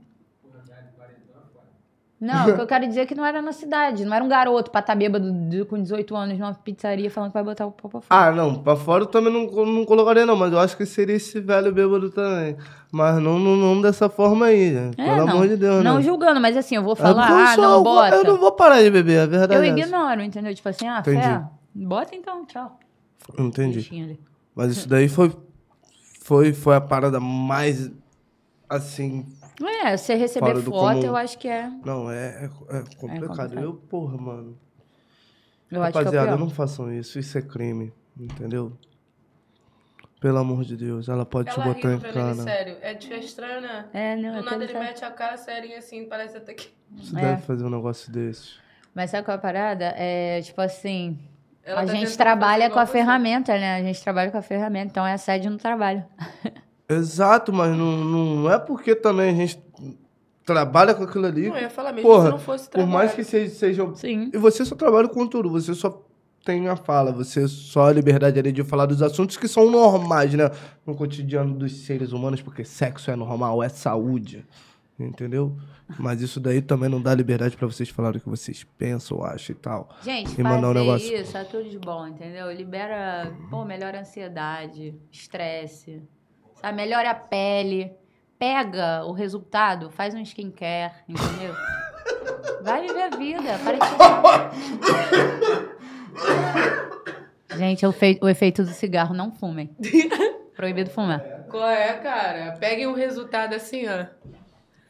Não, 2.20 2.48
o 2.50 2.54
que 2.56 2.60
eu 2.60 2.66
quero 2.66 2.84
dizer 2.84 3.02
é 3.02 3.06
que 3.06 3.14
não 3.14 3.24
era 3.24 3.40
na 3.40 3.52
cidade. 3.52 4.04
Não 4.04 4.12
era 4.12 4.24
um 4.24 4.28
garoto 4.28 4.72
pra 4.72 4.80
estar 4.80 4.96
bêbado 4.96 5.30
de- 5.48 5.64
com 5.64 5.80
18 5.80 6.16
anos 6.16 6.36
numa 6.36 6.52
pizzaria 6.52 7.08
falando 7.08 7.30
que 7.30 7.34
vai 7.34 7.44
botar 7.44 7.64
o 7.64 7.70
pau 7.70 7.88
pra 7.88 8.00
fora. 8.00 8.28
Ah, 8.28 8.32
não, 8.32 8.60
pra 8.60 8.74
fora 8.74 9.04
eu 9.04 9.06
também 9.06 9.32
não, 9.32 9.46
não 9.64 9.84
colocaria, 9.84 10.26
não, 10.26 10.34
mas 10.34 10.52
eu 10.52 10.58
acho 10.58 10.76
que 10.76 10.84
seria 10.84 11.14
esse 11.14 11.38
velho 11.38 11.72
bêbado 11.72 12.10
também. 12.10 12.56
Mas 12.90 13.22
não, 13.22 13.38
não, 13.38 13.54
não 13.54 13.80
dessa 13.80 14.08
forma 14.08 14.46
aí. 14.46 14.74
É, 14.74 14.90
Pelo 14.96 15.16
não. 15.26 15.28
amor 15.28 15.46
de 15.46 15.56
Deus, 15.56 15.84
Não 15.84 15.96
né? 15.98 16.02
julgando, 16.02 16.40
mas 16.40 16.56
assim, 16.56 16.74
eu 16.74 16.82
vou 16.82 16.94
É 16.94 16.96
falar, 16.96 17.30
eu 17.30 17.36
ah, 17.36 17.56
não 17.56 17.82
bota. 17.84 18.16
Eu 18.16 18.24
não 18.24 18.36
vou 18.36 18.50
parar 18.50 18.82
de 18.82 18.90
beber, 18.90 19.20
a 19.20 19.26
verdade 19.26 19.54
Eu 19.54 19.62
é 19.62 19.68
ignoro, 19.68 20.20
entendeu? 20.20 20.52
Tipo 20.52 20.68
assim, 20.70 20.88
ah, 20.88 20.98
Entendi. 20.98 21.22
fé, 21.22 21.44
bota 21.72 22.16
então, 22.16 22.44
tchau. 22.46 22.80
Entendi. 23.38 24.18
Mas 24.54 24.72
isso 24.72 24.88
daí 24.88 25.08
foi, 25.08 25.34
foi, 26.20 26.52
foi 26.52 26.76
a 26.76 26.80
parada 26.80 27.18
mais, 27.20 27.90
assim... 28.68 29.26
É, 29.84 29.96
você 29.96 30.14
receber 30.14 30.54
foto, 30.62 30.70
comum. 30.70 31.04
eu 31.04 31.16
acho 31.16 31.36
que 31.38 31.48
é. 31.48 31.68
Não, 31.84 32.08
é, 32.10 32.44
é, 32.44 32.44
é 32.44 32.48
complicado. 32.48 32.96
complicado. 32.98 33.58
Eu, 33.58 33.74
porra, 33.74 34.16
mano. 34.16 34.56
Eu 35.70 35.82
acho 35.82 35.92
que 35.92 35.98
é 35.98 36.00
Rapaziada, 36.02 36.28
pior. 36.28 36.38
não 36.38 36.48
façam 36.48 36.92
isso. 36.92 37.18
Isso 37.18 37.36
é 37.36 37.42
crime, 37.42 37.92
entendeu? 38.18 38.72
Pelo 40.20 40.38
amor 40.38 40.64
de 40.64 40.76
Deus, 40.76 41.08
ela 41.08 41.24
pode 41.24 41.50
te 41.50 41.60
Ela 41.60 41.72
botar 41.74 41.92
em 41.92 41.96
vendo 41.96 42.18
ele 42.18 42.34
sério. 42.42 42.76
É, 42.80 42.94
tipo, 42.94 43.14
é 43.14 43.18
estranho, 43.18 43.60
né? 43.60 43.88
É, 43.92 44.16
não, 44.16 44.32
Do 44.32 44.38
é 44.38 44.42
nada 44.42 44.64
ele 44.64 44.72
mete 44.74 45.04
a 45.04 45.10
cara 45.10 45.36
serinha 45.36 45.78
assim, 45.78 46.06
parece 46.08 46.36
até 46.36 46.54
que... 46.54 46.68
Você 46.96 47.16
É. 47.16 47.20
deve 47.20 47.42
fazer 47.42 47.64
um 47.64 47.70
negócio 47.70 48.10
desse. 48.12 48.54
Mas 48.94 49.10
sabe 49.10 49.24
qual 49.24 49.36
é 49.36 49.38
a 49.38 49.40
parada? 49.40 49.94
É, 49.96 50.40
tipo 50.42 50.60
assim, 50.60 51.18
Ela 51.68 51.82
a 51.82 51.86
tá 51.86 51.92
gente 51.92 52.16
trabalha 52.16 52.70
com 52.70 52.78
a 52.78 52.86
ferramenta, 52.86 53.52
né? 53.52 53.76
A 53.76 53.82
gente 53.82 54.02
trabalha 54.02 54.30
com 54.30 54.38
a 54.38 54.42
ferramenta, 54.42 54.86
então 54.86 55.06
é 55.06 55.12
assédio 55.12 55.50
no 55.50 55.58
trabalho. 55.58 56.02
Exato, 56.88 57.52
mas 57.52 57.76
não, 57.76 57.98
não, 57.98 58.50
é 58.50 58.58
porque 58.58 58.94
também 58.94 59.28
a 59.28 59.34
gente 59.34 59.62
trabalha 60.46 60.94
com 60.94 61.04
aquilo 61.04 61.26
ali. 61.26 61.50
Não, 61.50 61.56
eu 61.56 61.62
ia 61.62 61.68
falar 61.68 61.92
mesmo 61.92 62.08
Porra, 62.08 62.24
se 62.24 62.30
não 62.30 62.38
fosse 62.38 62.64
por 62.64 62.70
trabalho. 62.70 62.92
mais 62.94 63.12
que 63.12 63.22
seja, 63.22 63.54
seja. 63.54 63.86
Sim. 63.96 64.30
E 64.32 64.38
você 64.38 64.64
só 64.64 64.74
trabalha 64.74 65.08
com 65.08 65.26
tudo, 65.26 65.50
você 65.50 65.74
só 65.74 66.02
tem 66.42 66.66
a 66.68 66.76
fala, 66.76 67.12
você 67.12 67.46
só 67.46 67.88
a 67.88 67.92
liberdade 67.92 68.38
ali 68.38 68.50
de 68.50 68.64
falar 68.64 68.86
dos 68.86 69.02
assuntos 69.02 69.36
que 69.36 69.46
são 69.46 69.70
normais, 69.70 70.32
né? 70.32 70.50
No 70.86 70.94
cotidiano 70.94 71.54
dos 71.54 71.84
seres 71.84 72.12
humanos, 72.12 72.40
porque 72.40 72.64
sexo 72.64 73.10
é 73.10 73.16
normal, 73.16 73.62
é 73.62 73.68
saúde. 73.68 74.46
Entendeu? 74.98 75.56
Mas 75.98 76.20
isso 76.20 76.40
daí 76.40 76.60
também 76.60 76.88
não 76.88 77.00
dá 77.00 77.14
liberdade 77.14 77.56
pra 77.56 77.66
vocês 77.68 77.88
falarem 77.88 78.18
o 78.18 78.20
que 78.20 78.28
vocês 78.28 78.64
pensam, 78.76 79.22
acham 79.22 79.54
e 79.54 79.58
tal. 79.58 79.88
Gente, 80.02 80.38
E 80.38 80.42
mandar 80.42 80.70
um 80.70 80.74
negócio. 80.74 81.14
isso 81.14 81.36
é 81.38 81.44
tudo 81.44 81.68
de 81.70 81.78
bom, 81.78 82.06
entendeu? 82.08 82.50
Libera, 82.50 83.32
pô, 83.48 83.64
melhora 83.64 83.98
a 83.98 84.00
ansiedade, 84.00 84.94
estresse, 85.12 86.02
sabe? 86.56 86.76
Melhora 86.76 87.10
a 87.10 87.14
pele. 87.14 87.92
Pega 88.40 89.04
o 89.04 89.12
resultado, 89.12 89.88
faz 89.90 90.14
um 90.14 90.20
skincare, 90.20 90.92
entendeu? 91.08 91.54
Vai 92.62 92.86
viver 92.86 93.02
a 93.02 93.10
vida, 93.16 93.58
para 93.62 93.78
de 93.78 93.86
Gente, 97.56 97.86
o, 97.86 97.92
fei- 97.92 98.18
o 98.22 98.28
efeito 98.28 98.62
do 98.62 98.70
cigarro, 98.70 99.14
não 99.14 99.30
fumem. 99.32 99.70
Proibido 100.54 100.90
fumar. 100.90 101.20
Qual 101.48 101.68
é, 101.68 101.94
cara? 101.94 102.52
Peguem 102.58 102.86
o 102.88 102.94
resultado 102.94 103.54
assim, 103.54 103.86
ó. 103.88 104.06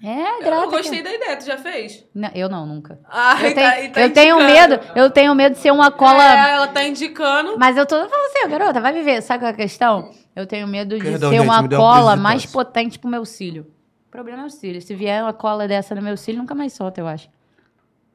É, 0.02 0.44
grata. 0.44 0.64
Eu 0.64 0.70
gostei 0.70 1.02
da 1.02 1.12
ideia, 1.12 1.36
tu 1.36 1.44
já 1.44 1.58
fez? 1.58 2.04
Não, 2.14 2.30
eu 2.34 2.48
não, 2.48 2.64
nunca. 2.64 3.00
Ah, 3.10 3.36
Eu 3.42 3.50
e 3.50 3.54
tenho, 3.54 3.88
tá- 3.88 3.90
tá 3.94 4.00
eu 4.02 4.12
tenho 4.12 4.36
medo, 4.38 4.80
eu 4.94 5.10
tenho 5.10 5.34
medo 5.34 5.54
de 5.54 5.58
ser 5.58 5.72
uma 5.72 5.90
cola. 5.90 6.22
É, 6.22 6.52
ela 6.54 6.68
tá 6.68 6.84
indicando. 6.84 7.58
Mas 7.58 7.76
eu 7.76 7.84
tô 7.84 7.96
falando 7.96 8.26
assim, 8.36 8.48
garota, 8.48 8.80
vai 8.80 8.92
viver. 8.92 9.20
Sabe 9.22 9.40
qual 9.42 9.50
é 9.50 9.52
a 9.52 9.56
questão? 9.56 10.10
Eu 10.36 10.46
tenho 10.46 10.68
medo 10.68 10.96
de 10.96 11.02
Perdão, 11.02 11.30
ser 11.30 11.38
gente, 11.38 11.44
uma 11.48 11.68
cola 11.68 12.14
mais 12.14 12.46
potente 12.46 12.98
pro 12.98 13.10
meu 13.10 13.24
cílio. 13.24 13.66
O 14.06 14.10
problema 14.10 14.42
é 14.44 14.46
o 14.46 14.50
cílio. 14.50 14.80
Se 14.80 14.94
vier 14.94 15.20
uma 15.22 15.32
cola 15.32 15.66
dessa 15.66 15.94
no 15.96 16.00
meu 16.02 16.16
cílio, 16.16 16.40
nunca 16.40 16.54
mais 16.54 16.72
solta, 16.72 17.00
eu 17.00 17.08
acho. 17.08 17.28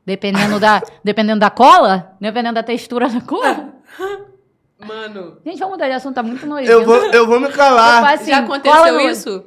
Dependendo 0.06 0.60
da, 0.62 0.82
dependendo 1.04 1.40
da 1.42 1.50
cola, 1.50 2.16
dependendo 2.20 2.56
da 2.56 2.64
textura 2.64 3.10
da 3.10 3.20
cola. 3.22 3.74
Mano, 4.80 5.38
Gente, 5.46 5.60
vamos 5.60 5.74
mudar 5.76 5.88
de 5.88 5.94
assunto, 5.94 6.16
tá 6.16 6.24
muito 6.24 6.46
nojento. 6.46 6.70
Eu 6.72 6.84
vou, 6.86 6.96
eu 6.98 7.28
vou 7.28 7.40
me 7.40 7.50
calar. 7.50 8.02
faço 8.04 8.24
assim, 8.24 8.32
já 8.32 8.42
cola 8.44 8.58
aconteceu 8.58 8.94
no- 8.96 9.02
isso? 9.10 9.46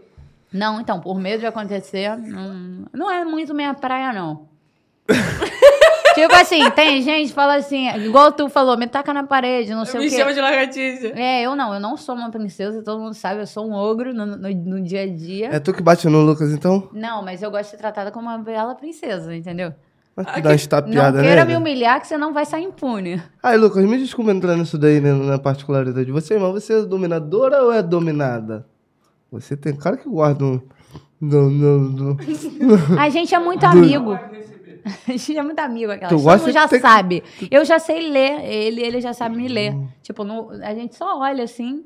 Não, 0.52 0.80
então, 0.80 1.00
por 1.00 1.18
medo 1.18 1.40
de 1.40 1.46
acontecer, 1.46 2.16
não, 2.16 2.86
não 2.92 3.10
é 3.10 3.24
muito 3.24 3.54
minha 3.54 3.74
praia, 3.74 4.12
não. 4.12 4.48
tipo 6.14 6.34
assim, 6.34 6.68
tem 6.70 7.02
gente 7.02 7.28
que 7.28 7.34
fala 7.34 7.56
assim, 7.56 7.88
igual 7.98 8.32
tu 8.32 8.48
falou, 8.48 8.76
me 8.76 8.86
taca 8.86 9.12
na 9.12 9.22
parede, 9.22 9.72
não 9.72 9.84
sei 9.84 10.00
Me 10.00 10.06
o 10.06 10.10
quê. 10.10 10.16
chama 10.16 10.34
de 10.34 10.40
lagartixa. 10.40 11.12
É, 11.14 11.42
eu 11.42 11.54
não, 11.54 11.74
eu 11.74 11.80
não 11.80 11.96
sou 11.96 12.14
uma 12.14 12.30
princesa, 12.30 12.82
todo 12.82 13.00
mundo 13.00 13.14
sabe, 13.14 13.40
eu 13.40 13.46
sou 13.46 13.68
um 13.68 13.74
ogro 13.74 14.12
no, 14.14 14.26
no, 14.26 14.48
no 14.48 14.82
dia 14.82 15.02
a 15.02 15.06
dia. 15.06 15.48
É 15.52 15.60
tu 15.60 15.72
que 15.72 15.82
bate 15.82 16.08
no 16.08 16.22
Lucas, 16.22 16.52
então? 16.52 16.88
Não, 16.92 17.22
mas 17.22 17.42
eu 17.42 17.50
gosto 17.50 17.64
de 17.64 17.70
ser 17.70 17.76
tratada 17.76 18.10
como 18.10 18.28
uma 18.28 18.38
bela 18.38 18.74
princesa, 18.74 19.34
entendeu? 19.34 19.72
Vai 20.16 20.24
te 20.24 20.40
dar 20.40 20.48
uma 20.48 20.54
estapeada, 20.56 21.18
não 21.18 21.24
queira 21.24 21.44
né? 21.44 21.50
me 21.50 21.56
humilhar 21.58 22.00
que 22.00 22.06
você 22.06 22.16
não 22.16 22.32
vai 22.32 22.46
sair 22.46 22.64
impune. 22.64 23.22
Ai, 23.42 23.58
Lucas, 23.58 23.84
me 23.84 23.98
desculpa 23.98 24.30
entrar 24.30 24.56
nisso 24.56 24.78
daí, 24.78 24.98
né, 24.98 25.12
na 25.12 25.38
particularidade 25.38 26.06
de 26.06 26.12
você, 26.12 26.38
mas 26.38 26.52
você 26.52 26.72
é 26.72 26.82
dominadora 26.82 27.62
ou 27.62 27.70
é 27.70 27.82
dominada? 27.82 28.66
Você 29.30 29.56
tem 29.56 29.74
cara 29.74 29.96
que 29.96 30.08
guarda 30.08 30.44
um... 30.44 30.60
Não, 31.20 31.48
não, 31.50 31.78
não. 31.78 32.16
A 33.00 33.08
gente 33.08 33.34
é 33.34 33.38
muito 33.38 33.64
amigo. 33.64 34.12
A 35.08 35.10
gente 35.12 35.36
é 35.36 35.42
muito 35.42 35.58
amigo, 35.58 35.90
aquela. 35.90 36.08
Tu 36.10 36.14
Todo 36.14 36.22
gosta 36.22 36.46
mundo 36.46 36.52
já 36.54 36.68
sabe. 36.68 37.24
Eu 37.50 37.64
já 37.64 37.76
sei 37.78 38.08
ler, 38.08 38.44
ele, 38.44 38.80
ele 38.82 39.00
já 39.00 39.12
sabe 39.12 39.36
me 39.36 39.48
ler. 39.48 39.76
Tipo, 40.00 40.22
no- 40.22 40.50
a 40.62 40.72
gente 40.74 40.94
só 40.94 41.18
olha 41.18 41.42
assim, 41.42 41.84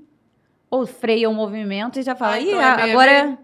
ou 0.70 0.86
freia 0.86 1.30
o 1.30 1.32
movimento 1.32 1.98
e 1.98 2.02
já 2.02 2.14
fala, 2.14 2.34
Ah, 2.34 2.40
ih, 2.40 2.48
então 2.48 2.60
é 2.60 2.76
meio 2.76 2.88
a 2.88 2.90
agora 2.92 3.10
é. 3.10 3.24
meio?" 3.24 3.38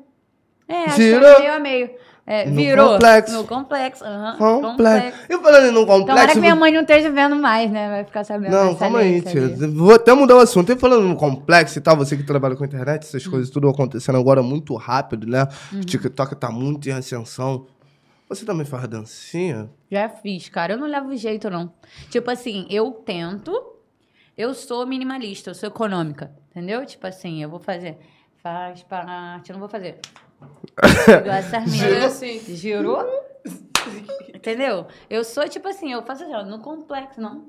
É, 0.68 0.84
acho 0.84 0.96
que 0.96 1.02
é 1.02 1.38
meio 1.40 1.52
a 1.54 1.58
meio. 1.58 1.90
É, 2.28 2.44
No 2.44 2.56
virou. 2.56 2.92
complexo. 2.94 3.34
No 3.36 3.44
complexo. 3.44 4.04
aham, 4.04 4.60
Complexo. 4.60 5.18
Eu 5.28 5.40
falando 5.40 5.66
em 5.66 5.70
num 5.70 5.86
Tomara 5.86 6.00
complexo... 6.04 6.32
que 6.34 6.40
minha 6.40 6.56
mãe 6.56 6.72
não 6.72 6.80
esteja 6.80 7.08
vendo 7.08 7.36
mais, 7.36 7.70
né? 7.70 7.88
Vai 7.88 8.04
ficar 8.04 8.24
sabendo. 8.24 8.50
Não, 8.50 8.74
calma 8.74 8.98
aí, 8.98 9.22
tia. 9.22 9.48
Vou 9.72 9.94
até 9.94 10.12
mudar 10.12 10.34
o 10.34 10.40
assunto. 10.40 10.68
Eu 10.70 10.76
falando 10.76 11.06
no 11.06 11.14
complexo 11.14 11.78
e 11.78 11.80
tal, 11.80 11.96
você 11.96 12.16
que 12.16 12.24
trabalha 12.24 12.56
com 12.56 12.64
internet, 12.64 13.04
essas 13.04 13.24
coisas 13.26 13.48
tudo 13.48 13.68
acontecendo 13.68 14.18
agora 14.18 14.42
muito 14.42 14.74
rápido, 14.74 15.24
né? 15.24 15.46
Uhum. 15.72 15.78
O 15.78 15.84
TikTok 15.84 16.34
tá 16.34 16.50
muito 16.50 16.88
em 16.88 16.92
ascensão. 16.92 17.66
Você 18.28 18.44
também 18.44 18.66
faz 18.66 18.88
dancinha? 18.88 19.70
Já 19.88 20.08
fiz, 20.08 20.48
cara. 20.48 20.72
Eu 20.72 20.78
não 20.78 20.88
levo 20.88 21.14
jeito, 21.14 21.48
não. 21.48 21.72
Tipo 22.10 22.28
assim, 22.32 22.66
eu 22.68 22.90
tento. 22.90 23.52
Eu 24.36 24.52
sou 24.52 24.84
minimalista, 24.84 25.50
eu 25.50 25.54
sou 25.54 25.68
econômica. 25.68 26.32
Entendeu? 26.50 26.84
Tipo 26.84 27.06
assim, 27.06 27.40
eu 27.40 27.48
vou 27.48 27.60
fazer. 27.60 27.96
Faz 28.42 28.82
parte. 28.82 29.50
Eu 29.50 29.54
não 29.54 29.60
vou 29.60 29.68
fazer. 29.68 30.00
Igual 31.08 31.66
mina. 31.66 32.06
assim, 32.06 32.38
Girou? 32.54 33.04
Entendeu? 34.34 34.86
Eu 35.08 35.24
sou 35.24 35.48
tipo 35.48 35.68
assim, 35.68 35.92
eu 35.92 36.02
faço 36.02 36.24
assim, 36.24 36.34
ó, 36.34 36.44
no 36.44 36.58
complexo, 36.58 37.20
não. 37.20 37.46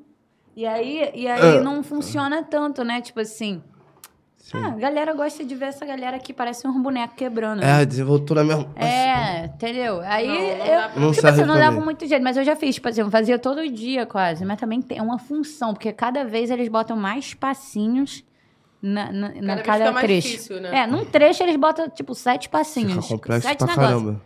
E 0.55 0.65
aí, 0.65 1.11
e 1.13 1.27
aí 1.27 1.57
Ah. 1.57 1.61
não 1.61 1.83
funciona 1.83 2.41
tanto, 2.43 2.83
né? 2.83 3.01
Tipo 3.01 3.19
assim. 3.19 3.61
Ah, 4.53 4.67
a 4.67 4.75
galera 4.77 5.13
gosta 5.13 5.43
de 5.43 5.53
ver 5.55 5.65
essa 5.65 5.85
galera 5.85 6.17
que 6.19 6.31
parece 6.31 6.65
um 6.65 6.81
boneco 6.81 7.15
quebrando. 7.15 7.61
É, 7.61 7.71
a 7.73 7.83
desenvoltura 7.83 8.45
mesmo. 8.45 8.71
É, 8.77 9.45
entendeu? 9.45 9.99
Aí 10.01 10.25
Não, 10.25 10.35
não 10.35 10.65
eu, 10.65 10.99
Não 11.01 11.11
tipo 11.11 11.27
assim, 11.27 11.41
eu 11.41 11.47
não 11.47 11.55
levo 11.55 11.81
muito 11.81 12.07
jeito, 12.07 12.23
mas 12.23 12.37
eu 12.37 12.45
já 12.45 12.55
fiz, 12.55 12.75
tipo 12.75 12.87
assim, 12.87 13.01
eu 13.01 13.11
fazia 13.11 13.37
todo 13.37 13.67
dia 13.69 14.05
quase, 14.05 14.45
mas 14.45 14.57
também 14.57 14.81
tem 14.81 15.01
uma 15.01 15.19
função, 15.19 15.73
porque 15.73 15.91
cada 15.91 16.23
vez 16.23 16.49
eles 16.49 16.69
botam 16.69 16.95
mais 16.95 17.33
passinhos 17.33 18.23
na, 18.81 19.11
na, 19.11 19.29
na 19.41 19.55
vez 19.55 19.65
cada 19.65 19.91
mais 19.91 20.05
trecho. 20.05 20.27
difícil, 20.27 20.61
né? 20.61 20.79
É, 20.79 20.87
num 20.87 21.05
trecho 21.05 21.43
eles 21.43 21.55
botam, 21.55 21.89
tipo, 21.89 22.13
sete 22.13 22.49
passinhos. 22.49 23.05
Fica 23.05 23.07
complexo 23.07 23.47
sete 23.47 23.57
pra 23.57 23.67
negócios. 23.67 23.91
caramba. 23.91 24.21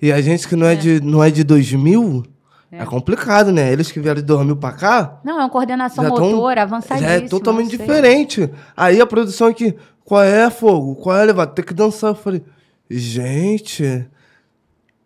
E 0.00 0.12
a 0.12 0.20
gente 0.20 0.46
que 0.48 0.56
não 0.56 0.66
é, 0.66 0.74
de, 0.74 1.00
não 1.00 1.22
é 1.22 1.30
de 1.30 1.44
2000, 1.44 2.24
é. 2.72 2.84
complicado, 2.84 3.52
né? 3.52 3.72
Eles 3.72 3.90
que 3.90 4.00
vieram 4.00 4.20
de 4.20 4.26
2000 4.26 4.56
pra 4.56 4.72
cá, 4.72 5.20
Não, 5.24 5.34
é 5.38 5.42
uma 5.44 5.50
coordenação 5.50 6.04
Já 6.04 6.10
motora 6.10 6.60
já 6.60 6.62
avançadíssima. 6.62 7.12
é 7.12 7.20
totalmente 7.20 7.70
diferente. 7.70 8.50
Aí 8.76 9.00
a 9.00 9.06
produção 9.06 9.48
aqui, 9.48 9.74
qual 10.04 10.22
é, 10.22 10.50
fogo? 10.50 10.96
Qual 10.96 11.16
é, 11.16 11.24
levado? 11.24 11.54
Tem 11.54 11.64
que 11.64 11.74
dançar. 11.74 12.10
Eu 12.10 12.14
falei, 12.14 12.42
gente, 12.90 14.06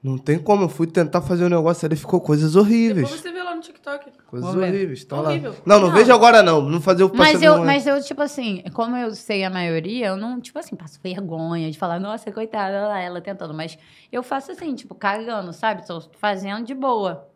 não 0.03 0.17
tem 0.19 0.39
como. 0.39 0.65
Eu 0.65 0.69
fui 0.69 0.87
tentar 0.87 1.21
fazer 1.21 1.45
um 1.45 1.49
negócio 1.49 1.87
ali, 1.87 1.97
ficou 1.97 2.21
coisas 2.21 2.57
horríveis. 2.57 3.09
depois 3.09 3.21
você 3.21 3.31
vê 3.33 3.43
lá 3.43 3.55
no 3.55 3.61
TikTok. 3.61 4.11
Coisas 4.27 4.55
ver. 4.55 4.61
horríveis. 4.69 5.05
Tá 5.05 5.21
Horrível. 5.21 5.51
lá. 5.53 5.57
Não, 5.67 5.81
não, 5.81 5.89
Não. 5.89 5.95
vejo 5.95 6.13
agora 6.13 6.43
não. 6.43 6.63
Não 6.63 6.81
fazer 6.81 7.05
o 7.05 7.11
Mas 7.15 7.43
eu, 7.43 7.59
mas 7.65 7.87
eu, 7.87 8.01
tipo 8.03 8.23
assim, 8.23 8.63
como 8.73 8.97
eu 8.97 9.15
sei 9.15 9.45
a 9.45 9.51
maioria, 9.51 10.07
eu 10.09 10.17
não, 10.17 10.41
tipo 10.41 10.59
assim, 10.59 10.77
passo 10.77 10.99
vergonha 11.03 11.71
de 11.71 11.77
falar, 11.79 11.99
nossa, 12.01 12.31
coitada, 12.33 12.89
lá, 12.89 13.01
ela 13.01 13.21
tentando. 13.21 13.53
Mas 13.53 13.77
eu 14.13 14.23
faço 14.23 14.53
assim, 14.53 14.75
tipo, 14.75 14.95
cagando, 14.95 15.53
sabe? 15.53 15.87
Tô 15.87 16.01
fazendo 16.19 16.65
de 16.65 16.75
boa. 16.75 17.27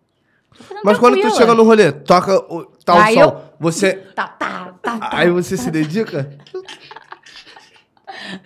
Fazendo 0.52 0.84
Mas 0.84 0.98
quando 0.98 1.20
tu 1.20 1.30
chega 1.36 1.52
no 1.52 1.64
rolê, 1.64 1.90
toca 1.90 2.36
o 2.52 2.64
tal 2.84 2.96
Aí 2.98 3.14
som, 3.14 3.20
eu- 3.22 3.40
você... 3.58 3.94
Tá, 4.14 4.28
tá, 4.28 4.72
tá, 4.80 4.98
tá. 4.98 5.08
Aí 5.10 5.28
você 5.28 5.56
se 5.56 5.68
dedica? 5.68 6.30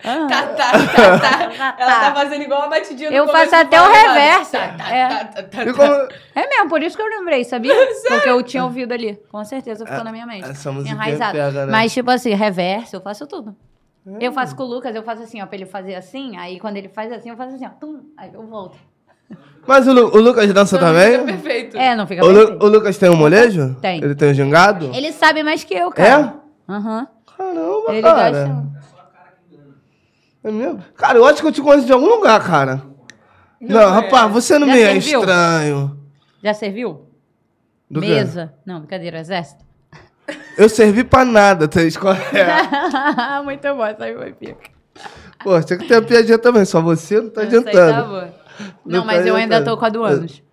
Ah. 0.03 0.27
Tá, 0.27 0.43
tá, 0.47 0.71
tá, 0.71 1.19
tá. 1.19 1.49
Tá, 1.59 1.75
Ela 1.79 1.91
tá 1.93 1.99
tá. 2.01 2.13
fazendo 2.15 2.41
igual 2.43 2.63
a 2.63 2.67
batidinha 2.67 3.09
no 3.09 3.15
Eu 3.15 3.27
faço 3.27 3.55
até 3.55 3.81
o 3.81 3.91
reverso. 3.91 4.51
Tá, 4.51 4.67
tá, 4.77 4.89
É. 4.95 5.07
tá, 5.25 5.43
tá. 5.43 6.07
É 6.35 6.47
mesmo, 6.47 6.69
por 6.69 6.81
isso 6.83 6.95
que 6.97 7.01
eu 7.01 7.07
lembrei, 7.07 7.43
sabia? 7.43 7.73
Porque 8.07 8.29
eu 8.29 8.41
tinha 8.43 8.63
ouvido 8.63 8.93
ali. 8.93 9.19
Com 9.31 9.43
certeza 9.45 9.85
ficou 9.85 10.03
na 10.03 10.11
minha 10.11 10.25
mente. 10.25 10.47
música 10.47 10.89
Enraizado. 10.91 11.37
né? 11.37 11.65
Mas, 11.67 11.93
tipo 11.93 12.09
assim, 12.11 12.33
reverso, 12.33 12.95
eu 12.97 13.01
faço 13.01 13.25
tudo. 13.27 13.55
É. 14.19 14.27
Eu 14.27 14.31
faço 14.31 14.55
com 14.55 14.63
o 14.63 14.65
Lucas, 14.65 14.95
eu 14.95 15.03
faço 15.03 15.23
assim, 15.23 15.41
ó, 15.41 15.45
pra 15.45 15.55
ele 15.55 15.65
fazer 15.65 15.95
assim. 15.95 16.35
Aí 16.37 16.59
quando 16.59 16.77
ele 16.77 16.89
faz 16.89 17.11
assim, 17.11 17.29
eu 17.29 17.37
faço 17.37 17.55
assim, 17.55 17.65
ó. 17.65 17.69
Tum, 17.69 17.99
aí 18.17 18.31
eu 18.33 18.45
volto. 18.47 18.77
Mas 19.67 19.87
o, 19.87 19.93
Lu- 19.93 20.07
o 20.15 20.19
Lucas 20.19 20.51
dança 20.53 20.77
Não, 20.79 20.87
também? 20.87 21.11
fica 21.19 21.23
perfeito. 21.25 21.77
É, 21.77 21.95
não 21.95 22.07
fica 22.07 22.25
O, 22.25 22.29
Lu- 22.29 22.37
perfeito. 22.39 22.65
o 22.65 22.69
Lucas 22.69 22.97
tem 22.97 23.09
um 23.09 23.15
molejo? 23.15 23.75
Tem. 23.81 24.01
Ele 24.03 24.15
tem 24.15 24.31
um 24.31 24.33
gingado? 24.33 24.89
Ele 24.93 25.11
sabe 25.11 25.43
mais 25.43 25.63
que 25.63 25.75
eu, 25.75 25.91
cara. 25.91 26.33
Aham. 26.67 27.07
Caramba, 27.37 27.83
Ele 27.93 28.01
cara. 28.01 28.31
gosta. 28.31 28.78
É 30.43 30.51
mesmo? 30.51 30.83
Cara, 30.95 31.17
eu 31.17 31.25
acho 31.25 31.41
que 31.41 31.47
eu 31.47 31.51
te 31.51 31.61
conheço 31.61 31.85
de 31.85 31.91
algum 31.93 32.07
lugar, 32.07 32.41
cara. 32.45 32.81
Não, 33.59 33.89
rapaz, 33.91 34.31
você 34.31 34.57
não 34.57 34.67
Já 34.67 34.73
me 34.73 34.81
é 34.81 34.97
estranho. 34.97 35.97
Já 36.41 36.53
serviu? 36.53 37.07
Do 37.89 37.99
quê? 37.99 38.07
Mesa. 38.07 38.53
Não, 38.65 38.79
brincadeira, 38.79 39.19
exército. 39.19 39.65
Eu 40.57 40.69
servi 40.69 41.03
pra 41.03 41.25
nada, 41.25 41.67
tá 41.67 41.81
escolhendo. 41.83 42.23
É. 42.37 43.41
Muito 43.43 43.67
bom, 43.75 43.83
essa 43.85 44.05
aí 44.05 44.15
foi 44.15 44.31
pica. 44.33 44.69
Pô, 45.43 45.61
tinha 45.61 45.79
que 45.79 45.87
ter 45.87 45.95
a 45.95 46.01
piadinha 46.01 46.37
também, 46.37 46.63
só 46.65 46.81
você 46.81 47.19
não 47.19 47.29
tá 47.29 47.43
Essa 47.43 47.61
tá 47.63 47.69
adiantando. 47.69 48.07
boa. 48.09 48.33
Não 48.85 48.99
Não, 48.99 49.05
mas 49.05 49.21
tá 49.23 49.27
eu 49.27 49.35
ainda 49.35 49.63
tô 49.63 49.75
com 49.77 49.85
a 49.85 49.89
do 49.89 50.03
anos. 50.03 50.43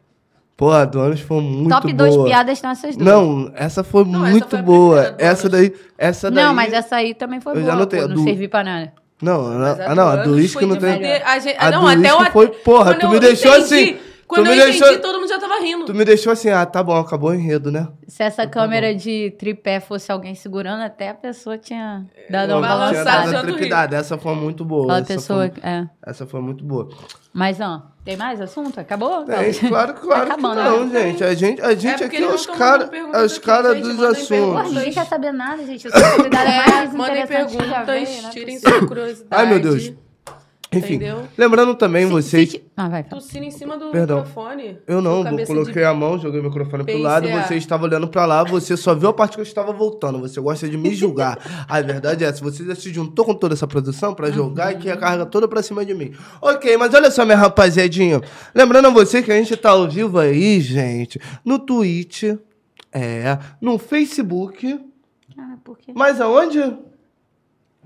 Pô, 0.56 0.70
a 0.72 0.86
do 0.86 0.98
Anos 1.00 1.20
foi 1.20 1.42
muito 1.42 1.68
Top 1.68 1.92
boa. 1.92 2.08
2 2.08 2.24
piadas 2.24 2.58
são 2.58 2.70
essas 2.70 2.96
duas. 2.96 3.06
Não, 3.06 3.52
essa 3.54 3.84
foi 3.84 4.04
Não, 4.06 4.22
essa 4.24 4.30
muito 4.30 4.48
foi 4.48 4.58
a 4.58 4.62
boa. 4.62 5.14
Essa 5.18 5.48
daí, 5.50 5.74
essa 5.98 6.30
daí... 6.30 6.44
Não, 6.44 6.54
mas 6.54 6.72
essa 6.72 6.96
aí 6.96 7.12
também 7.14 7.40
foi 7.40 7.52
Eu 7.52 7.56
já 7.60 7.62
boa. 7.64 7.74
anotei, 7.74 8.00
pô, 8.00 8.08
não 8.08 8.14
do- 8.14 8.24
servi 8.24 8.48
pra 8.48 8.64
nada. 8.64 8.92
Não, 9.20 9.44
Mas 9.44 9.80
a, 9.80 9.92
ah, 9.92 9.94
não, 9.94 10.08
a 10.08 10.16
do 10.16 10.32
uísque 10.32 10.66
não 10.66 10.76
tem... 10.76 10.92
A 11.22 11.38
gente, 11.38 11.56
A 11.58 11.70
não, 11.70 11.82
do 11.82 11.86
até 11.88 12.14
o 12.14 12.30
foi- 12.30 12.48
porra, 12.48 12.94
tu 12.94 13.08
me 13.08 13.18
deixou 13.18 13.56
entendi, 13.56 13.64
assim, 13.74 13.98
Quando 14.26 14.44
tu 14.46 14.50
eu 14.50 14.54
entendi, 14.56 14.78
deixou- 14.80 15.00
todo 15.00 15.20
mundo 15.20 15.28
já 15.28 15.38
tava 15.38 15.60
rindo. 15.60 15.84
Tu 15.84 15.94
me 15.94 16.04
deixou 16.04 16.32
assim, 16.32 16.50
ah, 16.50 16.66
tá 16.66 16.82
bom, 16.82 16.96
acabou 16.96 17.30
o 17.30 17.34
enredo, 17.34 17.70
né? 17.70 17.86
Se 18.08 18.22
essa 18.22 18.46
câmera 18.46 18.94
de 18.94 19.30
tripé 19.38 19.78
fosse 19.78 20.10
alguém 20.10 20.34
segurando, 20.34 20.82
até 20.82 21.10
a 21.10 21.14
pessoa 21.14 21.56
tinha 21.56 22.04
dado 22.28 22.50
Eu 22.52 22.58
uma 22.58 22.66
balançada. 22.68 23.42
trepidada. 23.42 23.96
Essa 23.96 24.18
foi 24.18 24.34
muito 24.34 24.64
boa. 24.64 24.96
Essa 24.98 25.04
pessoa. 25.14 25.48
Foi, 25.52 25.62
É. 25.70 25.86
essa 26.04 26.26
foi 26.26 26.40
muito 26.40 26.64
boa. 26.64 26.88
Mas, 27.32 27.60
ó, 27.60 27.82
tem 28.04 28.16
mais 28.16 28.40
assunto? 28.40 28.80
Acabou? 28.80 29.22
Tem, 29.24 29.52
claro, 29.52 29.94
claro 29.94 30.20
Tá 30.28 30.34
que 30.34 30.40
acabando, 30.40 30.56
não, 30.64 30.86
né? 30.86 31.00
gente. 31.02 31.22
A 31.24 31.34
gente, 31.34 31.60
a 31.62 31.74
gente 31.74 31.98
porque 32.02 32.16
aqui 32.16 32.24
é 32.24 32.28
os 32.34 32.46
caras 32.46 32.88
perguntas 32.88 33.32
os 33.32 33.38
cara 33.38 33.74
gente, 33.74 33.82
dos 33.84 34.02
assuntos. 34.02 34.28
Perguntas. 34.28 34.72
ninguém 34.72 34.92
quer 34.92 35.06
saber 35.06 35.32
nada, 35.32 35.64
gente. 35.64 35.84
Eu 35.84 35.90
sou 35.92 36.00
a 36.00 36.02
mais 36.30 36.94
É, 36.94 36.96
mandem 36.96 37.22
interessante 37.22 37.56
que 37.56 37.68
já 37.68 37.82
veio, 37.84 38.06
perguntas, 38.06 38.22
né? 38.24 38.30
tirem 38.30 38.58
sua 38.58 38.86
curiosidade. 38.88 39.26
Ai, 39.42 39.46
meu 39.46 39.60
Deus. 39.60 39.92
Enfim, 40.72 40.94
Entendeu? 40.94 41.22
lembrando 41.38 41.74
também 41.76 42.06
Se- 42.06 42.12
vocês... 42.12 42.50
se- 42.50 42.64
Ah, 42.76 42.88
vai. 42.88 43.04
Tossindo 43.04 43.44
em 43.44 43.50
cima 43.52 43.78
do 43.78 43.90
Perdão. 43.92 44.18
microfone. 44.18 44.78
Eu 44.86 45.00
não, 45.00 45.24
eu 45.26 45.46
coloquei 45.46 45.72
de- 45.74 45.84
a 45.84 45.94
mão, 45.94 46.18
joguei 46.18 46.40
o 46.40 46.42
microfone 46.42 46.82
pro 46.84 46.98
lado, 46.98 47.28
você 47.28 47.54
estava 47.54 47.84
olhando 47.84 48.08
pra 48.08 48.26
lá, 48.26 48.42
você 48.42 48.76
só 48.76 48.92
viu 48.94 49.08
a 49.08 49.12
parte 49.12 49.34
que 49.36 49.40
eu 49.40 49.44
estava 49.44 49.72
voltando, 49.72 50.18
você 50.18 50.40
gosta 50.40 50.68
de 50.68 50.76
me 50.76 50.92
julgar. 50.94 51.38
a 51.68 51.80
verdade 51.80 52.24
é 52.24 52.28
essa, 52.28 52.42
você 52.42 52.64
já 52.64 52.74
se 52.74 52.92
juntou 52.92 53.24
com 53.24 53.32
toda 53.34 53.54
essa 53.54 53.66
produção 53.66 54.12
pra 54.12 54.28
jogar 54.30 54.72
e 54.72 54.78
que 54.78 54.90
a 54.90 54.96
carga 54.96 55.24
toda 55.24 55.46
pra 55.46 55.62
cima 55.62 55.84
de 55.84 55.94
mim. 55.94 56.12
Ok, 56.42 56.76
mas 56.76 56.92
olha 56.92 57.10
só, 57.12 57.24
minha 57.24 57.38
rapaziadinha, 57.38 58.20
lembrando 58.54 58.86
a 58.88 58.90
você 58.90 59.22
que 59.22 59.30
a 59.30 59.36
gente 59.36 59.56
tá 59.56 59.70
ao 59.70 59.88
vivo 59.88 60.18
aí, 60.18 60.60
gente, 60.60 61.20
no 61.44 61.60
Twitch, 61.60 62.24
é, 62.92 63.38
no 63.60 63.78
Facebook, 63.78 64.80
Ah, 65.38 65.56
por 65.64 65.78
quê? 65.78 65.92
mas 65.94 66.20
aonde? 66.20 66.76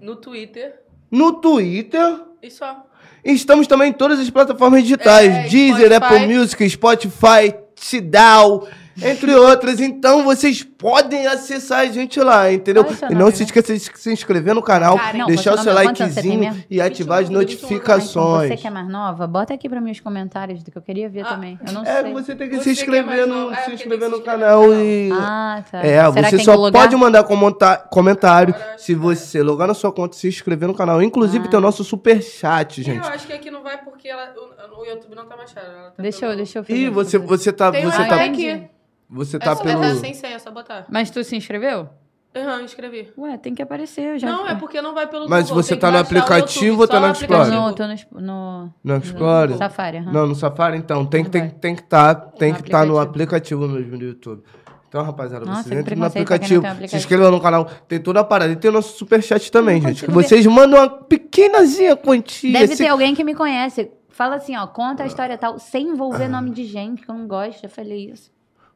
No 0.01 0.17
Twitter. 0.17 0.81
No 1.11 1.35
Twitter. 1.35 2.21
E 2.43 2.51
só. 2.51 2.87
Estamos 3.25 3.67
também 3.67 3.91
em 3.91 3.93
todas 3.93 4.19
as 4.19 4.31
plataformas 4.31 4.83
digitais. 4.83 5.31
É, 5.31 5.43
Deezer, 5.49 5.93
Spotify. 5.93 5.95
Apple 5.95 6.35
Music, 6.35 6.71
Spotify, 6.71 7.55
Tidal. 7.75 8.69
entre 9.03 9.35
outras. 9.35 9.81
Então 9.81 10.25
vocês 10.25 10.67
podem 10.81 11.27
acessar 11.27 11.81
a 11.81 11.87
gente 11.87 12.19
lá, 12.21 12.51
entendeu? 12.53 12.85
É 12.85 13.13
E 13.13 13.15
não 13.15 13.31
se 13.31 13.41
né? 13.41 13.45
esqueça 13.45 13.73
de 13.75 13.79
se 13.81 14.13
inscrever 14.13 14.55
no 14.55 14.63
canal, 14.63 14.97
Cara, 14.97 15.19
não, 15.19 15.27
deixar 15.27 15.55
o 15.55 15.59
seu 15.59 15.73
é 15.73 15.75
likezinho 15.75 16.65
e 16.71 16.81
ativar 16.81 17.21
as 17.23 17.29
21, 17.29 17.39
21. 17.41 17.67
Ah, 17.69 17.69
então 17.69 17.79
notificações. 17.79 18.49
você 18.49 18.57
que 18.57 18.67
é 18.67 18.71
mais 18.71 18.89
nova, 18.89 19.27
bota 19.27 19.55
aqui 19.55 19.69
pra 19.69 19.81
mim 19.81 19.91
os 19.91 20.01
comentários 20.01 20.63
do 20.63 20.71
que 20.71 20.79
eu 20.79 20.83
queria 20.83 21.09
ver 21.09 21.25
também. 21.25 21.59
Eu 21.67 21.73
não 21.73 21.85
É, 21.85 22.03
sei. 22.03 22.13
você 22.13 22.35
tem 22.35 22.49
que 22.49 22.57
Você 22.57 22.63
se 22.63 22.65
que 22.65 22.71
é 22.71 22.73
inscrever 23.01 23.27
mais 23.27 23.29
no. 23.29 23.53
É, 23.53 23.57
se 23.65 23.73
inscrever 23.75 23.99
tem 24.01 24.09
que 24.11 24.17
no 24.17 24.17
se 24.17 24.23
canal 24.23 24.65
inscrever 24.65 25.09
no 25.11 25.17
e. 25.17 25.21
Ah, 25.21 25.65
tá. 25.71 25.79
É, 25.79 25.83
Será 26.11 26.11
você 26.31 26.39
só 26.39 26.71
pode 26.71 26.97
mandar 26.97 27.25
comentário 27.25 28.55
Agora 28.55 28.79
se 28.79 28.95
vai. 28.95 29.15
você 29.17 29.43
logar 29.43 29.69
na 29.69 29.75
sua 29.75 29.93
conta 29.93 30.17
e 30.17 30.19
se 30.21 30.29
inscrever 30.29 30.67
no 30.69 30.75
canal. 30.75 31.03
Inclusive, 31.03 31.47
Ah. 31.47 31.51
tem 31.51 31.59
o 31.59 31.63
nosso 31.63 31.85
super 31.85 32.23
chat, 32.23 32.83
gente. 32.83 33.07
Eu 33.07 33.13
acho 33.13 33.27
que 33.27 33.33
aqui 33.33 33.51
não 33.51 33.63
vai 33.63 33.79
porque 33.79 34.09
ela, 34.09 34.33
o, 34.37 34.81
o 34.81 34.85
YouTube 34.87 35.15
não 35.15 35.27
tá 35.27 35.37
baixado. 35.37 35.67
ela 35.67 35.91
tá 35.91 36.03
Deixa 36.03 36.27
eu, 36.27 36.37
deixa 36.37 36.59
eu. 36.59 36.65
Ih, 36.69 36.89
você, 36.89 37.19
você 37.19 37.53
tá. 37.53 37.71
Tem 37.71 37.85
Você 37.85 38.05
tá, 38.07 38.25
aqui. 38.25 38.69
Você 39.11 39.37
É 39.37 39.41
tá 39.41 39.57
só 39.57 39.63
pelo. 39.63 39.81
botar 39.81 39.95
sem 39.97 40.15
senha, 40.15 40.37
é 40.37 40.39
só 40.39 40.51
botar. 40.51 40.87
Mas 40.89 41.11
tu 41.11 41.23
se 41.25 41.37
inscreveu? 41.37 41.89
Aham, 42.35 42.63
inscrevi. 42.63 43.13
Ué, 43.19 43.37
tem 43.39 43.53
que 43.57 43.61
aparecer. 43.61 44.03
Eu 44.15 44.19
já 44.21 44.29
Não, 44.31 44.47
é 44.47 44.55
porque 44.55 44.81
não 44.81 44.95
vai 44.95 45.09
pelo 45.09 45.29
Mas 45.29 45.49
Google, 45.49 45.65
você 45.65 45.77
tá 45.77 45.91
no 45.91 45.99
aplicativo 45.99 46.65
YouTube, 46.67 46.81
ou 46.83 46.87
tá 46.89 47.01
no 47.01 47.11
Explorer? 47.11 47.43
aplicativo. 47.43 47.69
No, 47.69 47.75
tô 47.75 48.21
no, 48.21 48.25
no, 48.65 48.75
No 48.85 48.97
Explorer? 48.99 49.57
Safari. 49.57 49.97
aham. 49.99 50.13
Não, 50.13 50.27
no 50.29 50.35
Safari, 50.37 50.79
então. 50.79 51.05
Tem, 51.05 51.25
Não 51.25 51.31
tem, 51.31 51.41
vai. 51.43 51.51
tem 51.51 51.75
que 51.75 51.83
estar 51.83 52.15
tem 52.15 52.53
No 52.53 52.63
que 52.63 52.71
tá 52.71 52.87
no 52.87 53.01
aplicativo. 53.01 53.67
mesmo 53.67 53.99
do 53.99 54.05
YouTube. 54.05 54.45
Então, 54.89 55.03
rapaziada, 55.03 55.45
Nossa, 55.45 55.63
vocês 55.65 55.75
que 55.75 55.81
entrem 55.81 55.99
no 55.99 56.05
aplicativo, 56.07 56.63
não 56.63 56.71
aplicativo. 56.71 56.91
se 56.91 56.97
inscrevam 57.05 57.31
no 57.33 57.41
canal, 57.41 57.65
tem 57.89 57.99
toda 58.01 58.21
a 58.21 58.25
parada. 58.25 58.53
E 58.53 58.57
tem 58.57 58.71
o 58.71 58.75
nosso 58.75 58.97
superchat 58.97 59.51
também, 59.51 59.79
Eu 59.79 59.83
não 59.83 59.89
gente. 59.91 60.05
Que 60.05 60.11
vocês 60.13 60.47
mandam 60.47 60.79
uma 60.81 60.89
pequenazinha 60.89 61.97
quantia. 61.97 62.53
Deve 62.53 62.75
assim, 62.75 62.83
ter 62.85 62.89
alguém 62.91 63.13
que 63.15 63.25
me 63.25 63.35
conhece. 63.35 63.91
Fala 64.09 64.37
assim, 64.37 64.57
ó, 64.57 64.67
conta 64.69 65.03
a 65.03 65.07
história 65.07 65.37
tal, 65.39 65.59
sem 65.59 65.89
envolver 65.89 66.29
nome 66.29 66.51
de 66.51 66.65
gente 66.65 67.03
que 67.03 67.11
eu 67.11 67.15
não 67.17 67.27
gosto. 67.27 67.63
Já 67.63 67.69
falei 67.69 68.11
isso. 68.11 68.31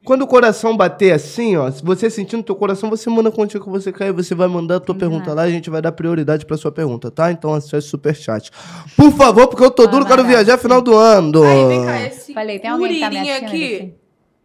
Quando 0.05 0.22
o 0.22 0.26
coração 0.26 0.76
bater 0.76 1.12
assim, 1.12 1.56
ó, 1.56 1.70
se 1.70 1.82
você 1.82 2.10
sentir 2.10 2.36
no 2.36 2.43
teu 2.43 2.55
coração, 2.55 2.90
você 2.90 3.09
manda 3.09 3.31
quantia 3.31 3.59
que 3.59 3.68
você 3.68 3.90
quer 3.90 4.12
você 4.12 4.35
vai 4.35 4.47
mandar 4.48 4.76
a 4.76 4.81
tua 4.81 4.94
pergunta 4.94 5.32
lá 5.32 5.47
e 5.47 5.51
a 5.51 5.52
gente 5.52 5.70
vai 5.70 5.81
dar 5.81 5.93
prioridade 5.93 6.44
pra 6.44 6.56
sua 6.59 6.70
pergunta, 6.70 7.10
tá? 7.10 7.32
Então 7.32 7.55
acesse 7.55 7.74
o 7.86 7.90
superchat. 7.90 8.51
Por 8.97 9.10
favor, 9.12 9.48
porque 9.48 9.64
eu 9.64 9.70
tô 9.70 9.85
Vai 9.85 9.93
duro, 9.93 10.06
quero 10.06 10.24
viajar 10.24 10.59
final 10.59 10.82
do 10.82 10.94
ano. 10.94 11.43
Aí, 11.43 11.66
vem 11.68 11.85
cá, 11.86 12.02
esse 12.02 12.35
Falei, 12.35 12.59
tem 12.59 12.70
alguém 12.70 12.94
que 12.94 13.01
tá 13.01 13.10
me 13.10 13.31
aqui 13.32 13.76
assim? 13.76 13.94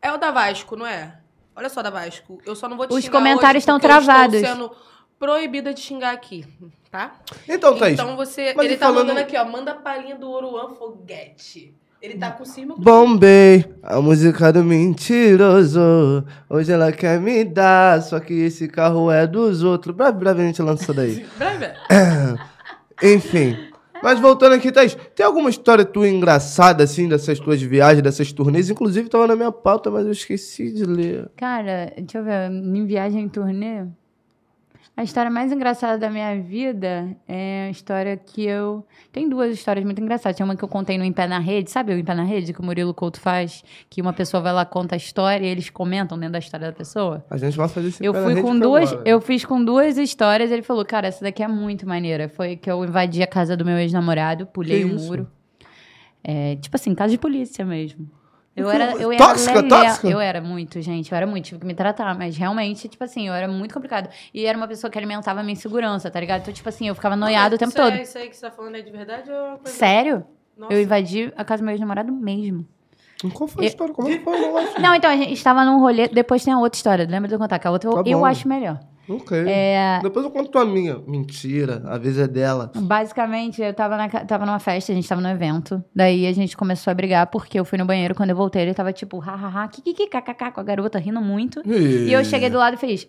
é 0.02 0.12
o 0.14 0.18
da 0.18 0.32
Vasco, 0.32 0.76
não 0.78 0.86
é? 0.86 1.18
Olha 1.56 1.68
só, 1.68 1.82
da 1.82 1.90
Vasco. 1.90 2.40
Eu 2.46 2.56
só 2.56 2.70
não 2.70 2.78
vou 2.78 2.88
te 2.88 2.94
Os 2.94 3.04
xingar 3.04 3.18
comentários 3.18 3.50
hoje 3.50 3.58
estão 3.58 3.80
porque 3.80 3.86
eu 3.94 4.02
travados. 4.02 4.36
Estou 4.36 4.50
sendo 4.56 4.72
proibida 5.20 5.74
de 5.74 5.82
xingar 5.82 6.14
aqui, 6.14 6.46
tá? 6.90 7.16
Então, 7.50 7.78
Thaís, 7.78 7.96
Então 8.00 8.16
você. 8.16 8.54
ele 8.58 8.78
tá 8.78 8.86
falando- 8.86 9.08
mandando 9.08 9.20
aqui, 9.20 9.36
ó. 9.36 9.44
Manda 9.44 9.72
a 9.72 9.76
palhinha 9.76 10.16
do 10.16 10.30
Oruan 10.32 10.70
Foguete. 10.70 11.76
Ele 12.02 12.18
tá 12.18 12.32
com 12.32 12.46
cima. 12.46 12.76
Bombei, 12.78 13.66
a 13.84 14.00
música 14.00 14.54
do 14.54 14.64
mentiroso. 14.64 16.24
Hoje 16.50 16.72
ela 16.72 16.94
quer 16.94 17.20
me 17.20 17.44
dar, 17.44 18.02
só 18.02 18.22
que 18.22 18.34
esse 18.34 18.70
carro 18.70 19.12
é 19.12 19.28
dos 19.28 19.64
outros. 19.64 19.94
Breve, 19.94 20.18
breve 20.18 20.42
a 20.42 20.46
gente 20.46 20.62
lança 20.62 20.84
isso 20.84 20.94
daí. 20.94 21.26
Breve. 21.38 21.74
Enfim. 23.04 23.58
Mas 24.02 24.18
voltando 24.18 24.56
aqui, 24.56 24.72
Thaís, 24.72 24.96
tem 25.14 25.26
alguma 25.26 25.50
história 25.50 25.84
tua 25.84 26.08
engraçada, 26.08 26.86
assim, 26.86 27.10
dessas 27.10 27.38
tuas 27.38 27.62
viagens, 27.62 28.02
dessas 28.02 28.32
turnês? 28.32 28.70
Inclusive, 28.70 29.10
tava 29.10 29.28
na 29.28 29.36
minha 29.36 29.52
pauta, 29.52 29.92
mas 29.92 30.06
eu 30.06 30.14
esqueci 30.14 30.72
de 30.72 30.86
ler. 30.86 31.30
Cara, 31.36 31.92
deixa 31.98 32.20
eu 32.20 32.24
ver, 32.24 32.50
em 32.50 32.86
viagem 32.86 33.24
em 33.24 33.28
turnê, 33.28 33.86
a 35.00 35.04
história 35.04 35.32
mais 35.32 35.50
engraçada 35.50 35.98
da 35.98 36.10
minha 36.10 36.38
vida 36.42 37.16
é 37.26 37.68
a 37.68 37.70
história 37.70 38.18
que 38.18 38.44
eu. 38.44 38.86
Tem 39.14 39.30
duas 39.30 39.54
histórias 39.54 39.86
muito 39.86 40.02
engraçadas. 40.02 40.36
Tem 40.36 40.44
uma 40.44 40.58
que 40.58 40.64
eu 40.64 40.68
contei 40.68 40.98
no 40.98 41.06
Em 41.06 41.14
Pé 41.14 41.26
na 41.26 41.40
Rede, 41.40 41.72
sabe 41.72 41.94
o 41.94 41.98
Em 41.98 42.04
Pé 42.04 42.14
na 42.14 42.24
Rede 42.24 42.52
que 42.52 42.60
o 42.60 42.66
Murilo 42.66 42.94
Couto 42.94 43.18
faz? 43.18 43.64
Que 43.90 44.02
uma 44.02 44.12
pessoa 44.12 44.44
vai 44.44 44.52
lá, 44.52 44.66
conta 44.66 44.96
a 44.96 44.98
história 44.98 45.46
e 45.46 45.50
eles 45.50 45.70
comentam 45.70 46.20
dentro 46.20 46.34
da 46.34 46.40
história 46.40 46.68
da 46.68 46.74
pessoa? 46.74 47.24
A 47.30 47.38
gente 47.38 47.56
vai 47.56 47.70
fazer 47.70 47.88
esse 47.88 48.04
Eu 48.04 48.14
fui 48.14 48.42
com 48.42 48.60
duas, 48.60 48.92
agora. 48.92 49.10
eu 49.10 49.22
fiz 49.22 49.46
com 49.46 49.64
duas 49.64 49.98
histórias. 49.98 50.52
Ele 50.52 50.64
falou, 50.64 50.84
cara, 50.84 51.08
essa 51.08 51.24
daqui 51.24 51.42
é 51.42 51.48
muito 51.48 51.88
maneira. 51.88 52.28
Foi 52.28 52.58
que 52.58 52.70
eu 52.70 52.84
invadi 52.84 53.24
a 53.24 53.28
casa 53.28 53.56
do 53.56 53.64
meu 53.64 53.78
ex-namorado, 53.78 54.48
pulei 54.48 54.84
o 54.84 54.96
isso? 54.96 55.06
muro. 55.06 55.32
É, 56.22 56.58
tipo 56.58 56.76
assim, 56.76 56.94
casa 56.94 57.12
de 57.12 57.18
polícia 57.18 57.64
mesmo. 57.64 58.19
Eu 58.56 58.70
era, 58.70 58.92
eu 58.94 59.12
era 59.12 59.26
tóxica, 59.26 59.62
lelé- 59.62 59.70
tóxica? 59.70 60.08
Eu 60.10 60.20
era 60.20 60.42
muito, 60.42 60.82
gente. 60.82 61.12
Eu 61.12 61.16
era 61.16 61.26
muito, 61.26 61.46
tive 61.46 61.60
que 61.62 61.66
me 61.66 61.74
tratar. 61.74 62.14
Mas 62.18 62.36
realmente, 62.36 62.88
tipo 62.90 63.04
assim, 63.04 63.28
eu 63.28 63.34
era 63.34 63.48
muito 63.48 63.74
complicado. 63.74 64.10
E 64.34 64.46
era 64.46 64.58
uma 64.58 64.68
pessoa 64.68 64.92
que 64.92 64.98
alimentava 64.98 65.40
a 65.40 65.44
minha 65.44 65.54
insegurança, 65.54 66.12
tá 66.12 66.20
ligado? 66.20 66.42
Então, 66.42 66.54
tipo 66.54 66.68
assim, 66.68 66.88
eu 66.88 66.96
ficava 66.96 67.16
noiado 67.16 67.56
o 67.56 67.58
tempo 67.58 67.70
isso 67.70 67.78
todo. 67.78 67.94
É, 67.94 68.02
isso 68.02 68.18
aí 68.18 68.28
que 68.30 68.36
você 68.36 68.46
tá 68.46 68.52
falando 68.52 68.76
é 68.76 68.82
de 68.82 68.92
verdade 68.92 69.30
ou 69.32 69.36
é 69.38 69.48
uma 69.50 69.58
coisa... 69.60 69.78
Sério? 69.78 70.26
Nossa. 70.58 70.74
Eu 70.74 70.82
invadi 70.82 71.32
a 71.38 71.46
casa 71.46 71.62
do 71.62 71.66
meu 71.66 71.74
ex-namorado 71.74 72.12
mesmo. 72.12 72.66
Qual 73.34 73.48
foi 73.48 73.66
a 73.66 73.68
história? 73.68 73.94
Como 73.94 74.08
é 74.10 74.18
que 74.18 74.24
foi 74.24 74.38
o 74.38 74.42
negócio? 74.42 74.82
Não, 74.82 74.94
então, 74.96 75.10
a 75.10 75.16
gente 75.16 75.34
estava 75.34 75.64
num 75.64 75.80
rolê. 75.80 76.08
Depois 76.10 76.44
tem 76.44 76.54
a 76.54 76.58
outra 76.60 76.78
história. 76.78 77.06
Lembra 77.10 77.28
de 77.30 77.36
eu 77.36 77.40
contar? 77.40 77.60
Que 77.60 77.68
a 77.68 77.72
outra 77.72 77.90
eu, 77.90 77.94
Tá 78.04 78.10
eu 78.10 78.20
bom. 78.20 78.26
acho 78.26 78.48
melhor. 78.48 78.80
Ok. 79.10 79.38
É. 79.48 80.00
Depois 80.04 80.24
eu 80.24 80.32
conto 80.32 80.58
a 80.60 80.66
minha. 80.66 81.00
Mentira, 81.08 81.82
a 81.86 81.98
vez 81.98 82.18
é 82.18 82.28
dela. 82.28 82.72
Basicamente, 82.76 83.62
eu 83.62 83.74
tava, 83.74 83.98
na, 83.98 84.08
tava 84.08 84.46
numa 84.46 84.60
festa, 84.60 84.92
a 84.92 84.96
gente 84.96 85.08
tava 85.08 85.20
no 85.20 85.30
evento. 85.30 85.84
Daí 85.96 86.28
a 86.28 86.32
gente 86.32 86.56
começou 86.56 86.92
a 86.92 86.94
brigar 86.94 87.28
porque 87.28 87.60
eu 87.60 87.66
fui 87.66 87.78
no 87.78 87.86
banheiro. 87.86 88.14
Quando 88.14 88.30
eu 88.30 88.36
voltei, 88.36 88.62
ele 88.62 88.74
tava 88.74 88.94
tipo, 88.94 89.18
hahaha, 89.18 89.68
kikiki, 89.68 90.08
kkk, 90.08 90.52
com 90.52 90.62
a 90.62 90.64
garota 90.64 91.00
rindo 91.00 91.22
muito. 91.22 91.62
E 91.66 92.14
eu 92.14 92.24
cheguei 92.24 92.50
do 92.50 92.58
lado 92.58 92.76
e 92.76 92.78
fiz, 92.78 93.08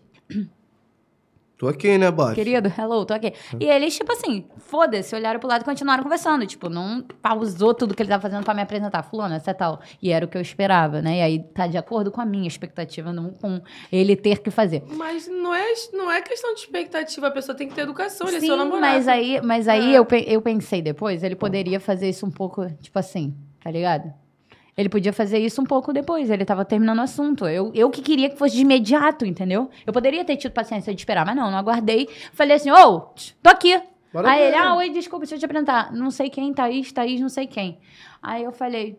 Tô 1.60 1.68
aqui, 1.68 1.98
né, 1.98 2.10
Bob? 2.10 2.34
querido, 2.34 2.72
hello, 2.78 3.04
tô 3.04 3.12
aqui. 3.12 3.34
E 3.60 3.66
eles, 3.66 3.94
tipo 3.94 4.10
assim, 4.10 4.46
foda-se, 4.56 5.14
olharam 5.14 5.38
pro 5.38 5.46
lado 5.46 5.60
e 5.60 5.64
continuaram 5.66 6.02
conversando. 6.02 6.46
Tipo, 6.46 6.70
não 6.70 7.02
pausou 7.20 7.74
tudo 7.74 7.94
que 7.94 8.02
ele 8.02 8.08
tava 8.08 8.22
fazendo 8.22 8.42
pra 8.42 8.54
me 8.54 8.62
apresentar. 8.62 9.02
Fulano, 9.02 9.34
essa 9.34 9.50
é 9.50 9.54
tal. 9.54 9.78
E 10.00 10.10
era 10.10 10.24
o 10.24 10.28
que 10.28 10.38
eu 10.38 10.40
esperava, 10.40 11.02
né? 11.02 11.18
E 11.18 11.20
aí 11.20 11.38
tá 11.52 11.66
de 11.66 11.76
acordo 11.76 12.10
com 12.10 12.18
a 12.18 12.24
minha 12.24 12.48
expectativa, 12.48 13.12
não 13.12 13.28
com 13.30 13.60
ele 13.92 14.16
ter 14.16 14.38
que 14.38 14.50
fazer. 14.50 14.82
Mas 14.96 15.28
não 15.28 15.54
é, 15.54 15.66
não 15.92 16.10
é 16.10 16.22
questão 16.22 16.54
de 16.54 16.60
expectativa. 16.60 17.26
A 17.26 17.30
pessoa 17.30 17.54
tem 17.54 17.68
que 17.68 17.74
ter 17.74 17.82
educação. 17.82 18.26
Ele 18.26 18.38
é 18.38 18.40
seu 18.40 18.54
Sim, 18.54 18.56
namorado. 18.56 18.80
mas 18.80 19.06
aí, 19.06 19.38
mas 19.42 19.68
aí 19.68 19.94
É. 19.94 19.98
eu, 19.98 20.06
eu 20.26 20.40
pensei 20.40 20.80
depois, 20.80 21.22
ele 21.22 21.36
poderia 21.36 21.78
fazer 21.78 22.08
isso 22.08 22.24
um 22.24 22.30
pouco, 22.30 22.66
tipo 22.80 22.98
assim, 22.98 23.36
tá 23.62 23.70
ligado? 23.70 24.10
Ele 24.76 24.88
podia 24.88 25.12
fazer 25.12 25.38
isso 25.38 25.60
um 25.60 25.64
pouco 25.64 25.92
depois, 25.92 26.30
ele 26.30 26.44
tava 26.44 26.64
terminando 26.64 26.98
o 26.98 27.02
assunto. 27.02 27.46
Eu, 27.46 27.70
eu 27.74 27.90
que 27.90 28.02
queria 28.02 28.30
que 28.30 28.36
fosse 28.36 28.54
de 28.54 28.62
imediato, 28.62 29.26
entendeu? 29.26 29.68
Eu 29.86 29.92
poderia 29.92 30.24
ter 30.24 30.36
tido 30.36 30.52
paciência 30.52 30.94
de 30.94 31.00
esperar, 31.00 31.26
mas 31.26 31.36
não, 31.36 31.50
não 31.50 31.58
aguardei. 31.58 32.08
Falei 32.32 32.56
assim, 32.56 32.70
ô, 32.70 33.00
tô 33.42 33.50
aqui. 33.50 33.80
Bora 34.12 34.28
aí 34.28 34.40
ver. 34.40 34.46
ele, 34.48 34.56
ah, 34.56 34.74
oi, 34.76 34.90
desculpa, 34.90 35.24
deixa 35.24 35.36
eu 35.36 35.38
te 35.38 35.44
apresentar. 35.44 35.92
Não 35.92 36.10
sei 36.10 36.30
quem, 36.30 36.52
Thaís, 36.52 36.92
Thaís, 36.92 37.20
não 37.20 37.28
sei 37.28 37.46
quem. 37.46 37.78
Aí 38.22 38.42
eu 38.42 38.52
falei, 38.52 38.98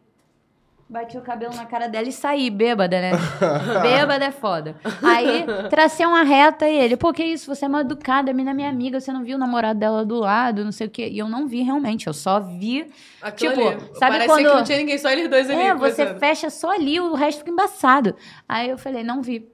bati 0.92 1.18
o 1.18 1.22
cabelo 1.22 1.56
na 1.56 1.66
cara 1.66 1.88
dela 1.88 2.08
e 2.08 2.12
saí, 2.12 2.50
bêbada, 2.50 3.00
né? 3.00 3.12
bêbada 3.82 4.26
é 4.26 4.32
foda. 4.32 4.76
Aí 5.02 5.46
tracei 5.70 6.06
uma 6.06 6.22
reta 6.24 6.68
e 6.68 6.78
ele, 6.78 6.98
pô, 6.98 7.14
que 7.14 7.24
isso, 7.24 7.48
você 7.54 7.64
é 7.64 7.68
mal 7.70 7.82
educada, 7.82 8.30
a 8.30 8.34
mina 8.34 8.52
é 8.52 8.54
minha 8.54 8.70
amiga, 8.70 9.00
você 9.00 9.12
não 9.12 9.24
viu 9.24 9.38
o 9.38 9.40
namorado 9.40 9.80
dela 9.80 10.06
do 10.06 10.20
lado, 10.20 10.66
não 10.66 10.72
sei 10.72 10.88
o 10.88 10.90
quê. 10.90 11.08
E 11.10 11.18
eu 11.18 11.30
não 11.30 11.48
vi 11.48 11.62
realmente, 11.62 12.08
eu 12.08 12.14
só 12.14 12.40
vi. 12.42 12.92
Aquilo 13.22 13.54
tipo, 13.54 13.68
ali. 13.70 13.80
sabe 13.94 14.12
Parecia 14.18 14.28
quando- 14.28 14.50
que 14.50 14.56
não 14.56 14.64
tinha 14.66 14.78
ninguém, 14.80 14.98
só 14.98 15.10
eles 15.10 15.30
dois 15.30 15.50
ali. 15.50 15.62
É, 15.62 15.74
você 15.74 15.92
conversando. 16.04 16.20
fecha 16.20 16.50
só 16.50 16.72
ali, 16.72 17.00
o 17.00 17.14
resto 17.14 17.40
fica 17.40 17.52
embaçado. 17.52 18.14
Aí 18.48 18.70
eu 18.70 18.78
falei, 18.78 19.04
não 19.04 19.22
vi. 19.22 19.50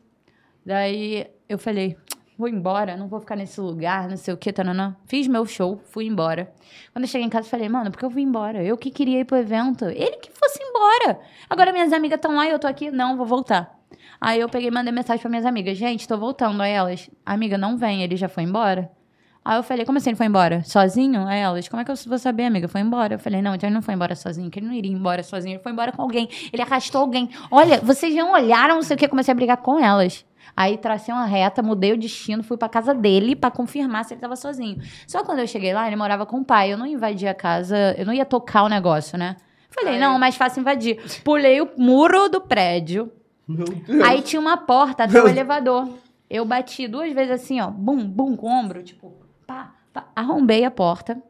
Daí 0.65 1.27
eu 1.47 1.57
falei, 1.57 1.95
vou 2.37 2.47
embora, 2.49 2.97
não 2.97 3.07
vou 3.07 3.19
ficar 3.19 3.35
nesse 3.35 3.59
lugar, 3.61 4.09
não 4.09 4.17
sei 4.17 4.33
o 4.33 4.37
que, 4.37 4.51
tananã. 4.51 4.95
Fiz 5.05 5.27
meu 5.27 5.45
show, 5.45 5.79
fui 5.85 6.05
embora. 6.05 6.51
Quando 6.93 7.05
eu 7.05 7.09
cheguei 7.09 7.25
em 7.25 7.29
casa, 7.29 7.47
falei, 7.47 7.69
mano, 7.69 7.89
porque 7.89 8.03
eu 8.05 8.09
vim 8.09 8.23
embora? 8.23 8.63
Eu 8.63 8.77
que 8.77 8.91
queria 8.91 9.19
ir 9.21 9.25
pro 9.25 9.37
evento. 9.37 9.85
Ele 9.85 10.17
que 10.17 10.29
fosse 10.31 10.61
embora. 10.77 11.19
Agora 11.49 11.71
minhas 11.71 11.91
amigas 11.91 12.17
estão 12.17 12.35
lá 12.35 12.47
e 12.47 12.51
eu 12.51 12.59
tô 12.59 12.67
aqui, 12.67 12.91
não, 12.91 13.17
vou 13.17 13.25
voltar. 13.25 13.77
Aí 14.19 14.39
eu 14.39 14.49
peguei 14.49 14.69
e 14.69 14.71
mandei 14.71 14.91
mensagem 14.91 15.21
pra 15.21 15.29
minhas 15.29 15.45
amigas, 15.45 15.77
gente, 15.77 16.07
tô 16.07 16.17
voltando. 16.17 16.61
Aí 16.61 16.71
elas, 16.71 17.09
amiga, 17.25 17.57
não 17.57 17.77
vem, 17.77 18.03
ele 18.03 18.15
já 18.15 18.27
foi 18.27 18.43
embora. 18.43 18.91
Aí 19.45 19.57
eu 19.57 19.63
falei, 19.63 19.85
como 19.85 19.97
assim 19.97 20.09
ele 20.09 20.17
foi 20.17 20.25
embora? 20.25 20.61
Sozinho? 20.65 21.25
Aí 21.25 21.39
elas, 21.39 21.69
como 21.69 21.81
é 21.81 21.85
que 21.85 21.91
eu 21.91 21.95
vou 22.05 22.19
saber, 22.19 22.43
amiga? 22.43 22.67
Foi 22.67 22.81
embora. 22.81 23.15
Eu 23.15 23.19
falei, 23.19 23.41
não, 23.41 23.55
então 23.55 23.67
ele 23.67 23.73
não 23.73 23.81
foi 23.81 23.93
embora 23.93 24.13
sozinho, 24.13 24.49
que 24.51 24.59
ele 24.59 24.67
não 24.67 24.73
iria 24.73 24.91
embora 24.91 25.23
sozinho, 25.23 25.53
ele 25.53 25.63
foi 25.63 25.71
embora 25.71 25.91
com 25.93 26.01
alguém. 26.01 26.27
Ele 26.51 26.61
arrastou 26.61 26.99
alguém. 26.99 27.29
Olha, 27.49 27.79
vocês 27.79 28.13
não 28.13 28.33
olharam, 28.33 28.75
não 28.75 28.81
sei 28.81 28.95
o 28.95 28.99
que, 28.99 29.07
comecei 29.07 29.31
a 29.31 29.35
brigar 29.35 29.57
com 29.57 29.79
elas. 29.79 30.25
Aí 30.53 30.77
tracei 30.77 31.13
uma 31.13 31.25
reta, 31.25 31.63
mudei 31.63 31.93
o 31.93 31.97
destino, 31.97 32.43
fui 32.43 32.57
pra 32.57 32.67
casa 32.67 32.93
dele 32.93 33.35
pra 33.35 33.49
confirmar 33.49 34.03
se 34.03 34.13
ele 34.13 34.19
tava 34.19 34.35
sozinho. 34.35 34.81
Só 35.07 35.23
quando 35.23 35.39
eu 35.39 35.47
cheguei 35.47 35.73
lá, 35.73 35.87
ele 35.87 35.95
morava 35.95 36.25
com 36.25 36.39
o 36.39 36.43
pai. 36.43 36.73
Eu 36.73 36.77
não 36.77 36.85
invadia 36.85 37.31
a 37.31 37.33
casa, 37.33 37.95
eu 37.97 38.05
não 38.05 38.13
ia 38.13 38.25
tocar 38.25 38.63
o 38.63 38.67
negócio, 38.67 39.17
né? 39.17 39.37
Falei, 39.79 39.93
Ai. 39.95 39.99
não, 39.99 40.17
mais 40.17 40.35
fácil 40.35 40.61
invadir. 40.61 40.97
Pulei 41.23 41.61
o 41.61 41.69
muro 41.77 42.29
do 42.29 42.41
prédio. 42.41 43.11
Meu 43.47 43.65
Deus. 43.65 44.01
Aí 44.03 44.21
tinha 44.21 44.39
uma 44.39 44.57
porta 44.57 45.03
até 45.03 45.21
o 45.21 45.27
elevador. 45.27 45.87
Eu 46.29 46.43
bati 46.43 46.87
duas 46.87 47.13
vezes 47.13 47.31
assim, 47.31 47.61
ó, 47.61 47.69
bum, 47.69 47.97
bum, 48.05 48.35
com 48.35 48.47
o 48.47 48.49
ombro, 48.51 48.83
tipo, 48.83 49.13
pá, 49.45 49.73
pá, 49.93 50.05
arrombei 50.15 50.65
a 50.65 50.71
porta. 50.71 51.21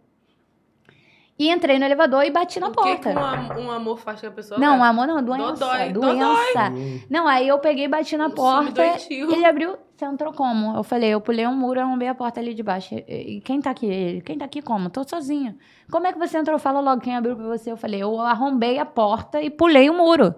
E 1.40 1.52
entrei 1.52 1.78
no 1.78 1.86
elevador 1.86 2.24
e 2.24 2.32
bati 2.32 2.60
na 2.60 2.70
O 2.70 2.72
que, 2.72 2.96
que 2.96 3.04
porta. 3.04 3.10
um, 3.12 3.24
am- 3.24 3.60
um 3.68 3.72
amor 3.72 4.00
faz 4.00 4.20
com 4.22 4.26
a 4.28 4.32
pessoa? 4.32 4.60
Não, 4.60 4.80
cara? 4.80 4.90
amor 4.90 5.06
não, 5.06 5.22
doença. 5.22 5.52
Dodói, 5.54 5.90
doença. 5.94 6.70
Hum. 6.72 7.00
Não, 7.08 7.28
aí 7.28 7.48
eu 7.48 7.60
peguei 7.60 7.86
e 7.86 7.88
bati 7.88 8.18
na 8.18 8.26
Um 8.26 8.32
porta. 8.32 8.82
Ele 9.08 9.46
abriu, 9.46 9.78
você 9.98 10.06
entrou 10.06 10.32
como? 10.32 10.76
Eu 10.78 10.84
falei, 10.84 11.10
eu 11.10 11.20
pulei 11.20 11.48
um 11.48 11.56
muro 11.56 11.80
e 11.80 11.82
arrombei 11.82 12.08
a 12.08 12.14
porta 12.16 12.40
ali 12.40 12.54
de 12.54 12.62
baixo. 12.62 12.94
E 13.08 13.42
quem 13.44 13.60
tá 13.60 13.72
aqui? 13.72 14.22
Quem 14.26 14.38
tá 14.38 14.46
aqui 14.46 14.62
como? 14.62 14.90
Tô 14.90 15.04
sozinho. 15.08 15.58
Como 15.90 16.06
é 16.06 16.14
que 16.14 16.20
você 16.20 16.38
entrou? 16.38 16.60
Fala 16.60 16.80
logo 16.80 17.02
quem 17.02 17.16
abriu 17.16 17.36
pra 17.36 17.46
você. 17.48 17.72
Eu 17.72 17.78
falei, 17.78 18.02
eu 18.04 18.20
arrombei 18.22 18.78
a 18.78 18.86
porta 18.86 19.42
e 19.42 19.50
pulei 19.50 19.90
o 19.90 19.94
muro. 19.98 20.36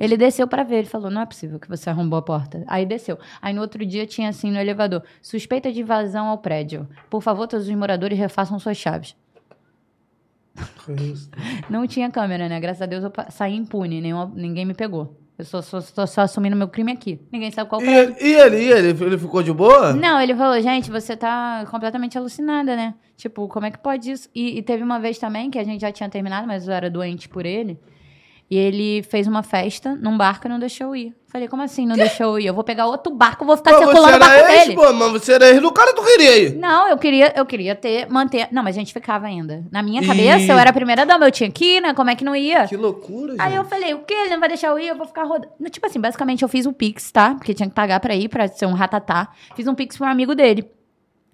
Ele 0.00 0.16
desceu 0.16 0.46
pra 0.48 0.62
ver, 0.64 0.78
ele 0.78 0.86
falou: 0.88 1.08
"Não 1.10 1.20
é 1.20 1.26
possível 1.26 1.58
que 1.60 1.68
você 1.68 1.88
arrombou 1.88 2.18
a 2.18 2.22
porta". 2.22 2.64
Aí 2.66 2.84
desceu. 2.84 3.16
Aí 3.40 3.54
no 3.54 3.60
outro 3.60 3.84
dia 3.86 4.04
tinha 4.06 4.28
assim 4.28 4.50
no 4.50 4.58
elevador: 4.58 5.02
"Suspeita 5.22 5.70
de 5.72 5.80
invasão 5.82 6.26
ao 6.26 6.38
prédio. 6.38 6.88
Por 7.08 7.22
favor, 7.22 7.46
todos 7.46 7.68
os 7.68 7.74
moradores 7.74 8.18
refaçam 8.18 8.58
suas 8.58 8.76
chaves". 8.76 9.14
Não 11.70 11.86
tinha 11.86 12.10
câmera, 12.10 12.48
né? 12.48 12.58
Graças 12.58 12.82
a 12.82 12.86
Deus 12.86 13.04
eu 13.04 13.12
saí 13.30 13.54
impune, 13.54 14.00
nenhuma- 14.00 14.32
ninguém 14.34 14.64
me 14.64 14.74
pegou. 14.74 15.16
Eu 15.38 15.44
só, 15.44 15.60
só, 15.60 15.80
tô 15.82 16.06
só 16.06 16.22
assumindo 16.22 16.56
meu 16.56 16.68
crime 16.68 16.92
aqui. 16.92 17.20
Ninguém 17.30 17.50
sabe 17.50 17.68
qual 17.68 17.82
E 17.82 17.88
ele, 17.88 18.16
e 18.20 18.32
ele, 18.34 18.56
e 18.56 18.72
ele, 18.72 19.04
ele 19.04 19.18
ficou 19.18 19.42
de 19.42 19.52
boa? 19.52 19.92
Não, 19.92 20.18
ele 20.18 20.34
falou, 20.34 20.60
gente, 20.62 20.90
você 20.90 21.14
tá 21.14 21.66
completamente 21.70 22.16
alucinada, 22.16 22.74
né? 22.74 22.94
Tipo, 23.16 23.46
como 23.46 23.66
é 23.66 23.70
que 23.70 23.78
pode 23.78 24.10
isso? 24.10 24.30
E, 24.34 24.58
e 24.58 24.62
teve 24.62 24.82
uma 24.82 24.98
vez 24.98 25.18
também 25.18 25.50
que 25.50 25.58
a 25.58 25.64
gente 25.64 25.82
já 25.82 25.92
tinha 25.92 26.08
terminado, 26.08 26.46
mas 26.46 26.66
eu 26.66 26.72
era 26.72 26.88
doente 26.90 27.28
por 27.28 27.44
ele. 27.44 27.78
E 28.48 28.56
ele 28.56 29.02
fez 29.02 29.26
uma 29.26 29.42
festa 29.42 29.96
num 29.96 30.16
barco 30.16 30.46
e 30.46 30.48
não 30.48 30.58
deixou 30.60 30.88
eu 30.88 30.96
ir. 30.96 31.16
Falei, 31.26 31.48
como 31.48 31.62
assim 31.62 31.84
não 31.84 31.96
deixou 31.96 32.26
eu 32.26 32.38
ir? 32.38 32.46
Eu 32.46 32.54
vou 32.54 32.62
pegar 32.62 32.86
outro 32.86 33.12
barco, 33.12 33.44
vou 33.44 33.56
ficar 33.56 33.72
Pô, 33.72 33.78
circulando 33.78 34.16
o 34.16 34.20
barco 34.20 34.50
ex, 34.52 34.60
dele. 34.62 34.74
pô, 34.76 34.92
mas 34.92 35.12
você 35.12 35.32
era 35.32 35.48
ex 35.50 35.60
do 35.60 35.72
cara, 35.72 35.92
tu 35.92 36.02
queria 36.04 36.38
ir. 36.38 36.54
Não, 36.56 36.88
eu 36.88 36.96
queria, 36.96 37.32
eu 37.36 37.44
queria 37.44 37.74
ter, 37.74 38.08
manter. 38.08 38.46
Não, 38.52 38.62
mas 38.62 38.76
a 38.76 38.78
gente 38.78 38.92
ficava 38.92 39.26
ainda. 39.26 39.64
Na 39.72 39.82
minha 39.82 40.00
Ih. 40.00 40.06
cabeça, 40.06 40.52
eu 40.52 40.58
era 40.58 40.70
a 40.70 40.72
primeira 40.72 41.04
dama, 41.04 41.26
eu 41.26 41.32
tinha 41.32 41.50
que 41.50 41.76
ir, 41.76 41.80
né? 41.80 41.92
Como 41.92 42.08
é 42.08 42.14
que 42.14 42.24
não 42.24 42.36
ia? 42.36 42.68
Que 42.68 42.76
loucura, 42.76 43.32
gente. 43.32 43.42
Aí 43.42 43.56
eu 43.56 43.64
falei, 43.64 43.94
o 43.94 43.98
quê? 44.04 44.14
Ele 44.14 44.30
não 44.30 44.40
vai 44.40 44.48
deixar 44.48 44.68
eu 44.68 44.78
ir? 44.78 44.86
Eu 44.86 44.96
vou 44.96 45.06
ficar 45.08 45.24
rodando. 45.24 45.52
Tipo 45.68 45.86
assim, 45.86 46.00
basicamente 46.00 46.42
eu 46.42 46.48
fiz 46.48 46.66
o 46.66 46.72
Pix, 46.72 47.10
tá? 47.10 47.34
Porque 47.34 47.52
tinha 47.52 47.68
que 47.68 47.74
pagar 47.74 47.98
pra 47.98 48.14
ir, 48.14 48.28
pra 48.28 48.46
ser 48.46 48.66
um 48.66 48.74
ratatá. 48.74 49.28
Fiz 49.56 49.66
um 49.66 49.74
Pix 49.74 49.96
pra 49.96 50.06
um 50.06 50.10
amigo 50.10 50.36
dele. 50.36 50.70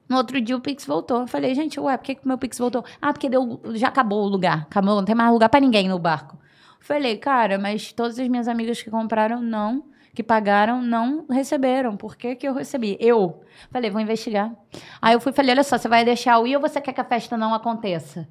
No 0.09 0.17
outro 0.17 0.41
dia 0.41 0.57
o 0.57 0.61
Pix 0.61 0.87
voltou. 0.87 1.21
Eu 1.21 1.27
falei, 1.27 1.55
gente, 1.55 1.79
ué, 1.79 1.97
por 1.97 2.05
que 2.05 2.15
que 2.15 2.25
o 2.25 2.29
meu 2.29 2.39
Pix 2.39 2.59
voltou? 2.59 2.83
Ah, 3.01 3.13
porque 3.13 3.29
deu, 3.29 3.61
já 3.75 3.89
acabou 3.89 4.25
o 4.25 4.29
lugar. 4.29 4.63
Acabou, 4.63 4.97
não 4.97 5.05
tem 5.05 5.15
mais 5.15 5.31
lugar 5.31 5.51
pra 5.51 5.61
ninguém 5.61 5.89
no 5.89 5.99
barco. 5.99 6.39
Falei, 6.83 7.17
cara, 7.17 7.59
mas 7.59 7.93
todas 7.93 8.19
as 8.19 8.27
minhas 8.27 8.49
amigas 8.49 8.83
que 8.83 8.91
compraram 8.91 9.41
não, 9.41 9.85
que 10.13 10.23
pagaram, 10.23 10.83
não 10.83 11.25
receberam. 11.31 11.97
Por 11.97 12.17
que 12.17 12.35
que 12.35 12.47
eu 12.47 12.53
recebi? 12.53 12.97
Eu. 12.99 13.41
Falei, 13.71 13.89
vou 13.89 14.01
investigar. 14.01 14.53
Aí 15.01 15.15
eu 15.15 15.21
fui 15.21 15.31
e 15.31 15.35
falei, 15.35 15.53
olha 15.53 15.63
só, 15.63 15.79
você 15.79 15.89
vai 15.89 16.05
deixar 16.05 16.35
eu 16.35 16.47
ir 16.47 16.57
ou 16.57 16.61
você 16.61 16.81
quer 16.81 16.93
que 16.93 17.01
a 17.01 17.05
festa 17.05 17.37
não 17.37 17.55
aconteça? 17.55 18.29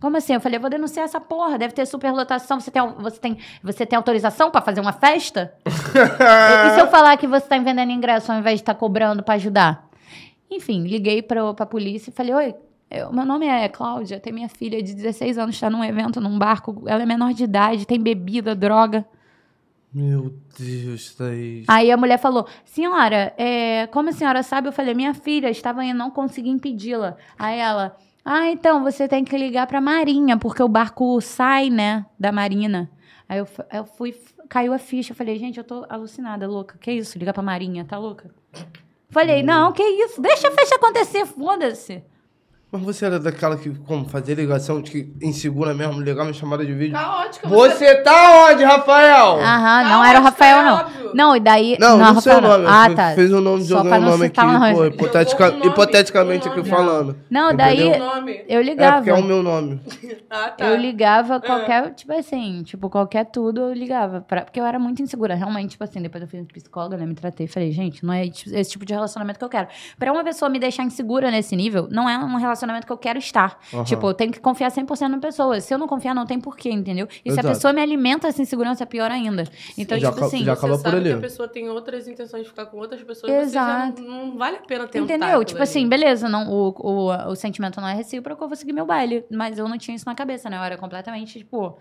Como 0.00 0.16
assim? 0.16 0.32
Eu 0.32 0.40
falei, 0.40 0.56
eu 0.56 0.60
vou 0.60 0.70
denunciar 0.70 1.04
essa 1.04 1.20
porra. 1.20 1.58
Deve 1.58 1.74
ter 1.74 1.84
superlotação. 1.84 2.60
Você 2.60 2.70
tem, 2.70 2.80
você 2.98 3.18
tem, 3.18 3.38
você 3.62 3.84
tem 3.84 3.96
autorização 3.96 4.52
pra 4.52 4.62
fazer 4.62 4.80
uma 4.80 4.92
festa? 4.92 5.52
e, 5.66 5.68
e 6.70 6.74
se 6.74 6.80
eu 6.80 6.86
falar 6.86 7.16
que 7.16 7.26
você 7.26 7.46
tá 7.46 7.58
vendendo 7.58 7.90
ingresso 7.90 8.30
ao 8.30 8.38
invés 8.38 8.60
de 8.60 8.62
estar 8.62 8.74
cobrando 8.76 9.22
pra 9.22 9.34
ajudar? 9.34 9.90
Enfim, 10.48 10.84
liguei 10.84 11.22
pra, 11.22 11.52
pra 11.52 11.66
polícia 11.66 12.10
e 12.10 12.14
falei, 12.14 12.34
oi, 12.34 12.54
eu- 12.90 13.12
meu 13.12 13.24
nome 13.24 13.46
é 13.46 13.68
Cláudia, 13.68 14.18
tem 14.20 14.32
minha 14.32 14.48
filha 14.48 14.82
de 14.82 14.94
16 14.94 15.38
anos, 15.38 15.54
está 15.54 15.70
num 15.70 15.84
evento, 15.84 16.20
num 16.20 16.38
barco, 16.38 16.82
ela 16.86 17.02
é 17.02 17.06
menor 17.06 17.32
de 17.32 17.44
idade, 17.44 17.86
tem 17.86 18.00
bebida, 18.00 18.54
droga. 18.54 19.06
Meu 19.92 20.32
Deus, 20.58 21.14
Thaís. 21.16 21.64
Aí 21.68 21.90
a 21.90 21.96
mulher 21.96 22.18
falou: 22.18 22.46
Senhora, 22.64 23.34
é, 23.36 23.88
como 23.88 24.08
a 24.08 24.12
senhora 24.12 24.42
sabe? 24.42 24.68
Eu 24.68 24.72
falei: 24.72 24.94
Minha 24.94 25.12
filha 25.14 25.50
estava 25.50 25.84
indo, 25.84 25.98
não 25.98 26.10
consegui 26.12 26.48
impedi-la. 26.48 27.16
Aí 27.36 27.58
ela: 27.58 27.96
Ah, 28.24 28.48
então 28.50 28.84
você 28.84 29.08
tem 29.08 29.24
que 29.24 29.36
ligar 29.36 29.66
pra 29.66 29.80
Marinha, 29.80 30.36
porque 30.36 30.62
o 30.62 30.68
barco 30.68 31.20
sai, 31.20 31.70
né, 31.70 32.06
da 32.18 32.30
Marina. 32.30 32.88
Aí 33.28 33.38
eu, 33.40 33.48
eu 33.72 33.84
fui, 33.84 34.14
caiu 34.48 34.72
a 34.72 34.78
ficha. 34.78 35.10
Eu 35.10 35.16
falei: 35.16 35.36
Gente, 35.40 35.58
eu 35.58 35.64
tô 35.64 35.84
alucinada, 35.88 36.46
louca. 36.46 36.78
Que 36.78 36.92
isso? 36.92 37.18
Ligar 37.18 37.32
pra 37.32 37.42
Marinha, 37.42 37.84
tá 37.84 37.98
louca? 37.98 38.32
Falei: 39.08 39.42
Não, 39.42 39.72
que 39.72 39.82
isso? 39.82 40.22
Deixa 40.22 40.46
a 40.46 40.52
festa 40.52 40.76
acontecer, 40.76 41.26
foda-se. 41.26 42.04
Mas 42.72 42.82
você 42.82 43.04
era 43.04 43.18
daquela 43.18 43.56
que, 43.56 43.70
como, 43.80 44.08
fazia 44.08 44.34
ligação 44.34 44.80
de 44.80 44.90
que 44.92 45.12
insegura 45.20 45.74
mesmo, 45.74 46.00
ligar 46.00 46.22
uma 46.22 46.32
chamada 46.32 46.64
de 46.64 46.72
vídeo? 46.72 46.92
Caótica. 46.92 47.48
Você 47.48 47.96
tá 47.96 48.46
onde, 48.48 48.62
Rafael? 48.62 49.40
Aham, 49.40 49.82
não 49.82 49.90
Não, 49.90 50.04
era 50.04 50.20
o 50.20 50.22
Rafael, 50.22 50.58
é 50.58 50.64
não. 50.64 50.74
óbvio. 50.76 51.10
Não, 51.12 51.36
e 51.36 51.40
daí. 51.40 51.76
Não, 51.80 51.98
não, 51.98 52.20
sei 52.20 52.30
o 52.32 52.36
Rafael, 52.36 52.58
nome. 52.58 52.66
Ah, 52.68 52.94
tá. 52.94 53.14
Fez 53.16 53.32
o 53.32 53.40
nome, 53.40 53.64
o 53.64 53.68
não 53.84 54.00
nome 54.00 54.26
aqui, 54.26 54.40
o 54.40 54.44
nome. 54.52 54.74
pô, 54.74 54.84
hipotetica- 54.86 55.44
Jogou 55.46 55.56
um 55.56 55.58
nome, 55.64 55.72
hipoteticamente 55.72 56.46
um 56.48 56.52
aqui 56.52 56.58
nome. 56.60 56.70
falando. 56.70 57.16
Não, 57.28 57.52
daí-. 57.56 57.90
Eu 58.48 58.60
É 58.60 58.62
ligava. 58.62 58.96
porque 58.98 59.10
é 59.10 59.14
o 59.14 59.22
meu 59.24 59.42
nome. 59.42 59.80
Ah, 60.32 60.48
tá. 60.50 60.64
Eu 60.64 60.76
ligava 60.76 61.40
qualquer, 61.40 61.92
tipo 61.92 62.12
assim, 62.12 62.62
tipo, 62.62 62.88
qualquer 62.88 63.24
tudo 63.26 63.62
eu 63.62 63.72
ligava. 63.72 64.20
Pra, 64.20 64.42
porque 64.42 64.60
eu 64.60 64.64
era 64.64 64.78
muito 64.78 65.02
insegura. 65.02 65.34
Realmente, 65.34 65.70
tipo 65.70 65.82
assim, 65.82 66.00
depois 66.00 66.22
eu 66.22 66.28
fui 66.28 66.44
psicóloga, 66.44 66.96
né? 66.96 67.04
Me 67.04 67.16
tratei. 67.16 67.48
Falei, 67.48 67.72
gente, 67.72 68.04
não 68.06 68.12
é 68.14 68.26
esse 68.26 68.70
tipo 68.70 68.84
de 68.84 68.92
relacionamento 68.94 69.40
que 69.40 69.44
eu 69.44 69.48
quero. 69.48 69.66
Pra 69.98 70.12
uma 70.12 70.22
pessoa 70.22 70.48
me 70.48 70.60
deixar 70.60 70.84
insegura 70.84 71.32
nesse 71.32 71.56
nível, 71.56 71.88
não 71.90 72.08
é 72.08 72.16
um 72.16 72.36
relacionamento 72.36 72.59
que 72.86 72.92
eu 72.92 72.98
quero 72.98 73.18
estar. 73.18 73.58
Aham. 73.72 73.84
Tipo, 73.84 74.08
eu 74.08 74.14
tenho 74.14 74.32
que 74.32 74.40
confiar 74.40 74.70
100% 74.70 75.08
na 75.08 75.18
pessoa. 75.18 75.60
Se 75.60 75.72
eu 75.72 75.78
não 75.78 75.86
confiar, 75.86 76.14
não 76.14 76.26
tem 76.26 76.40
porquê, 76.40 76.70
entendeu? 76.70 77.06
E 77.24 77.30
se 77.30 77.34
Exato. 77.34 77.48
a 77.48 77.50
pessoa 77.50 77.72
me 77.72 77.80
alimenta 77.82 78.28
essa 78.28 78.40
insegurança, 78.42 78.82
é 78.82 78.86
pior 78.86 79.10
ainda. 79.10 79.44
Então, 79.76 79.98
Já 79.98 80.10
tipo 80.12 80.24
assim. 80.24 80.44
já 80.44 80.54
Você 80.54 80.78
sabe 80.78 80.96
ali. 80.96 81.10
que 81.10 81.14
a 81.16 81.20
pessoa 81.20 81.48
tem 81.48 81.68
outras 81.68 82.06
intenções 82.08 82.42
de 82.44 82.48
ficar 82.48 82.66
com 82.66 82.78
outras 82.78 83.02
pessoas. 83.02 83.32
Exato. 83.32 83.96
Você 83.96 84.02
já 84.02 84.08
não, 84.08 84.26
não 84.26 84.38
vale 84.38 84.56
a 84.56 84.60
pena 84.60 84.86
tentar. 84.86 85.14
Entendeu? 85.14 85.44
Tipo 85.44 85.58
ali. 85.58 85.64
assim, 85.64 85.88
beleza, 85.88 86.28
não, 86.28 86.48
o, 86.50 86.68
o, 86.78 87.30
o 87.30 87.36
sentimento 87.36 87.80
não 87.80 87.88
é 87.88 87.94
recíproco, 87.94 88.42
eu 88.44 88.48
vou 88.48 88.56
seguir 88.56 88.72
meu 88.72 88.86
baile. 88.86 89.24
Mas 89.30 89.58
eu 89.58 89.68
não 89.68 89.78
tinha 89.78 89.94
isso 89.96 90.06
na 90.06 90.14
cabeça, 90.14 90.48
né? 90.50 90.56
Eu 90.56 90.62
era 90.62 90.76
completamente, 90.76 91.38
tipo, 91.38 91.78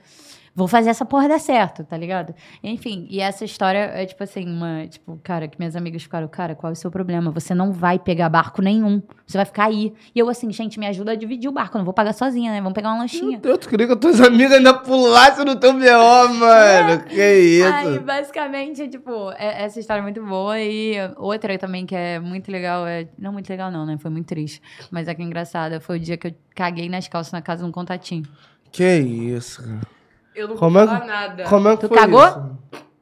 vou 0.56 0.68
fazer 0.68 0.90
essa 0.90 1.06
porra 1.06 1.28
dar 1.28 1.40
certo, 1.40 1.84
tá 1.84 1.96
ligado? 1.98 2.34
Enfim, 2.64 3.08
e 3.10 3.20
essa 3.20 3.46
história 3.46 3.80
é, 3.80 4.06
tipo 4.06 4.24
assim, 4.24 4.46
uma, 4.46 4.88
tipo, 4.88 5.20
cara, 5.24 5.48
que 5.48 5.58
minhas 5.58 5.76
amigas 5.76 6.04
ficaram, 6.04 6.28
cara, 6.28 6.56
qual 6.56 6.70
é 6.70 6.74
o 6.74 6.76
seu 6.76 6.92
problema? 6.92 7.32
Você 7.32 7.54
não 7.56 7.72
vai 7.72 7.98
pegar 8.00 8.30
barco 8.30 8.62
nenhum. 8.62 9.02
Você 9.26 9.38
vai 9.38 9.46
ficar 9.46 9.66
aí. 9.66 9.94
E 10.14 10.20
eu, 10.20 10.30
assim, 10.30 10.52
gente, 10.52 10.80
me 10.80 10.88
ajuda 10.88 11.12
a 11.12 11.16
dividir 11.16 11.48
o 11.50 11.52
barco. 11.52 11.78
Eu 11.78 11.80
não 11.80 11.86
vou 11.86 11.94
pagar 11.94 12.14
sozinha, 12.14 12.52
né? 12.52 12.60
Vamos 12.60 12.74
pegar 12.74 12.90
uma 12.90 12.96
Meu 12.96 13.02
lanchinha. 13.04 13.38
Deus, 13.38 13.58
tu 13.60 13.70
queria 13.70 13.86
que 13.88 13.94
as 13.94 14.00
tuas 14.00 14.20
amigas 14.22 14.54
ainda 14.54 14.74
pulassem 14.74 15.46
no 15.46 15.56
teu 15.56 15.74
B.O., 15.74 16.30
mano. 16.30 17.04
Que 17.10 17.22
Aí, 17.22 17.94
isso? 17.96 18.02
basicamente, 18.02 18.88
tipo, 18.88 19.32
é- 19.38 19.64
essa 19.64 19.80
história 19.80 20.00
é 20.02 20.04
muito 20.04 20.24
boa. 20.26 20.60
E 20.60 20.96
outra 21.18 21.58
também 21.58 21.86
que 21.86 21.96
é 21.96 22.20
muito 22.20 22.52
legal, 22.52 22.86
é. 22.88 23.08
Não 23.18 23.32
muito 23.34 23.50
legal, 23.50 23.72
não, 23.72 23.86
né? 23.86 23.98
Foi 24.00 24.10
muito 24.12 24.28
triste. 24.28 24.62
Mas 24.92 25.08
é 25.08 25.14
que 25.16 25.22
é 25.22 25.26
engraçada. 25.26 25.80
Foi 25.80 25.98
o 25.98 26.00
dia 26.00 26.18
que 26.18 26.28
eu 26.28 26.36
caguei 26.56 26.90
nas 26.90 27.08
calças 27.08 27.32
na 27.34 27.42
casa 27.42 27.64
de 27.64 27.70
um 27.70 27.72
contatinho. 27.72 28.24
Que 28.72 28.98
isso, 28.98 29.64
cara. 29.64 29.99
Eu 30.40 30.48
não 30.48 30.56
Como 30.56 30.72
vou 30.74 30.82
é 30.84 30.86
falar 30.88 31.02
que- 31.02 31.08
nada. 31.08 31.44
Como 31.44 31.68
é 31.68 31.76
que 31.76 31.82
Tu 31.82 31.88
foi 31.90 31.98
cagou? 31.98 32.26
isso? 32.28 32.50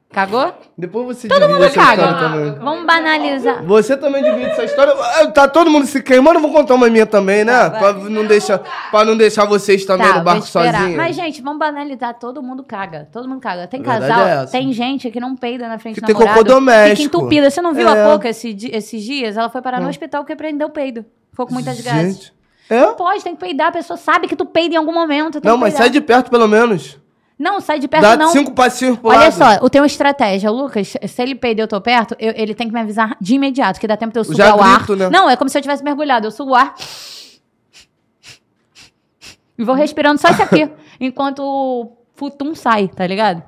Cagou? 0.09 0.51
Depois 0.75 1.05
você 1.05 1.27
Todo 1.27 1.47
mundo 1.47 1.63
essa 1.65 1.75
caga. 1.79 2.57
Vamos 2.59 2.85
banalizar. 2.87 3.63
Você 3.63 3.95
também 3.95 4.23
divide 4.23 4.45
essa 4.45 4.63
história. 4.63 4.91
Ah, 4.97 5.27
Tá 5.27 5.47
todo 5.47 5.69
mundo 5.69 5.85
se 5.85 6.01
queimando, 6.01 6.37
eu 6.37 6.41
vou 6.41 6.51
contar 6.51 6.73
uma 6.73 6.89
minha 6.89 7.05
também, 7.05 7.43
né? 7.45 7.69
Tá, 7.69 7.77
pra, 7.77 7.93
não 7.93 8.25
deixar, 8.25 8.57
pra 8.89 9.05
não 9.05 9.15
deixar 9.15 9.45
vocês 9.45 9.85
também 9.85 10.07
Tá, 10.07 10.17
no 10.17 10.23
barco 10.23 10.47
sozinhos. 10.47 10.95
Mas, 10.95 11.15
gente, 11.15 11.39
vamos 11.43 11.59
banalizar. 11.59 12.15
Todo 12.17 12.41
mundo 12.41 12.63
caga. 12.63 13.07
Todo 13.11 13.27
mundo 13.29 13.41
caga. 13.41 13.67
Tem 13.67 13.83
casal, 13.83 14.21
é 14.27 14.45
tem 14.47 14.73
gente 14.73 15.11
que 15.11 15.19
não 15.19 15.35
peida 15.35 15.67
na 15.67 15.77
frente 15.77 15.95
Que 15.95 16.01
do 16.01 16.07
tem 16.07 16.15
namorado. 16.15 16.39
cocô 16.39 16.51
doméstico. 16.51 17.03
Fica 17.03 17.17
entupida. 17.17 17.49
Você 17.51 17.61
não 17.61 17.73
viu 17.75 17.87
É. 17.87 17.91
a 18.05 18.09
pouco 18.09 18.25
esse 18.25 18.57
esses 18.71 19.03
dias? 19.03 19.37
Ela 19.37 19.49
foi 19.49 19.61
parar 19.61 19.79
no 19.81 19.89
hospital 19.89 20.23
porque 20.23 20.35
prendeu 20.35 20.67
o 20.67 20.71
peido. 20.71 21.05
Ficou 21.29 21.45
com 21.45 21.53
muitas 21.53 21.79
gases. 21.81 22.15
Gente. 22.15 22.33
É? 22.69 22.81
Não 22.81 22.95
pode, 22.95 23.23
tem 23.23 23.35
que 23.35 23.39
peidar. 23.39 23.67
A 23.67 23.71
pessoa 23.71 23.95
sabe 23.97 24.27
que 24.27 24.35
tu 24.35 24.45
peida 24.45 24.73
em 24.73 24.77
algum 24.77 24.93
momento. 24.93 25.39
tem 25.39 25.47
Não, 25.49 25.57
que 25.57 25.61
mas 25.61 25.73
peidar. 25.73 25.83
sai 25.85 25.89
de 25.91 26.01
perto 26.01 26.31
pelo 26.31 26.47
menos. 26.47 26.97
Não, 27.39 27.59
sai 27.61 27.77
de 27.79 27.87
perto 27.87 28.01
Dá 28.01 28.17
não. 28.17 28.31
cinco 28.31 28.51
passinhos 28.51 28.97
pro 28.97 29.09
Olha 29.09 29.19
lado. 29.19 29.31
só, 29.33 29.53
eu 29.63 29.69
tenho 29.69 29.83
uma 29.83 29.87
estratégia. 29.87 30.51
O 30.51 30.55
Lucas, 30.55 30.93
se 31.07 31.21
ele 31.21 31.35
peidar 31.35 31.65
eu 31.65 31.67
tô 31.67 31.79
perto, 31.79 32.15
eu- 32.19 32.33
ele 32.35 32.55
tem 32.55 32.67
que 32.67 32.73
me 32.73 32.79
avisar 32.79 33.15
de 33.21 33.35
imediato, 33.35 33.79
que 33.79 33.87
dá 33.87 33.95
tempo 33.95 34.11
de 34.13 34.19
eu 34.19 34.23
Já 34.23 34.31
sugar 34.31 34.57
o 34.57 34.61
ar. 34.61 34.77
grito, 34.77 34.95
né? 34.95 35.09
Não, 35.09 35.29
é 35.29 35.35
como 35.35 35.47
se 35.47 35.55
eu 35.57 35.61
tivesse 35.61 35.83
mergulhado. 35.83 36.25
Eu 36.25 36.31
sugo 36.31 36.51
o 36.51 36.55
ar. 36.55 36.73
E 39.57 39.63
vou 39.63 39.75
respirando 39.75 40.19
só 40.19 40.29
isso 40.29 40.41
aqui. 40.41 40.69
enquanto 40.99 41.39
o 41.43 41.91
futum 42.15 42.53
sai, 42.55 42.87
tá 42.87 43.05
ligado? 43.05 43.43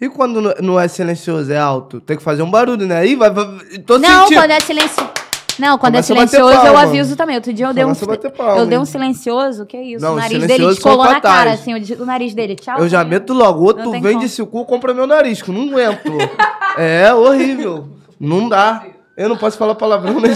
E 0.00 0.08
quando 0.08 0.40
não- 0.40 0.54
não 0.60 0.80
é 0.80 0.88
silencioso, 0.88 1.52
é 1.52 1.58
alto? 1.58 2.00
Tem 2.00 2.16
que 2.16 2.22
fazer 2.22 2.42
um 2.42 2.50
barulho, 2.50 2.86
né? 2.86 2.96
Aí 2.98 3.14
vai. 3.14 3.30
vai 3.30 3.44
tô 3.86 3.98
não, 3.98 4.22
sentindo. 4.22 4.40
quando 4.40 4.50
é 4.50 4.60
silencioso. 4.60 5.10
Não, 5.58 5.78
quando 5.78 5.92
Começa 5.92 6.12
a 6.12 6.16
é 6.16 6.26
silencioso, 6.26 6.66
eu 6.66 6.76
aviso 6.76 7.16
também. 7.16 7.36
Outro 7.36 7.52
dia 7.52 7.66
eu 7.66 7.74
dei 7.74 7.84
um. 7.84 7.94
Começa 7.94 8.30
palma, 8.30 8.58
eu 8.60 8.66
dei 8.66 8.78
um 8.78 8.84
silencioso, 8.84 9.64
que 9.66 9.76
isso? 9.76 10.04
Não, 10.04 10.14
o 10.14 10.16
nariz 10.16 10.46
dele 10.46 10.66
descolou 10.66 11.04
na 11.04 11.20
cara, 11.20 11.52
assim, 11.52 11.74
o, 11.74 12.02
o 12.02 12.06
nariz 12.06 12.34
dele. 12.34 12.56
Tchau. 12.56 12.78
Eu 12.78 12.88
já 12.88 13.04
meto 13.04 13.32
logo. 13.32 13.60
O 13.60 13.64
outro 13.64 13.84
Não 13.84 13.92
tem 13.92 14.02
vem 14.02 14.14
como. 14.14 14.26
de 14.28 14.44
cu, 14.46 14.64
compra 14.64 14.92
meu 14.92 15.06
nariz, 15.06 15.40
que 15.42 15.50
eu 15.50 15.54
não 15.54 15.68
aguento. 15.68 16.12
é 16.78 17.12
horrível. 17.14 17.88
Não 18.18 18.48
dá. 18.48 18.84
Eu 19.16 19.28
não 19.28 19.36
posso 19.36 19.56
falar 19.56 19.74
palavrão, 19.76 20.18
né? 20.20 20.30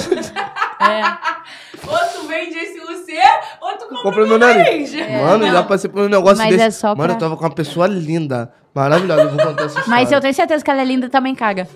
Outro 1.87 2.27
vende 2.29 2.57
esse 2.59 2.79
UC, 2.79 3.13
outro 3.61 3.89
compra, 3.89 4.03
Compra 4.03 4.27
meu 4.27 4.39
nariz. 4.39 4.93
nariz. 4.93 5.23
Mano, 5.23 5.47
já 5.51 5.63
passei 5.63 5.91
por 5.91 6.03
um 6.03 6.09
negócio 6.09 6.39
Mas 6.39 6.51
desse. 6.51 6.63
é 6.65 6.71
só 6.71 6.89
Mano, 6.89 7.05
pra- 7.05 7.13
eu 7.15 7.19
tava 7.19 7.37
com 7.37 7.45
uma 7.45 7.51
pessoa 7.55 7.87
linda. 7.87 8.53
Maravilhosa. 8.75 9.23
Eu 9.23 9.29
vou 9.31 9.39
contar 9.39 9.65
essa 9.65 9.79
história. 9.81 9.89
Mas 9.91 10.13
eu 10.13 10.21
tenho 10.21 10.35
certeza 10.35 10.63
que 10.65 10.71
ela 10.71 10.83
é 10.83 10.85
linda 10.85 11.07
e 11.07 11.09
também 11.09 11.35
caga. 11.35 11.67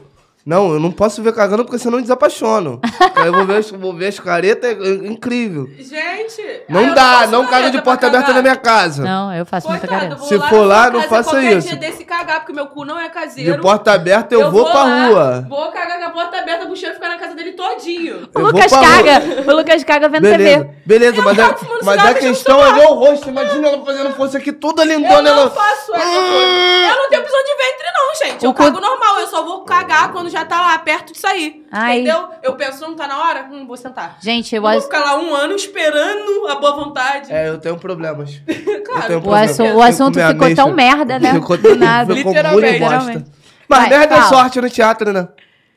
Não, 0.45 0.73
eu 0.73 0.81
não 0.81 0.91
posso 0.91 1.23
ver 1.23 1.33
cagando 1.33 1.65
porque 1.65 1.79
senão 1.79 1.99
eu 1.99 2.03
desapaixono. 2.03 2.81
Aí 3.15 3.27
eu 3.27 3.33
vou 3.33 3.45
ver, 3.47 3.57
as- 3.59 3.71
vou 3.71 3.95
ver 3.95 4.09
as 4.09 4.19
caretas, 4.19 4.71
é 4.71 4.75
é 4.75 4.95
incrível. 5.07 5.69
Gente. 5.79 6.63
Não 6.69 6.89
eu 6.89 6.95
dá, 6.95 7.19
faço 7.21 7.31
não 7.33 7.47
caga 7.47 7.71
de 7.71 7.81
porta 7.83 8.07
aberta 8.09 8.33
na 8.33 8.43
minha 8.43 8.57
casa. 8.57 9.05
Não, 9.05 9.33
eu 9.33 9.47
faço 9.47 9.69
muita 9.69 9.87
Coitada, 9.87 10.05
eu 10.07 10.17
careta. 10.17 10.21
vou 10.21 10.29
Se 10.29 10.37
lá 10.37 10.49
for 10.49 10.67
lá, 10.67 10.91
não 10.91 11.03
faça 11.03 11.41
isso. 11.43 11.69
dia 11.69 11.77
desse 11.77 12.05
cagar, 12.05 12.41
porque 12.41 12.53
meu 12.53 12.67
cu 12.67 12.85
não 12.85 12.99
é 12.99 13.09
caseiro. 13.09 13.53
De 13.55 13.61
porta 13.61 13.93
aberta 13.93 14.35
eu, 14.35 14.51
vou, 14.51 14.65
pra 14.65 14.83
lá, 14.83 15.07
rua. 15.07 15.47
Vou 15.49 15.71
cagar 15.71 15.99
com 16.01 16.05
a 16.07 16.11
porta 16.11 16.39
aberta, 16.39 16.67
o 16.69 16.75
cheiro 16.75 16.95
ficar 16.97 17.09
na 17.11 17.19
casa 17.19 17.35
dele 17.37 17.53
todinho. 17.53 18.17
O 18.17 18.39
Eu 18.39 18.43
vou 18.43 18.43
Lucas 18.47 18.73
caga. 18.73 19.23
O 19.47 19.57
Lucas 19.57 19.85
caga 19.85 20.09
vendo 20.09 20.23
Beleza, 20.23 20.65
TV. 20.65 20.71
beleza, 20.85 21.23
mas, 21.23 21.39
a, 21.39 21.43
tava 21.47 21.57
fumando 21.59 21.85
mas 21.85 21.95
cigarro 22.01 22.11
a 22.11 22.15
questão 22.21 22.65
é 22.67 22.73
ver 22.73 22.87
o 22.87 22.95
rosto. 22.95 23.29
Imagina 23.29 23.69
ela 23.69 23.85
fazendo 23.85 24.13
força 24.15 24.39
aqui 24.39 24.51
toda 24.53 24.83
Eu 24.83 24.89
lindona. 24.89 25.23
não 25.23 25.31
Ela... 25.43 25.51
faço 25.51 25.95
essa. 25.95 26.05
Eu 26.07 26.97
não 26.97 27.09
tenho 27.11 27.23
prisão 27.23 27.41
de 27.45 27.51
ventre, 27.51 27.87
não, 27.95 28.27
gente. 28.29 28.45
Eu 28.45 28.55
cago 28.55 28.81
normal, 28.81 29.21
eu 29.21 29.27
só 29.29 29.45
vou 29.45 29.61
cagar 29.65 30.11
quando 30.13 30.32
já 30.33 30.45
tá 30.45 30.61
lá 30.61 30.79
perto 30.79 31.13
de 31.13 31.19
sair. 31.21 31.65
Ai. 31.71 32.01
Entendeu? 32.01 32.29
Eu 32.43 32.55
penso, 32.55 32.81
não 32.83 32.97
tá 32.97 33.07
na 33.07 33.19
hora? 33.23 33.47
Hum, 33.51 33.67
vou 33.67 33.77
sentar. 33.77 34.17
Gente, 34.21 34.55
eu 34.57 34.63
Não 34.63 34.71
vou 34.73 34.81
ficar 34.81 35.01
lá 35.01 35.17
um 35.21 35.35
ano 35.35 35.55
esperando 35.55 36.49
a 36.49 36.55
boa 36.57 36.75
vontade. 36.75 37.33
É, 37.33 37.49
eu 37.49 37.59
tenho 37.59 37.77
problemas. 37.79 38.41
Claro. 38.85 39.05
eu 39.05 39.07
tenho 39.09 39.19
O, 39.21 39.23
problemas. 39.23 39.51
assu- 39.51 39.63
Eu 39.65 39.77
o 39.77 39.83
assunto 39.83 40.19
fico 40.19 40.33
ficou 40.33 40.55
tão 40.55 40.73
merda, 40.75 41.19
né? 41.19 41.33
Ficou, 41.35 41.57
Do 41.57 41.77
nada. 41.77 42.15
ficou 42.15 42.33
Literalmente. 42.33 42.73
Literalmente. 42.73 43.25
Mas 43.69 43.79
Vai, 43.81 43.89
merda 43.91 44.15
é 44.15 44.19
fala. 44.19 44.29
sorte 44.29 44.61
no 44.61 44.69
teatro, 44.69 45.13
né? 45.13 45.29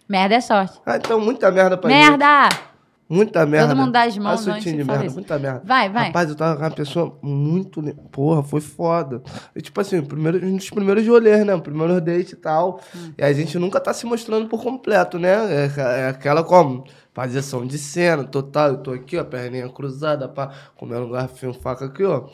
Merda 0.10 0.36
é 0.36 0.42
sorte. 0.42 0.80
Ah, 0.86 0.98
então 0.98 1.20
muita 1.20 1.50
merda 1.52 1.78
pra 1.78 1.90
gente. 1.90 2.10
Merda! 2.10 2.50
Muita 3.08 3.46
merda. 3.46 3.76
mundo 3.76 3.92
dá 3.92 4.04
as 4.04 4.18
mãos 4.18 4.48
antes 4.48 4.64
de 4.64 4.78
de 4.78 4.84
merda, 4.84 5.06
isso. 5.06 5.14
muita 5.14 5.38
merda. 5.38 5.62
Vai, 5.64 5.88
vai. 5.90 6.08
Rapaz, 6.08 6.28
eu 6.28 6.36
tava 6.36 6.56
com 6.56 6.64
uma 6.64 6.72
pessoa 6.72 7.20
muito. 7.22 7.82
Porra, 8.12 8.42
foi 8.42 8.62
foda. 8.62 9.22
E, 9.56 9.62
tipo 9.62 9.80
assim, 9.80 10.02
primeiro, 10.02 10.44
um 10.44 10.58
dos 10.58 10.70
primeiros 10.72 11.08
rolês, 11.08 11.46
né? 11.46 11.56
Primeiro 11.60 12.02
date 12.02 12.32
e 12.32 12.36
tal. 12.36 12.82
Hum. 12.96 13.14
E 13.16 13.24
a 13.24 13.32
gente 13.32 13.60
nunca 13.60 13.80
tá 13.80 13.94
se 13.94 14.08
mostrando 14.08 14.48
por 14.48 14.64
completo, 14.64 15.20
né? 15.20 15.34
É, 15.34 15.72
é 15.78 16.08
aquela 16.08 16.44
como. 16.44 16.86
Fazer 17.14 17.44
som 17.44 17.66
de 17.66 17.78
cena, 17.78 18.24
total. 18.24 18.70
Eu 18.70 18.78
tô 18.78 18.92
aqui, 18.92 19.18
ó, 19.18 19.24
perninha 19.24 19.70
cruzada, 19.70 20.28
pá, 20.28 20.52
comendo 20.76 21.06
um 21.06 21.12
garfinho, 21.12 21.54
faca 21.54 21.86
aqui, 21.86 22.04
ó. 22.04 22.26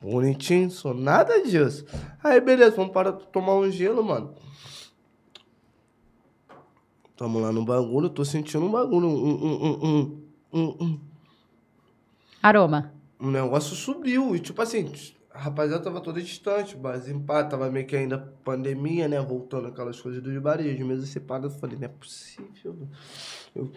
Bonitinho, 0.00 0.70
sou 0.70 0.94
nada 0.94 1.42
disso. 1.42 1.84
Aí, 2.22 2.40
beleza, 2.40 2.76
vamos 2.76 2.92
para 2.92 3.12
tomar 3.12 3.56
um 3.56 3.70
gelo, 3.70 4.04
mano. 4.04 4.34
Tamo 7.16 7.38
lá 7.38 7.50
no 7.50 7.64
bagulho, 7.64 8.10
tô 8.10 8.24
sentindo 8.24 8.66
um 8.66 8.70
bagulho, 8.70 9.08
um, 9.08 9.24
um, 9.26 9.44
um, 9.44 9.84
um, 9.84 10.22
um, 10.52 10.84
um, 10.84 11.00
Aroma. 12.42 12.92
um 13.18 13.30
negócio 13.30 13.74
subiu. 13.74 14.36
E 14.36 14.40
tipo 14.40 14.60
assim, 14.60 14.92
a 15.32 15.38
rapaziada 15.38 15.82
tava 15.82 16.00
toda 16.00 16.20
distante, 16.20 16.74
o 16.74 16.78
barzinho 16.78 17.20
pá, 17.20 17.42
tava 17.42 17.70
meio 17.70 17.86
que 17.86 17.96
ainda 17.96 18.18
pandemia, 18.44 19.08
né? 19.08 19.18
Voltando 19.20 19.68
aquelas 19.68 19.98
coisas 20.00 20.22
dos 20.22 20.36
bares, 20.38 20.78
mesmo 20.78 21.06
separadas. 21.06 21.54
Eu 21.54 21.58
falei, 21.58 21.76
não 21.78 21.86
é 21.86 21.88
possível. 21.88 22.76
Eu, 23.54 23.72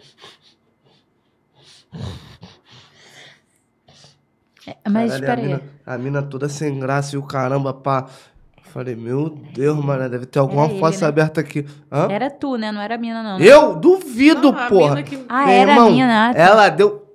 É, 4.66 4.76
Mas 4.88 5.18
caralho, 5.18 5.32
a 5.32 5.36
mina, 5.36 5.62
a 5.86 5.98
mina 5.98 6.22
toda 6.22 6.48
sem 6.48 6.78
graça 6.78 7.16
e 7.16 7.18
o 7.18 7.22
caramba, 7.22 7.72
pá. 7.72 8.08
Falei, 8.72 8.94
meu 8.94 9.30
Deus, 9.52 9.76
mano, 9.84 10.08
deve 10.08 10.26
ter 10.26 10.38
alguma 10.38 10.62
Era 10.64 10.70
ele, 10.72 10.80
fossa 10.80 11.00
né? 11.02 11.08
aberta 11.08 11.40
aqui. 11.40 11.66
Hã? 11.90 12.06
Era 12.10 12.30
tu, 12.30 12.56
né? 12.56 12.70
Não 12.70 12.80
era 12.80 12.94
a 12.94 12.98
mina, 12.98 13.22
não. 13.22 13.38
né? 13.38 13.44
Eu 13.44 13.74
duvido, 13.76 14.52
Não, 14.52 14.58
a 14.58 14.66
porra. 14.68 14.88
mina 14.96 15.02
que- 15.02 15.24
Ah, 15.28 15.44
Meu 15.46 15.54
era 15.54 15.70
irmão, 15.72 15.88
a 15.88 15.90
mina. 15.90 16.28
ah, 16.30 16.34
tá. 16.34 16.40
Ela 16.40 16.68
deu. 16.68 17.06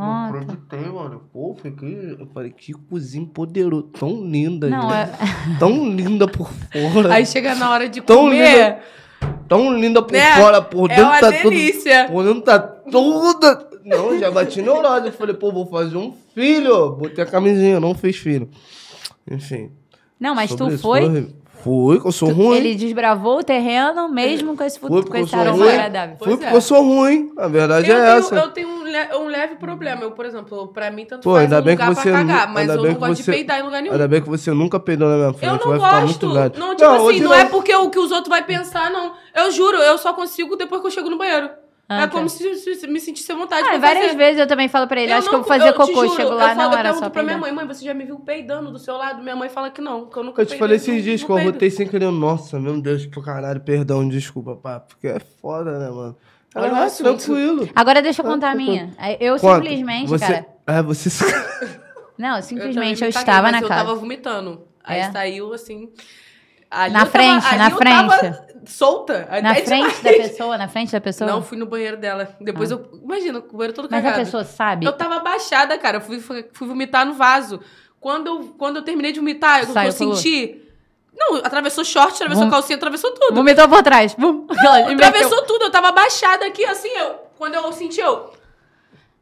Ah, 0.00 0.30
não 0.32 0.40
acreditei, 0.40 0.88
mano. 0.90 1.22
Pô, 1.32 1.54
fiquei. 1.60 2.16
Eu 2.18 2.26
falei, 2.32 2.50
que 2.50 2.72
cozinha 2.72 3.26
poderoso. 3.26 3.82
Tão 3.98 4.22
linda, 4.24 4.68
Não, 4.70 4.82
gente. 4.82 4.92
é... 4.94 5.58
Tão 5.58 5.90
linda 5.90 6.26
por 6.28 6.48
fora. 6.50 7.12
Aí 7.14 7.26
chega 7.26 7.54
na 7.56 7.70
hora 7.70 7.88
de 7.88 8.00
Tão 8.00 8.16
comer, 8.24 8.78
Tão 9.48 9.76
linda 9.76 10.00
por 10.00 10.12
Né? 10.12 10.36
fora, 10.36 10.62
por 10.62 10.90
é 10.90 10.94
dentro 10.96 11.10
uma 11.10 11.20
tá 11.20 11.30
delícia. 11.30 12.04
tudo. 12.04 12.12
Por 12.14 12.24
dentro 12.24 12.40
tá 12.42 12.58
toda. 12.58 13.68
Não, 13.84 14.18
já 14.18 14.30
bati 14.30 14.62
neurose. 14.62 15.06
Eu 15.08 15.12
falei, 15.12 15.34
pô, 15.34 15.50
vou 15.50 15.66
fazer 15.66 15.96
um 15.96 16.14
filho. 16.34 16.92
Botei 16.92 17.24
a 17.24 17.26
camisinha, 17.26 17.80
não 17.80 17.94
fiz 17.94 18.16
filho. 18.16 18.48
Enfim. 19.30 19.70
Não, 20.20 20.34
mas 20.34 20.50
sobre 20.50 20.64
tu 20.66 20.72
isso, 20.74 20.82
foi... 20.82 21.28
Fui, 21.60 22.00
que 22.00 22.06
eu 22.06 22.12
sou 22.12 22.30
ruim. 22.30 22.56
Ele 22.56 22.74
desbravou 22.76 23.40
o 23.40 23.42
terreno 23.42 24.08
mesmo 24.08 24.56
com 24.56 24.62
esse, 24.62 24.78
Fui 24.78 24.88
fut... 24.88 25.02
porque 25.02 25.10
com 25.10 25.16
eu 25.18 25.22
esse 25.24 25.30
sou 25.32 25.40
aroma 25.40 25.64
ruim. 25.64 25.72
agradável. 25.72 26.16
Fui 26.16 26.28
porque 26.28 26.44
é. 26.46 26.54
eu 26.54 26.60
sou 26.60 26.82
ruim. 26.84 27.32
A 27.36 27.48
verdade 27.48 27.90
Eu 27.90 27.96
é 27.96 28.00
tenho, 28.06 28.16
essa. 28.18 28.34
eu 28.36 28.48
tenho 28.52 28.68
um, 28.68 28.84
le- 28.84 29.16
um 29.16 29.24
leve 29.26 29.56
problema. 29.56 30.02
Eu, 30.02 30.12
por 30.12 30.24
exemplo, 30.24 30.68
pra 30.68 30.88
mim, 30.92 31.04
tanto 31.04 31.24
Pô, 31.24 31.32
faz 31.32 31.42
ainda 31.44 31.58
um 31.58 31.62
bem 31.64 31.76
que 31.76 31.82
lugar 31.82 31.94
você 31.96 32.10
pra 32.10 32.18
cagar, 32.20 32.48
mas 32.52 32.58
ainda 32.70 32.74
eu 32.74 32.82
bem 32.82 32.92
não 32.92 33.00
que 33.00 33.06
gosto 33.08 33.16
você- 33.24 33.30
de 33.32 33.36
peidar 33.36 33.58
em 33.58 33.62
lugar 33.64 33.82
nenhum. 33.82 33.92
Ainda 33.92 34.06
bem 34.08 34.22
que 34.22 34.28
você 34.28 34.50
nunca 34.52 34.78
peidou 34.78 35.08
na 35.08 35.16
minha 35.16 35.32
frente. 35.32 35.52
Eu 35.52 35.58
não 35.58 35.66
vai 35.78 35.78
ficar 35.80 36.00
gosto. 36.02 36.26
muito 36.26 36.32
grande. 36.32 36.58
Não, 36.60 36.76
tipo 36.76 36.90
assim, 36.90 37.04
hoje 37.04 37.20
não, 37.24 37.34
é 37.34 37.44
porque 37.46 37.74
o 37.74 37.90
que 37.90 37.98
os 37.98 38.12
outros 38.12 38.28
vão 38.28 38.42
pensar, 38.46 38.88
não. 38.92 39.12
Eu 39.34 39.50
juro, 39.50 39.76
eu 39.78 39.98
só 39.98 40.12
consigo 40.12 40.54
depois 40.54 40.80
que 40.80 40.86
eu 40.86 40.92
chego 40.92 41.10
no 41.10 41.18
banheiro. 41.18 41.50
Ah, 41.90 42.02
é 42.02 42.06
tá. 42.06 42.08
como 42.12 42.28
se, 42.28 42.54
se- 42.56 42.74
se 42.74 42.86
me 42.86 43.00
sentisse 43.00 43.32
à 43.32 43.34
vontade 43.34 43.62
Ah, 43.62 43.70
pra 43.70 43.78
várias 43.78 44.04
fazer. 44.08 44.16
vezes 44.18 44.38
eu 44.40 44.46
também 44.46 44.68
falo 44.68 44.86
pra 44.86 45.00
ele, 45.00 45.10
acho 45.10 45.26
que 45.26 45.34
eu 45.34 45.38
não- 45.38 45.44
vou 45.44 45.48
fazer 45.56 45.72
te 45.72 45.76
cocô, 45.76 46.04
juro, 46.04 46.16
chego 46.16 46.30
eu 46.32 46.34
lá, 46.36 46.48
falo, 46.48 46.58
não, 46.58 46.64
eu 46.66 46.72
era 46.72 46.82
pergunto 46.82 47.04
só 47.04 47.10
pra 47.10 47.22
minha 47.22 47.34
peidar. 47.38 47.54
mãe, 47.54 47.64
mãe, 47.66 47.74
você 47.74 47.84
já 47.84 47.94
me 47.94 48.04
viu 48.04 48.18
peidando 48.20 48.70
do 48.70 48.78
seu 48.78 48.94
lado? 48.98 49.22
Minha 49.22 49.34
mãe 49.34 49.48
fala 49.48 49.70
que 49.70 49.80
não, 49.80 50.04
que 50.06 50.16
eu 50.18 50.22
nunca 50.22 50.42
Eu 50.42 50.46
te 50.46 50.58
falei 50.58 50.76
não- 50.76 50.84
esses 50.84 51.02
dias 51.02 51.20
não 51.22 51.26
que 51.26 51.32
eu 51.32 51.44
rotei 51.44 51.70
sem 51.70 51.88
querer. 51.88 52.10
Nossa, 52.10 52.60
meu 52.60 52.78
Deus, 52.78 53.06
pro 53.06 53.22
caralho, 53.22 53.60
perdão, 53.62 54.06
desculpa, 54.06 54.54
pá. 54.56 54.80
Porque 54.80 55.06
é 55.08 55.18
foda, 55.40 55.78
né, 55.78 55.88
mano? 55.88 56.14
Olha 56.54 56.72
o 56.72 56.76
Ah, 56.76 56.84
assunto. 56.84 57.16
tranquilo. 57.24 57.68
Agora 57.74 58.02
deixa 58.02 58.20
eu 58.20 58.26
contar 58.26 58.50
a 58.50 58.54
minha. 58.54 58.90
Eu 59.18 59.38
Conta. 59.38 59.62
simplesmente, 59.62 60.08
você... 60.10 60.26
cara... 60.26 60.46
É, 60.66 60.82
você... 60.84 61.08
Não, 62.18 62.36
Eu 62.36 62.42
simplesmente 62.42 63.02
eu, 63.02 63.08
caguei, 63.12 63.20
estava 63.20 63.50
na 63.50 63.60
eu 63.60 63.68
casa. 63.68 63.84
tava 63.86 63.94
vomitando. 63.94 64.62
Aí 64.84 65.00
É? 65.00 65.10
saiu 65.10 65.52
assim. 65.54 65.88
Ali 66.70 66.92
Na 66.92 67.00
eu 67.00 67.06
tava- 67.06 67.10
frente, 67.10 67.56
na 67.56 67.70
eu 67.70 67.76
frente. 67.76 68.47
Solta. 68.66 69.28
Na 69.42 69.54
frente 69.54 69.64
demais. 69.68 70.00
da 70.02 70.10
pessoa, 70.12 70.58
na 70.58 70.68
frente 70.68 70.92
da 70.92 71.00
pessoa? 71.00 71.30
Não, 71.30 71.42
fui 71.42 71.56
no 71.58 71.66
banheiro 71.66 71.96
dela. 71.96 72.36
Depois 72.40 72.70
eu. 72.70 72.88
Imagina, 73.02 73.38
o 73.38 73.42
banheiro 73.56 73.72
todo 73.72 73.88
Mas 73.90 74.02
cagado. 74.02 74.20
a 74.22 74.24
pessoa 74.24 74.44
sabe? 74.44 74.86
Eu 74.86 74.92
tava 74.92 75.16
abaixada, 75.16 75.76
cara. 75.78 75.98
Eu 75.98 76.00
fui, 76.00 76.20
fui, 76.20 76.44
vomitar 76.66 77.04
no 77.06 77.14
vaso. 77.14 77.60
Quando 78.00 78.26
eu, 78.26 78.54
quando 78.58 78.76
eu 78.76 78.82
terminei 78.82 79.12
de 79.12 79.20
vomitar, 79.20 79.62
eu, 79.62 79.82
eu 79.82 79.92
senti. 79.92 80.62
Não, 81.16 81.36
atravessou 81.36 81.84
short, 81.84 82.14
atravessou 82.14 82.44
Vom- 82.44 82.50
calcinha, 82.50 82.76
atravessou 82.76 83.10
tudo. 83.12 83.34
Vomitou 83.34 83.68
por 83.68 83.82
trás. 83.82 84.12
Aquela- 84.14 84.80
inverteu. 84.92 85.08
Atravessou 85.08 85.42
tudo, 85.46 85.64
eu 85.64 85.70
tava 85.70 85.88
abaixada 85.88 86.46
aqui, 86.46 86.64
assim, 86.64 86.90
eu. 86.90 87.16
Quando 87.36 87.54
eu 87.54 87.72
senti, 87.72 88.00
eu. 88.00 88.32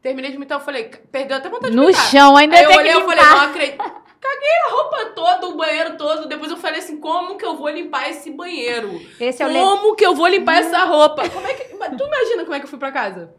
Terminei 0.03 0.31
de 0.31 0.37
vomitar, 0.37 0.59
eu 0.59 0.65
falei, 0.65 0.91
perdeu 1.11 1.39
até 1.39 1.49
vontade 1.49 1.71
de 1.71 1.77
No 1.77 1.85
vomitar. 1.85 2.07
chão, 2.11 2.37
ainda 2.37 2.55
Aí 2.55 2.65
eu 2.65 2.71
olhei 2.71 2.93
que 2.93 2.99
e 2.99 3.05
falei, 3.05 3.25
não 3.25 3.41
acredito. 3.41 3.85
Caguei 4.21 4.59
a 4.67 4.71
roupa 4.71 5.05
toda, 5.15 5.49
o 5.49 5.57
banheiro 5.57 5.97
todo. 5.97 6.29
Depois 6.29 6.51
eu 6.51 6.57
falei 6.57 6.81
assim, 6.81 6.99
como 6.99 7.37
que 7.37 7.45
eu 7.45 7.57
vou 7.57 7.69
limpar 7.69 8.11
esse 8.11 8.31
banheiro? 8.31 9.01
Esse 9.21 9.43
é 9.43 9.47
o 9.47 9.49
le... 9.49 9.59
Como 9.59 9.95
que 9.95 10.05
eu 10.05 10.15
vou 10.15 10.27
limpar 10.27 10.59
essa 10.59 10.85
roupa? 10.85 11.29
Como 11.31 11.47
é 11.47 11.55
que... 11.55 11.65
Tu 11.67 12.05
imagina 12.05 12.43
como 12.45 12.55
é 12.55 12.59
que 12.59 12.65
eu 12.65 12.71
fui 12.71 12.79
pra 12.79 12.91
casa? 12.91 13.35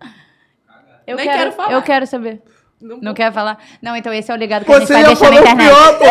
Eu 1.05 1.15
Nem 1.15 1.25
quero, 1.25 1.37
quero 1.37 1.51
falar. 1.53 1.73
Eu 1.73 1.81
quero 1.81 2.07
saber. 2.07 2.41
Não, 2.79 2.99
Não 3.01 3.13
quer 3.15 3.33
falar? 3.33 3.57
Não, 3.81 3.95
então 3.95 4.13
esse 4.13 4.31
é 4.31 4.35
o 4.35 4.37
legado 4.37 4.63
que 4.63 4.71
a 4.71 4.79
gente 4.79 4.87
Você 4.87 4.93
vai 4.93 5.03
deixar 5.05 5.31
na 5.31 5.37
falou 5.37 5.39
internet. 5.51 5.67
pior, 5.67 5.97
pô. 5.97 6.05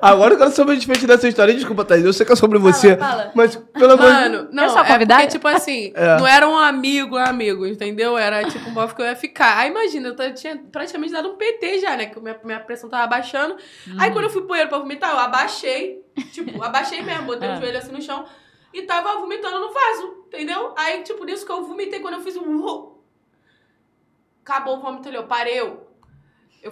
Agora 0.00 0.34
eu 0.34 0.38
quero 0.38 0.50
saber 0.50 0.72
o 0.72 0.76
desfecho 0.76 1.06
dessa 1.06 1.28
história. 1.28 1.54
Desculpa, 1.54 1.84
Thaís. 1.84 2.04
Eu 2.04 2.12
sei 2.12 2.26
que 2.26 2.32
é 2.32 2.36
sobre 2.36 2.58
você. 2.58 2.96
fala. 2.96 3.30
Mas, 3.34 3.54
pelo 3.56 3.92
amor 3.92 4.06
de 4.06 4.12
Mano, 4.12 4.48
não, 4.52 4.64
Eu 4.64 4.70
sou 4.70 4.80
é 4.80 4.84
convidada? 4.86 5.22
porque, 5.22 5.32
tipo 5.38 5.46
assim, 5.48 5.92
É. 5.96 6.16
não 6.18 6.26
era 6.26 6.48
um 6.48 6.56
amigo, 6.58 7.16
um 7.16 7.24
amigo, 7.24 7.64
entendeu? 7.66 8.18
Era 8.18 8.44
tipo 8.44 8.68
um 8.68 8.74
bofe 8.74 8.94
que 8.96 9.02
eu 9.02 9.06
ia 9.06 9.14
ficar. 9.14 9.56
Aí 9.58 9.70
imagina, 9.70 10.08
eu 10.18 10.34
tinha 10.34 10.56
praticamente 10.72 11.12
dado 11.12 11.28
um 11.30 11.36
PT 11.36 11.78
já, 11.78 11.96
né? 11.96 12.06
Que 12.06 12.18
minha, 12.20 12.36
minha 12.44 12.58
pressão 12.60 12.88
tava 12.90 13.06
baixando. 13.06 13.56
Aí 13.98 14.10
quando 14.10 14.24
eu 14.24 14.30
fui 14.30 14.40
pro 14.40 14.48
banheiro 14.48 14.68
pra 14.68 14.78
vomitar, 14.78 15.10
eu 15.12 15.18
abaixei. 15.18 16.00
Tipo, 16.32 16.60
abaixei 16.62 17.02
mesmo, 17.02 17.22
botei 17.22 17.46
É. 17.50 17.52
o 17.54 17.60
joelho 17.60 17.78
assim 17.78 17.92
no 17.92 18.02
chão. 18.02 18.24
E 18.74 18.82
tava 18.82 19.16
vomitando 19.20 19.60
no 19.60 19.72
vaso, 19.72 20.24
entendeu? 20.26 20.74
Aí, 20.76 21.02
tipo, 21.02 21.24
nisso 21.24 21.46
que 21.46 21.52
eu 21.52 21.64
vomitei, 21.64 22.00
quando 22.00 22.14
eu 22.14 22.20
fiz 22.20 22.36
um... 22.36 22.97
Acabou 24.48 24.78
o 24.78 24.80
vômito 24.80 25.06
ali, 25.08 25.18
eu 25.18 25.26
parei, 25.26 25.60
eu... 25.60 25.86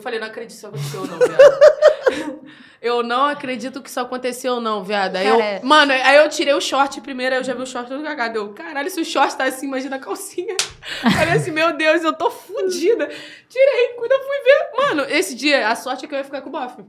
Falei, 0.00 0.18
não 0.18 0.28
acredito 0.28 0.50
que 0.50 0.56
isso 0.56 0.66
aconteceu 0.66 1.06
não, 1.06 1.18
viado. 1.18 2.46
eu 2.80 3.02
não 3.02 3.24
acredito 3.26 3.82
que 3.82 3.88
isso 3.90 4.00
aconteceu 4.00 4.60
não, 4.60 4.82
viado. 4.82 5.16
Aí 5.16 5.28
Cara, 5.28 5.58
eu... 5.58 5.66
Mano, 5.66 5.92
aí 5.92 6.16
eu 6.16 6.28
tirei 6.30 6.54
o 6.54 6.60
short 6.60 7.02
primeiro, 7.02 7.34
aí 7.34 7.40
eu 7.40 7.44
já 7.44 7.52
vi 7.52 7.60
o 7.60 7.66
short 7.66 7.88
todo 7.88 8.02
cagado. 8.02 8.38
Eu, 8.38 8.54
caralho, 8.54 8.90
se 8.90 8.98
o 8.98 9.04
short 9.04 9.36
tá 9.36 9.44
assim, 9.44 9.66
imagina 9.66 9.96
a 9.96 9.98
calcinha. 9.98 10.56
Falei 11.16 11.34
assim, 11.34 11.50
meu 11.50 11.76
Deus, 11.76 12.02
eu 12.02 12.14
tô 12.14 12.30
fudida. 12.30 13.08
Tirei, 13.48 13.88
quando 13.96 14.12
eu 14.12 14.22
fui 14.22 14.38
ver... 14.38 14.70
Mano, 14.76 15.04
esse 15.10 15.34
dia, 15.34 15.68
a 15.68 15.76
sorte 15.76 16.06
é 16.06 16.08
que 16.08 16.14
eu 16.14 16.18
ia 16.18 16.24
ficar 16.24 16.40
com 16.40 16.48
o 16.48 16.52
bofe. 16.52 16.82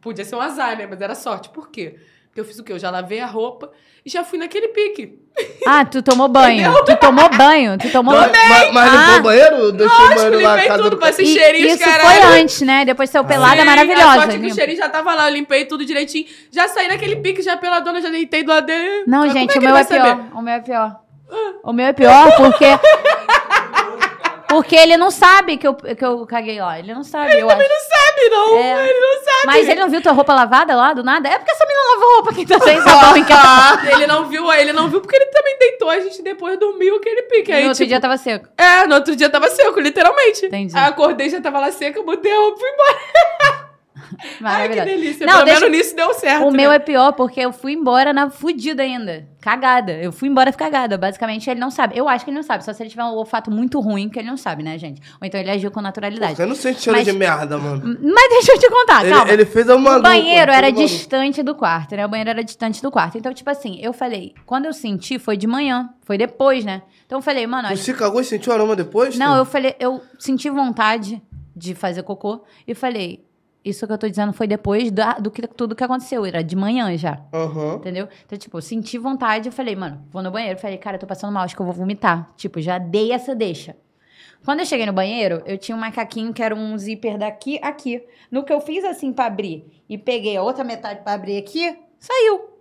Podia 0.00 0.24
ser 0.24 0.34
um 0.34 0.40
azar, 0.40 0.76
né? 0.76 0.86
Mas 0.86 1.00
era 1.00 1.14
sorte. 1.14 1.48
Por 1.48 1.70
quê? 1.70 1.98
Porque 2.38 2.40
eu 2.40 2.44
fiz 2.44 2.58
o 2.60 2.62
quê? 2.62 2.72
Eu 2.72 2.78
já 2.78 2.88
lavei 2.88 3.18
a 3.18 3.26
roupa 3.26 3.72
e 4.06 4.08
já 4.08 4.22
fui 4.22 4.38
naquele 4.38 4.68
pique. 4.68 5.18
Ah, 5.66 5.84
tu 5.84 6.00
tomou 6.02 6.28
banho. 6.28 6.72
Tu 6.84 6.96
tomou 6.96 7.28
banho. 7.30 7.76
Tu 7.78 7.90
tomou 7.90 8.14
Mas, 8.14 8.30
mas, 8.30 8.72
mas 8.72 8.92
limpou 8.92 9.14
Ah. 9.14 9.18
o 9.18 9.22
banheiro? 9.22 9.72
Deixou 9.72 9.96
o 9.96 10.00
Lógico, 10.02 10.14
banheiro 10.20 10.40
lá, 10.42 10.52
a 10.52 10.54
limpei 10.54 10.68
casa 10.68 10.82
tudo 10.84 10.90
do 10.90 11.00
com 11.00 11.06
esse 11.08 11.22
E- 11.22 11.26
cheirinho, 11.26 11.66
Isso 11.66 11.78
caralho. 11.84 12.20
foi 12.22 12.40
antes, 12.40 12.60
né? 12.62 12.84
Depois 12.84 13.10
seu 13.10 13.24
pelada 13.24 13.56
Sim, 13.56 13.62
A 13.62 13.64
maravilhosa. 13.64 14.14
sorte 14.14 14.36
é 14.36 14.38
que 14.38 14.46
o 14.46 14.54
cheirinho 14.54 14.78
já 14.78 14.88
tava 14.88 15.14
lá, 15.14 15.28
eu 15.28 15.34
limpei 15.34 15.64
tudo 15.64 15.84
direitinho. 15.84 16.26
Já 16.52 16.68
saí 16.68 16.86
naquele 16.86 17.16
pique, 17.16 17.42
já 17.42 17.56
pela 17.56 17.80
dona, 17.80 18.00
já 18.00 18.08
deitei 18.08 18.44
do 18.44 18.50
lado 18.52 18.66
dele. 18.66 19.02
Não, 19.08 19.20
Mas 19.20 19.32
gente, 19.32 19.54
como 19.54 19.66
o 19.66 19.68
meu 19.68 19.76
é 19.76 19.84
pior. 19.84 20.06
saber? 20.06 20.22
O 20.36 20.42
meu 20.42 20.54
é 20.54 20.60
pior. 20.60 21.00
O 21.64 21.72
meu 21.72 21.86
é 21.86 21.92
pior 21.92 22.36
porque. 22.36 22.66
Porque 24.48 24.74
ele 24.74 24.96
não 24.96 25.10
sabe 25.10 25.58
que 25.58 25.66
eu, 25.66 25.74
que 25.74 26.04
eu 26.04 26.26
caguei 26.26 26.60
lá. 26.60 26.78
Ele 26.78 26.94
não 26.94 27.04
sabe. 27.04 27.38
eu 27.38 27.48
acho. 27.48 27.58
sabe, 27.58 28.28
não. 28.30 28.56
É. 28.56 28.88
Ele 28.88 29.00
não 29.00 29.24
sabe. 29.24 29.46
Mas 29.46 29.68
ele 29.68 29.80
não 29.80 29.88
viu 29.88 30.00
tua 30.00 30.12
roupa 30.12 30.34
lavada 30.34 30.74
lá 30.74 30.94
do 30.94 31.04
nada? 31.04 31.28
É 31.28 31.38
porque 31.38 31.50
essa 31.50 31.66
menina 31.66 31.94
lavou 31.94 32.14
roupa 32.14 32.34
que 32.34 32.46
tá 32.46 32.58
sem 32.60 32.80
sabão 32.80 33.16
em 33.16 33.24
casa. 33.24 33.92
Ele 33.92 34.06
não 34.06 34.24
viu, 34.26 34.50
ele 34.52 34.72
não 34.72 34.88
viu 34.88 35.00
porque 35.00 35.16
ele 35.16 35.26
também 35.26 35.58
deitou, 35.58 35.90
a 35.90 36.00
gente 36.00 36.22
depois 36.22 36.58
dormiu 36.58 36.96
aquele 36.96 37.22
pique. 37.22 37.50
E 37.50 37.54
Aí, 37.54 37.62
no 37.62 37.68
outro 37.68 37.84
tipo, 37.84 37.88
dia 37.88 38.00
tava 38.00 38.16
seco. 38.16 38.48
É, 38.56 38.86
no 38.86 38.94
outro 38.94 39.14
dia 39.14 39.28
tava 39.28 39.48
seco, 39.48 39.80
literalmente. 39.80 40.46
Entendi. 40.46 40.76
Aí 40.76 40.84
acordei, 40.84 41.28
já 41.28 41.40
tava 41.40 41.60
lá 41.60 41.70
seca, 41.70 42.02
botei 42.02 42.32
a 42.32 42.36
roupa 42.36 42.56
e 42.56 42.60
fui 42.60 42.70
embora. 42.70 43.57
Ai, 44.42 44.68
que 44.68 44.80
delícia. 44.80 45.26
Não, 45.26 45.34
Pelo 45.34 45.44
deixa- 45.46 45.60
menos 45.60 45.76
nisso 45.78 45.96
deu 45.96 46.14
certo. 46.14 46.46
O 46.46 46.50
meu 46.50 46.70
né? 46.70 46.76
é 46.76 46.78
pior 46.78 47.12
porque 47.12 47.40
eu 47.40 47.52
fui 47.52 47.72
embora 47.72 48.12
na 48.12 48.30
fudida 48.30 48.82
ainda. 48.82 49.28
Cagada. 49.40 49.92
Eu 49.92 50.10
fui 50.12 50.28
embora 50.28 50.52
cagada. 50.52 50.98
Basicamente, 50.98 51.48
ele 51.48 51.60
não 51.60 51.70
sabe. 51.70 51.96
Eu 51.96 52.08
acho 52.08 52.24
que 52.24 52.30
ele 52.30 52.36
não 52.36 52.42
sabe. 52.42 52.64
Só 52.64 52.72
se 52.72 52.82
ele 52.82 52.90
tiver 52.90 53.04
um 53.04 53.14
olfato 53.14 53.50
muito 53.50 53.80
ruim, 53.80 54.08
que 54.08 54.18
ele 54.18 54.28
não 54.28 54.36
sabe, 54.36 54.62
né, 54.62 54.76
gente? 54.78 55.00
Ou 55.20 55.26
então 55.26 55.38
ele 55.40 55.50
agiu 55.50 55.70
com 55.70 55.80
naturalidade. 55.80 56.40
Eu 56.40 56.46
não 56.46 56.54
senti 56.56 56.82
cheiro 56.82 56.98
Mas- 56.98 57.06
de 57.06 57.12
merda, 57.12 57.56
mano. 57.56 57.82
Mas 58.02 58.28
deixa 58.30 58.52
eu 58.52 58.58
te 58.58 58.68
contar, 58.68 59.04
Ele, 59.04 59.14
calma. 59.14 59.32
ele 59.32 59.44
fez 59.44 59.68
a 59.70 59.76
O 59.76 60.02
banheiro 60.02 60.50
era 60.52 60.70
distante 60.70 61.42
do 61.42 61.54
quarto, 61.54 61.94
né? 61.96 62.04
O 62.04 62.08
banheiro 62.08 62.30
era 62.30 62.42
distante 62.44 62.82
do 62.82 62.90
quarto. 62.90 63.16
Então, 63.16 63.32
tipo 63.32 63.48
assim, 63.48 63.78
eu 63.80 63.92
falei, 63.92 64.34
quando 64.44 64.64
eu 64.66 64.72
senti, 64.72 65.18
foi 65.18 65.36
de 65.36 65.46
manhã. 65.46 65.88
Foi 66.02 66.18
depois, 66.18 66.64
né? 66.64 66.82
Então 67.06 67.18
eu 67.18 67.22
falei, 67.22 67.46
mano, 67.46 67.68
Tu 67.68 67.74
acho 67.74 67.82
se 67.82 67.94
cagou 67.94 68.20
e 68.20 68.24
sentiu 68.24 68.50
o 68.52 68.54
aroma 68.54 68.74
depois? 68.74 69.16
Não, 69.16 69.34
Tê? 69.34 69.40
eu 69.40 69.44
falei, 69.44 69.76
eu 69.78 70.02
senti 70.18 70.48
vontade 70.50 71.22
de 71.54 71.74
fazer 71.74 72.02
cocô 72.02 72.44
e 72.66 72.74
falei, 72.74 73.24
isso 73.68 73.86
que 73.86 73.92
eu 73.92 73.98
tô 73.98 74.08
dizendo 74.08 74.32
foi 74.32 74.46
depois 74.46 74.90
da- 74.90 75.14
do 75.14 75.30
que 75.30 75.46
tudo 75.46 75.74
que 75.74 75.84
aconteceu, 75.84 76.24
era 76.24 76.42
de 76.42 76.56
manhã 76.56 76.96
já. 76.96 77.20
Aham. 77.32 77.76
Entendeu? 77.76 78.08
Então, 78.26 78.38
tipo, 78.38 78.56
eu 78.56 78.62
senti 78.62 78.98
vontade, 78.98 79.48
eu 79.48 79.52
falei, 79.52 79.74
mano, 79.76 80.04
vou 80.10 80.22
no 80.22 80.30
banheiro. 80.30 80.58
Falei, 80.58 80.78
cara, 80.78 80.96
eu 80.96 81.00
tô 81.00 81.06
passando 81.06 81.32
mal, 81.32 81.44
acho 81.44 81.54
que 81.54 81.60
eu 81.62 81.66
vou 81.66 81.74
vomitar. 81.74 82.32
Tipo, 82.36 82.60
já 82.60 82.78
dei 82.78 83.12
essa 83.12 83.34
deixa. 83.34 83.76
Quando 84.44 84.60
eu 84.60 84.66
cheguei 84.66 84.86
no 84.86 84.92
banheiro, 84.92 85.42
eu 85.46 85.58
tinha 85.58 85.76
um 85.76 85.80
macaquinho 85.80 86.32
que 86.32 86.42
era 86.42 86.54
um 86.54 86.78
zíper 86.78 87.18
daqui, 87.18 87.58
aqui. 87.62 88.02
No 88.30 88.44
que 88.44 88.52
eu 88.52 88.60
fiz 88.60 88.84
assim 88.84 89.12
pra 89.12 89.26
abrir 89.26 89.66
e 89.88 89.98
peguei 89.98 90.36
a 90.36 90.42
outra 90.42 90.62
metade 90.64 91.00
pra 91.02 91.14
abrir 91.14 91.36
aqui, 91.38 91.76
saiu. 91.98 92.57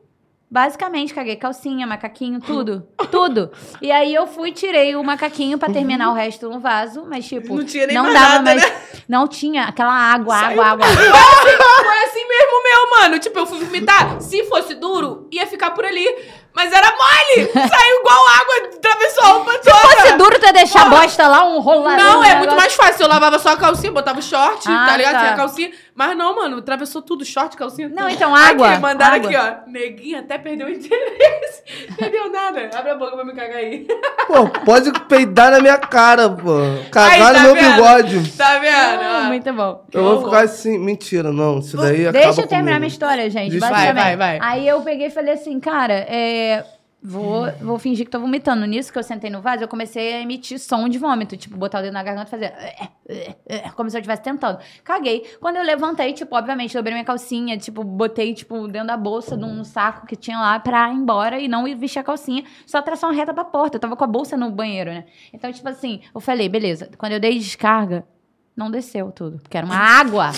Basicamente, 0.50 1.14
caguei 1.14 1.36
calcinha, 1.36 1.86
macaquinho, 1.86 2.40
tudo. 2.40 2.88
tudo. 3.12 3.52
E 3.82 3.92
aí 3.92 4.14
eu 4.16 4.26
fui, 4.26 4.54
tirei 4.54 4.96
o 4.96 5.04
macaquinho 5.04 5.58
pra 5.58 5.70
terminar 5.70 6.10
o 6.10 6.14
resto 6.14 6.50
no 6.50 6.58
vaso, 6.60 7.06
mas 7.06 7.28
tipo, 7.28 7.54
Não 7.58 7.66
tinha 7.66 7.86
nem 7.86 7.96
não 7.96 8.04
mais 8.04 8.14
dava 8.16 8.28
nada, 8.36 8.44
mais. 8.56 8.62
né? 8.64 8.78
Não 9.10 9.28
tinha 9.28 9.64
aquela 9.66 9.94
água, 9.94 10.36
água, 10.36 10.66
água. 10.66 10.86
Foi 10.88 12.04
assim 12.06 12.28
mesmo 12.28 12.64
meu, 12.64 12.90
mano. 13.02 13.20
Tipo, 13.20 13.40
eu 13.40 13.46
fui 13.46 13.60
vomitar. 13.60 14.22
Se 14.22 14.44
fosse 14.46 14.76
duro, 14.76 15.28
ia 15.32 15.46
ficar 15.46 15.72
por 15.72 15.84
ali. 15.86 16.06
Mas 16.54 16.72
era 16.74 16.88
mole! 16.88 17.52
Saiu 17.54 18.00
igual 18.00 18.26
água, 18.42 18.78
atravessou 18.78 19.24
a 19.24 19.28
roupa 19.28 19.52
toda. 19.60 19.76
Se 19.76 19.96
fosse 20.02 20.14
duro, 20.14 20.40
tu 20.40 20.46
ia 20.48 20.54
deixar 20.54 20.88
a 20.88 20.90
bosta 20.90 21.28
lá, 21.28 21.44
um 21.46 21.60
rolador. 21.60 21.98
Não, 22.04 22.24
é 22.24 22.30
muito 22.36 22.50
negócio. 22.50 22.58
mais 22.58 22.74
fácil. 22.74 23.04
Eu 23.04 23.10
lavava 23.10 23.38
só 23.38 23.50
a 23.50 23.58
calcinha, 23.58 23.92
botava 23.92 24.18
o 24.18 24.24
short, 24.24 24.68
Ah, 24.68 24.86
tá 24.90 24.98
ligado? 24.98 25.14
tá. 25.14 25.20
Tinha 25.20 25.34
a 25.34 25.36
calcinha. 25.36 25.72
Mas 25.98 26.16
não, 26.16 26.36
mano, 26.36 26.58
atravessou 26.58 27.02
tudo, 27.02 27.26
short, 27.26 27.58
calcinha. 27.58 27.90
Não, 27.90 28.04
tudo. 28.04 28.12
então, 28.12 28.36
água, 28.36 28.70
Aqui, 28.74 28.80
mandaram 28.82 29.16
água. 29.16 29.30
aqui, 29.32 29.36
ó. 29.66 29.70
Neguinha 29.72 30.20
até 30.20 30.38
perdeu 30.38 30.68
o 30.68 30.70
interesse. 30.70 31.64
Entendeu 31.90 32.32
nada. 32.32 32.70
Abre 32.72 32.92
a 32.92 32.96
boca 32.96 33.16
pra 33.16 33.26
me 33.26 33.34
cagar 33.34 33.58
aí. 33.58 33.88
Pô, 34.28 34.48
pode 34.64 34.92
peidar 35.08 35.50
na 35.50 35.60
minha 35.60 35.80
cara, 35.80 36.30
pô. 36.30 36.60
Cagar 36.92 37.12
Aí, 37.14 37.20
tá 37.20 37.34
no 37.34 37.40
meu 37.42 37.56
vendo? 37.56 37.74
bigode. 37.74 38.32
Tá 38.38 38.60
vendo? 38.60 39.02
Ah, 39.02 39.24
muito 39.28 39.52
bom. 39.54 39.86
Eu 39.92 40.04
vou 40.04 40.26
ficar 40.26 40.42
assim. 40.44 40.78
Mentira, 40.78 41.32
não. 41.34 41.58
Isso 41.58 41.76
daí 41.76 42.08
acaba 42.08 42.26
Deixa 42.26 42.42
eu 42.42 42.48
terminar 42.48 42.74
comigo. 42.74 42.80
minha 42.82 42.88
história, 42.90 43.30
gente. 43.32 43.58
Vai, 43.58 43.92
vai, 43.92 44.16
vai. 44.16 44.38
Aí 44.40 44.68
eu 44.68 44.82
peguei 44.82 45.08
e 45.08 45.10
falei 45.12 45.34
assim, 45.34 45.60
cara, 45.60 45.96
é, 45.96 46.64
Vou, 47.02 47.50
vou 47.62 47.78
fingir 47.78 48.06
que 48.06 48.12
tô 48.12 48.20
vomitando. 48.20 48.66
Nisso 48.66 48.92
que 48.92 48.98
eu 48.98 49.04
sentei 49.04 49.30
no 49.30 49.40
vaso, 49.40 49.64
eu 49.64 49.68
comecei 49.68 50.16
a 50.16 50.22
emitir 50.22 50.60
som 50.60 50.90
de 50.90 50.98
vômito. 50.98 51.38
Tipo, 51.38 51.56
botar 51.56 51.80
o 51.80 51.82
dedo 51.84 51.94
na 51.94 52.04
garganta 52.04 52.28
e 52.28 52.32
fazer... 52.32 52.54
Como 53.76 53.90
se 53.90 53.96
eu 53.96 54.00
estivesse 54.00 54.24
tentando. 54.24 54.60
Caguei. 54.84 55.26
Quando 55.40 55.58
eu 55.58 55.64
levantei, 55.64 56.12
tipo, 56.14 56.36
obviamente, 56.36 56.74
dobrei 56.74 56.94
minha 56.94 57.06
calcinha. 57.06 57.58
Tipo, 57.58 57.84
botei, 57.84 58.34
tipo, 58.34 58.68
dentro 58.68 58.88
da 58.88 58.98
bolsa, 58.98 59.38
de 59.38 59.46
um 59.46 59.64
saco 59.64 60.08
que 60.08 60.16
tinha 60.16 60.40
lá 60.40 60.60
pra 60.60 60.90
ir 60.90 60.96
embora 60.96 61.40
e 61.40 61.48
não 61.48 61.68
ir 61.68 61.76
vestir 61.76 62.00
a 62.00 62.04
calcinha. 62.04 62.44
Só 62.66 62.82
tração 62.82 63.12
reta 63.12 63.34
pra 63.34 63.46
porta. 63.46 63.78
Eu 63.78 63.82
tava 63.82 63.96
com 63.96 64.04
a 64.04 64.08
bolsa 64.08 64.36
no 64.36 64.50
banheiro, 64.50 64.90
né? 64.90 65.06
Então, 65.32 65.52
tipo 65.54 65.70
assim, 65.70 66.02
eu 66.14 66.20
falei, 66.20 66.50
beleza. 66.50 66.90
Quando 66.98 67.14
eu 67.14 67.20
dei 67.20 67.38
descarga, 67.38 68.06
não 68.56 68.72
desceu 68.72 69.12
tudo. 69.12 69.40
Porque 69.40 69.56
era 69.56 69.66
uma 69.66 69.78
água. 69.78 70.32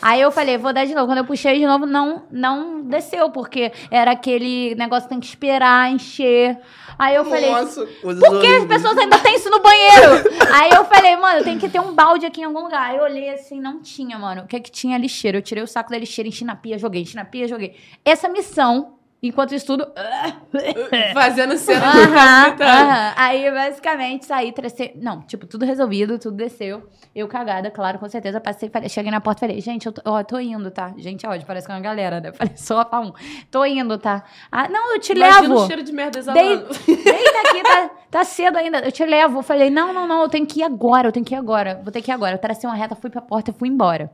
Aí 0.00 0.20
eu 0.20 0.30
falei, 0.30 0.56
vou 0.56 0.72
dar 0.72 0.84
de 0.84 0.94
novo. 0.94 1.06
Quando 1.06 1.18
eu 1.18 1.24
puxei 1.24 1.58
de 1.58 1.66
novo, 1.66 1.84
não, 1.84 2.24
não 2.30 2.82
desceu, 2.82 3.30
porque 3.30 3.72
era 3.90 4.12
aquele 4.12 4.74
negócio 4.76 5.04
que 5.04 5.08
tem 5.10 5.20
que 5.20 5.26
esperar 5.26 5.90
encher. 5.90 6.58
Aí 6.98 7.14
eu 7.14 7.24
falei, 7.24 7.50
Nossa, 7.50 7.86
por 8.02 8.40
que 8.40 8.46
as 8.46 8.64
pessoas 8.64 8.98
ainda 8.98 9.18
têm 9.20 9.36
isso 9.36 9.48
no 9.48 9.60
banheiro? 9.60 10.28
Aí 10.52 10.70
eu 10.70 10.84
falei, 10.84 11.14
mano, 11.16 11.44
tem 11.44 11.56
que 11.56 11.68
ter 11.68 11.80
um 11.80 11.94
balde 11.94 12.26
aqui 12.26 12.40
em 12.40 12.44
algum 12.44 12.60
lugar. 12.64 12.90
Aí 12.90 12.96
eu 12.96 13.04
olhei 13.04 13.30
assim, 13.30 13.60
não 13.60 13.80
tinha, 13.80 14.18
mano. 14.18 14.42
O 14.42 14.46
que 14.46 14.58
que 14.58 14.70
tinha 14.70 14.98
lixeira? 14.98 15.38
Eu 15.38 15.42
tirei 15.42 15.62
o 15.62 15.66
saco 15.66 15.90
da 15.90 15.98
lixeira, 15.98 16.28
enchi 16.28 16.44
na 16.44 16.56
pia, 16.56 16.76
joguei, 16.76 17.02
enchi 17.02 17.14
na 17.14 17.24
pia, 17.24 17.46
joguei. 17.46 17.76
Essa 18.04 18.28
missão, 18.28 18.97
enquanto 19.22 19.54
isso 19.54 19.66
tudo. 19.66 19.86
Fazendo 21.12 21.56
cena 21.56 21.80
de 21.92 21.98
Aham, 21.98 22.44
vomitando. 22.44 22.70
aham. 22.70 23.12
Aí, 23.16 23.50
basicamente, 23.50 24.26
saí, 24.26 24.52
tracei... 24.52 24.92
Não, 24.96 25.22
tipo, 25.22 25.46
tudo 25.46 25.64
resolvido, 25.64 26.18
tudo 26.18 26.36
desceu. 26.36 26.88
Eu 27.14 27.26
cagada, 27.28 27.70
claro, 27.70 27.98
com 27.98 28.08
certeza. 28.08 28.40
Passei, 28.40 28.68
falei, 28.68 28.88
cheguei 28.88 29.10
na 29.10 29.20
porta 29.20 29.44
e 29.44 29.48
falei, 29.48 29.60
gente, 29.60 29.86
eu 29.86 29.92
tô, 29.92 30.00
ó, 30.04 30.22
tô 30.22 30.38
indo, 30.38 30.70
tá? 30.70 30.92
Gente, 30.96 31.26
ó, 31.26 31.30
parece 31.46 31.66
que 31.66 31.72
é 31.72 31.74
uma 31.74 31.80
galera, 31.80 32.20
né? 32.20 32.32
Falei, 32.38 32.52
só 32.56 32.84
pra 32.84 33.00
um. 33.00 33.12
Tô 33.50 33.64
indo, 33.64 33.98
tá? 33.98 34.22
Ah, 34.52 34.68
não, 34.68 34.94
eu 34.94 35.00
te 35.00 35.12
Imagina 35.12 35.40
levo. 35.42 35.64
o 35.64 35.66
cheiro 35.66 35.82
de 35.82 35.92
merda 35.92 36.18
exalando. 36.18 36.68
deita 36.86 37.40
aqui, 37.48 37.62
tá, 37.62 37.90
tá 38.10 38.24
cedo 38.24 38.56
ainda. 38.56 38.78
Eu 38.80 38.92
te 38.92 39.04
levo. 39.04 39.38
Eu 39.38 39.42
falei, 39.42 39.70
não, 39.70 39.92
não, 39.92 40.06
não, 40.06 40.22
eu 40.22 40.28
tenho 40.28 40.46
que 40.46 40.60
ir 40.60 40.62
agora, 40.62 41.08
eu 41.08 41.12
tenho 41.12 41.24
que 41.26 41.34
ir 41.34 41.38
agora. 41.38 41.80
Vou 41.82 41.92
ter 41.92 42.02
que 42.02 42.10
ir 42.10 42.14
agora. 42.14 42.34
Eu 42.34 42.38
tracei 42.38 42.68
uma 42.68 42.76
reta, 42.76 42.94
fui 42.94 43.10
pra 43.10 43.20
porta 43.20 43.50
e 43.50 43.54
fui 43.54 43.68
embora. 43.68 44.10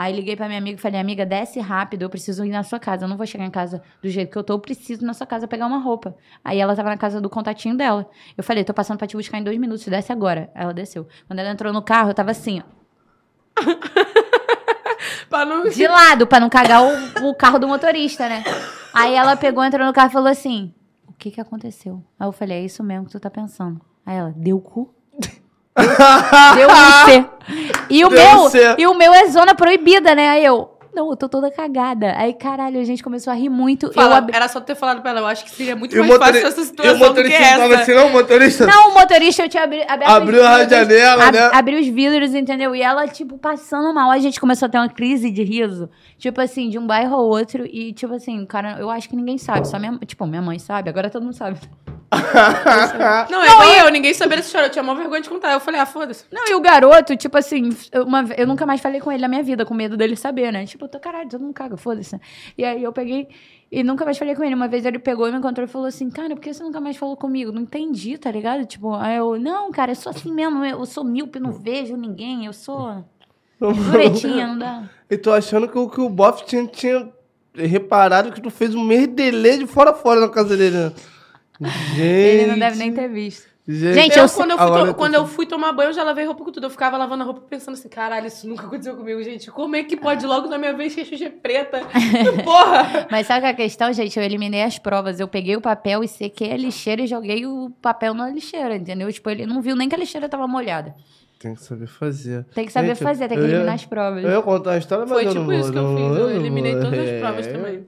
Aí 0.00 0.14
liguei 0.14 0.36
pra 0.36 0.46
minha 0.46 0.60
amiga 0.60 0.78
e 0.78 0.80
falei, 0.80 1.00
amiga, 1.00 1.26
desce 1.26 1.58
rápido, 1.58 2.02
eu 2.02 2.08
preciso 2.08 2.44
ir 2.44 2.50
na 2.50 2.62
sua 2.62 2.78
casa. 2.78 3.04
Eu 3.04 3.08
não 3.08 3.16
vou 3.16 3.26
chegar 3.26 3.44
em 3.44 3.50
casa 3.50 3.82
do 4.00 4.08
jeito 4.08 4.30
que 4.30 4.38
eu 4.38 4.44
tô, 4.44 4.52
eu 4.52 4.60
preciso 4.60 5.02
ir 5.02 5.04
na 5.04 5.12
sua 5.12 5.26
casa 5.26 5.48
pegar 5.48 5.66
uma 5.66 5.78
roupa. 5.78 6.14
Aí 6.44 6.60
ela 6.60 6.76
tava 6.76 6.90
na 6.90 6.96
casa 6.96 7.20
do 7.20 7.28
contatinho 7.28 7.76
dela. 7.76 8.08
Eu 8.36 8.44
falei, 8.44 8.62
tô 8.62 8.72
passando 8.72 8.96
pra 8.96 9.08
te 9.08 9.16
buscar 9.16 9.38
em 9.38 9.42
dois 9.42 9.58
minutos, 9.58 9.84
desce 9.84 10.12
agora. 10.12 10.52
Ela 10.54 10.72
desceu. 10.72 11.08
Quando 11.26 11.40
ela 11.40 11.50
entrou 11.50 11.72
no 11.72 11.82
carro, 11.82 12.10
eu 12.10 12.14
tava 12.14 12.30
assim, 12.30 12.62
ó, 12.62 12.64
não... 15.44 15.68
de 15.68 15.88
lado, 15.88 16.28
pra 16.28 16.38
não 16.38 16.48
cagar 16.48 16.80
o, 16.80 17.28
o 17.28 17.34
carro 17.34 17.58
do 17.58 17.66
motorista, 17.66 18.28
né? 18.28 18.44
Aí 18.94 19.16
ela 19.16 19.34
pegou, 19.36 19.64
entrou 19.64 19.84
no 19.84 19.92
carro 19.92 20.10
e 20.10 20.12
falou 20.12 20.28
assim: 20.28 20.72
O 21.08 21.12
que 21.12 21.32
que 21.32 21.40
aconteceu? 21.40 22.04
Aí 22.20 22.28
eu 22.28 22.30
falei: 22.30 22.58
É 22.58 22.64
isso 22.64 22.84
mesmo 22.84 23.06
que 23.06 23.10
tu 23.10 23.18
tá 23.18 23.30
pensando. 23.30 23.80
Aí 24.06 24.16
ela, 24.16 24.32
deu 24.36 24.60
cu? 24.60 24.94
Deu 26.56 26.68
um 26.68 27.06
C. 27.06 27.24
E 27.90 28.04
o 28.04 28.08
Deu 28.08 28.18
meu, 28.38 28.48
C. 28.50 28.74
e 28.78 28.86
o 28.86 28.94
meu 28.94 29.12
é 29.14 29.26
zona 29.28 29.54
proibida, 29.54 30.14
né? 30.14 30.28
Aí 30.28 30.44
eu, 30.44 30.70
não, 30.94 31.10
eu 31.10 31.16
tô 31.16 31.28
toda 31.28 31.50
cagada. 31.50 32.14
Aí, 32.18 32.34
caralho, 32.34 32.78
a 32.80 32.84
gente 32.84 33.02
começou 33.02 33.32
a 33.32 33.36
rir 33.36 33.48
muito. 33.48 33.86
eu 33.86 33.92
Fala, 33.92 34.16
abri- 34.18 34.36
Era 34.36 34.48
só 34.48 34.60
ter 34.60 34.74
falado 34.74 35.00
pra 35.00 35.12
ela. 35.12 35.20
Eu 35.20 35.26
acho 35.26 35.44
que 35.44 35.50
seria 35.50 35.74
muito 35.74 35.94
E 35.94 35.98
o 35.98 36.00
mais 36.00 36.12
motori- 36.12 36.40
fácil 36.42 36.48
essa 36.48 36.60
E 36.60 36.64
o 36.64 36.66
situação 36.66 36.92
do 36.92 36.98
que 36.98 37.06
motorista 37.06 37.40
não 37.40 37.58
tava 37.70 37.74
assim, 37.82 37.94
não, 37.94 38.08
motorista? 38.10 38.66
Não, 38.66 38.90
o 38.90 38.94
motorista 38.94 39.42
eu 39.44 39.48
tinha 39.48 39.62
abri, 39.64 39.82
aberto 39.88 40.10
Abriu 40.10 40.44
a 40.46 40.58
vidros, 40.58 40.78
janela, 40.78 41.24
ab- 41.24 41.36
né? 41.38 41.50
Abriu 41.54 41.80
os 41.80 41.86
vidros, 41.86 42.34
entendeu? 42.34 42.74
E 42.76 42.82
ela, 42.82 43.06
tipo, 43.08 43.38
passando 43.38 43.94
mal. 43.94 44.10
A 44.10 44.18
gente 44.18 44.38
começou 44.40 44.66
a 44.66 44.68
ter 44.68 44.78
uma 44.78 44.88
crise 44.88 45.30
de 45.30 45.42
riso. 45.42 45.88
Tipo 46.18 46.40
assim, 46.40 46.68
de 46.68 46.78
um 46.78 46.86
bairro 46.86 47.14
ao 47.14 47.26
outro. 47.26 47.64
E, 47.64 47.92
tipo 47.92 48.12
assim, 48.12 48.44
cara, 48.44 48.78
eu 48.78 48.90
acho 48.90 49.08
que 49.08 49.16
ninguém 49.16 49.38
sabe. 49.38 49.66
Só 49.68 49.78
minha, 49.78 49.96
tipo, 49.98 50.26
minha 50.26 50.42
mãe 50.42 50.58
sabe. 50.58 50.90
Agora 50.90 51.08
todo 51.08 51.22
mundo 51.22 51.34
sabe. 51.34 51.58
Não, 53.30 53.42
é 53.42 53.46
igual 53.46 53.86
eu. 53.86 53.90
Ninguém 53.92 54.12
sabia 54.14 54.36
dessa 54.36 54.48
história. 54.48 54.66
Eu 54.66 54.70
tinha 54.70 54.82
maior 54.82 54.96
vergonha 54.96 55.20
de 55.20 55.28
contar. 55.28 55.52
Eu 55.52 55.60
falei, 55.60 55.80
ah, 55.80 55.86
foda-se. 55.86 56.24
Não, 56.32 56.48
e 56.48 56.54
o 56.54 56.60
garoto, 56.60 57.16
tipo 57.16 57.36
assim, 57.36 57.70
eu, 57.92 58.04
uma, 58.04 58.26
eu 58.36 58.46
nunca 58.46 58.66
mais 58.66 58.80
falei 58.80 59.00
com 59.00 59.12
ele 59.12 59.22
na 59.22 59.28
minha 59.28 59.42
vida, 59.42 59.64
com 59.64 59.74
medo 59.74 59.96
dele 59.96 60.16
saber, 60.16 60.52
né? 60.52 60.66
Tipo, 60.66 60.86
eu 60.86 60.88
tô 60.88 60.98
caralho, 60.98 61.28
todo 61.28 61.40
mundo 61.40 61.54
caga, 61.54 61.76
foda-se. 61.76 62.18
E 62.56 62.64
aí 62.64 62.82
eu 62.82 62.92
peguei 62.92 63.28
e 63.70 63.82
nunca 63.84 64.04
mais 64.04 64.18
falei 64.18 64.34
com 64.34 64.42
ele. 64.42 64.54
Uma 64.54 64.68
vez 64.68 64.84
ele 64.84 64.98
pegou 64.98 65.28
e 65.28 65.32
me 65.32 65.38
encontrou 65.38 65.66
e 65.66 65.70
falou 65.70 65.86
assim, 65.86 66.10
cara, 66.10 66.34
por 66.34 66.40
que 66.40 66.52
você 66.52 66.62
nunca 66.62 66.80
mais 66.80 66.96
falou 66.96 67.16
comigo? 67.16 67.52
Não 67.52 67.62
entendi, 67.62 68.16
tá 68.16 68.30
ligado? 68.30 68.64
Tipo, 68.66 68.94
aí 68.94 69.16
eu, 69.16 69.38
não, 69.38 69.70
cara, 69.70 69.92
eu 69.92 69.96
sou 69.96 70.10
assim 70.10 70.32
mesmo, 70.32 70.64
eu 70.64 70.84
sou 70.86 71.04
míope, 71.04 71.38
não 71.38 71.52
vejo 71.52 71.96
ninguém, 71.96 72.46
eu 72.46 72.52
sou 72.52 73.04
duretinha, 73.60 74.46
não 74.48 74.58
dá. 74.58 74.90
E 75.10 75.16
tô 75.16 75.32
achando 75.32 75.68
que, 75.68 75.78
o- 75.78 75.88
que 75.88 76.00
o 76.00 76.08
Boff 76.08 76.44
tinha, 76.46 76.66
tinha 76.66 77.08
reparado 77.54 78.32
que 78.32 78.40
tu 78.40 78.50
fez 78.50 78.74
um 78.74 78.84
merdelê 78.84 79.58
de 79.58 79.66
fora 79.66 79.90
a 79.90 79.94
fora 79.94 80.20
na 80.20 80.28
casa 80.28 80.56
dele. 80.56 80.76
né? 80.76 80.92
Gente. 81.94 82.00
Ele 82.00 82.46
não 82.52 82.58
deve 82.58 82.76
nem 82.76 82.92
ter 82.92 83.08
visto. 83.08 83.48
Gente, 83.70 83.94
Gente, 84.14 84.16
Eu, 84.18 84.24
eu- 84.24 84.30
quando, 84.30 84.50
eu 84.52 84.56
fui, 84.58 84.66
to- 84.72 84.86
eu 84.86 84.94
quando 84.94 85.14
eu 85.14 85.26
fui 85.26 85.46
tomar 85.46 85.72
banho, 85.72 85.90
eu 85.90 85.92
já 85.92 86.02
lavei 86.02 86.24
roupa 86.24 86.42
com 86.42 86.50
tudo. 86.50 86.64
Eu 86.64 86.70
ficava 86.70 86.96
lavando 86.96 87.22
a 87.22 87.26
roupa 87.26 87.42
pensando 87.42 87.74
assim, 87.74 87.86
caralho, 87.88 88.26
isso 88.26 88.48
nunca 88.48 88.66
aconteceu 88.66 88.96
comigo, 88.96 89.22
gente. 89.22 89.50
Como 89.50 89.76
é 89.76 89.82
que 89.84 89.94
pode 89.94 90.24
logo 90.24 90.48
na 90.48 90.56
minha 90.56 90.72
vez 90.72 90.94
que 90.94 91.02
a 91.02 91.04
Xuxa 91.04 91.26
é 91.26 91.30
preta? 91.30 91.82
Porra! 92.44 93.06
Mas 93.10 93.26
sabe 93.26 93.40
qual 93.42 93.50
é 93.50 93.52
a 93.52 93.56
questão, 93.56 93.92
gente? 93.92 94.18
Eu 94.18 94.24
eliminei 94.24 94.62
as 94.62 94.78
provas. 94.78 95.20
Eu 95.20 95.28
peguei 95.28 95.54
o 95.54 95.60
papel 95.60 96.02
e 96.02 96.08
sequei 96.08 96.50
a 96.52 96.56
lixeira 96.56 97.02
e 97.02 97.06
joguei 97.06 97.44
o 97.44 97.70
papel 97.82 98.14
na 98.14 98.30
lixeira, 98.30 98.74
entendeu? 98.74 99.12
Tipo, 99.12 99.28
ele 99.28 99.44
não 99.44 99.60
viu 99.60 99.76
nem 99.76 99.86
que 99.86 99.94
a 99.94 99.98
lixeira 99.98 100.30
tava 100.30 100.46
molhada. 100.48 100.94
Tem 101.38 101.54
que 101.54 101.62
saber 101.62 101.86
fazer. 101.86 102.44
Tem 102.54 102.66
que 102.66 102.72
saber 102.72 102.88
Gente, 102.88 103.02
fazer, 103.04 103.28
tem 103.28 103.38
que 103.38 103.44
eu 103.44 103.48
ia- 103.48 103.52
eliminar 103.54 103.74
as 103.76 103.86
provas. 103.86 104.24
Eu 104.24 104.30
ia 104.30 104.42
contar 104.42 104.70
uma 104.70 104.78
história, 104.78 105.04
mas 105.06 105.12
Foi 105.12 105.24
eu 105.24 105.28
tipo 105.28 105.40
não 105.40 105.46
vou. 105.46 105.54
isso 105.54 105.70
que 105.72 105.78
eu 105.78 105.96
fiz. 105.96 106.18
Eu 106.18 106.30
eliminei 106.30 106.72
vou. 106.72 106.82
todas 106.82 106.98
as 106.98 107.08
É. 107.08 107.20
provas 107.20 107.46
também. 107.46 107.86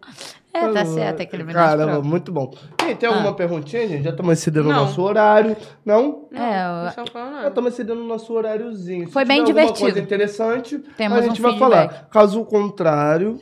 É, 0.52 0.68
tá 0.68 0.80
Eu 0.82 0.86
certo, 0.86 1.16
tem 1.16 1.26
que 1.26 1.36
eliminar 1.36 1.62
as 1.64 1.70
Caramba, 1.70 1.92
provas. 1.92 2.06
muito 2.08 2.32
bom. 2.32 2.52
Gente, 2.80 2.98
tem 2.98 3.08
alguma 3.08 3.30
Ah. 3.30 3.34
perguntinha, 3.34 3.88
gente? 3.88 4.04
Já 4.04 4.10
estamos 4.10 4.32
excedendo 4.32 4.68
o 4.68 4.72
nosso 4.72 5.02
horário. 5.02 5.56
Não? 5.84 6.28
Não, 6.30 6.40
É, 6.42 6.62
não 6.68 6.82
eu- 6.82 6.88
estão 6.88 7.06
falando 7.06 7.42
Já 7.42 7.48
estamos 7.48 7.72
excedendo 7.72 8.00
o 8.02 8.06
nosso 8.06 8.32
horáriozinho. 8.32 9.06
Se 9.06 9.12
Foi 9.12 9.24
bem 9.24 9.42
divertido. 9.44 9.78
coisa 9.80 9.98
interessante, 10.00 10.78
Temos 10.96 11.18
a 11.18 11.22
gente 11.22 11.40
um 11.40 11.42
vai 11.42 11.52
feedback. 11.52 11.88
falar. 11.88 12.08
Caso 12.10 12.44
contrário... 12.44 13.40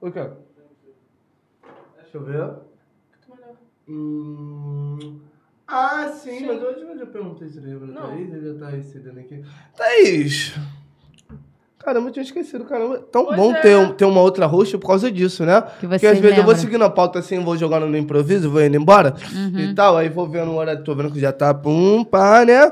O 0.00 0.10
quê? 0.10 0.26
Deixa 2.02 2.16
eu 2.16 2.24
ver. 2.24 2.50
Hum... 3.88 5.20
Ah, 5.74 6.08
sim, 6.14 6.44
mas 6.46 6.62
hoje 6.62 6.80
eu 6.82 6.98
já 6.98 7.06
perguntei 7.06 7.48
se 7.48 7.58
lembra. 7.58 7.86
Não. 7.86 8.02
Thaís, 8.08 8.32
ele 8.34 8.52
já 8.52 8.58
tá 8.66 8.70
recebendo 8.70 9.18
aqui. 9.20 9.42
Thaís! 9.76 10.54
Caramba, 11.78 12.08
eu 12.08 12.12
tinha 12.12 12.22
esquecido, 12.22 12.64
caramba. 12.64 12.98
Tão 13.10 13.24
Pois 13.24 13.36
bom 13.36 13.52
é. 13.54 13.60
ter, 13.60 13.76
um- 13.76 13.92
ter 13.92 14.04
uma 14.04 14.20
outra 14.20 14.46
host 14.46 14.76
por 14.78 14.86
causa 14.86 15.10
disso, 15.10 15.44
né? 15.44 15.60
Que 15.80 15.88
Porque 15.88 16.06
às 16.06 16.18
vezes 16.18 16.36
eu 16.38 16.44
vou 16.44 16.52
lembra. 16.52 16.56
seguindo 16.56 16.84
a 16.84 16.90
pauta 16.90 17.18
assim, 17.18 17.40
vou 17.40 17.56
jogando 17.56 17.86
no 17.86 17.96
improviso, 17.96 18.50
vou 18.50 18.62
indo 18.62 18.76
embora 18.76 19.14
Uhum. 19.34 19.58
e 19.58 19.74
tal. 19.74 19.96
Aí 19.96 20.08
vou 20.08 20.28
vendo 20.28 20.52
o 20.52 20.56
horário, 20.56 20.84
tô 20.84 20.94
vendo 20.94 21.10
que 21.10 21.18
já 21.18 21.32
tá 21.32 21.52
pum, 21.52 22.04
pá, 22.04 22.44
né? 22.44 22.70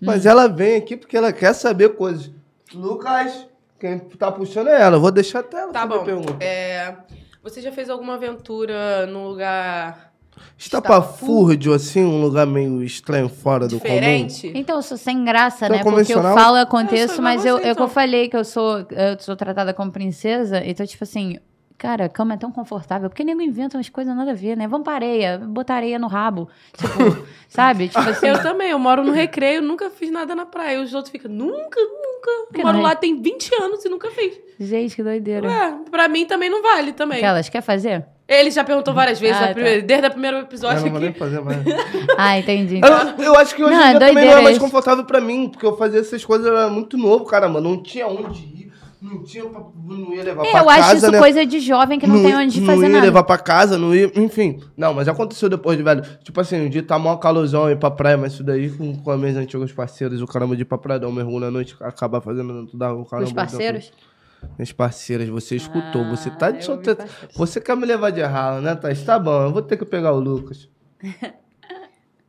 Mas 0.00 0.24
ela 0.26 0.46
vem 0.46 0.76
aqui 0.76 0.96
porque 0.96 1.16
ela 1.16 1.32
quer 1.32 1.52
saber 1.54 1.96
coisas. 1.96 2.30
Lucas, 2.72 3.46
quem 3.80 3.98
tá 3.98 4.30
puxando 4.30 4.68
é 4.68 4.80
ela. 4.82 4.96
Eu 4.96 5.00
Vou 5.00 5.10
deixar 5.10 5.40
até 5.40 5.56
ela 5.58 5.72
Tá 5.72 5.80
fazer 5.80 5.94
a 5.94 5.98
bom. 5.98 6.04
pergunta. 6.04 6.44
É, 6.44 6.94
você 7.42 7.60
já 7.60 7.72
fez 7.72 7.90
alguma 7.90 8.14
aventura 8.14 9.06
num 9.06 9.26
lugar 9.26 10.13
Estapafúrdio, 10.56 11.72
assim, 11.72 12.04
um 12.04 12.20
lugar 12.20 12.46
meio 12.46 12.82
estranho, 12.82 13.28
fora 13.28 13.66
do 13.66 13.78
comum. 13.78 13.92
diferente? 13.94 14.52
Então, 14.54 14.76
eu 14.76 14.82
sou 14.82 14.96
sem 14.96 15.24
graça, 15.24 15.66
Então, 15.66 15.76
né? 15.78 15.82
Porque 15.82 16.12
eu 16.12 16.22
falo, 16.22 16.56
Eu 16.56 16.62
aconteço, 16.62 17.14
sou 17.16 17.24
mas 17.24 17.44
igual 17.44 17.56
eu, 17.58 17.62
você, 17.62 17.70
eu, 17.70 17.74
que 17.74 17.80
eu 17.80 17.84
então. 17.84 17.88
falei 17.88 18.28
que 18.28 18.36
eu 18.36 18.44
sou, 18.44 18.78
eu 18.90 19.18
sou 19.18 19.36
tratada 19.36 19.72
como 19.74 19.90
princesa, 19.90 20.62
então, 20.64 20.86
tipo 20.86 21.04
assim, 21.04 21.38
cara, 21.76 22.04
a 22.06 22.08
cama 22.08 22.34
é 22.34 22.36
tão 22.36 22.50
confortável, 22.52 23.08
porque 23.10 23.24
nego 23.24 23.42
inventa 23.42 23.76
umas 23.76 23.88
coisas 23.88 24.14
nada 24.16 24.30
a 24.30 24.34
ver, 24.34 24.56
né? 24.56 24.66
Vamos 24.68 24.84
pra 24.84 24.94
areia, 24.94 25.38
botar 25.38 25.74
areia 25.74 25.98
no 25.98 26.06
rabo, 26.06 26.48
tipo, 26.76 27.26
sabe? 27.48 27.88
Tipo 27.88 28.08
assim, 28.08 28.26
Eu 28.28 28.40
também, 28.42 28.70
eu 28.70 28.78
moro 28.78 29.02
no 29.04 29.12
recreio, 29.12 29.60
nunca 29.60 29.90
fiz 29.90 30.10
nada 30.10 30.34
na 30.34 30.46
praia. 30.46 30.80
Os 30.80 30.94
outros 30.94 31.10
ficam, 31.10 31.30
nunca, 31.30 31.80
nunca. 31.80 32.52
Que 32.54 32.60
Eu 32.60 32.64
moro 32.66 32.78
é? 32.78 32.82
lá 32.82 32.94
tem 32.96 33.20
20 33.20 33.50
anos 33.60 33.84
e 33.84 33.88
nunca 33.88 34.10
fiz. 34.10 34.38
gente, 34.58 34.94
que 34.96 35.02
doideira. 35.02 35.46
Ué, 35.48 35.78
pra 35.90 36.08
mim 36.08 36.24
também 36.26 36.48
não 36.48 36.62
vale 36.62 36.92
também. 36.92 37.18
Aquelas, 37.18 37.48
quer 37.48 37.60
fazer? 37.60 38.06
Ele 38.26 38.50
já 38.50 38.64
perguntou 38.64 38.94
várias 38.94 39.20
vezes, 39.20 39.36
Ah, 39.40 39.50
a 39.50 39.52
primeira- 39.54 39.82
desde 39.82 40.06
o 40.06 40.10
primeiro 40.10 40.36
Eu 40.38 40.42
episódio 40.44 40.82
não 40.82 40.90
vou 40.92 41.00
nem 41.00 41.10
aqui. 41.10 41.18
fazer 41.18 41.40
mais. 41.40 41.58
Ah, 42.16 42.38
entendi. 42.38 42.80
Eu, 43.18 43.24
eu 43.24 43.36
acho 43.36 43.54
que 43.54 43.62
hoje 43.62 43.74
Não, 43.74 43.82
em 43.82 43.84
é 43.84 43.90
dia 43.98 44.08
também 44.08 44.24
não 44.24 44.32
é 44.38 44.42
mais 44.42 44.56
isso. 44.56 44.64
confortável 44.64 45.04
pra 45.04 45.20
mim, 45.20 45.48
porque 45.50 45.66
eu 45.66 45.76
fazia 45.76 46.00
essas 46.00 46.24
coisas, 46.24 46.46
era 46.46 46.68
muito 46.70 46.96
novo, 46.96 47.24
caramba. 47.26 47.60
Não 47.60 47.82
tinha 47.82 48.06
onde 48.06 48.40
ir, 48.40 48.72
não 49.02 49.22
tinha 49.22 49.44
pra, 49.44 49.60
não 49.86 50.14
ia 50.14 50.22
levar 50.24 50.46
É, 50.46 50.50
pra 50.52 50.60
eu 50.60 50.64
casa, 50.64 50.80
acho 50.86 50.96
isso 50.96 51.10
né? 51.10 51.18
coisa 51.18 51.44
de 51.44 51.60
jovem 51.60 51.98
que 51.98 52.06
não, 52.06 52.22
tem 52.22 52.34
onde 52.34 52.60
não 52.60 52.66
fazer 52.66 52.82
ia 52.86 52.88
nada. 52.92 53.04
levar 53.04 53.24
pra 53.24 53.36
casa, 53.36 53.76
não 53.76 53.94
ia. 53.94 54.10
Enfim. 54.16 54.58
Não, 54.74 54.94
mas 54.94 55.06
aconteceu 55.06 55.50
depois 55.50 55.76
de 55.76 55.82
velho. 55.82 56.02
Tipo 56.22 56.40
assim, 56.40 56.64
um 56.64 56.70
dia 56.70 56.82
tá 56.82 56.98
mó 56.98 57.14
calorzão 57.16 57.70
ir 57.70 57.76
pra 57.78 57.90
praia, 57.90 58.16
mas 58.16 58.32
isso 58.32 58.42
daí 58.42 58.70
com, 58.70 58.96
com 59.02 59.10
as 59.10 59.20
minhas 59.20 59.36
antigas 59.36 59.70
parceiras, 59.70 60.22
o 60.22 60.26
caramba 60.26 60.56
de 60.56 60.62
ir 60.62 60.64
pra 60.64 60.78
praia, 60.78 60.98
dar 61.00 61.08
um 61.08 61.12
mergulho 61.12 61.40
na 61.40 61.50
noite, 61.50 61.76
acabar 61.78 62.22
fazendo 62.22 62.62
dentro 62.62 62.78
da 62.78 62.90
o 62.94 63.04
caramba. 63.04 63.26
Os 63.26 63.32
parceiros? 63.34 63.92
Minhas 64.58 64.72
parceiras, 64.72 65.28
você 65.28 65.56
escutou, 65.56 66.04
você 66.08 66.30
tá 66.30 66.46
Ah, 66.46 66.50
de 66.50 66.64
solteiro. 66.64 66.98
Você 67.36 67.60
quer 67.60 67.76
me 67.76 67.86
levar 67.86 68.10
de 68.10 68.22
ralo, 68.22 68.60
né, 68.60 68.74
Thaís? 68.74 69.02
Tá 69.02 69.18
bom, 69.18 69.42
eu 69.44 69.52
vou 69.52 69.62
ter 69.62 69.76
que 69.76 69.84
pegar 69.84 70.12
o 70.12 70.20
Lucas. 70.20 70.68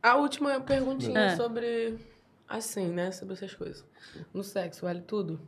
A 0.02 0.14
última 0.16 0.60
perguntinha 0.60 1.32
Ah. 1.32 1.36
sobre, 1.36 1.96
assim, 2.48 2.86
né, 2.88 3.10
sobre 3.10 3.34
essas 3.34 3.54
coisas. 3.54 3.84
No 4.32 4.42
sexo, 4.44 4.84
vale 4.86 5.00
tudo? 5.00 5.40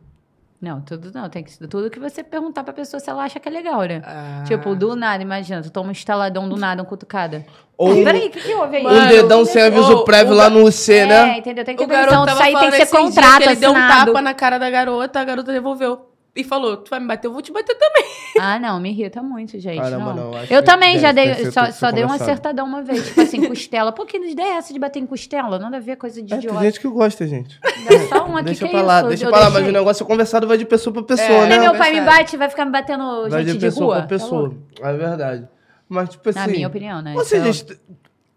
Não, 0.61 0.81
tudo 0.81 1.13
não. 1.15 1.29
Tem 1.31 1.45
que 1.45 1.57
tudo 1.69 1.89
que 1.89 2.01
você 2.01 2.25
perguntar 2.25 2.65
pra 2.65 2.73
pessoa 2.73 2.99
se 2.99 3.09
ela 3.09 3.23
acha 3.23 3.39
que 3.39 3.49
é 3.49 3.53
legal, 3.53 3.81
né? 3.83 4.03
Ah. 4.05 4.43
Tipo, 4.45 4.75
do 4.75 4.97
nada, 4.97 5.23
imagina, 5.23 5.63
tu 5.63 5.71
toma 5.71 5.91
um 5.91 5.93
estaladão 5.93 6.49
do 6.49 6.57
nada, 6.57 6.83
um 6.83 6.85
cutucada. 6.85 7.47
Ou 7.77 7.91
um, 7.93 8.03
Peraí, 8.03 8.27
o 8.27 8.31
que, 8.33 8.41
que 8.41 8.53
houve 8.55 8.77
aí? 8.79 8.85
um 8.85 9.07
dedão 9.07 9.45
sem 9.45 9.63
aviso 9.63 9.99
o- 9.99 10.05
prévio 10.05 10.33
o 10.33 10.37
lá 10.37 10.51
no 10.51 10.65
UC, 10.67 10.93
é, 10.93 11.07
né? 11.07 11.39
entendeu? 11.39 11.65
Tem 11.65 11.77
que 11.77 11.85
O 11.85 11.87
ter 11.87 11.95
atenção. 11.95 12.25
Isso 12.27 12.43
aí 12.43 12.53
tem 12.59 12.71
que 12.73 12.77
ser 12.77 12.87
contrato 12.89 13.39
que 13.43 13.49
ele 13.51 13.55
deu 13.57 13.71
um 13.71 13.77
assinado. 13.77 14.07
tapa 14.07 14.21
na 14.21 14.35
cara 14.35 14.59
da 14.59 14.69
garota, 14.69 15.21
a 15.21 15.25
garota 15.25 15.53
devolveu. 15.53 16.08
E 16.39 16.45
falou, 16.45 16.77
tu 16.77 16.89
vai 16.91 17.01
me 17.01 17.07
bater, 17.09 17.27
eu 17.27 17.33
vou 17.33 17.43
te 17.43 17.51
bater 17.53 17.75
também. 17.77 18.05
Ah, 18.41 18.57
não, 18.61 18.79
me 18.79 18.91
irrita 18.91 19.21
muito, 19.21 19.59
gente. 19.59 19.81
Caramba, 19.81 20.15
não. 20.15 20.31
não, 20.31 20.39
acho 20.39 20.53
eu 20.53 20.61
que 20.61 20.67
também 20.67 20.97
já 21.01 21.11
dei, 21.11 21.51
só, 21.51 21.73
só 21.73 21.91
dei 21.91 22.05
um 22.05 22.13
acertadão 22.13 22.65
uma 22.67 22.83
vez, 22.83 23.09
tipo 23.09 23.21
assim, 23.23 23.45
costela. 23.49 23.91
Pô, 23.91 24.07
que 24.07 24.17
ideia 24.17 24.53
é 24.55 24.57
essa 24.59 24.73
de 24.73 24.79
bater 24.79 25.01
em 25.01 25.07
costela? 25.07 25.59
Nada 25.59 25.79
a 25.79 25.81
ver, 25.81 25.97
coisa 25.97 26.23
de 26.23 26.33
É, 26.33 26.37
tem 26.37 26.47
idiota. 26.49 26.65
gente 26.65 26.79
que 26.79 26.87
gosta, 26.89 27.27
gente. 27.27 27.59
Dá 27.61 27.99
só 28.09 28.27
uma 28.27 28.37
aqui, 28.41 28.45
deixa 28.51 28.65
que 28.67 28.71
pra 28.71 28.81
é 28.81 28.83
lá, 28.85 28.99
isso? 29.01 29.09
deixa 29.09 29.25
Eu 29.25 29.31
pra 29.31 29.41
lá, 29.41 29.51
mas 29.51 29.67
o 29.67 29.73
negócio 29.73 30.05
é 30.05 30.07
conversado 30.07 30.47
vai 30.47 30.57
de 30.57 30.65
pessoa 30.67 30.93
pra 30.95 31.03
pessoa, 31.03 31.27
É, 31.29 31.49
né? 31.49 31.59
meu 31.59 31.75
pai 31.75 31.93
me 31.93 32.01
bate, 32.03 32.37
vai 32.37 32.49
ficar 32.49 32.65
me 32.65 32.71
batendo 32.71 33.29
Vai 33.29 33.43
gente 33.43 33.55
de 33.55 33.59
de 33.59 33.67
pessoa 33.67 33.87
rua? 33.87 33.95
pra 33.95 34.03
Tá 34.03 34.09
pessoa. 34.09 34.41
louco? 34.43 34.57
É 34.81 34.93
verdade. 34.97 35.49
Mas, 35.89 36.11
tipo 36.11 36.29
assim. 36.29 36.39
Na 36.39 36.47
minha 36.47 36.69
opinião, 36.69 37.03
né? 37.03 37.15
Você 37.15 37.39
Então- 37.39 37.53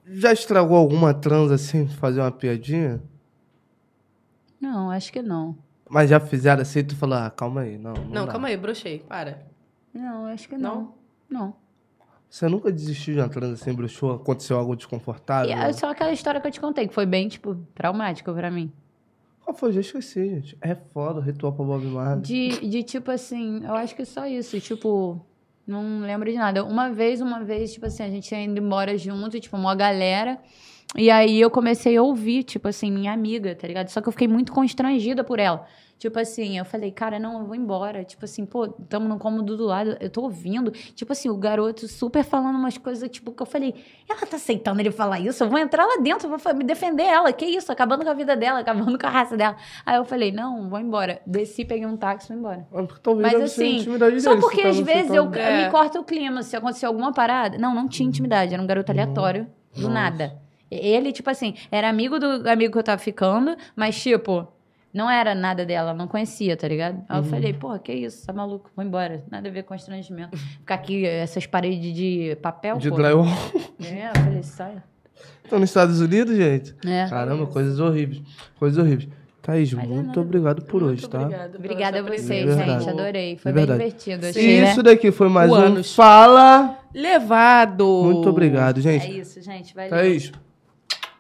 já 0.08 0.34
estragou 0.34 0.78
alguma 0.78 1.14
trans 1.14 1.52
assim, 1.52 1.88
fazer 1.88 2.22
uma 2.22 2.32
piadinha? 2.32 3.00
Não, 4.60 4.90
acho 4.90 5.12
que 5.12 5.22
não. 5.22 5.56
Mas 5.92 6.10
já 6.10 6.22
fizeram 6.22 6.62
assim 6.62 6.80
e 6.80 6.84
tu 6.84 6.96
falou, 6.96 7.18
ah, 7.18 7.30
calma 7.30 7.62
aí, 7.62 7.78
não. 7.78 7.94
Não, 7.94 8.06
Não, 8.06 8.28
calma 8.28 8.48
aí, 8.48 8.56
brochei, 8.56 9.00
para. 9.00 9.46
Não, 9.94 10.26
acho 10.26 10.48
que 10.48 10.58
não. 10.58 10.94
Não. 11.30 11.54
Você 12.30 12.48
nunca 12.48 12.72
desistiu 12.72 13.14
de 13.14 13.20
uma 13.20 13.52
assim, 13.52 13.74
bruxou? 13.74 14.14
Aconteceu 14.14 14.58
algo 14.58 14.74
desconfortável? 14.74 15.50
E 15.50 15.54
é 15.54 15.74
só 15.74 15.92
aquela 15.92 16.14
história 16.14 16.40
que 16.40 16.48
eu 16.48 16.52
te 16.52 16.62
contei, 16.62 16.88
que 16.88 16.94
foi 16.94 17.06
bem, 17.06 17.28
tipo, 17.28 17.56
traumática 17.76 18.34
pra 18.34 18.50
mim. 18.50 18.72
Qual 19.44 19.54
foi? 19.54 19.74
Já 19.74 19.82
esqueci, 19.82 20.30
gente. 20.30 20.58
É 20.62 20.76
foda, 20.76 21.20
ritual 21.20 21.52
pra 21.52 21.66
Bob 21.66 21.84
Marley. 21.88 22.22
De, 22.22 22.70
de 22.70 22.84
tipo 22.84 23.12
assim, 23.12 23.62
eu 23.66 23.74
acho 23.74 23.94
que 23.94 24.06
só 24.06 24.26
isso. 24.26 24.62
Tipo, 24.62 25.20
não 25.68 26.00
lembro 26.00 26.32
de 26.32 26.38
nada. 26.38 26.64
Uma 26.64 26.90
vez, 26.90 27.20
uma 27.20 27.44
vez, 27.44 27.74
tipo 27.74 27.86
assim, 27.86 28.04
a 28.04 28.10
gente 28.10 28.32
ia 28.32 28.42
indo 28.42 28.62
embora 28.62 28.98
junto, 28.98 29.38
tipo, 29.42 29.58
uma 29.58 29.76
galera. 29.76 30.40
E 30.96 31.10
aí 31.10 31.40
eu 31.40 31.50
comecei 31.50 31.96
a 31.96 32.02
ouvir, 32.04 32.44
tipo 32.44 32.68
assim, 32.68 32.92
minha 32.92 33.14
amiga, 33.14 33.56
tá 33.56 33.68
ligado? 33.68 33.88
Só 33.90 34.02
que 34.02 34.08
eu 34.08 34.12
fiquei 34.12 34.28
muito 34.28 34.52
constrangida 34.52 35.24
por 35.24 35.40
ela. 35.40 35.66
Tipo 36.02 36.18
assim, 36.18 36.58
eu 36.58 36.66
falei, 36.66 36.92
cara, 36.92 37.20
não, 37.20 37.42
eu 37.42 37.46
vou 37.46 37.56
embora. 37.56 38.04
Tipo 38.04 38.26
assim, 38.26 38.44
pô, 38.44 38.68
tamo 38.68 39.08
no 39.08 39.20
cômodo 39.20 39.56
do 39.56 39.66
lado, 39.66 39.96
eu 40.00 40.10
tô 40.10 40.24
ouvindo. 40.24 40.72
Tipo 40.72 41.14
assim, 41.14 41.30
o 41.30 41.38
garoto 41.38 41.88
super 41.88 42.24
falando 42.24 42.56
umas 42.56 42.76
coisas, 42.76 43.08
tipo, 43.08 43.32
que 43.32 43.42
eu 43.42 43.46
falei, 43.46 43.76
ela 44.10 44.26
tá 44.26 44.36
aceitando 44.36 44.82
ele 44.82 44.90
falar 44.90 45.20
isso? 45.20 45.44
Eu 45.44 45.50
vou 45.50 45.60
entrar 45.60 45.86
lá 45.86 45.98
dentro, 46.02 46.28
vou 46.28 46.40
me 46.56 46.64
defender 46.64 47.04
ela. 47.04 47.32
Que 47.32 47.46
isso? 47.46 47.72
Acabando 47.72 48.04
com 48.04 48.10
a 48.10 48.16
vida 48.16 48.36
dela, 48.36 48.62
acabando 48.62 48.98
com 48.98 49.06
a 49.06 49.10
raça 49.12 49.38
dela. 49.38 49.56
Aí 49.86 49.96
eu 49.96 50.04
falei, 50.04 50.32
não, 50.32 50.68
vou 50.68 50.80
embora. 50.80 51.22
Desci, 51.24 51.64
peguei 51.64 51.86
um 51.86 51.96
táxi 51.96 52.26
e 52.26 52.28
fui 52.30 52.36
embora. 52.36 52.68
Ah, 52.74 52.88
Talvez 53.04 53.34
Mas 53.34 53.44
assim, 53.44 53.84
só 54.20 54.32
dele, 54.32 54.42
porque 54.42 54.64
tá 54.64 54.70
às 54.70 54.80
vezes 54.80 55.12
eu. 55.12 55.32
É. 55.36 55.66
me 55.66 55.72
corta 55.72 56.00
o 56.00 56.04
clima. 56.04 56.42
Se 56.42 56.56
acontecer 56.56 56.88
alguma 56.88 57.14
parada. 57.14 57.60
Não, 57.60 57.76
não 57.76 57.88
tinha 57.88 58.10
intimidade. 58.10 58.56
Era 58.56 58.64
um 58.64 58.66
garoto 58.66 58.92
aleatório, 58.92 59.48
do 59.76 59.84
Nossa. 59.84 59.94
nada. 59.94 60.51
Ele, 60.72 61.12
tipo 61.12 61.30
assim, 61.30 61.54
era 61.70 61.90
amigo 61.90 62.18
do 62.18 62.50
amigo 62.50 62.72
que 62.72 62.80
eu 62.80 62.84
tava 62.84 62.98
ficando, 62.98 63.58
mas, 63.76 64.02
tipo, 64.02 64.48
não 64.94 65.10
era 65.10 65.36
nada 65.36 65.66
dela, 65.66 65.94
não 65.94 66.08
conhecia, 66.08 66.56
tá 66.56 66.68
ligado? 66.68 67.04
Aí 67.10 67.20
eu 67.20 67.24
falei, 67.26 67.54
porra, 67.54 67.78
que 67.80 67.92
isso, 67.92 68.26
tá 68.26 68.32
maluco? 68.32 68.72
Vou 68.76 68.84
embora. 68.84 69.24
Nada 69.30 69.50
a 69.50 69.52
ver 69.52 69.64
com 69.64 69.74
constrangimento. 69.74 70.38
Ficar 70.38 70.76
aqui, 70.76 71.06
essas 71.06 71.46
paredes 71.46 71.94
de 71.94 72.38
papel, 72.42 72.78
De 72.78 72.90
drywall. 72.90 73.26
É, 73.84 74.10
eu 74.10 74.24
falei, 74.24 74.44
sai. 74.44 74.82
Estão 75.44 75.60
nos 75.60 75.70
Estados 75.70 76.00
Unidos, 76.00 76.36
gente? 76.36 76.74
É. 76.86 77.08
Caramba, 77.10 77.46
coisas 77.48 77.80
horríveis. 77.80 78.22
Coisas 78.58 78.78
horríveis. 78.78 79.10
Thaís, 79.42 79.74
Mas 79.74 79.86
é 79.86 79.88
muito 79.88 80.22
obrigado 80.22 80.62
por 80.64 80.84
Muito 80.84 80.94
hoje, 80.94 81.10
tá? 81.10 81.28
obrigada 81.58 82.00
a 82.00 82.04
vocês, 82.04 82.56
gente. 82.56 82.90
Adorei. 82.90 83.38
Foi 83.38 83.52
bem 83.52 83.66
divertido. 83.66 84.28
Achei, 84.28 84.64
isso 84.64 84.78
né? 84.78 84.84
daqui 84.84 85.12
foi 85.12 85.30
mais 85.30 85.50
O 85.52 85.56
um 85.56 85.58
ânus. 85.58 85.96
Fala. 85.96 86.78
Levado. 86.94 88.04
Muito 88.04 88.30
obrigado, 88.30 88.78
É 88.80 88.82
gente. 88.82 89.20
isso, 89.20 89.42
gente. 89.42 89.74
Valeu. 89.74 89.90
Thaís, 89.90 90.32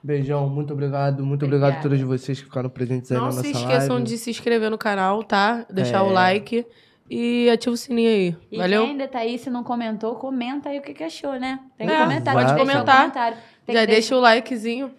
beijão, 0.03 0.49
muito 0.49 0.73
obrigado. 0.73 1.23
Muito 1.26 1.45
obrigado 1.45 1.73
a 1.73 1.78
Obrigada. 1.78 1.98
todos 1.99 2.19
vocês 2.19 2.40
que 2.40 2.45
ficaram 2.45 2.69
presentes 2.69 3.11
aí 3.11 3.18
Não 3.18 3.26
na 3.26 3.32
se 3.32 3.38
nossa 3.38 3.49
esqueçam 3.49 3.95
live. 3.95 4.03
de 4.10 4.18
se 4.18 4.30
inscrever 4.30 4.69
no 4.69 4.78
canal, 4.78 5.23
tá? 5.23 5.65
Deixar 5.69 5.99
É. 5.99 6.02
o 6.02 6.10
like 6.11 6.65
e 7.10 7.49
ativa 7.49 7.73
o 7.73 7.78
sininho 7.78 8.10
aí. 8.10 8.36
E 8.52 8.57
Valeu? 8.57 8.82
quem 8.84 8.91
ainda 8.91 9.07
tá 9.07 9.19
aí, 9.19 9.38
se 9.38 9.49
não 9.49 9.64
comentou, 9.64 10.15
comenta 10.15 10.69
aí 10.69 10.80
o 10.80 10.82
que, 10.82 10.94
que 10.94 11.03
achou, 11.03 11.34
né? 11.40 11.60
Tem 11.78 11.88
que 11.88 11.94
É, 11.94 11.99
comentar. 11.99 12.34
pode 12.34 12.57
comentar. 12.57 13.38
Já 13.68 13.82
que 13.82 13.88
deixa 13.88 14.15
o 14.15 14.19
likezinho 14.19 14.91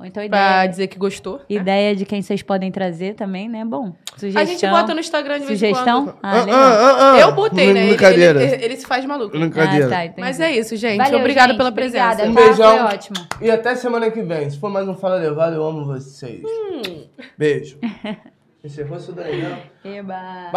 Ou 0.00 0.06
então 0.06 0.26
pra 0.28 0.38
ideia, 0.54 0.66
dizer 0.66 0.86
que 0.86 0.98
gostou. 0.98 1.42
ideia 1.48 1.94
de 1.94 2.06
quem 2.06 2.22
vocês 2.22 2.42
podem 2.42 2.72
trazer 2.72 3.14
também, 3.14 3.48
né? 3.50 3.64
Bom, 3.66 3.92
sugestão. 4.16 4.40
A 4.42 4.44
gente 4.46 4.66
bota 4.66 4.94
no 4.94 5.00
Instagram 5.00 5.40
de 5.40 5.44
vez 5.46 5.62
em 5.62 5.68
Sugestão? 5.68 6.04
quando. 6.06 6.16
Ah, 6.22 6.30
Ah, 6.32 6.40
legal. 6.44 6.58
ah, 6.58 6.72
ah, 6.80 7.12
ah. 7.12 7.20
Eu 7.20 7.32
botei, 7.32 7.72
né? 7.74 7.80
Ele, 7.80 7.88
Brincadeira. 7.90 8.42
ele, 8.42 8.64
ele- 8.64 8.76
se 8.76 8.86
faz 8.86 9.04
maluco. 9.04 9.38
Brincadeira. 9.38 9.86
Ah, 9.86 10.08
tá. 10.08 10.14
Mas 10.16 10.40
é 10.40 10.50
isso, 10.52 10.74
gente. 10.76 10.96
Valeu, 10.96 11.18
Obrigado 11.20 11.48
gente. 11.48 11.58
pela 11.58 11.70
presença. 11.70 12.22
Obrigada, 12.24 12.30
Um 12.30 12.34
tá? 12.34 12.40
beijão. 12.42 12.78
Foi 12.88 12.96
ótimo. 12.96 13.16
E 13.42 13.50
até 13.50 13.74
semana 13.74 14.10
que 14.10 14.22
vem. 14.22 14.48
Se 14.48 14.58
for 14.58 14.70
mais 14.70 14.88
um 14.88 14.94
Fala 14.94 15.16
Levado, 15.16 15.54
eu 15.54 15.62
amo 15.66 15.84
vocês. 15.84 16.40
Hum. 16.44 17.04
Beijo. 17.36 17.78
Encerrou 18.64 18.98
isso 18.98 19.12
daí, 19.12 19.40
né? 19.40 19.58
Eba. 19.82 20.50